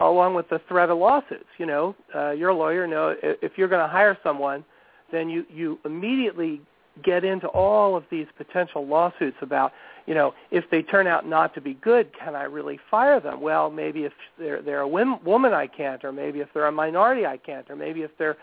along 0.01 0.35
with 0.35 0.47
the 0.51 0.61
threat 0.69 0.91
of 0.91 0.99
lawsuits. 0.99 1.49
You 1.57 1.65
know, 1.65 1.97
uh, 2.15 2.33
you're 2.33 2.51
a 2.51 2.55
lawyer. 2.55 2.87
Know 2.87 3.17
if 3.23 3.53
you're 3.57 3.69
going 3.69 3.83
to 3.83 3.91
hire 3.91 4.19
someone, 4.23 4.63
then 5.11 5.31
you 5.31 5.47
you 5.49 5.79
immediately 5.87 6.61
get 7.03 7.25
into 7.25 7.47
all 7.49 7.97
of 7.97 8.05
these 8.11 8.27
potential 8.37 8.87
lawsuits 8.87 9.37
about, 9.41 9.73
you 10.07 10.15
know, 10.15 10.35
if 10.51 10.65
they 10.71 10.83
turn 10.83 11.07
out 11.07 11.27
not 11.27 11.55
to 11.55 11.61
be 11.61 11.75
good, 11.75 12.11
can 12.19 12.35
I 12.35 12.45
really 12.45 12.79
fire 12.91 13.21
them? 13.21 13.41
Well, 13.41 13.71
maybe 13.71 14.05
if 14.05 14.13
they're 14.39 14.63
they're 14.63 14.81
a 14.81 14.89
woman, 14.89 15.53
I 15.53 15.67
can't, 15.67 16.05
or 16.05 16.13
maybe 16.13 16.41
if 16.41 16.49
they're 16.53 16.67
a 16.67 16.73
minority, 16.73 17.27
I 17.27 17.37
can't, 17.37 17.69
or 17.71 17.77
maybe 17.77 18.03
if 18.03 18.11
they're, 18.19 18.37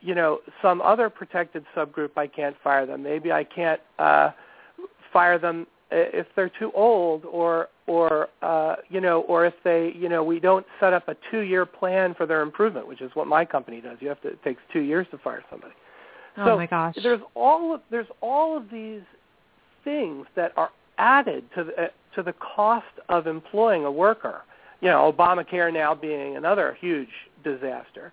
you 0.00 0.14
know, 0.14 0.40
some 0.60 0.82
other 0.82 1.08
protected 1.08 1.64
subgroup, 1.74 2.10
I 2.16 2.26
can't 2.26 2.56
fire 2.62 2.84
them. 2.86 3.02
Maybe 3.02 3.32
I 3.32 3.44
can't 3.44 3.80
uh, 3.98 4.30
fire 5.12 5.38
them 5.38 5.66
if 5.90 6.26
they're 6.34 6.50
too 6.58 6.72
old, 6.74 7.24
or 7.24 7.68
or 7.86 8.28
uh, 8.42 8.76
you 8.88 9.00
know, 9.00 9.20
or 9.22 9.46
if 9.46 9.54
they, 9.62 9.92
you 9.96 10.08
know, 10.08 10.24
we 10.24 10.40
don't 10.40 10.66
set 10.80 10.92
up 10.92 11.08
a 11.08 11.16
two-year 11.30 11.66
plan 11.66 12.14
for 12.14 12.26
their 12.26 12.40
improvement, 12.40 12.88
which 12.88 13.00
is 13.00 13.10
what 13.14 13.26
my 13.26 13.44
company 13.44 13.80
does. 13.80 13.98
You 14.00 14.08
have 14.08 14.20
to 14.22 14.28
it 14.28 14.42
takes 14.42 14.60
two 14.72 14.80
years 14.80 15.06
to 15.12 15.18
fire 15.18 15.44
somebody. 15.50 15.74
Oh 16.36 16.46
so 16.46 16.56
my 16.56 16.66
gosh. 16.66 16.96
There's 17.02 17.20
all 17.34 17.74
of 17.74 17.80
there's 17.90 18.06
all 18.20 18.56
of 18.56 18.70
these 18.70 19.02
things 19.84 20.26
that 20.36 20.52
are 20.56 20.70
added 20.98 21.44
to 21.54 21.64
the, 21.64 21.82
uh, 21.84 21.86
to 22.14 22.22
the 22.22 22.34
cost 22.34 22.86
of 23.08 23.26
employing 23.26 23.84
a 23.84 23.90
worker. 23.90 24.42
You 24.80 24.88
know, 24.88 25.12
Obamacare 25.12 25.72
now 25.72 25.94
being 25.94 26.36
another 26.36 26.76
huge 26.80 27.08
disaster. 27.42 28.12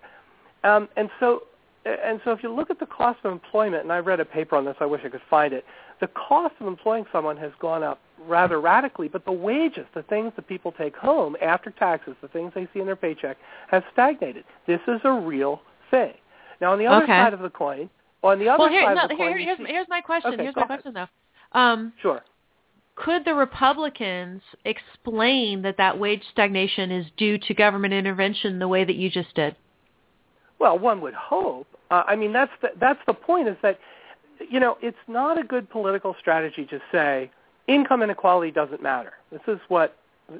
Um, 0.64 0.88
and 0.96 1.10
so 1.20 1.42
and 1.84 2.20
so 2.24 2.30
if 2.30 2.42
you 2.42 2.52
look 2.54 2.70
at 2.70 2.78
the 2.78 2.86
cost 2.86 3.18
of 3.24 3.32
employment, 3.32 3.82
and 3.82 3.92
I 3.92 3.98
read 3.98 4.20
a 4.20 4.24
paper 4.24 4.54
on 4.56 4.64
this, 4.64 4.76
I 4.78 4.86
wish 4.86 5.02
I 5.04 5.08
could 5.08 5.20
find 5.28 5.52
it, 5.52 5.64
the 6.00 6.06
cost 6.08 6.54
of 6.60 6.68
employing 6.68 7.04
someone 7.10 7.36
has 7.38 7.50
gone 7.60 7.82
up 7.82 7.98
rather 8.24 8.60
radically, 8.60 9.08
but 9.08 9.24
the 9.24 9.32
wages, 9.32 9.86
the 9.94 10.04
things 10.04 10.32
that 10.36 10.46
people 10.46 10.70
take 10.70 10.94
home 10.94 11.36
after 11.42 11.70
taxes, 11.70 12.14
the 12.22 12.28
things 12.28 12.52
they 12.54 12.68
see 12.72 12.78
in 12.78 12.86
their 12.86 12.94
paycheck, 12.94 13.36
have 13.68 13.82
stagnated. 13.92 14.44
This 14.66 14.80
is 14.86 15.00
a 15.02 15.12
real 15.12 15.60
thing. 15.90 16.12
Now, 16.60 16.72
on 16.72 16.78
the 16.78 16.86
other 16.86 17.02
Okay. 17.02 17.18
side 17.18 17.34
of 17.34 17.40
the 17.40 17.50
coin, 17.50 17.90
on 18.22 18.38
the 18.38 18.48
other 18.48 18.60
well, 18.60 18.68
here, 18.68 18.84
side 18.84 18.94
no, 18.94 19.02
of 19.02 19.08
the 19.10 19.16
here, 19.16 19.36
you 19.36 19.44
here's, 19.44 19.58
here's 19.68 19.88
my 19.88 20.00
question. 20.00 20.34
Okay, 20.34 20.42
here's 20.42 20.56
my 20.56 20.62
ahead. 20.62 20.82
question, 20.82 20.94
though. 20.94 21.58
Um, 21.58 21.92
sure. 22.00 22.22
could 22.94 23.24
the 23.24 23.34
Republicans 23.34 24.42
explain 24.64 25.62
that 25.62 25.76
that 25.76 25.98
wage 25.98 26.22
stagnation 26.30 26.90
is 26.90 27.06
due 27.16 27.38
to 27.38 27.54
government 27.54 27.92
intervention 27.92 28.58
the 28.58 28.68
way 28.68 28.84
that 28.84 28.96
you 28.96 29.10
just 29.10 29.34
did? 29.34 29.56
Well, 30.58 30.78
one 30.78 31.00
would 31.00 31.14
hope. 31.14 31.66
Uh, 31.90 32.04
I 32.06 32.16
mean, 32.16 32.32
that's 32.32 32.52
the, 32.62 32.68
that's 32.80 33.00
the 33.06 33.12
point. 33.12 33.48
Is 33.48 33.56
that 33.62 33.78
you 34.48 34.60
know 34.60 34.78
it's 34.80 34.96
not 35.08 35.38
a 35.38 35.42
good 35.42 35.68
political 35.68 36.14
strategy 36.20 36.64
to 36.66 36.80
say 36.90 37.30
income 37.66 38.02
inequality 38.02 38.50
doesn't 38.50 38.82
matter. 38.82 39.14
This 39.30 39.42
is 39.46 39.58
what 39.68 39.96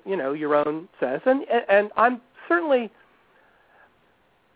you 0.06 0.16
know 0.16 0.32
Yaron 0.32 0.88
says, 1.00 1.20
and 1.26 1.44
and 1.68 1.90
I'm 1.96 2.20
certainly 2.48 2.90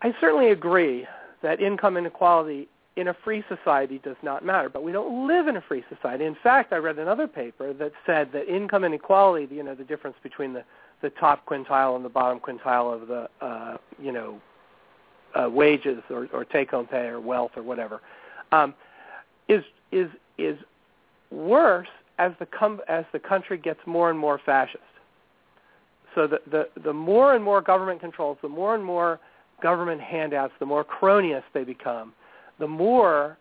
I 0.02 0.14
certainly 0.20 0.50
agree 0.50 1.06
that 1.42 1.60
income 1.60 1.96
inequality 1.96 2.68
in 2.96 3.08
a 3.08 3.14
free 3.24 3.44
society 3.48 4.00
does 4.02 4.16
not 4.22 4.44
matter. 4.44 4.68
But 4.68 4.82
we 4.82 4.90
don't 4.90 5.26
live 5.26 5.48
in 5.48 5.56
a 5.56 5.60
free 5.60 5.84
society. 5.94 6.24
In 6.24 6.36
fact, 6.42 6.72
I 6.72 6.76
read 6.76 6.98
another 6.98 7.26
paper 7.26 7.72
that 7.74 7.92
said 8.06 8.32
that 8.32 8.48
income 8.52 8.84
inequality, 8.84 9.54
you 9.54 9.62
know, 9.62 9.74
the 9.74 9.84
difference 9.84 10.16
between 10.22 10.52
the 10.52 10.64
the 11.02 11.10
top 11.10 11.44
quintile 11.46 11.94
and 11.94 12.02
the 12.02 12.08
bottom 12.08 12.40
quintile 12.40 12.90
of 12.94 13.06
the 13.06 13.28
uh, 13.44 13.76
you 14.00 14.12
know 14.12 14.40
uh, 15.34 15.48
wages 15.48 16.02
or, 16.10 16.28
or 16.32 16.44
take-home 16.44 16.86
pay 16.86 17.06
or 17.06 17.20
wealth 17.20 17.50
or 17.56 17.62
whatever, 17.62 18.00
um, 18.52 18.74
is 19.48 19.62
is 19.92 20.08
is 20.38 20.58
worse 21.30 21.88
as 22.18 22.32
the 22.38 22.46
com- 22.46 22.80
as 22.88 23.04
the 23.12 23.18
country 23.18 23.58
gets 23.58 23.80
more 23.86 24.08
and 24.08 24.18
more 24.18 24.40
fascist. 24.44 24.82
So 26.14 26.26
the, 26.26 26.40
the 26.50 26.68
the 26.82 26.92
more 26.94 27.34
and 27.34 27.44
more 27.44 27.60
government 27.60 28.00
controls, 28.00 28.38
the 28.40 28.48
more 28.48 28.74
and 28.74 28.82
more 28.82 29.20
government 29.62 30.00
handouts, 30.00 30.54
the 30.58 30.66
more 30.66 30.84
cronyist 30.84 31.44
they 31.52 31.64
become, 31.64 32.14
the 32.58 32.66
more 32.66 33.38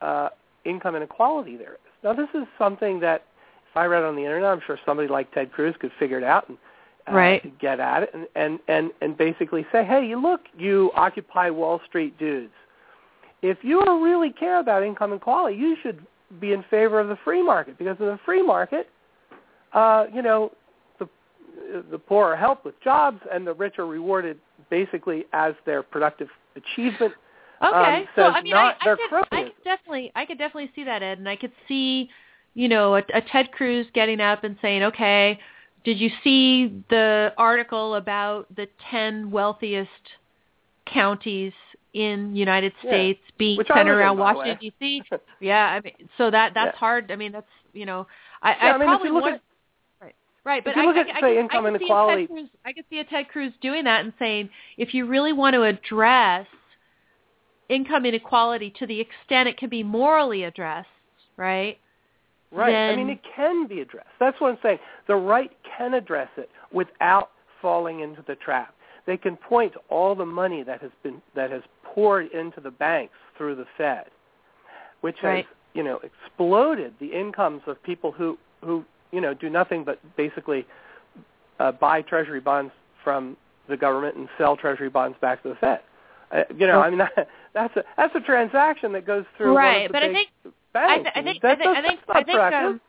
uh, 0.00 0.28
income 0.64 0.96
inequality 0.96 1.56
there 1.56 1.74
is. 1.74 1.78
Now 2.04 2.12
this 2.12 2.28
is 2.34 2.44
something 2.58 3.00
that 3.00 3.24
if 3.70 3.76
I 3.76 3.84
read 3.86 4.04
on 4.04 4.14
the 4.16 4.22
internet, 4.22 4.50
I'm 4.50 4.60
sure 4.66 4.78
somebody 4.86 5.08
like 5.08 5.32
Ted 5.32 5.52
Cruz 5.52 5.74
could 5.80 5.92
figure 5.98 6.18
it 6.18 6.24
out 6.24 6.48
and 6.48 6.58
uh, 7.08 7.12
Right. 7.12 7.58
get 7.58 7.80
at 7.80 8.02
it 8.04 8.10
and, 8.14 8.26
and, 8.34 8.58
and, 8.68 8.90
and 9.00 9.16
basically 9.16 9.66
say, 9.72 9.84
hey, 9.84 10.06
you 10.06 10.20
look, 10.20 10.42
you 10.56 10.90
Occupy 10.94 11.50
Wall 11.50 11.80
Street 11.86 12.18
dudes, 12.18 12.52
if 13.42 13.58
you 13.62 13.80
really 14.02 14.30
care 14.32 14.58
about 14.60 14.82
income 14.82 15.12
inequality, 15.12 15.56
you 15.56 15.76
should 15.82 16.04
be 16.40 16.52
in 16.52 16.64
favor 16.70 17.00
of 17.00 17.08
the 17.08 17.16
free 17.24 17.42
market 17.42 17.78
because 17.78 17.96
in 18.00 18.06
the 18.06 18.18
free 18.24 18.42
market, 18.42 18.88
uh, 19.72 20.06
you 20.12 20.22
know, 20.22 20.52
the 20.98 21.08
the 21.90 21.98
poor 21.98 22.32
are 22.32 22.36
helped 22.36 22.64
with 22.64 22.74
jobs 22.82 23.20
and 23.32 23.46
the 23.46 23.54
rich 23.54 23.78
are 23.78 23.86
rewarded 23.86 24.38
basically 24.70 25.24
as 25.32 25.54
their 25.66 25.82
productive 25.82 26.28
achievement. 26.56 27.14
Okay, 27.62 27.74
um, 28.02 28.08
so 28.14 28.22
says 28.22 28.32
I 28.36 28.40
mean, 28.42 28.54
I, 28.54 28.74
I, 28.80 28.84
could, 28.84 28.98
I 29.32 29.42
could 29.44 29.52
definitely, 29.64 30.12
I 30.14 30.24
could 30.24 30.38
definitely 30.38 30.70
see 30.74 30.84
that, 30.84 31.02
Ed, 31.02 31.18
and 31.18 31.28
I 31.28 31.34
could 31.36 31.52
see, 31.66 32.08
you 32.54 32.68
know, 32.68 32.94
a, 32.94 33.02
a 33.14 33.20
Ted 33.32 33.50
Cruz 33.52 33.86
getting 33.94 34.20
up 34.20 34.44
and 34.44 34.56
saying, 34.62 34.84
okay, 34.84 35.38
did 35.84 35.98
you 35.98 36.10
see 36.22 36.84
the 36.90 37.32
article 37.36 37.96
about 37.96 38.46
the 38.54 38.68
ten 38.90 39.30
wealthiest 39.30 39.88
counties 40.86 41.52
in 41.94 42.34
United 42.36 42.72
Yeah, 42.82 42.90
States 42.90 43.20
being 43.38 43.58
which 43.58 43.68
centered 43.68 43.98
around 43.98 44.18
Washington. 44.18 44.58
D.C.? 44.80 45.02
Yeah, 45.40 45.64
I 45.66 45.80
mean, 45.80 45.94
so 46.16 46.30
that 46.30 46.52
that's 46.54 46.74
Yeah. 46.74 46.78
hard. 46.78 47.10
I 47.10 47.16
mean, 47.16 47.32
that's 47.32 47.46
you 47.72 47.86
know, 47.86 48.06
I, 48.42 48.50
Yeah, 48.50 48.56
I, 48.60 48.68
I 48.68 48.72
mean, 48.72 48.82
if 48.82 48.86
probably 48.88 49.08
you 49.08 49.14
look 49.14 49.22
want, 49.22 49.34
at- 49.36 49.40
right, 50.00 50.14
right, 50.44 50.64
but 50.64 50.76
you 50.76 50.82
I, 50.82 50.86
look 50.86 50.96
I, 50.96 51.00
at, 51.00 51.06
I, 51.08 51.12
say, 51.14 51.20
could- 51.20 51.36
income 51.40 51.66
I 51.66 51.70
could 51.70 51.80
inequality- 51.80 52.26
See 52.26 52.32
Cruz, 52.32 52.48
I 52.64 52.72
could 52.72 52.84
see 52.90 52.98
a 53.00 53.04
Ted 53.04 53.28
Cruz 53.28 53.52
doing 53.60 53.84
that 53.84 54.04
and 54.04 54.12
saying, 54.18 54.48
if 54.76 54.94
you 54.94 55.06
really 55.06 55.32
want 55.32 55.54
to 55.54 55.62
address 55.62 56.46
income 57.68 58.06
inequality 58.06 58.72
to 58.78 58.86
the 58.86 59.00
extent 59.00 59.48
it 59.48 59.56
can 59.56 59.68
be 59.68 59.82
morally 59.82 60.44
addressed, 60.44 60.88
right? 61.36 61.78
Right. 62.50 62.74
I 62.74 62.96
mean, 62.96 63.10
it 63.10 63.20
can 63.36 63.66
be 63.66 63.80
addressed. 63.80 64.08
That's 64.18 64.40
what 64.40 64.52
I'm 64.52 64.58
saying. 64.62 64.78
The 65.06 65.16
right 65.16 65.50
can 65.76 65.94
address 65.94 66.30
it 66.36 66.48
without 66.72 67.30
falling 67.60 68.00
into 68.00 68.24
the 68.26 68.36
trap. 68.36 68.74
They 69.06 69.16
can 69.16 69.36
point 69.36 69.74
to 69.74 69.80
all 69.88 70.14
the 70.14 70.26
money 70.26 70.62
that 70.62 70.80
has 70.80 70.90
been 71.02 71.20
that 71.34 71.50
has 71.50 71.62
poured 71.82 72.30
into 72.32 72.60
the 72.60 72.70
banks 72.70 73.14
through 73.36 73.56
the 73.56 73.66
Fed, 73.76 74.06
which 75.00 75.16
has 75.20 75.44
you 75.74 75.82
know 75.82 76.00
exploded 76.02 76.94
the 77.00 77.06
incomes 77.06 77.62
of 77.66 77.82
people 77.82 78.12
who 78.12 78.38
who 78.64 78.84
you 79.12 79.20
know 79.20 79.34
do 79.34 79.50
nothing 79.50 79.84
but 79.84 79.98
basically 80.16 80.66
uh, 81.58 81.72
buy 81.72 82.02
Treasury 82.02 82.40
bonds 82.40 82.72
from 83.04 83.36
the 83.68 83.76
government 83.76 84.16
and 84.16 84.28
sell 84.38 84.56
Treasury 84.56 84.88
bonds 84.88 85.16
back 85.20 85.42
to 85.42 85.50
the 85.50 85.54
Fed. 85.56 85.80
Uh, 86.30 86.42
you 86.56 86.66
know, 86.66 86.80
I 86.80 86.90
mean 86.90 86.98
that, 87.16 87.28
that's 87.54 87.76
a 87.76 87.84
that's 87.96 88.14
a 88.14 88.20
transaction 88.20 88.92
that 88.92 89.06
goes 89.06 89.24
through 89.36 89.56
Right, 89.56 89.90
but 89.90 90.02
I 90.02 90.12
think- 90.12 90.28
I, 90.74 90.96
th- 90.96 91.06
I 91.14 91.22
think 91.22 91.42
that, 91.42 91.50
I 91.52 91.56
think 91.56 91.76
I 91.76 91.82
think 91.82 91.98
I 92.08 92.22
think 92.22 92.38
um, 92.54 92.80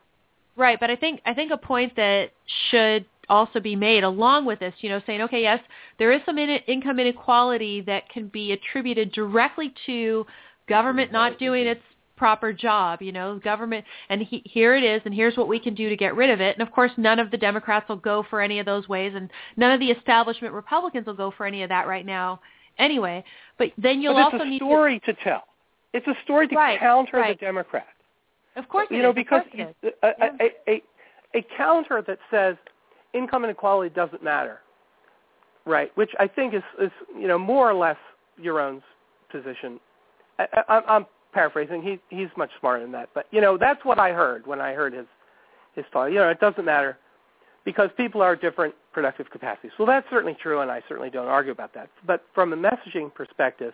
right, 0.58 0.80
but 0.80 0.90
I 0.90 0.96
think 0.96 1.22
I 1.26 1.34
think 1.34 1.52
a 1.52 1.58
point 1.58 1.96
that 1.96 2.32
should 2.70 3.06
also 3.30 3.60
be 3.60 3.76
made 3.76 4.04
along 4.04 4.46
with 4.46 4.60
this, 4.60 4.74
you 4.82 4.90
know, 4.90 5.02
saying 5.06 5.22
okay, 5.22 5.42
yes, 5.42 5.60
there 5.98 6.12
is 6.12 6.22
some 6.26 6.38
in- 6.38 6.50
income 6.68 7.00
inequality 7.00 7.82
that 7.82 8.10
can 8.10 8.28
be 8.28 8.52
attributed 8.52 9.12
directly 9.14 9.74
to 9.86 10.26
government 10.68 11.12
not 11.12 11.40
doing 11.40 11.66
its 11.68 11.82
proper 12.18 12.52
job, 12.52 13.02
you 13.02 13.14
know, 13.14 13.40
government 13.40 13.86
and 14.10 14.22
he, 14.22 14.44
here 14.46 14.76
it 14.76 14.84
is 14.84 15.02
and 15.06 15.14
here's 15.14 15.38
what 15.38 15.48
we 15.48 15.58
can 15.58 15.74
do 15.74 15.88
to 15.88 15.96
get 15.96 16.16
rid 16.16 16.30
of 16.30 16.42
it. 16.42 16.58
And 16.58 16.68
of 16.68 16.72
course, 16.74 16.92
none 16.98 17.18
of 17.18 17.32
the 17.32 17.38
Democrats 17.38 17.88
will 17.88 17.96
go 17.96 18.26
for 18.30 18.42
any 18.42 18.60
of 18.60 18.66
those 18.66 18.90
ways 18.90 19.14
and 19.16 19.32
none 19.56 19.72
of 19.72 19.80
the 19.80 19.90
establishment 19.90 20.54
Republicans 20.54 21.08
will 21.08 21.14
go 21.14 21.32
for 21.36 21.46
any 21.46 21.64
of 21.64 21.70
that 21.70 21.88
right 21.88 22.06
now 22.06 22.42
anyway. 22.80 23.24
But 23.58 23.70
then 23.78 24.02
you'll 24.02 24.14
but 24.16 24.24
also 24.24 24.38
it's 24.38 24.54
a 24.54 24.56
story 24.58 25.00
to, 25.06 25.14
tell. 25.24 25.44
It's 25.94 26.08
a 26.08 26.16
story 26.24 26.48
to 26.48 26.56
Right, 26.56 26.80
counter 26.80 27.18
right. 27.18 27.40
the 27.40 27.46
Democrat. 27.46 27.88
of 28.56 28.68
course 28.70 28.88
it 28.90 28.96
you 28.96 29.04
know, 29.04 29.10
is, 29.10 29.16
because 29.16 29.44
course 29.44 29.54
you- 29.84 29.88
is. 29.90 29.94
a, 30.04 30.08
a, 30.08 30.14
Yeah. 30.20 30.30
a, 30.68 30.72
a, 30.72 30.84
a 31.40 31.46
counter 31.58 32.02
that 32.08 32.18
says 32.32 32.56
income 33.14 33.44
inequality 33.44 33.94
doesn't 33.94 34.24
matter, 34.24 34.60
right? 35.66 35.92
Which 35.96 36.12
I 36.20 36.28
think 36.28 36.54
is, 36.54 36.64
is 36.82 36.92
you 37.18 37.28
know 37.28 37.38
more 37.38 37.70
or 37.70 37.74
less 37.76 37.98
Yaron 38.42 38.82
position. 39.32 39.80
I, 40.40 40.48
I, 40.54 40.62
I'm- 40.74 40.84
I'm 40.88 41.06
paraphrasing. 41.34 41.82
He, 41.84 42.00
he's 42.16 42.30
much 42.38 42.50
smarter 42.60 42.82
than 42.82 42.92
that, 42.94 43.10
but 43.14 43.28
you 43.32 43.42
know 43.42 43.58
that's 43.58 43.84
what 43.86 44.00
I 44.00 44.12
heard 44.12 44.48
when 44.48 44.60
I 44.62 44.74
heard 44.74 44.94
his 44.94 45.06
his 45.76 45.86
thought. 45.94 46.08
You 46.08 46.16
know, 46.20 46.30
it 46.30 46.40
doesn't 46.40 46.66
matter 46.66 46.98
because 47.66 47.90
people 47.98 48.22
are 48.22 48.36
different 48.36 48.74
productive 48.94 49.30
capacities. 49.30 49.72
Well, 49.78 49.88
that's 49.88 50.08
certainly 50.10 50.38
true, 50.42 50.62
and 50.62 50.72
I 50.72 50.82
certainly 50.88 51.10
don't 51.10 51.28
argue 51.28 51.52
about 51.52 51.74
that. 51.74 51.90
But 52.06 52.24
from 52.34 52.54
a 52.54 52.58
messaging 52.58 53.14
perspective, 53.14 53.74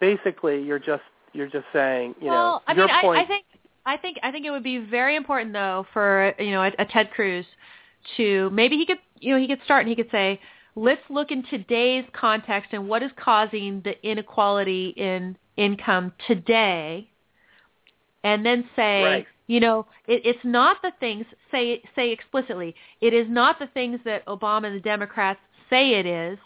basically, 0.00 0.62
you're 0.62 0.78
just 0.78 1.02
you're 1.32 1.48
just 1.48 1.66
saying, 1.72 2.14
you 2.20 2.28
well, 2.28 2.34
know, 2.34 2.60
I 2.66 2.74
your 2.74 2.86
mean, 2.86 3.00
point. 3.00 3.18
I, 3.18 3.22
I 3.22 3.26
think 3.26 3.44
I 3.84 3.96
think 3.96 4.18
I 4.22 4.32
think 4.32 4.46
it 4.46 4.50
would 4.50 4.62
be 4.62 4.78
very 4.78 5.16
important 5.16 5.52
though 5.52 5.86
for 5.92 6.34
you 6.38 6.50
know 6.50 6.62
a, 6.62 6.72
a 6.78 6.84
Ted 6.84 7.10
Cruz 7.10 7.46
to 8.16 8.50
maybe 8.50 8.76
he 8.76 8.86
could 8.86 8.98
you 9.20 9.32
know 9.32 9.40
he 9.40 9.48
could 9.48 9.60
start 9.64 9.80
and 9.80 9.88
he 9.88 9.96
could 9.96 10.10
say, 10.10 10.40
let's 10.74 11.00
look 11.08 11.30
in 11.30 11.44
today's 11.50 12.04
context 12.12 12.70
and 12.72 12.88
what 12.88 13.02
is 13.02 13.10
causing 13.16 13.80
the 13.82 13.94
inequality 14.08 14.94
in 14.96 15.36
income 15.56 16.12
today, 16.26 17.08
and 18.24 18.44
then 18.44 18.68
say, 18.76 19.02
Right. 19.02 19.26
You 19.46 19.60
know, 19.60 19.86
it, 20.08 20.22
it's 20.24 20.44
not 20.44 20.78
the 20.82 20.92
things 20.98 21.24
say 21.50 21.82
say 21.94 22.10
explicitly. 22.10 22.74
It 23.00 23.14
is 23.14 23.26
not 23.28 23.58
the 23.58 23.68
things 23.68 24.00
that 24.04 24.26
Obama 24.26 24.66
and 24.66 24.76
the 24.76 24.80
Democrats 24.80 25.40
say 25.70 25.94
it 25.94 26.06
is, 26.06 26.38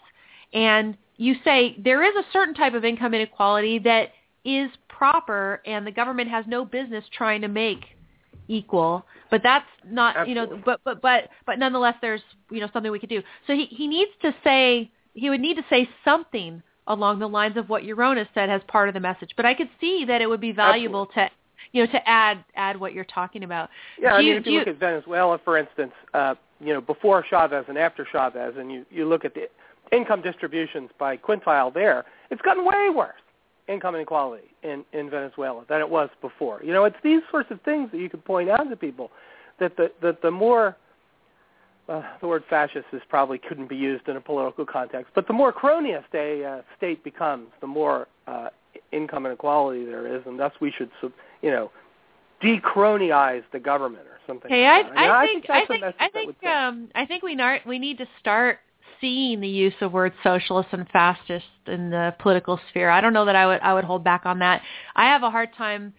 and 0.53 0.97
you 1.17 1.35
say 1.43 1.75
there 1.83 2.03
is 2.03 2.15
a 2.15 2.27
certain 2.31 2.53
type 2.53 2.73
of 2.73 2.85
income 2.85 3.13
inequality 3.13 3.79
that 3.79 4.09
is 4.45 4.69
proper, 4.87 5.61
and 5.65 5.85
the 5.85 5.91
government 5.91 6.29
has 6.29 6.45
no 6.47 6.63
business 6.63 7.03
trying 7.15 7.41
to 7.41 7.47
make 7.47 7.85
equal. 8.47 9.05
But 9.29 9.41
that's 9.43 9.65
not, 9.89 10.27
you 10.27 10.35
know, 10.35 10.61
but 10.65 10.79
but 10.83 11.01
but 11.01 11.29
but 11.45 11.57
nonetheless, 11.57 11.95
there's 12.01 12.21
you 12.51 12.59
know 12.59 12.69
something 12.73 12.91
we 12.91 12.99
could 12.99 13.09
do. 13.09 13.23
So 13.47 13.53
he 13.53 13.65
he 13.65 13.87
needs 13.87 14.11
to 14.21 14.35
say 14.43 14.91
he 15.13 15.29
would 15.29 15.41
need 15.41 15.55
to 15.55 15.65
say 15.69 15.89
something 16.05 16.61
along 16.87 17.19
the 17.19 17.27
lines 17.27 17.57
of 17.57 17.69
what 17.69 17.83
Yaron 17.83 18.25
said 18.33 18.49
as 18.49 18.61
part 18.67 18.89
of 18.89 18.93
the 18.93 18.99
message. 18.99 19.31
But 19.35 19.45
I 19.45 19.53
could 19.53 19.69
see 19.79 20.05
that 20.07 20.21
it 20.21 20.27
would 20.27 20.41
be 20.41 20.51
valuable 20.51 21.05
to 21.07 21.29
you 21.71 21.85
know 21.85 21.91
to 21.91 22.09
add 22.09 22.43
add 22.55 22.79
what 22.79 22.93
you're 22.93 23.05
talking 23.05 23.43
about. 23.43 23.69
Yeah, 23.99 24.11
Do 24.11 24.15
I 24.15 24.19
you- 24.19 24.31
mean, 24.33 24.41
if 24.41 24.45
you 24.47 24.59
look 24.59 24.67
at 24.67 24.77
Venezuela, 24.77 25.37
for 25.43 25.57
instance, 25.57 25.93
uh, 26.13 26.35
you 26.59 26.73
know, 26.73 26.81
before 26.81 27.23
Chavez 27.27 27.65
and 27.67 27.77
after 27.77 28.05
Chavez, 28.11 28.53
and 28.57 28.71
you, 28.71 28.85
you 28.91 29.07
look 29.07 29.25
at 29.25 29.33
the 29.33 29.47
income 29.91 30.21
distributions 30.21 30.89
by 30.99 31.17
quintile 31.17 31.73
there, 31.73 32.05
it's 32.29 32.41
gotten 32.41 32.65
way 32.65 32.89
worse, 32.93 33.19
income 33.67 33.95
inequality 33.95 34.43
in, 34.63 34.85
in 34.93 35.09
Venezuela 35.09 35.63
than 35.69 35.79
it 35.79 35.89
was 35.89 36.09
before. 36.21 36.61
You 36.63 36.71
know, 36.73 36.85
it's 36.85 36.95
these 37.03 37.21
sorts 37.31 37.49
of 37.51 37.59
things 37.61 37.89
that 37.91 37.97
you 37.97 38.09
could 38.09 38.23
point 38.23 38.49
out 38.49 38.69
to 38.69 38.75
people 38.75 39.09
that 39.59 39.75
the, 39.75 39.91
that 40.01 40.21
the 40.21 40.29
more, 40.31 40.77
uh, 41.89 42.03
the 42.21 42.27
word 42.27 42.43
fascist 42.49 42.85
is 42.93 43.01
probably 43.09 43.37
couldn't 43.39 43.67
be 43.67 43.75
used 43.75 44.07
in 44.07 44.15
a 44.17 44.21
political 44.21 44.65
context, 44.65 45.11
but 45.15 45.25
the 45.27 45.33
more 45.33 45.51
cronyist 45.51 46.13
a 46.13 46.43
uh, 46.45 46.61
state 46.77 47.03
becomes, 47.03 47.47
the 47.59 47.67
more 47.67 48.07
uh, 48.27 48.49
income 48.91 49.25
inequality 49.25 49.83
there 49.83 50.07
is, 50.15 50.21
and 50.25 50.39
thus 50.39 50.53
we 50.61 50.71
should, 50.71 50.89
sub- 51.01 51.11
you 51.41 51.51
know, 51.51 51.71
decronize 52.43 53.43
the 53.51 53.59
government 53.59 54.05
or 54.07 54.19
something. 54.27 54.49
Hey, 54.49 54.67
like 54.67 54.85
I, 54.85 54.89
that. 54.89 54.95
mean, 54.95 55.09
I 55.09 55.25
think 55.25 55.49
I 55.49 55.65
think 55.65 55.83
I 55.99 56.09
think 56.09 56.27
would 56.27 56.35
send. 56.41 56.53
um 56.53 56.89
I 56.95 57.05
think 57.05 57.23
we 57.23 57.35
nar- 57.35 57.61
we 57.65 57.79
need 57.79 57.97
to 57.99 58.07
start 58.19 58.59
seeing 58.99 59.41
the 59.41 59.47
use 59.47 59.73
of 59.81 59.91
words 59.91 60.15
socialist 60.23 60.69
and 60.71 60.87
fascist 60.89 61.45
in 61.67 61.89
the 61.89 62.15
political 62.19 62.59
sphere. 62.69 62.89
I 62.89 63.01
don't 63.01 63.13
know 63.13 63.25
that 63.25 63.35
I 63.35 63.47
would 63.47 63.59
I 63.61 63.73
would 63.73 63.83
hold 63.83 64.03
back 64.03 64.25
on 64.25 64.39
that. 64.39 64.61
I 64.95 65.05
have 65.05 65.23
a 65.23 65.31
hard 65.31 65.49
time 65.57 65.93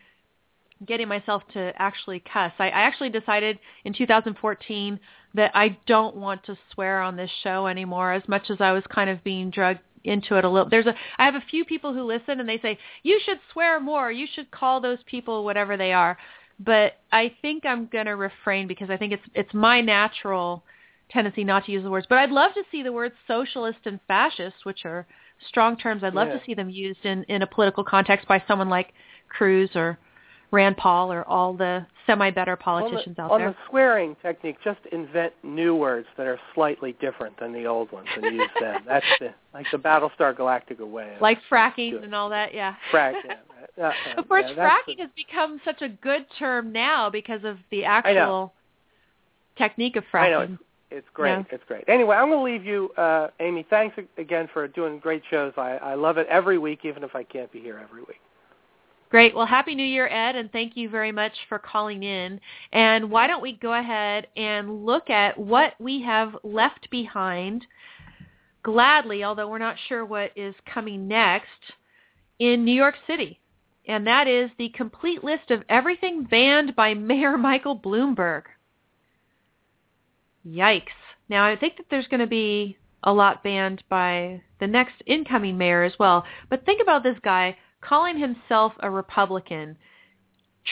getting 0.87 1.09
myself 1.09 1.43
to 1.53 1.73
actually 1.77 2.21
cuss. 2.21 2.53
I, 2.59 2.67
I 2.67 2.83
actually 2.83 3.11
decided 3.11 3.59
in 3.85 3.93
2014 3.93 4.99
that 5.35 5.53
I 5.55 5.79
don't 5.87 6.17
want 6.17 6.45
to 6.47 6.59
swear 6.73 7.01
on 7.01 7.17
this 7.17 7.31
show 7.43 7.67
anymore 7.67 8.13
as 8.13 8.23
much 8.27 8.51
as 8.51 8.57
I 8.61 8.73
was 8.73 8.83
kind 8.93 9.09
of 9.09 9.23
being 9.23 9.51
drugged 9.51 9.81
into 10.05 10.37
it 10.37 10.45
a 10.45 10.49
little. 10.49 10.69
There's 10.69 10.87
a 10.87 10.95
I 11.19 11.25
have 11.25 11.35
a 11.35 11.41
few 11.51 11.65
people 11.65 11.93
who 11.93 12.03
listen 12.03 12.41
and 12.41 12.49
they 12.49 12.59
say, 12.59 12.79
"You 13.03 13.21
should 13.25 13.39
swear 13.53 13.81
more. 13.81 14.11
You 14.11 14.27
should 14.33 14.51
call 14.51 14.81
those 14.81 14.99
people 15.07 15.45
whatever 15.45 15.77
they 15.77 15.93
are." 15.93 16.17
But 16.61 16.99
I 17.11 17.35
think 17.43 17.65
I'm 17.65 17.87
going 17.87 18.07
to 18.07 18.17
refrain 18.17 18.67
because 18.69 18.91
I 18.91 18.97
think 18.97 19.13
it's 19.13 19.23
it's 19.35 19.55
my 19.55 19.81
natural 19.81 20.63
tendency 21.11 21.45
not 21.45 21.67
to 21.67 21.73
use 21.73 21.83
the 21.83 21.91
words. 21.91 22.07
But 22.09 22.19
I'd 22.19 22.31
love 22.31 22.55
to 22.55 22.63
see 22.71 22.83
the 22.83 22.93
words 22.93 23.15
socialist 23.27 23.81
and 23.85 24.01
fascist, 24.09 24.65
which 24.65 24.85
are 24.85 25.07
strong 25.49 25.77
terms. 25.77 26.03
I'd 26.05 26.15
love 26.15 26.29
Yeah. 26.29 26.39
to 26.39 26.45
see 26.45 26.55
them 26.55 26.71
used 26.71 27.05
in 27.05 27.25
in 27.25 27.43
a 27.43 27.47
political 27.47 27.85
context 27.85 28.29
by 28.29 28.43
someone 28.47 28.69
like 28.69 28.95
Cruz 29.29 29.75
or 29.75 29.99
Rand 30.53 30.77
Paul 30.77 31.11
or 31.11 31.27
all 31.27 31.55
the 31.55 31.85
semi-better 32.07 32.57
politicians 32.57 33.17
on 33.19 33.25
out 33.25 33.31
the, 33.31 33.39
there. 33.39 33.47
On 33.49 33.53
the 33.53 33.71
swearing 33.71 34.17
technique, 34.21 34.57
just 34.63 34.81
invent 34.93 35.33
new 35.43 35.75
words 35.75 36.07
that 36.19 36.27
are 36.27 36.39
slightly 36.55 36.93
different 37.01 37.39
than 37.41 37.53
the 37.55 37.65
old 37.65 37.91
ones 37.91 38.07
and 38.15 38.37
use 38.37 38.51
them. 38.61 38.83
That's 38.87 39.07
the 39.19 39.35
like 39.55 39.67
the 39.73 39.79
Battlestar 39.79 40.37
Galactica 40.37 40.87
way. 40.87 41.17
like 41.21 41.39
fracking 41.51 42.05
and 42.05 42.15
all 42.15 42.29
that, 42.29 42.55
yeah. 42.55 42.75
frack. 42.93 43.15
Yeah, 43.27 43.35
yeah, 43.79 43.93
of 44.19 44.29
course, 44.29 44.45
yeah, 44.55 44.69
fracking 44.69 45.01
has 45.01 45.11
become 45.17 45.59
such 45.65 45.81
a 45.81 45.89
good 45.89 46.27
term 46.39 46.71
now 46.71 47.09
because 47.09 47.45
of 47.45 47.57
the 47.71 47.85
actual 47.85 48.53
technique 49.57 49.97
of 49.97 50.05
fracking. 50.13 50.27
I 50.27 50.31
know 50.31 50.41
it's, 50.41 50.63
it's 50.91 51.09
great. 51.15 51.31
Yeah. 51.31 51.45
It's 51.51 51.65
great. 51.67 51.85
Anyway, 51.89 52.15
I'm 52.15 52.29
going 52.29 52.39
to 52.39 52.53
leave 52.53 52.65
you, 52.67 52.91
uh, 52.99 53.29
Amy. 53.41 53.65
Thanks 53.71 53.97
again 54.19 54.49
for 54.53 54.69
doing 54.69 54.99
great 54.99 55.23
shows. 55.31 55.55
I, 55.57 55.79
I 55.79 55.95
love 55.95 56.19
it 56.19 56.27
every 56.29 56.59
week, 56.59 56.81
even 56.85 57.03
if 57.03 57.15
I 57.15 57.23
can't 57.23 57.51
be 57.51 57.61
here 57.61 57.81
every 57.83 58.03
week. 58.03 58.21
Great. 59.13 59.37
Well, 59.37 59.45
Happy 59.45 59.75
New 59.75 59.85
Year, 59.85 60.09
Ed, 60.09 60.37
and 60.37 60.51
thank 60.53 60.75
you 60.75 60.89
very 60.89 61.13
much 61.13 61.35
for 61.51 61.59
calling 61.59 62.03
in. 62.03 62.41
And 62.73 63.11
why 63.11 63.27
don't 63.27 63.43
we 63.43 63.53
go 63.53 63.75
ahead 63.75 64.27
and 64.39 64.87
look 64.87 65.11
at 65.11 65.37
what 65.37 65.75
we 65.79 66.01
have 66.01 66.35
left 66.43 66.89
behind 66.91 67.67
gladly, 68.63 69.23
although 69.23 69.51
we're 69.51 69.59
not 69.59 69.77
sure 69.87 70.07
what 70.07 70.31
is 70.35 70.55
coming 70.65 71.09
next, 71.09 71.75
in 72.39 72.65
New 72.65 72.73
York 72.73 72.95
City. 73.07 73.39
And 73.87 74.07
that 74.07 74.29
is 74.29 74.49
the 74.57 74.71
complete 74.71 75.23
list 75.23 75.51
of 75.51 75.63
everything 75.69 76.25
banned 76.25 76.75
by 76.75 76.95
Mayor 76.95 77.37
Michael 77.37 77.79
Bloomberg. 77.79 78.45
Yikes. 80.49 80.87
Now, 81.29 81.45
I 81.45 81.55
think 81.55 81.77
that 81.77 81.85
there's 81.91 82.09
going 82.09 82.21
to 82.21 82.27
be 82.27 82.79
a 83.03 83.13
lot 83.13 83.45
banned 83.45 83.85
by 83.91 84.41
the 84.59 84.67
next 84.67 84.95
incoming 85.05 85.59
mayor 85.59 85.83
as 85.83 85.93
well. 85.99 86.25
But 86.49 86.65
think 86.65 86.81
about 86.81 87.03
this 87.03 87.19
guy 87.23 87.59
calling 87.83 88.19
himself 88.19 88.73
a 88.81 88.91
Republican, 88.91 89.77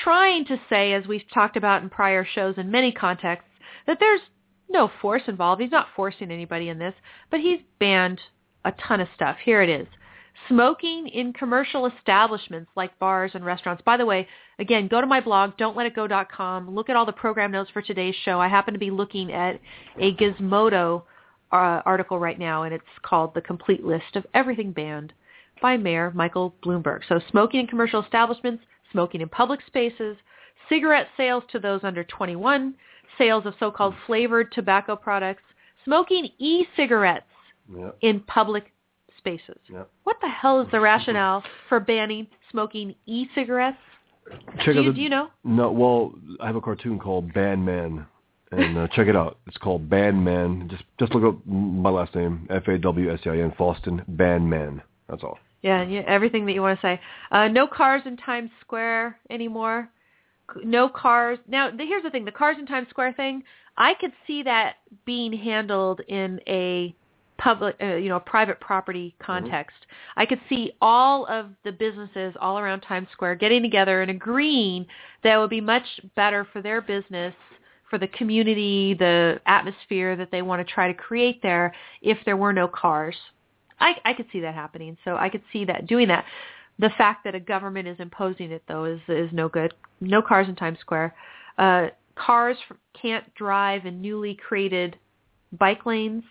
trying 0.03 0.45
to 0.47 0.57
say, 0.69 0.95
as 0.95 1.07
we've 1.07 1.28
talked 1.32 1.57
about 1.57 1.82
in 1.82 1.91
prior 1.91 2.24
shows 2.24 2.55
in 2.57 2.70
many 2.70 2.93
contexts, 2.93 3.51
that 3.87 3.99
there's 4.01 4.20
no 4.69 4.91
force 5.03 5.23
involved. 5.27 5.61
He's 5.61 5.70
not 5.70 5.89
forcing 5.97 6.31
anybody 6.31 6.69
in 6.69 6.78
this, 6.78 6.95
but 7.31 7.41
he's 7.41 7.61
banned 7.78 8.20
a 8.65 8.73
ton 8.73 9.01
of 9.01 9.09
stuff. 9.15 9.37
Here 9.45 9.62
it 9.62 9.69
is. 9.69 9.89
Smoking 10.49 11.09
in 11.09 11.32
commercial 11.32 11.87
establishments 11.87 12.70
like 12.77 12.99
bars 12.99 13.32
and 13.35 13.45
restaurants. 13.45 13.82
By 13.85 13.97
the 13.97 14.07
way, 14.07 14.27
again, 14.59 14.89
go 14.89 15.01
to 15.01 15.07
my 15.07 15.20
blog, 15.20 15.57
don'tletitgo.com. 15.59 16.74
Look 16.74 16.89
at 16.89 16.97
all 16.97 17.05
the 17.05 17.12
program 17.12 17.51
notes 17.51 17.70
for 17.73 17.82
today's 17.82 18.15
show. 18.24 18.41
I 18.41 18.49
happen 18.49 18.73
to 18.73 18.81
be 18.81 18.91
looking 18.91 19.32
at 19.32 19.61
a 19.99 20.15
Gizmodo 20.15 21.03
uh, 21.53 21.82
article 21.85 22.19
right 22.19 22.39
now, 22.39 22.62
and 22.62 22.73
it's 22.73 22.85
called 23.03 23.35
The 23.35 23.43
Complete 23.43 23.85
List 23.85 24.15
of 24.15 24.24
Everything 24.32 24.73
Banned 24.73 25.12
by 25.61 25.77
Mayor 25.77 26.12
Michael 26.15 26.55
Bloomberg. 26.65 27.01
So 27.09 27.20
smoking 27.31 27.61
in 27.61 27.66
commercial 27.66 28.03
establishments, 28.03 28.62
smoking 28.93 29.20
in 29.20 29.28
public 29.28 29.61
spaces, 29.66 30.16
cigarette 30.69 31.09
sales 31.16 31.45
to 31.53 31.59
those 31.59 31.81
under 31.85 32.05
21, 32.05 32.74
sales 33.19 33.45
of 33.47 33.55
so-called 33.61 33.95
flavored 34.07 34.53
tobacco 34.53 34.97
products, 34.97 35.43
smoking 35.85 36.28
e-cigarettes 36.39 37.24
Yeah. 37.74 37.91
in 38.01 38.20
public 38.20 38.73
spaces. 39.19 39.59
Yeah. 39.69 39.85
What 40.05 40.16
the 40.23 40.28
hell 40.28 40.61
is 40.61 40.69
the 40.70 40.81
rationale 40.81 41.43
for 41.69 41.81
banning 41.81 42.27
smoking 42.51 42.95
e-cigarettes? 43.07 43.77
Check 44.59 44.65
Do 44.66 44.70
out 44.70 44.77
you, 44.77 44.91
the, 44.91 44.93
do 44.95 45.01
you 45.03 45.09
know? 45.09 45.28
No, 45.45 45.70
well, 45.73 46.12
I 46.41 46.47
have 46.47 46.57
a 46.57 46.61
cartoon 46.61 46.99
called 46.99 47.32
Bandman, 47.35 48.07
and 48.53 48.78
uh, 48.78 48.87
check 48.89 49.09
it 49.09 49.16
out. 49.16 49.39
It's 49.47 49.57
called 49.57 49.89
Bandman. 49.91 50.69
Just 50.70 50.85
just 50.99 51.15
look 51.15 51.24
up 51.35 51.45
my 51.47 51.91
last 51.91 52.15
name, 52.15 52.47
F 52.51 52.69
A 52.69 52.78
W 52.78 53.12
S 53.12 53.20
T 53.24 53.31
I 53.31 53.39
N, 53.39 53.53
Fawstin 53.59 54.05
Bandman. 54.09 54.82
That's 55.09 55.23
all. 55.24 55.39
Yeah, 55.62 55.82
yeah, 55.82 56.03
everything 56.07 56.47
that 56.47 56.53
you 56.53 56.62
want 56.62 56.81
to 56.81 56.87
say. 56.87 57.01
Uh, 57.31 57.49
no 57.49 57.66
cars 57.66 58.03
in 58.07 58.16
Times 58.16 58.51
Square 58.61 59.19
anymore. 59.28 59.91
No 60.65 60.89
cars. 60.89 61.39
Now, 61.47 61.70
the, 61.70 61.85
here's 61.85 62.03
the 62.03 62.11
thing: 62.11 62.24
the 62.24 62.32
cars 62.32 62.57
in 62.59 62.66
Times 62.66 62.89
Square 62.91 63.15
thing. 63.15 63.43
I 63.77 63.95
could 63.95 64.12
see 64.27 64.43
that 64.43 64.77
being 65.05 65.32
handled 65.32 66.01
in 66.09 66.41
a 66.47 66.95
public, 67.39 67.77
uh, 67.81 67.95
you 67.95 68.09
know, 68.09 68.16
a 68.16 68.20
private 68.20 68.61
property 68.61 69.15
context. 69.19 69.77
I 70.16 70.27
could 70.27 70.41
see 70.49 70.73
all 70.81 71.27
of 71.27 71.51
the 71.65 71.73
businesses 71.73 72.35
all 72.41 72.59
around 72.59 72.81
Times 72.81 73.09
Square 73.12 73.37
getting 73.37 73.62
together 73.62 74.03
and 74.03 74.11
agreeing 74.11 74.87
that 75.24 75.35
it 75.35 75.39
would 75.39 75.51
be 75.51 75.61
much 75.61 75.85
better 76.16 76.47
for 76.53 76.61
their 76.61 76.82
business, 76.82 77.35
for 77.89 77.99
the 77.99 78.09
community, 78.09 78.95
the 78.95 79.41
atmosphere 79.47 80.16
that 80.16 80.31
they 80.31 80.43
want 80.43 80.66
to 80.66 80.73
try 80.73 80.87
to 80.87 80.95
create 80.95 81.43
there 81.43 81.74
if 82.03 82.19
there 82.24 82.37
were 82.37 82.53
no 82.53 82.69
cars. 82.69 83.16
I, 83.81 83.94
I 84.05 84.12
could 84.12 84.27
see 84.32 84.40
that 84.40 84.55
happening. 84.55 84.97
So 85.05 85.16
I 85.16 85.28
could 85.28 85.43
see 85.52 85.65
that 85.65 85.86
doing 85.86 86.09
that. 86.09 86.24
The 86.78 86.90
fact 86.97 87.24
that 87.24 87.35
a 87.35 87.40
government 87.40 87.89
is 87.89 87.98
imposing 87.98 88.52
it 88.52 88.62
though 88.69 88.85
is 88.85 89.01
is 89.09 89.31
no 89.32 89.48
good. 89.48 89.74
No 90.01 90.23
cars 90.23 90.48
in 90.48 90.57
Times 90.57 90.78
Square. 90.81 91.15
Uh, 91.59 91.89
cars 92.15 92.57
can't 93.01 93.35
drive 93.35 93.86
in 93.86 94.01
newly 94.01 94.35
created 94.35 94.97
bike 95.52 95.85
lanes. 95.86 96.24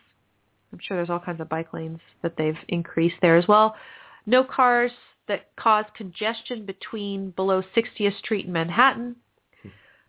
I'm 0.71 0.79
sure 0.81 0.97
there's 0.97 1.09
all 1.09 1.19
kinds 1.19 1.41
of 1.41 1.49
bike 1.49 1.73
lanes 1.73 1.99
that 2.21 2.35
they've 2.37 2.57
increased 2.67 3.15
there 3.21 3.37
as 3.37 3.47
well. 3.47 3.75
No 4.25 4.43
cars 4.43 4.91
that 5.27 5.55
cause 5.55 5.85
congestion 5.95 6.65
between 6.65 7.31
below 7.31 7.63
60th 7.75 8.17
Street 8.19 8.45
and 8.45 8.53
Manhattan. 8.53 9.15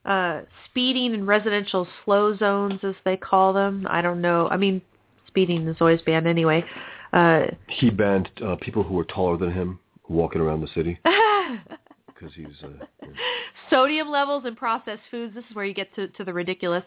Uh, 0.05 0.41
speeding 0.65 1.13
in 1.13 1.27
residential 1.27 1.87
slow 2.05 2.35
zones, 2.35 2.81
as 2.83 2.95
they 3.05 3.19
call 3.19 3.53
them. 3.53 3.87
I 3.91 4.01
don't 4.01 4.23
know. 4.23 4.49
I 4.51 4.57
mean, 4.57 4.81
speeding 5.27 5.69
is 5.69 5.77
always 5.79 6.01
banned 6.03 6.27
anyway. 6.27 6.65
Uh, 7.13 7.43
He 7.69 7.91
banned 7.91 8.31
uh, 8.45 8.57
people 8.61 8.83
who 8.83 8.95
were 8.95 9.05
taller 9.05 9.37
than 9.37 9.53
him 9.53 9.79
walking 10.09 10.41
around 10.41 10.61
the 10.61 10.69
city 10.69 10.99
because 12.07 12.33
he's. 12.35 12.47
Uh, 12.63 12.69
yeah. 13.03 13.09
sodium 13.69 14.09
levels 14.11 14.45
in 14.47 14.55
processed 14.57 15.03
foods. 15.11 15.35
This 15.35 15.45
is 15.51 15.57
where 15.57 15.65
you 15.65 15.75
get 15.75 15.95
to, 15.95 16.09
to 16.09 16.25
the 16.25 16.33
ridiculous. 16.33 16.85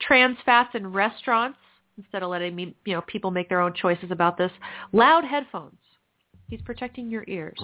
Trans 0.00 0.36
fats 0.44 0.70
in 0.74 0.92
restaurants. 0.92 1.58
instead 1.96 2.22
of 2.22 2.30
letting 2.30 2.54
me, 2.54 2.74
you 2.84 2.94
know, 2.94 3.02
people 3.02 3.30
make 3.30 3.48
their 3.48 3.60
own 3.60 3.72
choices 3.74 4.10
about 4.10 4.36
this. 4.36 4.50
Loud 4.92 5.24
headphones. 5.24 5.78
He's 6.48 6.60
protecting 6.62 7.10
your 7.10 7.24
ears. 7.26 7.58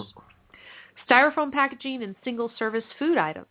Styrofoam 1.09 1.51
packaging 1.51 2.03
and 2.03 2.15
single-service 2.23 2.83
food 2.99 3.17
items. 3.17 3.47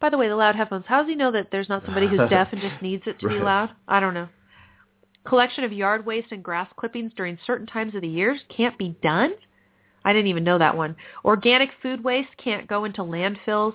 By 0.00 0.10
the 0.10 0.18
way, 0.18 0.28
the 0.28 0.36
loud 0.36 0.56
headphones. 0.56 0.84
How 0.88 1.00
does 1.00 1.08
he 1.08 1.14
know 1.14 1.30
that 1.32 1.48
there's 1.52 1.68
not 1.68 1.84
somebody 1.84 2.08
who's 2.08 2.18
deaf 2.30 2.48
and 2.52 2.60
just 2.60 2.82
needs 2.82 3.04
it 3.06 3.18
to 3.20 3.28
be 3.28 3.36
loud? 3.36 3.70
I 3.86 4.00
don't 4.00 4.14
know. 4.14 4.28
Collection 5.24 5.64
of 5.64 5.72
yard 5.72 6.04
waste 6.04 6.32
and 6.32 6.42
grass 6.42 6.68
clippings 6.76 7.12
during 7.16 7.38
certain 7.46 7.66
times 7.66 7.94
of 7.94 8.00
the 8.00 8.08
year 8.08 8.36
can't 8.54 8.76
be 8.76 8.96
done? 9.02 9.32
I 10.04 10.12
didn't 10.12 10.28
even 10.28 10.44
know 10.44 10.58
that 10.58 10.76
one. 10.76 10.96
Organic 11.24 11.70
food 11.80 12.02
waste 12.02 12.36
can't 12.42 12.66
go 12.66 12.84
into 12.84 13.02
landfills. 13.02 13.74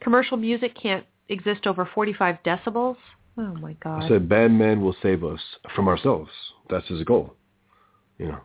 Commercial 0.00 0.36
music 0.36 0.76
can't 0.80 1.04
exist 1.28 1.66
over 1.66 1.88
45 1.92 2.36
decibels. 2.44 2.96
Oh 3.38 3.54
my 3.54 3.74
God. 3.74 4.04
I 4.04 4.08
said 4.08 4.28
Bandman 4.28 4.80
will 4.80 4.96
save 5.02 5.24
us 5.24 5.40
from 5.74 5.88
ourselves. 5.88 6.30
That's 6.70 6.86
his 6.86 7.02
goal. 7.02 7.34
You 8.18 8.28
know. 8.28 8.40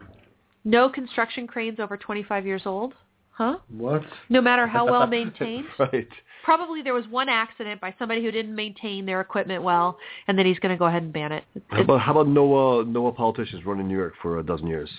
No 0.63 0.89
construction 0.89 1.47
cranes 1.47 1.79
over 1.79 1.97
25 1.97 2.45
years 2.45 2.63
old. 2.65 2.93
Huh? 3.33 3.57
What? 3.69 4.03
No 4.29 4.41
matter 4.41 4.67
how 4.67 4.85
well 4.85 5.07
maintained. 5.19 5.65
right. 5.79 6.07
Probably 6.43 6.81
there 6.81 6.93
was 6.95 7.07
one 7.07 7.29
accident 7.29 7.79
by 7.79 7.93
somebody 7.99 8.23
who 8.23 8.31
didn't 8.31 8.55
maintain 8.55 9.05
their 9.05 9.21
equipment 9.21 9.61
well, 9.63 9.97
and 10.27 10.37
then 10.37 10.45
he's 10.47 10.57
going 10.59 10.73
to 10.73 10.77
go 10.77 10.85
ahead 10.85 11.03
and 11.03 11.13
ban 11.13 11.31
it. 11.31 11.43
It- 11.55 11.63
How 11.69 11.81
about 11.81 12.01
how 12.01 12.11
about 12.11 12.27
no 12.27 12.79
uh, 12.79 12.83
no 12.83 13.11
politicians 13.11 13.65
running 13.65 13.87
New 13.87 13.97
York 13.97 14.13
for 14.21 14.39
a 14.39 14.43
dozen 14.43 14.67
years? 14.67 14.89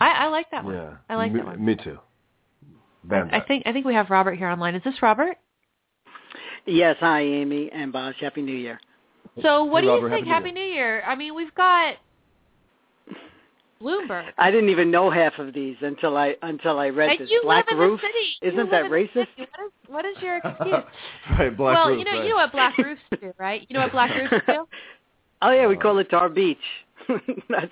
I, 0.00 0.10
I 0.10 0.26
like 0.28 0.50
that 0.50 0.64
one. 0.64 0.74
Yeah. 0.74 0.94
I 1.08 1.14
like 1.16 1.32
me, 1.32 1.38
that 1.40 1.46
one. 1.46 1.64
Me 1.64 1.74
too. 1.76 1.98
Ban 3.04 3.28
I 3.32 3.38
that. 3.38 3.48
think 3.48 3.62
I 3.66 3.72
think 3.72 3.84
we 3.86 3.94
have 3.94 4.10
Robert 4.10 4.34
here 4.36 4.48
online. 4.48 4.74
Is 4.74 4.82
this 4.84 5.00
Robert? 5.02 5.36
Yes, 6.66 6.96
hi 6.98 7.20
Amy 7.22 7.70
and 7.72 7.92
Bosch. 7.92 8.16
Happy 8.20 8.42
New 8.42 8.56
Year. 8.56 8.80
So 9.42 9.64
what 9.64 9.82
Hey, 9.82 9.88
do 9.88 9.92
you 9.92 9.94
Robert, 9.96 10.10
think? 10.10 10.26
Happy 10.26 10.48
Happy 10.48 10.52
New 10.52 10.60
New 10.66 10.72
Year. 10.74 11.02
I 11.06 11.14
mean, 11.14 11.34
we've 11.34 11.54
got 11.54 11.96
Bloomberg. 13.80 14.30
I 14.38 14.50
didn't 14.50 14.70
even 14.70 14.90
know 14.90 15.10
half 15.10 15.38
of 15.38 15.52
these 15.52 15.76
until 15.82 16.16
I 16.16 16.34
until 16.42 16.78
I 16.78 16.88
read 16.88 17.10
And 17.10 17.20
this. 17.20 17.30
you 17.30 17.40
Black 17.42 17.66
live 17.70 17.78
in 17.78 17.78
roof. 17.78 18.00
the 18.00 18.06
city. 18.06 18.48
Isn't 18.54 18.56
live 18.58 18.70
that 18.70 18.84
in 18.86 18.90
the 18.90 18.96
racist? 18.96 19.12
city. 19.36 19.48
What 19.48 19.66
is, 19.66 19.72
what 19.88 20.04
is 20.04 20.16
your 20.22 20.36
excuse? 20.44 20.74
right. 21.38 21.56
Black 21.56 21.76
well, 21.76 21.88
roof, 21.88 21.98
you 21.98 22.04
know, 22.04 22.10
right. 22.12 22.22
you 22.24 22.30
know 22.30 22.36
what 22.36 22.52
black 22.52 22.78
roofs 22.78 23.00
do, 23.20 23.32
right? 23.38 23.66
You 23.68 23.74
know 23.74 23.80
what 23.82 23.92
black 23.92 24.10
roofs 24.14 24.44
do? 24.46 24.66
Oh 25.42 25.50
yeah, 25.50 25.66
we 25.66 25.76
call 25.76 25.98
it 25.98 26.08
Tar 26.10 26.30
Beach. 26.30 26.56
That's 27.50 27.70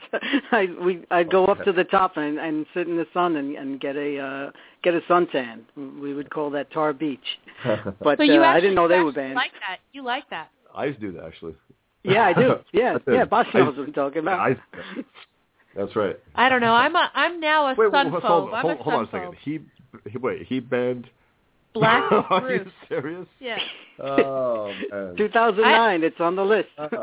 I 0.53 0.69
we 0.85 1.03
I'd 1.11 1.31
go 1.31 1.47
up 1.47 1.65
to 1.65 1.73
the 1.73 1.85
top 1.85 2.19
and 2.19 2.39
and 2.39 2.67
sit 2.75 2.87
in 2.87 2.97
the 2.99 3.07
sun 3.15 3.37
and 3.37 3.57
and 3.57 3.81
get 3.81 3.97
a 3.97 4.19
uh 4.19 4.51
get 4.83 4.93
a 4.95 5.01
suntan. 5.11 5.61
We 5.75 6.13
would 6.13 6.29
call 6.29 6.51
that 6.51 6.71
Tar 6.71 6.93
Beach. 6.93 7.25
But 7.65 8.19
so 8.19 8.23
you 8.23 8.43
uh, 8.43 8.45
actually, 8.45 8.45
I 8.45 8.61
didn't 8.61 8.75
know 8.75 8.87
they 8.87 9.01
were 9.01 9.09
actually 9.09 9.23
banned. 9.23 9.35
Like 9.37 9.53
that? 9.67 9.79
You 9.95 10.05
like 10.05 10.29
that? 10.29 10.51
I 10.75 10.85
used 10.85 11.01
to 11.01 11.07
do 11.11 11.13
that 11.17 11.25
actually. 11.25 11.55
Yeah, 12.03 12.27
I 12.27 12.33
do. 12.35 12.57
Yeah, 12.75 12.99
I 13.09 13.11
yeah. 13.11 13.25
Bosch 13.25 13.47
I- 13.55 13.59
knows 13.61 13.79
what 13.79 13.87
I'm 13.89 13.93
talking 13.95 14.19
about. 14.19 14.39
I, 14.41 14.57
that's 15.77 15.95
right. 15.97 16.19
I 16.35 16.49
don't 16.49 16.61
know. 16.61 16.73
I'm 16.75 16.95
a 16.95 17.11
I'm 17.15 17.41
now 17.41 17.67
a 17.67 17.75
Wait, 17.77 17.91
sun 17.93 18.13
wait, 18.13 18.23
phobe. 18.23 18.27
hold, 18.27 18.55
I'm 18.55 18.67
a 18.67 18.83
hold 18.83 18.95
on 18.97 19.05
a 19.05 19.11
second. 19.11 19.35
He, 19.43 19.61
he 20.09 20.19
wait. 20.19 20.47
He 20.47 20.61
banned 20.61 21.09
Black 21.73 22.11
Are 22.31 22.41
you 22.43 22.59
roofs. 22.59 22.71
serious? 22.89 23.27
Yeah. 23.41 23.59
Oh 24.01 24.67
man. 24.91 25.17
2009. 25.17 26.03
it's 26.05 26.21
on 26.21 26.37
the 26.37 26.45
list. 26.45 26.69
I 26.79 26.99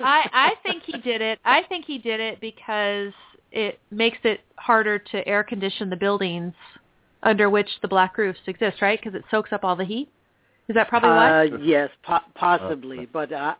I 0.00 0.52
think 0.62 0.82
he 0.84 0.98
did 0.98 1.20
it. 1.20 1.38
I 1.44 1.62
think 1.68 1.84
he 1.84 1.98
did 1.98 2.20
it 2.20 2.40
because 2.40 3.12
it 3.52 3.78
makes 3.90 4.18
it 4.24 4.40
harder 4.56 4.98
to 4.98 5.26
air 5.28 5.44
condition 5.44 5.90
the 5.90 5.96
buildings 5.96 6.54
under 7.22 7.48
which 7.50 7.68
the 7.82 7.88
black 7.88 8.16
roofs 8.18 8.38
exist, 8.46 8.80
right? 8.82 8.98
Because 9.02 9.14
it 9.18 9.24
soaks 9.30 9.52
up 9.52 9.64
all 9.64 9.76
the 9.76 9.84
heat. 9.84 10.08
Is 10.68 10.74
that 10.74 10.88
probably 10.88 11.10
why? 11.10 11.40
Uh, 11.40 11.42
yes, 11.62 11.90
po- 12.02 12.18
possibly. 12.34 13.06
But 13.12 13.32
uh, 13.32 13.54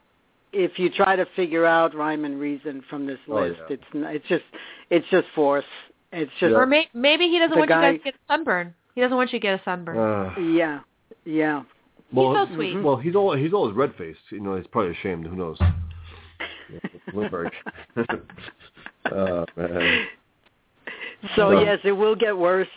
if 0.57 0.79
you 0.79 0.89
try 0.91 1.17
to 1.17 1.27
figure 1.37 1.67
out 1.67 1.95
rhyme 1.95 2.25
and 2.25 2.41
reason 2.41 2.83
from 2.89 3.07
this 3.07 3.19
Oh, 3.29 3.35
list, 3.43 3.61
yeah. 3.69 3.75
it's 3.75 3.85
n- 3.95 4.05
it's 4.05 4.27
just 4.29 4.45
it's 4.91 5.07
just 5.11 5.27
force. 5.35 5.65
It's 6.13 6.31
just 6.41 6.55
Or 6.55 6.65
may, 6.67 6.89
maybe 6.95 7.29
he 7.29 7.39
doesn't 7.39 7.51
The 7.51 7.59
want 7.59 7.71
you 7.71 7.77
guys 7.77 7.99
to 7.99 8.05
get 8.05 8.15
a 8.15 8.33
sunburn. 8.33 8.75
He 8.95 9.01
doesn't 9.03 9.17
want 9.17 9.33
you 9.33 9.39
to 9.39 9.43
get 9.43 9.61
a 9.61 9.63
sunburn. 9.65 9.99
Uh, 9.99 10.41
yeah, 10.41 10.81
yeah. 11.25 11.63
well, 12.13 12.47
so 12.49 12.55
sweet. 12.55 12.81
Well, 12.83 12.97
he's 12.97 13.15
all 13.15 13.37
he's 13.37 13.53
always 13.53 13.75
red 13.77 13.95
faced. 13.97 14.21
You 14.31 14.41
know, 14.41 14.57
he's 14.57 14.67
probably 14.69 14.93
ashamed. 14.93 15.27
Who 15.27 15.37
knows? 15.37 15.59
Bloomberg. 17.13 17.51
oh 19.13 19.45
man. 19.57 20.07
So 21.35 21.51
Yeah. 21.51 21.61
yes, 21.73 21.79
it 21.85 21.93
will 21.93 22.17
get 22.17 22.37
worse 22.37 22.69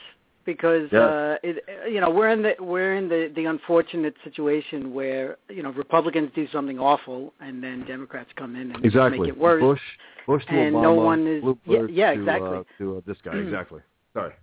because 0.54 0.88
Yeah. 0.92 1.00
uh, 1.00 1.36
it, 1.44 1.56
you 1.94 2.00
know 2.02 2.10
we're 2.18 2.30
in 2.30 2.42
the 2.42 2.54
we're 2.60 2.96
in 2.96 3.06
the 3.14 3.22
the 3.36 3.46
unfortunate 3.46 4.16
situation 4.24 4.94
where 5.00 5.38
you 5.50 5.62
know 5.64 5.72
Republicans 5.84 6.30
do 6.34 6.48
something 6.56 6.80
awful 6.80 7.22
and 7.40 7.56
then 7.66 7.86
Democrats 7.86 8.30
come 8.42 8.56
in 8.56 8.72
and 8.74 8.84
Exactly. 8.84 9.20
make 9.20 9.30
it 9.30 9.38
worse. 9.38 9.62
Bush, 9.62 9.86
Bush 10.26 10.44
to 10.48 10.52
And 10.54 10.76
Obama. 10.76 10.82
no 10.90 10.94
one 11.12 11.22
is- 11.36 11.44
yeah, 11.66 11.86
yeah, 12.02 12.12
to, 12.14 12.20
exactly. 12.20 12.58
Uh, 12.58 12.64
to 12.80 12.84
uh, 12.98 13.02
this 13.06 13.18
guy. 13.24 13.36
Exactly. 13.38 13.82
Sorry. 14.14 14.34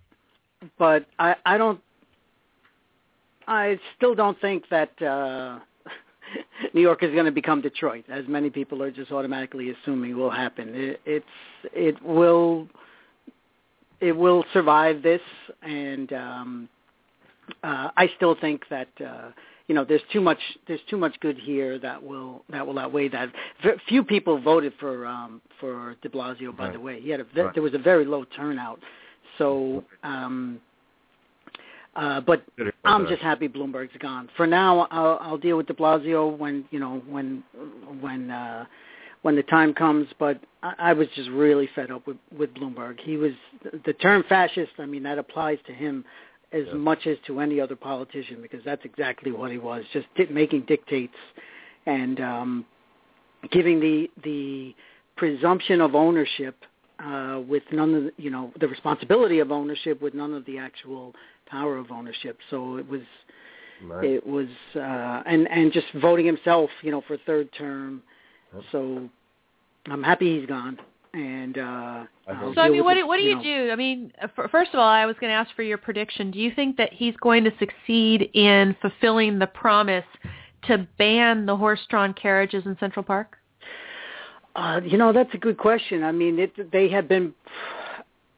but 0.79 1.03
I 1.19 1.31
I 1.45 1.59
don't 1.59 1.81
I 3.49 3.79
still 3.97 4.15
don't 4.23 4.39
think 4.47 4.61
that 4.77 4.93
uh 5.03 5.59
New 6.75 6.81
York 6.89 7.01
is 7.07 7.13
going 7.17 7.25
to 7.33 7.37
become 7.43 7.61
Detroit, 7.61 8.05
as 8.21 8.25
many 8.37 8.51
people 8.51 8.83
are 8.85 8.91
just 9.01 9.11
automatically 9.13 9.67
assuming 9.75 10.17
will 10.17 10.37
happen. 10.45 10.67
It, 10.75 11.01
it's 11.17 11.35
it 11.89 11.97
will 12.03 12.69
it 14.01 14.13
will 14.13 14.45
survive 14.53 15.03
this, 15.03 15.21
and 15.63 16.13
um, 16.13 16.69
uh, 17.63 17.89
I 17.97 18.11
still 18.17 18.37
think 18.41 18.63
that 18.71 18.89
uh, 19.05 19.31
you 19.69 19.75
know 19.75 19.85
there's 19.85 20.03
too 20.13 20.21
much 20.21 20.39
there's 20.69 20.81
too 20.89 20.97
much 20.97 21.19
good 21.21 21.37
here 21.39 21.79
that 21.79 22.03
will 22.03 22.43
that 22.51 22.67
will 22.67 22.79
outweigh 22.79 23.09
that. 23.09 23.31
V- 23.63 23.71
few 23.89 24.03
people 24.05 24.41
voted 24.41 24.73
for 24.79 25.07
um, 25.07 25.41
for 25.61 25.97
De 26.03 26.09
Blasio, 26.09 26.57
by 26.57 26.65
Right. 26.65 26.73
the 26.73 26.81
way. 26.81 27.01
He 27.01 27.11
had 27.11 27.21
a 27.21 27.25
ve- 27.25 27.41
Right. 27.43 27.55
there 27.55 27.63
was 27.63 27.75
a 27.75 27.79
very 27.79 28.05
low 28.05 28.25
turnout, 28.25 28.81
so. 29.39 29.85
Um, 30.03 30.61
uh, 31.95 32.21
but 32.21 32.45
I'm 32.85 33.07
just 33.07 33.23
happy 33.23 33.49
Bloomberg's 33.49 33.97
gone. 34.01 34.29
For 34.37 34.47
now, 34.47 34.87
I'll, 34.91 35.19
I'll 35.19 35.39
deal 35.39 35.57
with 35.57 35.67
De 35.67 35.73
Blasio 35.73 36.37
when 36.37 36.67
you 36.71 36.79
know 36.79 37.03
when 37.09 37.43
when 38.03 38.31
uh, 38.31 38.67
when 39.23 39.37
the 39.37 39.43
time 39.45 39.75
comes. 39.75 40.07
But 40.19 40.41
I, 40.63 40.75
I 40.79 40.93
was 40.93 41.09
just 41.15 41.31
really 41.31 41.69
fed 41.75 41.91
up 41.91 42.07
with 42.07 42.17
with 42.37 42.53
Bloomberg. 42.55 43.01
He 43.01 43.17
was 43.17 43.33
the 43.85 43.93
term 43.95 44.25
fascist. 44.29 44.73
I 44.79 44.87
mean, 44.87 45.03
that 45.05 45.19
applies 45.19 45.59
to 45.67 45.73
him 45.73 46.05
as 46.53 46.65
Yeah. 46.67 46.75
much 46.75 47.07
as 47.07 47.19
to 47.27 47.41
any 47.41 47.61
other 47.61 47.77
politician 47.77 48.41
because 48.41 48.63
that's 48.65 48.85
exactly 48.85 49.33
what 49.33 49.51
he 49.51 49.59
was. 49.59 49.85
Just 49.93 50.07
di- 50.17 50.27
making 50.27 50.63
dictates 50.63 51.17
and 51.87 52.21
um, 52.21 52.65
giving 53.51 53.81
the 53.81 54.11
the 54.25 54.75
presumption 55.17 55.81
of 55.81 55.95
ownership 55.95 56.57
uh, 56.99 57.41
with 57.47 57.63
none 57.73 57.95
of 57.95 58.05
the, 58.05 58.13
you 58.17 58.31
know 58.31 58.53
the 58.61 58.69
responsibility 58.69 59.39
of 59.41 59.51
ownership 59.51 60.01
with 60.01 60.15
none 60.15 60.33
of 60.35 60.45
the 60.47 60.59
actual 60.59 61.15
power 61.47 61.77
of 61.77 61.91
ownership. 61.91 62.39
So 62.51 62.77
it 62.77 62.89
was 62.89 63.03
Right. 63.83 64.05
it 64.05 64.27
was 64.27 64.49
uh, 64.75 65.23
and 65.27 65.47
and 65.51 65.71
just 65.73 65.87
voting 66.01 66.25
himself, 66.25 66.71
you 66.83 66.91
know, 66.91 67.03
for 67.07 67.19
third 67.27 67.53
term. 67.53 68.03
Yep. 68.57 68.65
So 68.73 69.09
I'm 69.87 70.03
happy 70.03 70.39
he's 70.39 70.49
gone. 70.49 70.79
And 71.15 71.57
uh, 71.57 71.61
I 71.63 72.07
I'll 72.29 72.35
hope 72.35 72.55
So 72.57 72.61
I 72.61 72.69
mean, 72.69 72.85
what 72.85 72.97
it, 72.97 73.01
do, 73.03 73.07
what 73.07 73.17
do 73.17 73.23
you, 73.23 73.37
know. 73.37 73.43
do? 73.43 73.71
I 73.73 73.77
mean, 73.77 74.13
uh, 74.21 74.49
first 74.51 74.75
of 74.75 74.81
all, 74.81 74.89
I 74.89 75.07
was 75.07 75.17
going 75.19 75.31
to 75.31 75.35
ask 75.35 75.55
for 75.55 75.63
your 75.63 75.79
prediction. 75.79 76.31
Do 76.31 76.39
you 76.39 76.53
think 76.55 76.77
that 76.77 76.93
he's 76.93 77.17
going 77.17 77.45
to 77.45 77.53
succeed 77.59 78.29
in 78.35 78.77
fulfilling 78.83 79.39
the 79.39 79.47
promise 79.47 80.05
to 80.65 80.87
ban 80.99 81.47
the 81.47 81.57
horse-drawn 81.57 82.13
carriages 82.15 82.67
in 82.67 82.77
Central 82.79 83.03
Park? 83.03 83.39
Uh, 84.57 84.81
you 84.85 84.99
know, 84.99 85.13
that's 85.13 85.33
a 85.33 85.39
good 85.39 85.57
question. 85.57 86.03
I 86.03 86.13
mean, 86.13 86.39
it, 86.39 86.71
they 86.73 86.89
have 86.89 87.09
been. 87.09 87.33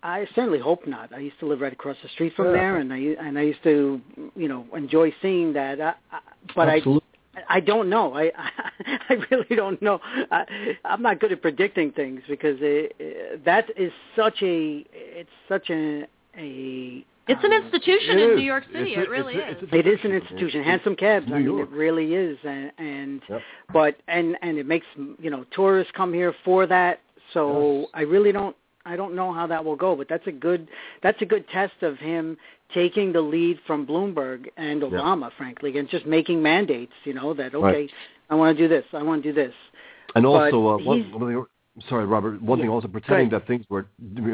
I 0.02 0.28
certainly 0.36 0.60
hope 0.60 0.86
not. 0.86 1.12
I 1.12 1.18
used 1.18 1.40
to 1.40 1.46
live 1.46 1.60
right 1.60 1.72
across 1.72 1.96
the 2.02 2.08
street 2.10 2.32
from 2.36 2.46
Yeah. 2.46 2.52
there, 2.52 2.76
and 2.76 2.92
I 2.92 2.98
and 2.98 3.36
I 3.36 3.42
used 3.42 3.62
to, 3.64 4.00
you 4.36 4.46
know, 4.48 4.66
enjoy 4.76 5.12
seeing 5.20 5.52
that. 5.54 5.80
I, 5.80 5.94
I, 6.12 6.20
but 6.54 6.68
Absolutely. 6.68 7.02
I, 7.48 7.56
I 7.56 7.60
don't 7.60 7.88
know. 7.88 8.14
I 8.14 8.30
I 9.08 9.14
really 9.30 9.54
don't 9.56 9.80
know. 9.82 10.00
I, 10.30 10.44
I'm 10.84 11.02
not 11.02 11.20
good 11.20 11.32
at 11.32 11.42
predicting 11.42 11.92
things 11.92 12.22
because 12.28 12.56
it, 12.60 13.44
that 13.44 13.66
is 13.76 13.92
such 14.16 14.42
a 14.42 14.84
it's 14.92 15.30
such 15.48 15.70
a 15.70 16.06
a. 16.36 17.04
It's 17.30 17.44
an 17.44 17.52
um, 17.52 17.62
institution 17.62 18.18
It 18.18 18.30
in. 18.30 18.36
New 18.36 18.42
York 18.42 18.64
City. 18.72 18.92
It's 18.94 19.06
it 19.06 19.10
really 19.10 19.34
it's 19.34 19.44
a- 19.44 19.50
is. 19.50 19.62
it's 19.64 19.72
a 19.72 19.76
It 19.76 19.86
is 19.86 19.98
an 20.04 20.12
institution. 20.12 20.60
It's- 20.60 20.64
Hansom 20.70 20.96
cabs. 20.96 21.26
I 21.28 21.38
mean, 21.40 21.58
it 21.58 21.68
really 21.68 22.14
is, 22.14 22.38
and, 22.42 22.72
and 22.78 23.20
Yep. 23.28 23.40
but 23.72 23.96
and 24.08 24.36
and 24.42 24.56
it 24.56 24.66
makes 24.66 24.86
you 24.96 25.28
know 25.30 25.44
tourists 25.54 25.92
come 25.94 26.12
here 26.14 26.34
for 26.44 26.66
that. 26.66 27.00
So 27.34 27.80
Yes. 27.80 27.88
I 27.92 28.00
really 28.02 28.32
don't 28.32 28.56
I 28.88 28.96
don't 28.96 29.14
know 29.14 29.32
how 29.32 29.46
that 29.46 29.64
will 29.64 29.76
go, 29.76 29.94
but 29.94 30.08
that's 30.08 30.26
a 30.26 30.32
good 30.32 30.68
that's 31.02 31.20
a 31.20 31.26
good 31.26 31.46
test 31.50 31.82
of 31.82 31.98
him 31.98 32.36
taking 32.74 33.12
the 33.12 33.20
lead 33.20 33.58
from 33.66 33.86
Bloomberg 33.86 34.46
and 34.56 34.82
Obama, 34.82 35.30
frankly, 35.36 35.76
and 35.78 35.88
just 35.88 36.06
making 36.06 36.42
mandates. 36.42 36.92
You 37.04 37.14
know 37.14 37.34
that 37.34 37.54
okay, 37.54 37.62
Right. 37.62 37.90
I 38.30 38.34
want 38.34 38.56
to 38.56 38.62
do 38.64 38.68
this, 38.68 38.84
I 38.92 39.02
want 39.02 39.22
to 39.22 39.32
do 39.32 39.34
this. 39.34 39.54
And 40.14 40.24
But 40.24 40.28
also, 40.28 40.68
uh, 40.68 40.78
one, 40.78 41.12
one 41.12 41.46
sorry, 41.88 42.06
Robert. 42.06 42.40
One 42.42 42.58
Yeah, 42.58 42.64
thing 42.64 42.70
also 42.70 42.88
pretending 42.88 43.28
that 43.30 43.46
things 43.46 43.64
were 43.68 43.86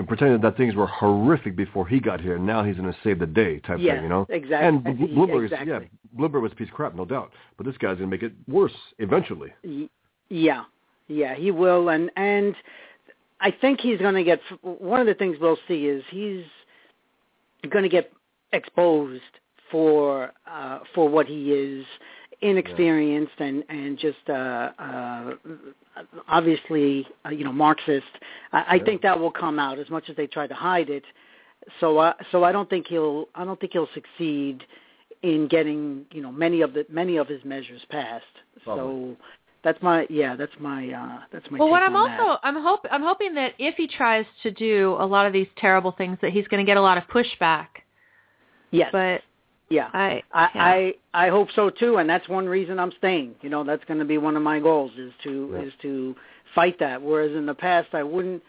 pretending 0.06 0.40
that 0.40 0.56
things 0.56 0.74
were 0.74 0.86
horrific 0.86 1.56
before 1.56 1.86
he 1.86 2.00
got 2.00 2.20
here. 2.20 2.38
Now 2.38 2.62
he's 2.62 2.76
going 2.76 2.90
to 2.92 2.98
save 3.02 3.18
the 3.18 3.26
day, 3.26 3.58
type 3.60 3.80
Yes, 3.80 3.96
thing, 3.96 4.04
you 4.04 4.08
know. 4.08 4.26
exactly. 4.30 4.68
And 4.68 4.98
Bl- 4.98 5.04
Bloomberg 5.16 5.44
Exactly. 5.44 5.72
is 5.72 5.90
yeah, 6.14 6.18
Bloomberg 6.18 6.42
was 6.42 6.52
a 6.52 6.54
piece 6.54 6.68
of 6.68 6.74
crap, 6.74 6.94
no 6.94 7.04
doubt. 7.04 7.32
But 7.56 7.66
this 7.66 7.76
guy's 7.78 7.98
going 7.98 8.10
to 8.10 8.16
make 8.16 8.22
it 8.22 8.32
worse 8.48 8.74
eventually. 8.98 9.52
Y- 9.64 9.88
Yeah, 10.28 10.64
Yeah, 11.08 11.34
he 11.34 11.50
will, 11.50 11.90
and 11.90 12.10
and 12.16 12.54
I 13.44 13.50
think 13.50 13.80
he's 13.80 13.98
going 13.98 14.14
to 14.14 14.24
get. 14.24 14.40
One 14.62 15.00
of 15.00 15.06
the 15.06 15.14
things 15.14 15.36
we'll 15.38 15.58
see 15.68 15.86
is 15.86 16.02
he's 16.10 16.44
going 17.70 17.82
to 17.82 17.90
get 17.90 18.10
exposed 18.52 19.20
for 19.70 20.32
uh, 20.50 20.78
for 20.94 21.08
what 21.10 21.26
he 21.26 21.52
is, 21.52 21.84
inexperienced 22.40 23.34
yeah. 23.38 23.46
and 23.46 23.64
and 23.68 23.98
just 23.98 24.16
uh, 24.30 24.70
uh, 24.78 25.34
obviously 26.26 27.06
uh, 27.26 27.28
you 27.28 27.44
know 27.44 27.52
Marxist. 27.52 28.06
I, 28.52 28.76
I 28.76 28.78
think 28.78 29.02
that 29.02 29.20
will 29.20 29.30
come 29.30 29.58
out 29.58 29.78
as 29.78 29.90
much 29.90 30.08
as 30.08 30.16
they 30.16 30.26
try 30.26 30.46
to 30.46 30.54
hide 30.54 30.88
it. 30.88 31.04
So 31.80 31.98
uh, 31.98 32.14
so 32.32 32.44
I 32.44 32.52
don't 32.52 32.70
think 32.70 32.86
he'll 32.86 33.28
I 33.34 33.44
don't 33.44 33.60
think 33.60 33.74
he'll 33.74 33.88
succeed 33.92 34.64
in 35.22 35.48
getting 35.48 36.06
you 36.12 36.22
know 36.22 36.32
many 36.32 36.62
of 36.62 36.72
the 36.72 36.86
many 36.88 37.18
of 37.18 37.28
his 37.28 37.44
measures 37.44 37.82
passed. 37.90 38.24
So 38.64 39.16
that's 39.64 39.82
my 39.82 40.06
yeah 40.10 40.36
that's 40.36 40.52
my 40.60 40.90
uh 40.90 41.20
that's 41.32 41.50
my 41.50 41.58
well 41.58 41.70
what 41.70 41.82
i'm 41.82 41.96
also 41.96 42.34
that. 42.34 42.40
i'm 42.44 42.62
hope 42.62 42.84
i'm 42.92 43.02
hoping 43.02 43.34
that 43.34 43.54
if 43.58 43.74
he 43.76 43.88
tries 43.88 44.26
to 44.42 44.50
do 44.50 44.96
a 45.00 45.06
lot 45.06 45.26
of 45.26 45.32
these 45.32 45.48
terrible 45.56 45.90
things 45.90 46.18
that 46.20 46.32
he's 46.32 46.46
going 46.48 46.64
to 46.64 46.68
get 46.68 46.76
a 46.76 46.80
lot 46.82 46.98
of 46.98 47.04
pushback. 47.04 47.66
Yes. 48.70 48.90
But 48.92 49.22
yeah. 49.70 49.88
I 49.92 50.22
I, 50.32 50.48
yeah. 50.54 50.64
I 50.64 50.94
i 51.14 51.28
hope 51.28 51.48
so 51.56 51.70
too 51.70 51.96
and 51.96 52.08
that's 52.08 52.28
one 52.28 52.46
reason 52.46 52.78
i'm 52.78 52.92
staying. 52.98 53.34
You 53.40 53.48
know 53.48 53.64
that's 53.64 53.84
going 53.84 53.98
to 53.98 54.04
be 54.04 54.18
one 54.18 54.36
of 54.36 54.42
my 54.42 54.60
goals 54.60 54.92
is 54.98 55.12
to 55.24 55.50
yeah. 55.54 55.62
is 55.66 55.72
to 55.82 56.14
fight 56.54 56.78
that. 56.80 57.00
Whereas 57.02 57.34
in 57.34 57.46
the 57.46 57.54
past 57.54 57.88
i 57.94 58.02
wouldn't 58.02 58.42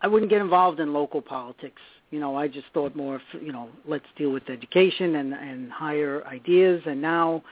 i 0.00 0.06
wouldn't 0.06 0.30
get 0.30 0.40
involved 0.40 0.78
in 0.78 0.92
local 0.92 1.20
politics. 1.20 1.82
You 2.12 2.20
know 2.20 2.36
i 2.36 2.46
just 2.46 2.66
thought 2.72 2.94
more 2.94 3.16
of, 3.16 3.22
you 3.42 3.52
know 3.52 3.68
let's 3.86 4.06
deal 4.16 4.30
with 4.30 4.48
education 4.48 5.16
and 5.16 5.34
and 5.34 5.72
higher 5.72 6.24
ideas. 6.26 6.80
And 6.86 7.02
now 7.02 7.42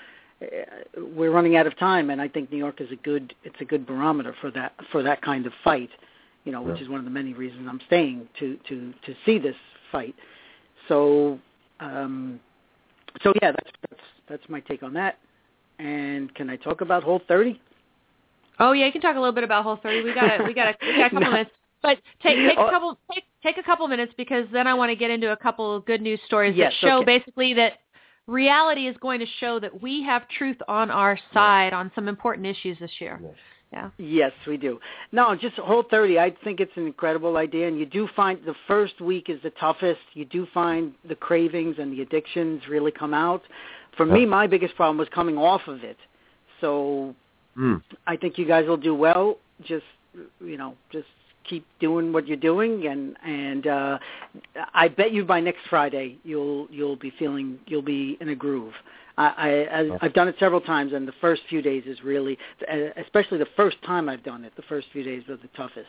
we're 0.97 1.33
running 1.33 1.57
out 1.57 1.67
of 1.67 1.77
time, 1.79 2.11
and 2.11 2.21
I 2.21 2.29
think 2.29 2.51
New 2.53 2.59
York 2.59 2.81
is 2.81 2.91
a 2.93 2.97
good 2.97 3.35
it's 3.45 3.61
a 3.61 3.65
good 3.65 3.87
barometer 3.87 4.35
for 4.41 4.51
that 4.53 4.73
for 4.93 5.03
that 5.03 5.21
kind 5.23 5.47
of 5.47 5.53
fight, 5.65 5.91
you 6.45 6.53
know, 6.53 6.63
which 6.63 6.77
yeah. 6.77 6.83
is 6.83 6.89
one 6.89 6.99
of 6.99 7.05
the 7.05 7.11
many 7.11 7.35
reasons 7.35 7.67
I'm 7.69 7.81
staying 7.87 8.29
to 8.39 8.57
to 8.69 8.93
to 9.07 9.15
see 9.27 9.39
this 9.39 9.57
fight. 9.91 10.15
So, 10.87 11.39
um, 11.81 12.41
so 13.23 13.33
yeah, 13.43 13.53
that's 13.53 13.71
that's 13.91 14.03
that's 14.29 14.49
my 14.49 14.61
take 14.61 14.83
on 14.83 14.93
that. 14.95 15.19
And 15.79 16.35
can 16.35 16.51
I 16.51 16.57
talk 16.57 16.81
about 16.81 17.03
Whole 17.05 17.21
30? 17.29 17.61
Oh 18.59 18.73
yeah, 18.73 18.87
you 18.87 18.93
can 18.93 19.01
talk 19.01 19.17
a 19.17 19.21
little 19.21 19.35
bit 19.35 19.45
about 19.45 19.63
Whole 19.63 19.77
30. 19.77 20.03
We 20.03 20.13
got 20.13 20.41
a, 20.41 20.45
we 20.45 20.53
got 20.53 20.69
a, 20.69 20.75
we 20.87 20.97
got 20.97 21.07
a 21.07 21.11
couple 21.11 21.21
No. 21.21 21.31
minutes, 21.33 21.51
but 21.83 21.99
take 22.23 22.37
take 22.37 22.59
Oh. 22.59 22.67
a 22.67 22.71
couple 22.71 22.99
take 23.13 23.25
take 23.43 23.59
a 23.59 23.63
couple 23.63 23.87
minutes 23.89 24.13
because 24.17 24.47
then 24.53 24.67
I 24.67 24.75
want 24.75 24.91
to 24.91 24.97
get 24.97 25.11
into 25.11 25.33
a 25.33 25.37
couple 25.37 25.75
of 25.75 25.85
good 25.85 26.03
news 26.03 26.21
stories 26.27 26.55
Yes, 26.57 26.73
that 26.73 26.89
show 26.89 26.97
okay. 26.99 27.19
basically 27.19 27.55
that 27.55 27.75
reality 28.29 28.87
is 28.87 28.97
going 29.01 29.19
to 29.19 29.27
show 29.41 29.59
that 29.59 29.83
we 29.83 30.05
have 30.05 30.29
truth 30.29 30.59
on 30.69 30.91
our 30.91 31.19
side 31.35 31.73
on 31.73 31.91
some 31.95 32.07
important 32.07 32.47
issues 32.47 32.79
this 32.79 32.93
year. 33.01 33.19
Yes. 33.21 33.35
Yeah. 33.73 33.91
Yes, 33.99 34.33
we 34.47 34.57
do. 34.57 34.81
No, 35.13 35.35
just 35.35 35.57
Whole 35.57 35.83
30. 35.91 36.19
I 36.19 36.35
think 36.43 36.61
it's 36.61 36.73
an 36.77 36.87
incredible 36.87 37.37
idea, 37.37 37.69
and 37.69 37.79
you 37.79 37.85
do 37.85 38.09
find 38.17 38.39
the 38.47 38.55
first 38.67 38.99
week 39.01 39.29
is 39.29 39.43
the 39.43 39.51
toughest. 39.51 40.01
You 40.15 40.25
do 40.25 40.47
find 40.55 40.95
the 41.07 41.15
cravings 41.15 41.77
and 41.79 41.93
the 41.93 42.01
addictions 42.01 42.63
really 42.67 42.93
come 42.93 43.13
out. 43.13 43.43
For 43.97 44.07
me, 44.07 44.25
my 44.25 44.47
biggest 44.47 44.75
problem 44.77 44.97
was 44.97 45.09
coming 45.13 45.37
off 45.37 45.63
of 45.67 45.83
it. 45.83 45.99
So 46.61 47.15
Mm. 47.59 47.83
I 48.07 48.17
think 48.17 48.39
you 48.39 48.47
guys 48.47 48.67
will 48.67 48.77
do 48.77 48.95
well. 48.95 49.39
Just 49.65 49.85
you 50.41 50.57
know, 50.57 50.75
just 50.93 51.09
keep 51.49 51.67
doing 51.81 52.13
what 52.13 52.27
you're 52.27 52.37
doing, 52.37 52.87
and 52.87 53.17
and 53.25 53.67
uh, 53.67 53.99
I 54.75 54.89
bet 54.89 55.13
you 55.13 55.25
by 55.25 55.41
next 55.41 55.61
Friday 55.69 56.19
you'll 56.25 56.69
you'll 56.71 56.97
be 56.97 57.13
feeling 57.19 57.59
you'll 57.67 57.83
be 57.83 58.17
in 58.21 58.29
a 58.29 58.35
groove. 58.35 58.75
I, 59.17 59.27
I 59.27 59.99
I've 60.01 60.15
done 60.15 60.29
it 60.29 60.37
several 60.39 60.61
times, 60.61 60.93
and 60.93 61.07
the 61.07 61.15
first 61.21 61.43
few 61.49 61.61
days 61.61 61.83
is 61.87 62.03
really, 62.05 62.39
uh, 62.71 62.91
especially 63.03 63.39
the 63.39 63.49
first 63.57 63.77
time 63.83 64.09
I've 64.09 64.23
done 64.23 64.45
it, 64.45 64.53
the 64.55 64.63
first 64.63 64.87
few 64.93 65.03
days 65.03 65.25
were 65.29 65.37
the 65.37 65.49
toughest. 65.57 65.89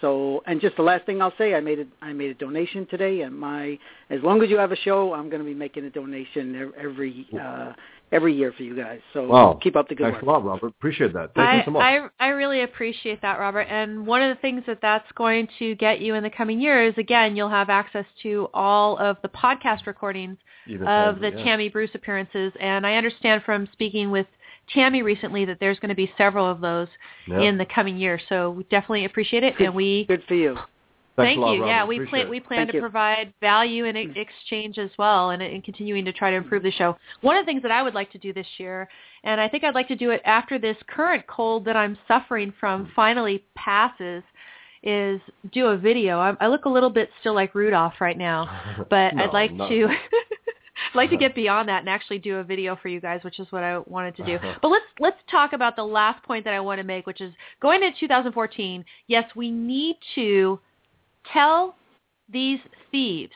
So, 0.00 0.42
and 0.46 0.60
just 0.60 0.76
the 0.76 0.82
last 0.82 1.04
thing 1.04 1.20
I'll 1.20 1.32
say, 1.36 1.54
I 1.54 1.60
made 1.60 1.80
a 1.80 1.86
I 2.02 2.12
made 2.12 2.30
a 2.30 2.34
donation 2.34 2.86
today, 2.86 3.22
and 3.22 3.38
my 3.38 3.78
as 4.08 4.20
long 4.22 4.42
as 4.42 4.50
you 4.50 4.58
have 4.58 4.72
a 4.72 4.76
show, 4.76 5.14
I'm 5.14 5.28
going 5.28 5.40
to 5.40 5.46
be 5.46 5.54
making 5.54 5.84
a 5.84 5.90
donation 5.90 6.72
every 6.78 7.26
uh, 7.38 7.72
every 8.12 8.34
year 8.34 8.52
for 8.52 8.62
you 8.62 8.74
guys. 8.76 9.00
So 9.12 9.26
Wow. 9.26 9.58
keep 9.62 9.76
up 9.76 9.88
the 9.88 9.94
good 9.94 10.04
Thanks 10.04 10.16
work. 10.16 10.22
a 10.22 10.26
lot, 10.26 10.44
Robert. 10.44 10.66
Appreciate 10.68 11.12
that. 11.12 11.34
Thank 11.34 11.48
I, 11.48 11.56
you 11.58 11.62
so 11.64 11.70
much. 11.70 11.82
I 11.82 12.08
I 12.18 12.28
really 12.30 12.62
appreciate 12.62 13.22
that, 13.22 13.38
Robert. 13.38 13.66
And 13.70 14.06
one 14.06 14.22
of 14.22 14.34
the 14.36 14.40
things 14.40 14.62
that 14.66 14.80
that's 14.82 15.10
going 15.12 15.48
to 15.58 15.74
get 15.76 16.00
you 16.00 16.14
in 16.14 16.22
the 16.22 16.30
coming 16.30 16.60
years, 16.60 16.92
is 16.94 16.98
again, 16.98 17.36
you'll 17.36 17.48
have 17.48 17.70
access 17.70 18.06
to 18.22 18.48
all 18.52 18.98
of 18.98 19.16
the 19.22 19.28
podcast 19.28 19.86
recordings 19.86 20.38
Even 20.66 20.86
of 20.88 21.16
Tammy, 21.20 21.30
the 21.30 21.36
yeah. 21.38 21.44
Tammy 21.44 21.68
Bruce 21.68 21.90
appearances. 21.94 22.52
And 22.60 22.86
I 22.86 22.94
understand 22.96 23.42
from 23.44 23.68
speaking 23.72 24.10
with 24.10 24.26
Tammy 24.74 25.02
recently 25.02 25.44
that 25.44 25.58
there's 25.60 25.78
going 25.78 25.88
to 25.90 25.94
be 25.94 26.12
several 26.16 26.48
of 26.48 26.60
those 26.60 26.88
Yeah. 27.26 27.40
in 27.40 27.58
the 27.58 27.66
coming 27.66 27.96
year. 27.96 28.20
So 28.28 28.50
we 28.50 28.64
definitely 28.64 29.04
appreciate 29.04 29.42
it, 29.44 29.54
and 29.60 29.74
we 29.74 30.04
Good 30.06 30.24
for 30.26 30.34
you. 30.34 30.56
Thanks 31.24 31.30
Thank 31.30 31.38
a 31.38 31.40
lot, 31.40 31.52
you. 31.52 31.60
Robert. 31.60 31.72
Yeah, 31.72 31.84
we 31.86 31.96
Appreciate 31.96 32.10
plan 32.10 32.30
we 32.30 32.40
plan 32.40 32.58
Thank 32.58 32.70
to 32.70 32.76
you. 32.76 32.80
provide 32.80 33.32
value 33.40 33.84
in 33.84 33.96
e- 33.96 34.06
mm-hmm. 34.06 34.18
exchange 34.18 34.78
as 34.78 34.90
well, 34.98 35.30
and, 35.30 35.42
and 35.42 35.62
continuing 35.64 36.04
to 36.04 36.12
try 36.12 36.30
to 36.30 36.36
improve 36.36 36.62
the 36.62 36.70
show. 36.72 36.96
One 37.20 37.36
of 37.36 37.44
the 37.44 37.46
things 37.46 37.62
that 37.62 37.70
I 37.70 37.82
would 37.82 37.94
like 37.94 38.10
to 38.12 38.18
do 38.18 38.32
this 38.32 38.46
year, 38.58 38.88
and 39.24 39.40
I 39.40 39.48
think 39.48 39.64
I'd 39.64 39.74
like 39.74 39.88
to 39.88 39.96
do 39.96 40.10
it 40.10 40.22
after 40.24 40.58
this 40.58 40.76
current 40.86 41.26
cold 41.26 41.64
that 41.66 41.76
I'm 41.76 41.96
suffering 42.08 42.52
from 42.58 42.84
mm-hmm. 42.84 42.92
finally 42.94 43.44
passes, 43.54 44.22
is 44.82 45.20
do 45.52 45.66
a 45.66 45.76
video. 45.76 46.18
I, 46.18 46.36
I 46.40 46.48
look 46.48 46.64
a 46.64 46.70
little 46.70 46.90
bit 46.90 47.10
still 47.20 47.34
like 47.34 47.54
Rudolph 47.54 47.94
right 48.00 48.16
now, 48.16 48.84
but 48.90 49.14
No, 49.14 49.24
I'd 49.24 49.32
like 49.32 49.52
no. 49.52 49.68
to. 49.68 49.88
I'd 50.92 50.96
like 50.96 51.10
to 51.10 51.16
get 51.18 51.34
beyond 51.34 51.68
that 51.68 51.80
and 51.80 51.88
actually 51.88 52.18
do 52.18 52.36
a 52.36 52.44
video 52.44 52.76
for 52.76 52.88
you 52.88 53.00
guys, 53.00 53.20
which 53.22 53.38
is 53.38 53.46
what 53.50 53.62
I 53.62 53.78
wanted 53.78 54.16
to 54.16 54.24
do. 54.24 54.38
But 54.62 54.68
let's 54.68 54.84
let's 54.98 55.18
talk 55.30 55.52
about 55.52 55.76
the 55.76 55.84
last 55.84 56.22
point 56.24 56.44
that 56.44 56.54
I 56.54 56.60
want 56.60 56.78
to 56.78 56.84
make, 56.84 57.06
which 57.06 57.20
is 57.20 57.32
going 57.60 57.82
into 57.82 57.98
2014. 58.00 58.84
Yes, 59.06 59.24
we 59.34 59.50
need 59.50 59.96
to 60.14 60.58
tell 61.32 61.76
these 62.32 62.60
thieves 62.90 63.32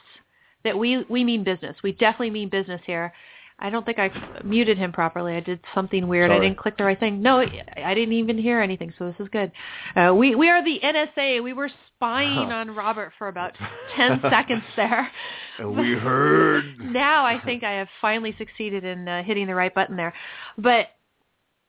that 0.65 0.79
we 0.79 1.05
we 1.09 1.25
mean 1.25 1.45
business. 1.45 1.77
We 1.83 1.93
definitely 1.93 2.31
mean 2.31 2.49
business 2.49 2.81
here. 2.87 3.13
I 3.59 3.71
don't 3.71 3.87
think 3.87 4.01
I 4.01 4.11
muted 4.45 4.77
him 4.77 4.93
properly. 4.93 5.37
I 5.37 5.41
did 5.41 5.61
something 5.75 6.09
weird. 6.09 6.33
I 6.33 6.41
didn't 6.41 6.59
click 6.59 6.77
the 6.77 6.85
right 6.85 6.99
thing. 6.99 7.23
No, 7.23 7.39
I 7.39 7.95
didn't 7.95 8.15
even 8.15 8.37
hear 8.37 8.61
anything, 8.61 8.93
so 8.99 9.07
this 9.07 9.15
is 9.21 9.29
good. 9.31 9.53
Uh, 9.95 10.13
we 10.13 10.35
we 10.35 10.49
are 10.49 10.63
the 10.65 10.81
NSA. 10.83 11.43
We 11.43 11.53
were 11.53 11.71
spying 11.95 12.51
on 12.51 12.75
Robert 12.75 13.13
for 13.17 13.29
about 13.29 13.53
10 13.97 14.21
seconds 14.31 14.65
there. 14.75 15.11
And 15.59 15.77
we 15.77 15.93
heard. 15.93 16.65
now 16.81 17.25
I 17.25 17.41
think 17.45 17.63
I 17.63 17.73
have 17.75 17.89
finally 18.01 18.35
succeeded 18.39 18.85
in 18.85 19.07
uh, 19.07 19.23
hitting 19.23 19.47
the 19.47 19.55
right 19.55 19.73
button 19.73 19.97
there. 19.97 20.13
But 20.59 20.89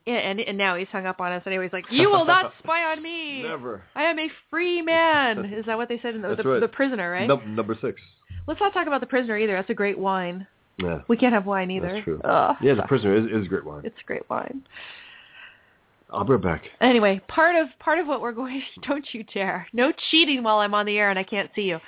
yeah, 0.06 0.18
and 0.18 0.40
and 0.40 0.58
now 0.58 0.76
he's 0.76 0.88
hung 0.92 1.06
up 1.06 1.20
on 1.20 1.32
us 1.32 1.42
anyway. 1.46 1.66
He's 1.66 1.74
like, 1.74 1.86
"You 1.90 2.10
will 2.10 2.26
not 2.26 2.54
spy 2.62 2.84
on 2.84 3.02
me. 3.02 3.42
Never. 3.48 3.84
I 3.96 4.04
am 4.04 4.20
a 4.20 4.30
free 4.50 4.82
man." 4.82 5.46
Is 5.54 5.66
that 5.66 5.78
what 5.78 5.90
they 5.90 6.00
said 6.02 6.16
in 6.16 6.22
the, 6.22 6.36
the, 6.36 6.44
right. 6.44 6.62
the 6.62 6.68
prisoner, 6.68 7.12
right? 7.12 7.28
Num- 7.28 7.56
number 7.56 7.76
six. 7.82 8.00
Let's 8.48 8.60
not 8.60 8.74
talk 8.74 8.86
about 8.86 9.02
the 9.02 9.08
prisoner 9.08 9.38
either. 9.38 9.54
That's 9.54 9.70
a 9.72 9.76
great 9.76 9.98
wine. 9.98 10.46
Yeah. 10.78 11.00
We 11.08 11.18
can't 11.18 11.34
have 11.34 11.46
wine 11.46 11.72
either. 11.72 11.92
That's 11.92 12.04
true. 12.04 12.22
Ugh. 12.24 12.56
Yeah, 12.62 12.76
the 12.76 12.84
prisoner 12.84 13.16
is, 13.16 13.44
is 13.44 13.48
great 13.48 13.66
wine. 13.66 13.82
It's 13.84 13.96
great 14.06 14.30
wine. 14.30 14.64
I'll 16.12 16.24
be 16.24 16.34
right 16.34 16.42
back. 16.42 16.64
Anyway, 16.82 17.22
part 17.28 17.56
of 17.56 17.68
part 17.80 17.98
of 17.98 18.06
what 18.08 18.22
we're 18.22 18.32
going 18.32 18.62
don't 18.88 19.06
you 19.12 19.24
dare. 19.24 19.68
No 19.74 19.92
cheating 20.12 20.44
while 20.44 20.58
I'm 20.58 20.74
on 20.74 20.86
the 20.86 20.98
air 20.98 21.10
and 21.10 21.18
I 21.18 21.24
can't 21.24 21.50
see 21.56 21.64
you. 21.64 21.80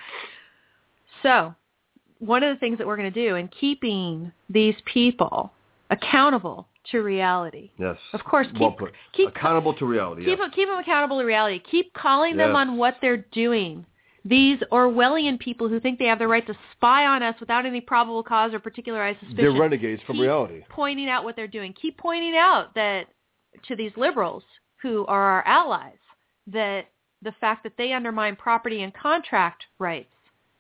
So, 1.22 1.54
one 2.20 2.44
of 2.44 2.56
the 2.56 2.60
things 2.60 2.78
that 2.80 2.88
we're 2.88 2.98
going 2.98 3.12
to 3.12 3.28
do 3.28 3.36
in 3.36 3.48
keeping 3.48 4.32
these 4.50 4.76
people 4.92 5.52
accountable 5.90 6.68
to 6.92 7.00
reality. 7.00 7.72
Yes. 7.78 7.98
Of 8.14 8.24
course, 8.24 8.48
keep 8.52 8.62
well 8.62 8.72
put. 8.72 8.94
keep 9.14 9.30
Accountable 9.30 9.74
to 9.76 9.86
reality. 9.86 10.22
keep 10.22 10.30
yes. 10.30 10.40
them, 10.40 10.52
keep 10.52 10.70
them 10.70 10.80
accountable 10.80 11.20
to 11.20 11.26
reality. 11.26 11.62
Keep 11.70 11.94
calling 11.94 12.38
them 12.38 12.56
on 12.56 12.78
what 12.78 12.96
they're 13.02 13.26
doing. 13.32 13.86
These 14.26 14.60
Orwellian 14.72 15.40
people 15.40 15.70
who 15.70 15.80
think 15.80 16.00
they 16.00 16.06
have 16.06 16.20
the 16.20 16.28
right 16.28 16.46
to 16.48 16.54
spy 16.74 17.06
on 17.06 17.24
us 17.24 17.36
without 17.40 17.66
any 17.66 17.80
probable 17.80 18.24
cause 18.24 18.54
or 18.54 18.60
particularized 18.60 19.20
suspicion. 19.20 19.54
They're 19.54 19.62
renegades 19.62 20.02
from 20.06 20.16
Keep 20.16 20.24
reality. 20.24 20.64
Pointing 20.70 21.08
out 21.08 21.24
what 21.24 21.36
they're 21.36 21.48
doing. 21.48 21.74
Keep 21.82 21.98
pointing 21.98 22.36
out 22.36 22.76
that 22.76 23.08
to 23.68 23.76
these 23.76 23.92
liberals 23.96 24.44
who 24.82 25.06
are 25.06 25.22
our 25.22 25.48
allies 25.48 25.98
that 26.48 26.88
the 27.22 27.34
fact 27.40 27.64
that 27.64 27.74
they 27.78 27.94
undermine 27.94 28.36
property 28.36 28.84
and 28.84 28.94
contract 28.94 29.64
rights 29.80 30.12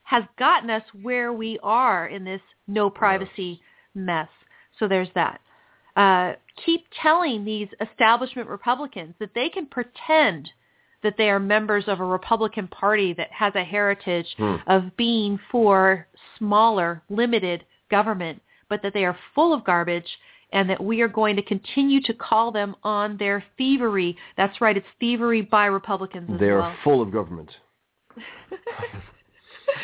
has 0.03 0.23
gotten 0.39 0.69
us 0.69 0.83
where 1.01 1.33
we 1.33 1.59
are 1.61 2.07
in 2.07 2.23
this 2.23 2.41
no 2.67 2.89
privacy 2.89 3.61
mess. 3.93 4.29
So 4.79 4.87
there's 4.87 5.09
that. 5.15 5.41
Uh, 5.97 6.33
keep 6.65 6.85
telling 7.01 7.43
these 7.43 7.67
establishment 7.81 8.47
Republicans 8.47 9.15
that 9.19 9.33
they 9.35 9.49
can 9.49 9.65
pretend 9.65 10.49
that 11.03 11.15
they 11.17 11.29
are 11.29 11.39
members 11.39 11.83
of 11.87 11.99
a 11.99 12.05
Republican 12.05 12.67
Party 12.67 13.13
that 13.13 13.31
has 13.31 13.53
a 13.55 13.63
heritage 13.63 14.27
Hmm. 14.37 14.55
of 14.67 14.95
being 14.95 15.39
for 15.51 16.07
smaller, 16.37 17.01
limited 17.09 17.65
government, 17.89 18.41
but 18.69 18.81
that 18.83 18.93
they 18.93 19.05
are 19.05 19.17
full 19.35 19.53
of 19.53 19.63
garbage 19.63 20.17
and 20.53 20.69
that 20.69 20.81
we 20.83 21.01
are 21.01 21.07
going 21.07 21.35
to 21.35 21.41
continue 21.41 22.01
to 22.01 22.13
call 22.13 22.51
them 22.51 22.75
on 22.83 23.17
their 23.17 23.43
thievery. 23.57 24.15
That's 24.37 24.59
right, 24.61 24.77
it's 24.77 24.87
thievery 24.99 25.41
by 25.41 25.65
Republicans 25.65 26.29
as 26.33 26.39
They 26.39 26.49
are 26.49 26.59
well. 26.61 26.75
full 26.83 27.01
of 27.01 27.11
government. 27.11 27.49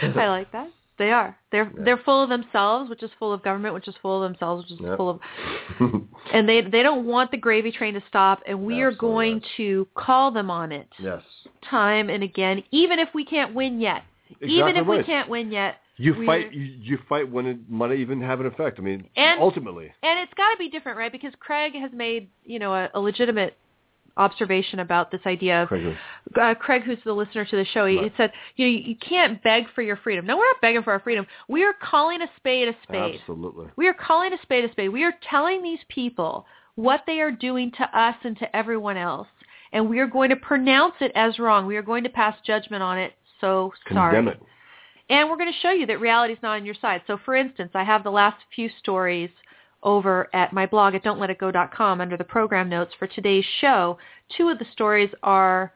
I 0.02 0.28
like 0.28 0.52
that. 0.52 0.70
They 1.04 1.12
are. 1.12 1.38
They're 1.52 1.70
they're 1.78 1.98
full 1.98 2.24
of 2.24 2.30
themselves, 2.30 2.90
which 2.90 3.04
is 3.04 3.12
full 3.20 3.34
of 3.34 3.44
government, 3.44 3.74
which 3.74 3.90
is 3.90 3.96
full 4.02 4.24
of 4.24 4.32
themselves, 4.32 4.64
which 4.64 4.80
is 4.80 4.86
Yep. 4.86 4.96
full 4.98 5.10
of 5.10 5.20
and 6.34 6.48
they 6.48 6.62
they 6.62 6.82
don't 6.82 7.06
want 7.06 7.30
the 7.32 7.38
gravy 7.38 7.74
train 7.74 7.94
to 7.96 8.04
stop 8.08 8.42
and 8.48 8.64
we 8.64 8.80
are 8.82 8.92
going 8.94 9.42
to 9.58 9.86
call 9.96 10.32
them 10.32 10.50
on 10.50 10.72
it 10.72 10.88
yes. 10.98 11.22
time 11.70 12.10
and 12.10 12.24
again 12.24 12.64
even 12.72 13.00
if 13.00 13.10
we 13.14 13.26
can't 13.26 13.54
win 13.54 13.82
yet. 13.82 14.04
even 14.42 14.70
Exactly 14.70 14.80
if 14.82 14.88
we 14.88 15.04
can't 15.04 15.30
win 15.30 15.52
yet. 15.52 15.76
You 15.98 16.14
we're- 16.14 16.26
fight. 16.26 16.54
You, 16.54 16.62
you 16.64 16.98
fight 17.10 17.30
when 17.30 17.46
it 17.48 17.70
might 17.70 17.92
even 18.00 18.22
have 18.22 18.40
an 18.40 18.46
effect. 18.48 18.80
I 18.80 18.82
mean, 18.82 19.08
And- 19.18 19.40
ultimately, 19.42 19.92
And 20.02 20.20
it's 20.22 20.34
got 20.36 20.52
to 20.52 20.58
be 20.58 20.70
different, 20.70 20.98
right? 20.98 21.12
Because 21.12 21.34
Craig 21.40 21.74
has 21.76 21.92
made, 21.94 22.30
you 22.46 22.58
know, 22.60 22.74
a, 22.74 22.90
a 22.96 23.00
legitimate 23.00 23.58
observation 24.18 24.80
about 24.80 25.12
this 25.12 25.22
idea 25.26 25.64
of 25.64 25.68
Craig 25.70 25.96
uh, 26.40 26.54
Craig, 26.56 26.84
who's 26.84 27.00
the 27.04 27.14
listener 27.14 27.46
to 27.46 27.56
the 27.56 27.66
show, 27.66 27.86
he, 27.86 27.98
he 27.98 28.12
said, 28.18 28.32
you 28.56 28.66
know, 28.66 28.72
you, 28.72 28.80
you 28.80 28.96
can't 28.96 29.42
beg 29.44 29.64
for 29.74 29.82
your 29.82 29.98
freedom. 29.98 30.26
No, 30.26 30.38
we're 30.38 30.46
not 30.46 30.62
begging 30.62 30.84
for 30.84 30.94
our 30.94 31.00
freedom. 31.00 31.26
We 31.48 31.64
are 31.64 31.74
calling 31.74 32.22
a 32.22 32.28
spade 32.38 32.68
a 32.68 32.74
spade. 32.84 33.20
absolutely. 33.20 33.68
We 33.76 33.88
are 33.88 33.94
calling 33.94 34.34
a 34.34 34.42
spade 34.42 34.66
a 34.66 34.72
spade. 34.72 34.90
We 34.90 35.04
are 35.04 35.14
telling 35.30 35.64
these 35.64 35.80
people 35.90 36.46
what 36.76 37.04
they 37.08 37.22
are 37.22 37.32
doing 37.32 37.72
to 37.78 38.00
us 38.00 38.16
and 38.24 38.38
to 38.40 38.56
everyone 38.56 38.98
else, 38.98 39.28
and 39.72 39.90
we 39.90 40.00
are 40.00 40.08
going 40.08 40.30
to 40.30 40.36
pronounce 40.36 40.96
it 41.02 41.12
as 41.16 41.40
wrong. 41.40 41.66
We 41.66 41.78
are 41.78 41.84
going 41.84 42.04
to 42.04 42.10
pass 42.10 42.36
judgment 42.46 42.84
on 42.84 42.98
it. 42.98 43.14
So 43.42 43.74
sorry. 43.92 44.16
Condemn 44.16 44.34
it. 44.34 44.42
And 45.10 45.30
we're 45.30 45.38
going 45.38 45.52
to 45.52 45.60
show 45.60 45.72
you 45.72 45.86
that 45.88 46.00
reality 46.00 46.34
is 46.34 46.40
not 46.42 46.56
on 46.56 46.66
your 46.66 46.76
side. 46.82 47.02
So, 47.08 47.20
for 47.26 47.36
instance, 47.36 47.72
I 47.76 47.84
have 47.84 48.04
the 48.04 48.10
last 48.10 48.38
few 48.56 48.70
stories 48.80 49.30
over 49.84 50.30
at 50.34 50.54
my 50.54 50.66
blog 50.66 50.96
at 50.96 51.04
don'tletitgo.com 51.04 52.02
under 52.02 52.18
the 52.18 52.24
program 52.24 52.70
notes 52.70 52.94
for 52.98 53.08
today's 53.08 53.46
show. 53.60 53.98
Two 54.38 54.50
of 54.50 54.58
the 54.58 54.66
stories 54.72 55.10
are 55.22 55.74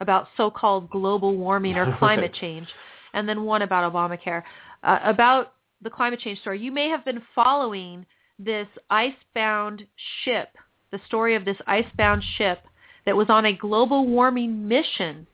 about 0.00 0.28
so-called 0.36 0.90
global 0.90 1.36
warming 1.36 1.76
or 1.76 1.96
climate 1.98 2.34
change, 2.34 2.66
and 3.14 3.28
then 3.28 3.44
one 3.44 3.62
about 3.62 3.92
Obamacare. 3.92 4.42
Uh, 4.82 4.98
about 5.04 5.54
the 5.82 5.90
climate 5.90 6.20
change 6.20 6.40
story, 6.40 6.58
you 6.60 6.72
may 6.72 6.88
have 6.88 7.04
been 7.04 7.22
following 7.34 8.04
this 8.38 8.66
icebound 8.90 9.84
ship, 10.24 10.48
the 10.90 11.00
story 11.06 11.34
of 11.34 11.44
this 11.44 11.56
icebound 11.66 12.22
ship 12.36 12.64
that 13.06 13.16
was 13.16 13.28
on 13.28 13.46
a 13.46 13.52
global 13.52 14.06
warming 14.06 14.66
mission. 14.66 15.26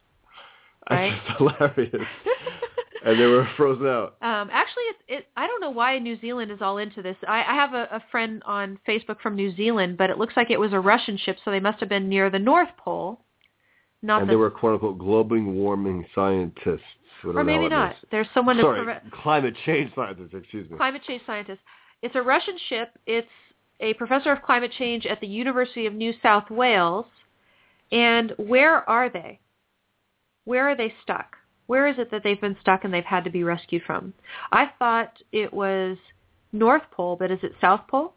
Right? 0.91 1.13
It's 1.13 1.39
hilarious. 1.39 1.95
and 3.05 3.19
they 3.19 3.27
were 3.27 3.49
frozen 3.57 3.87
out. 3.87 4.17
Um, 4.23 4.49
actually, 4.53 4.85
it, 4.85 4.97
it, 5.09 5.27
I 5.37 5.47
don't 5.47 5.61
know 5.61 5.71
why 5.71 5.99
New 5.99 6.21
Zealand 6.21 6.51
is 6.51 6.59
all 6.61 6.79
into 6.79 7.03
this. 7.03 7.17
I, 7.27 7.43
I 7.43 7.55
have 7.55 7.75
a, 7.75 7.89
a 7.93 8.03
friend 8.11 8.43
on 8.47 8.79
Facebook 8.89 9.21
from 9.21 9.37
New 9.37 9.55
Zealand, 9.57 9.97
but 9.99 10.11
it 10.11 10.19
looks 10.19 10.35
like 10.37 10.51
it 10.51 10.61
was 10.61 10.73
a 10.73 10.81
Russian 10.81 11.17
ship, 11.17 11.37
so 11.45 11.51
they 11.51 11.61
must 11.61 11.81
have 11.81 11.89
been 11.89 12.09
near 12.09 12.31
the 12.31 12.39
North 12.39 12.71
Pole. 12.77 13.21
Not 14.03 14.21
and 14.21 14.29
the, 14.29 14.33
they 14.33 14.37
were 14.37 14.51
quote 14.51 14.75
unquote 14.75 14.99
global 14.99 15.43
warming 15.43 16.07
scientists. 16.15 16.81
or 17.25 17.43
maybe 17.45 17.69
not. 17.69 17.93
is. 17.93 17.99
There's 18.11 18.29
someone 18.33 18.59
Sorry, 18.61 18.97
climate 19.23 19.55
change 19.67 19.93
scientists. 19.95 20.31
Excuse 20.33 20.71
me. 20.71 20.77
climate 20.77 21.03
change 21.07 21.23
scientist. 21.27 21.61
It's 22.03 22.15
a 22.15 22.23
Russian 22.23 22.57
ship. 22.69 22.91
It's 23.07 23.27
a 23.81 23.95
professor 23.95 24.33
of 24.33 24.43
climate 24.43 24.73
change 24.79 25.07
at 25.07 25.21
the 25.21 25.27
University 25.27 25.87
of 25.87 25.95
New 25.95 26.13
South 26.23 26.49
Wales. 26.51 27.07
And 27.91 28.33
where 28.37 28.89
are 28.89 29.09
they? 29.09 29.41
Where 30.45 30.69
are 30.69 30.77
they 30.77 30.93
stuck? 31.03 31.37
Where 31.69 31.87
is 31.87 31.97
it 31.99 32.11
that 32.11 32.23
they've 32.25 32.41
been 32.41 32.57
stuck 32.61 32.85
and 32.85 32.93
they've 32.93 33.05
had 33.05 33.25
to 33.25 33.31
be 33.31 33.45
rescued 33.45 33.83
from? 33.87 34.13
I 34.53 34.71
thought 34.79 35.13
it 35.33 35.53
was 35.53 35.97
North 36.53 36.83
Pole, 36.91 37.15
but 37.17 37.31
is 37.31 37.39
it 37.43 37.53
South 37.61 37.87
Pole? 37.89 38.15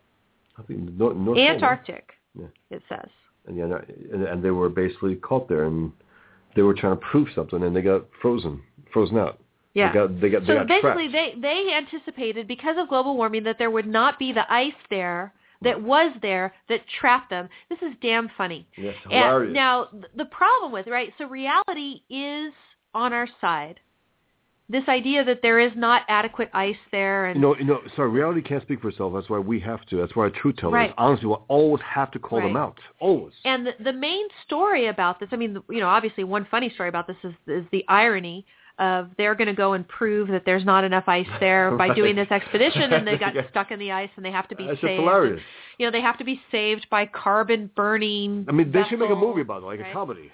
I 0.57 0.63
think 0.63 0.79
North, 0.97 1.15
North 1.15 1.37
Pole, 1.37 1.47
Antarctic, 1.47 2.13
Yeah. 2.37 2.47
it 2.69 2.81
says. 2.89 3.09
And, 3.47 3.57
yeah, 3.57 3.65
and, 4.13 4.23
and 4.23 4.43
they 4.43 4.51
were 4.51 4.69
basically 4.69 5.15
caught 5.15 5.49
there, 5.49 5.65
and 5.65 5.91
they 6.55 6.61
were 6.61 6.73
trying 6.73 6.95
to 6.97 7.01
prove 7.05 7.27
something, 7.35 7.61
and 7.61 7.75
they 7.75 7.81
got 7.81 8.05
frozen, 8.21 8.61
frozen 8.93 9.17
out. 9.17 9.39
Yeah. 9.73 9.91
They 9.91 9.99
got, 9.99 10.21
they 10.21 10.29
got, 10.29 10.41
they 10.41 10.47
so 10.47 10.55
got 10.55 10.67
basically, 10.67 11.09
trapped. 11.09 11.41
they 11.41 11.41
they 11.41 11.73
anticipated 11.75 12.47
because 12.47 12.77
of 12.77 12.87
global 12.89 13.15
warming 13.17 13.43
that 13.43 13.57
there 13.57 13.71
would 13.71 13.87
not 13.87 14.17
be 14.17 14.31
the 14.33 14.51
ice 14.51 14.73
there 14.89 15.33
that 15.61 15.81
was 15.81 16.11
there 16.21 16.53
that 16.69 16.81
trapped 16.99 17.29
them. 17.29 17.47
This 17.69 17.79
is 17.81 17.93
damn 18.01 18.29
funny. 18.37 18.67
Yes, 18.77 18.95
And 19.05 19.13
hilarious. 19.13 19.53
now 19.53 19.87
the 20.15 20.25
problem 20.25 20.71
with 20.71 20.87
right, 20.87 21.13
so 21.17 21.25
reality 21.25 22.01
is 22.09 22.51
on 22.93 23.13
our 23.13 23.27
side. 23.39 23.79
This 24.69 24.83
idea 24.87 25.25
that 25.25 25.41
there 25.41 25.59
is 25.59 25.73
not 25.75 26.03
adequate 26.07 26.49
ice 26.53 26.77
there, 26.93 27.25
and 27.25 27.41
no, 27.41 27.53
know, 27.55 27.81
sorry, 27.95 28.09
reality 28.09 28.41
can't 28.41 28.63
speak 28.63 28.81
for 28.81 28.87
itself. 28.87 29.11
That's 29.13 29.29
why 29.29 29.37
we 29.39 29.59
have 29.59 29.85
to. 29.87 29.97
That's 29.97 30.15
why 30.15 30.23
our 30.23 30.29
truth 30.29 30.55
tellers, 30.57 30.73
Right. 30.73 30.93
honestly, 30.97 31.27
will 31.27 31.43
always 31.49 31.81
have 31.83 32.09
to 32.11 32.19
call 32.19 32.39
them 32.41 32.55
out. 32.55 32.79
Always. 33.01 33.33
And 33.43 33.67
the, 33.67 33.73
the 33.83 33.91
main 33.91 34.25
story 34.45 34.87
about 34.87 35.19
this, 35.19 35.27
I 35.33 35.35
mean, 35.35 35.57
you 35.69 35.81
know, 35.81 35.89
obviously 35.89 36.23
one 36.23 36.47
funny 36.49 36.69
story 36.69 36.87
about 36.87 37.05
this 37.05 37.17
is, 37.25 37.33
is 37.47 37.65
the 37.73 37.83
irony 37.89 38.45
of 38.79 39.09
they're 39.17 39.35
going 39.35 39.49
to 39.49 39.53
go 39.53 39.73
and 39.73 39.85
prove 39.89 40.29
that 40.29 40.43
there's 40.45 40.63
not 40.63 40.85
enough 40.85 41.03
ice 41.07 41.27
there 41.41 41.71
by 41.75 41.87
Right. 41.89 41.95
doing 41.95 42.15
this 42.15 42.31
expedition 42.31 42.93
and 42.93 43.05
they 43.05 43.17
got 43.17 43.35
Yeah. 43.35 43.49
stuck 43.49 43.71
in 43.71 43.77
the 43.79 43.91
ice 43.91 44.09
and 44.15 44.23
they 44.25 44.31
have 44.31 44.47
to 44.47 44.55
be 44.55 44.65
That's 44.67 44.79
saved. 44.79 45.01
hilarious. 45.01 45.41
You 45.79 45.85
know, 45.85 45.91
they 45.91 46.01
have 46.01 46.17
to 46.19 46.23
be 46.23 46.41
saved 46.49 46.87
by 46.89 47.05
carbon 47.07 47.69
burning. 47.75 48.45
I 48.47 48.53
mean, 48.53 48.71
they 48.71 48.83
should 48.89 48.99
make 48.99 49.09
a 49.11 49.15
movie 49.15 49.41
about 49.41 49.63
it, 49.63 49.65
like 49.65 49.81
right? 49.81 49.89
a 49.89 49.93
comedy. 49.93 50.31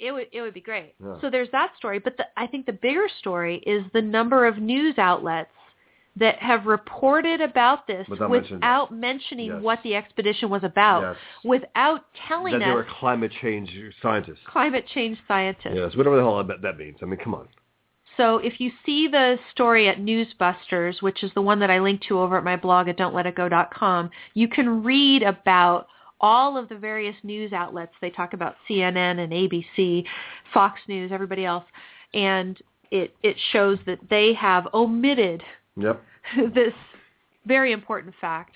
It 0.00 0.12
would 0.12 0.26
it 0.32 0.40
would 0.40 0.54
be 0.54 0.60
great. 0.60 0.94
Yeah. 1.02 1.20
So 1.20 1.30
there's 1.30 1.50
that 1.52 1.72
story, 1.76 1.98
but 1.98 2.16
the, 2.16 2.24
I 2.36 2.46
think 2.46 2.66
the 2.66 2.72
bigger 2.72 3.06
story 3.20 3.56
is 3.66 3.84
the 3.92 4.02
number 4.02 4.46
of 4.46 4.58
news 4.58 4.96
outlets 4.98 5.50
that 6.18 6.38
have 6.38 6.64
reported 6.64 7.42
about 7.42 7.86
this 7.86 8.06
Without 8.08 8.30
mentioning 8.30 8.56
without 8.60 8.90
mentioning 8.92 9.46
Yes. 9.52 9.62
what 9.62 9.82
the 9.82 9.94
expedition 9.94 10.48
was 10.48 10.64
about, 10.64 11.02
Yes. 11.02 11.16
without 11.44 12.04
telling 12.26 12.58
That 12.58 12.64
they 12.64 12.70
were 12.72 12.84
climate 12.84 13.32
change 13.42 13.70
scientists. 14.00 14.38
climate 14.46 14.86
change 14.94 15.18
scientists. 15.28 15.74
Yes, 15.74 15.94
whatever 15.94 16.16
the 16.16 16.22
hell 16.22 16.42
that, 16.42 16.62
that 16.62 16.78
means. 16.78 16.96
I 17.02 17.04
mean, 17.04 17.18
come 17.18 17.34
on. 17.34 17.48
So 18.16 18.38
if 18.38 18.60
you 18.60 18.70
see 18.86 19.08
the 19.08 19.38
story 19.50 19.88
at 19.90 19.98
Newsbusters, 19.98 21.02
which 21.02 21.22
is 21.22 21.30
the 21.34 21.42
one 21.42 21.58
that 21.60 21.70
I 21.70 21.80
linked 21.80 22.04
to 22.08 22.18
over 22.18 22.38
at 22.38 22.44
my 22.44 22.56
blog 22.56 22.88
at 22.88 22.96
don'tletitgo.com, 22.96 24.10
you 24.32 24.48
can 24.48 24.82
read 24.82 25.22
about 25.22 25.88
all 26.20 26.56
of 26.56 26.68
the 26.68 26.76
various 26.76 27.16
news 27.22 27.52
outlets. 27.52 27.92
They 28.00 28.10
talk 28.10 28.32
about 28.32 28.56
CNN 28.68 29.18
and 29.18 29.32
ABC, 29.32 30.04
Fox 30.54 30.80
News, 30.88 31.10
everybody 31.12 31.44
else, 31.44 31.64
and 32.14 32.60
it 32.90 33.14
it 33.22 33.36
shows 33.52 33.78
that 33.86 33.98
they 34.08 34.32
have 34.34 34.68
omitted 34.72 35.42
Yep. 35.76 36.02
this 36.54 36.72
very 37.46 37.72
important 37.72 38.14
fact, 38.20 38.52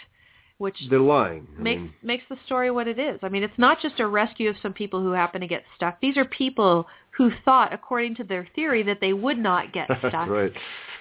which 0.58 0.76
They're 0.88 0.98
lying. 0.98 1.46
I 1.58 1.62
makes 1.62 1.80
mean, 1.80 1.94
makes 2.02 2.24
the 2.28 2.36
story 2.46 2.70
what 2.70 2.88
it 2.88 2.98
is. 2.98 3.18
I 3.22 3.28
mean, 3.28 3.42
it's 3.42 3.58
not 3.58 3.80
just 3.80 4.00
a 4.00 4.06
rescue 4.06 4.48
of 4.48 4.56
some 4.62 4.72
people 4.72 5.00
who 5.00 5.12
happen 5.12 5.40
to 5.40 5.46
get 5.46 5.64
stuck. 5.76 6.00
These 6.00 6.16
are 6.16 6.24
people 6.24 6.86
who 7.10 7.30
thought, 7.44 7.72
according 7.74 8.14
to 8.16 8.24
their 8.24 8.48
theory, 8.54 8.82
that 8.84 8.98
they 9.00 9.12
would 9.12 9.38
not 9.38 9.72
get 9.72 9.88
stuck, 9.98 10.28
right. 10.28 10.52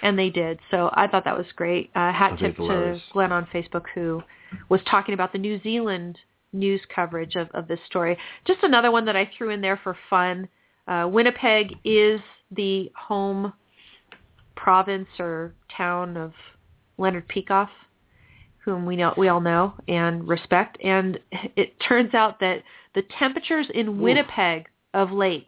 and 0.02 0.20
they 0.20 0.30
did. 0.30 0.60
So 0.72 0.90
I 0.94 1.08
thought 1.08 1.24
that 1.26 1.38
was 1.38 1.48
great. 1.56 1.90
Uh, 1.96 2.12
hat 2.12 2.34
I 2.34 2.38
tip 2.38 2.58
to. 2.58 3.02
Glenn 3.14 3.32
on 3.32 3.48
Facebook 3.54 3.86
who 3.94 4.22
was 4.68 4.82
talking 4.90 5.14
about 5.14 5.32
the 5.32 5.38
New 5.38 5.62
Zealand 5.62 6.20
news 6.54 6.82
coverage 6.94 7.36
of, 7.36 7.50
of 7.54 7.68
this 7.68 7.80
story. 7.86 8.18
Just 8.46 8.64
another 8.64 8.92
one 8.92 9.06
that 9.06 9.16
I 9.16 9.30
threw 9.38 9.50
in 9.50 9.62
there 9.62 9.80
for 9.84 9.98
fun. 10.10 10.48
Uh, 10.88 11.08
Winnipeg 11.12 11.76
is 11.84 12.20
the 12.52 12.92
home 12.96 13.54
province 14.56 15.08
or 15.20 15.54
town 15.76 16.18
of 16.18 16.34
Leonard 16.98 17.28
Peikoff, 17.28 17.70
whom 18.60 18.86
we 18.86 18.96
know 18.96 19.14
we 19.18 19.28
all 19.30 19.42
know 19.42 19.74
and 19.88 20.28
respect. 20.28 20.78
And 20.84 21.20
it 21.56 21.80
turns 21.88 22.14
out 22.14 22.40
that 22.40 22.64
the 22.96 23.04
temperatures 23.18 23.68
in 23.74 24.02
Winnipeg 24.02 24.68
of 24.94 25.12
late 25.12 25.48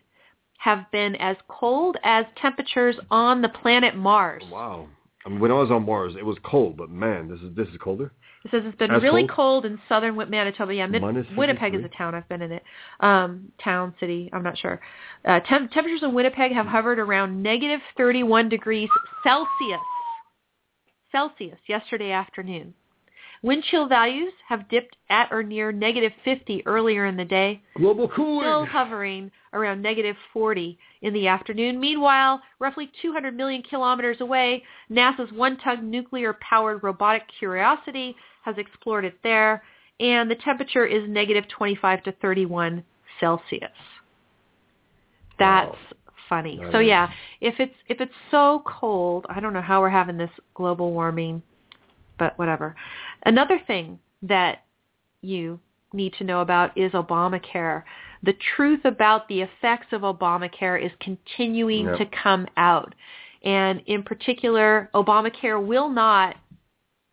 have 0.60 0.90
been 0.91 1.15
as 1.15 1.36
cold 1.48 1.98
as 2.03 2.26
temperatures 2.40 2.95
on 3.10 3.41
the 3.41 3.49
planet 3.49 3.95
Mars. 3.95 4.44
Wow. 4.52 4.88
I 5.26 5.30
mean, 5.30 5.39
when 5.39 5.52
I 5.52 5.56
was 5.56 5.69
on 5.69 5.85
Mars, 5.85 6.15
it 6.18 6.26
was 6.26 6.38
cold, 6.43 6.77
but 6.77 6.89
man, 6.89 7.30
this 7.30 7.39
is 7.41 7.56
this 7.56 7.68
is 7.68 7.77
colder. 7.80 8.11
It 8.43 8.49
says 8.49 8.64
it's 8.65 8.77
been 8.77 8.89
really 8.91 9.27
cold? 9.27 9.64
cold? 9.64 9.65
in 9.65 9.80
southern 9.88 10.15
Manitoba. 10.15 10.73
Yeah, 10.73 10.88
Mid- 10.88 11.03
Winnipeg 11.38 11.76
is 11.76 11.85
a 11.85 11.89
town. 11.95 12.15
I've 12.15 12.27
been 12.27 12.41
in 12.41 12.52
it. 12.52 12.64
Um, 12.99 13.52
town, 13.64 13.93
city. 13.99 14.31
I'm 14.34 14.41
not 14.41 14.57
sure. 14.57 14.81
Uh, 15.23 15.39
temp- 15.41 15.72
temperatures 15.72 16.02
in 16.02 16.14
Winnipeg 16.15 16.52
have 16.53 16.65
hovered 16.65 16.98
around 16.98 17.41
negative 17.41 17.81
31 17.98 18.49
degrees 18.49 18.89
Celsius. 19.23 19.80
Celsius 21.11 21.60
yesterday 21.68 22.11
afternoon. 22.11 22.73
Wind 23.43 23.63
chill 23.72 23.88
values 23.88 24.34
have 24.47 24.69
dipped 24.69 24.95
at 25.09 25.31
or 25.31 25.41
near 25.41 25.72
negative 25.72 26.11
50 26.23 26.65
earlier 26.68 27.07
in 27.07 27.18
the 27.18 27.26
day, 27.26 27.61
Global 27.76 28.07
cooling. 28.07 28.41
still 28.41 28.65
hovering 28.68 29.31
around 29.53 29.81
negative 29.81 30.15
40 30.31 30.77
in 31.01 31.13
the 31.13 31.27
afternoon. 31.27 31.80
Meanwhile, 31.80 32.39
roughly 32.59 32.91
200 33.01 33.35
million 33.35 33.63
kilometers 33.63 34.22
away, 34.22 34.63
NASA's 34.91 35.31
one-ton 35.34 35.89
nuclear-powered 35.89 36.84
robotic 36.84 37.23
Curiosity 37.39 38.15
has 38.43 38.55
explored 38.59 39.05
it 39.05 39.18
there, 39.23 39.63
and 39.99 40.30
the 40.30 40.35
temperature 40.35 40.85
is 40.85 41.09
negative 41.09 41.47
25 41.49 42.03
to 42.03 42.11
31 42.13 42.84
Celsius. 43.19 43.72
That's 45.39 45.72
Wow. 45.72 45.77
funny. 46.30 46.59
That 46.59 46.72
so 46.72 46.80
is. 46.80 46.88
yeah, 46.88 47.11
if 47.41 47.59
it's 47.59 47.76
if 47.88 47.99
it's 48.01 48.13
so 48.30 48.61
cold, 48.65 49.26
I 49.30 49.39
don't 49.39 49.53
know 49.53 49.61
how 49.61 49.81
we're 49.81 49.89
having 49.89 50.18
this 50.18 50.30
global 50.53 50.91
warming, 50.91 51.41
but 52.22 52.38
whatever. 52.38 52.76
Another 53.26 53.60
thing 53.65 53.98
that 54.22 54.60
you 55.22 55.60
need 55.91 56.14
to 56.19 56.23
know 56.23 56.41
about 56.41 56.77
is 56.77 56.91
Obamacare. 56.91 57.81
The 58.22 58.35
truth 58.56 58.81
about 58.85 59.27
the 59.27 59.41
effects 59.41 59.88
of 59.91 60.02
Obamacare 60.02 60.80
is 60.85 60.91
continuing 60.99 61.88
Yep. 61.88 61.98
to 61.98 62.06
come 62.23 62.48
out. 62.57 62.93
And 63.43 63.81
in 63.88 64.03
particular, 64.03 64.91
Obamacare 64.93 65.60
will 65.65 65.89
not, 65.89 66.35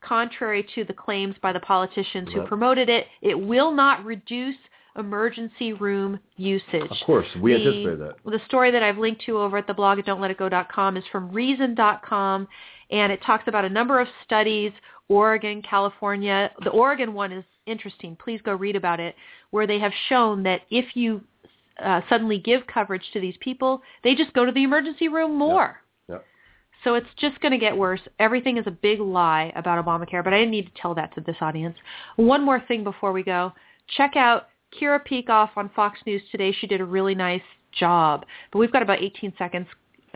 contrary 0.02 0.62
to 0.74 0.84
the 0.84 0.92
claims 0.92 1.36
by 1.40 1.52
the 1.54 1.60
politicians 1.60 2.28
who 2.34 2.42
promoted 2.42 2.90
it, 2.90 3.06
it 3.22 3.40
will 3.40 3.72
not 3.72 4.04
reduce 4.04 4.56
emergency 4.98 5.72
room 5.72 6.20
usage. 6.36 6.90
Of 6.90 6.98
course, 7.06 7.26
we 7.36 7.54
The- 7.54 7.58
anticipate 7.66 7.98
that. 8.00 8.14
The 8.30 8.40
story 8.40 8.70
that 8.72 8.82
I've 8.82 8.98
linked 8.98 9.22
to 9.22 9.38
over 9.38 9.56
at 9.56 9.66
the 9.66 9.74
blog 9.74 9.98
at 9.98 10.04
don'tletitgo.com 10.04 10.96
is 10.98 11.06
from 11.06 11.30
reason.com, 11.30 12.46
and 12.90 13.10
it 13.12 13.22
talks 13.22 13.48
about 13.48 13.64
a 13.64 13.68
number 13.70 13.98
of 14.00 14.08
studies, 14.24 14.72
Oregon, 15.08 15.62
California. 15.62 16.50
The 16.64 16.70
Oregon 16.70 17.14
one 17.14 17.32
is 17.32 17.44
interesting. 17.66 18.16
Please 18.22 18.40
go 18.42 18.52
read 18.54 18.76
about 18.76 19.00
it, 19.00 19.14
where 19.50 19.66
they 19.66 19.78
have 19.78 19.92
shown 20.08 20.42
that 20.42 20.62
if 20.70 20.94
you 20.94 21.22
uh, 21.82 22.00
suddenly 22.08 22.38
give 22.38 22.66
coverage 22.66 23.04
to 23.12 23.20
these 23.20 23.36
people, 23.40 23.82
they 24.04 24.14
just 24.14 24.32
go 24.32 24.44
to 24.44 24.52
the 24.52 24.64
emergency 24.64 25.08
room 25.08 25.36
more. 25.36 25.80
Yeah. 26.08 26.18
So 26.84 26.94
it's 26.94 27.08
just 27.18 27.40
going 27.40 27.52
to 27.52 27.58
get 27.58 27.76
worse. 27.76 28.00
Everything 28.18 28.56
is 28.56 28.66
a 28.66 28.70
big 28.70 29.00
lie 29.00 29.52
about 29.56 29.84
Obamacare, 29.84 30.22
but 30.22 30.32
I 30.32 30.38
didn't 30.38 30.52
need 30.52 30.66
to 30.66 30.80
tell 30.80 30.94
that 30.94 31.14
to 31.14 31.20
this 31.20 31.36
audience. 31.40 31.76
One 32.16 32.44
more 32.44 32.60
thing 32.68 32.84
before 32.84 33.12
we 33.12 33.22
go. 33.22 33.52
Check 33.96 34.16
out 34.16 34.48
Kira 34.78 35.00
Peikoff 35.04 35.50
on 35.56 35.70
Fox 35.74 35.98
News 36.06 36.22
today. 36.30 36.52
She 36.52 36.66
did 36.66 36.80
a 36.80 36.84
really 36.84 37.14
nice 37.14 37.42
job. 37.72 38.24
But 38.52 38.58
we've 38.58 38.72
got 38.72 38.82
about 38.82 39.02
18 39.02 39.32
seconds. 39.38 39.66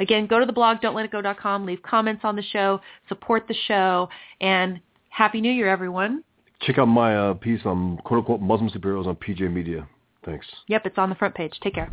Again, 0.03 0.27
go 0.27 0.41
to 0.41 0.45
the 0.45 0.53
blog, 0.53 0.79
don'tletitgo.com, 0.81 1.65
leave 1.65 1.81
comments 1.83 2.23
on 2.25 2.35
the 2.35 2.43
show, 2.43 2.81
support 3.09 3.47
the 3.47 3.55
show, 3.69 4.09
and 4.41 4.81
Happy 5.11 5.41
New 5.41 5.53
Year, 5.53 5.69
everyone. 5.69 6.25
Check 6.61 6.79
out 6.79 6.87
my 6.87 7.17
uh, 7.17 7.35
piece 7.35 7.61
on 7.65 7.99
quote-unquote 7.99 8.41
Muslim 8.41 8.69
superheroes 8.69 9.07
on 9.07 9.15
PJ 9.15 9.53
Media. 9.53 9.89
Thanks. 10.25 10.45
Yep, 10.67 10.87
it's 10.87 10.99
on 10.99 11.09
the 11.09 11.15
front 11.15 11.37
page. 11.37 11.53
Take 11.63 11.75
care. 11.75 11.89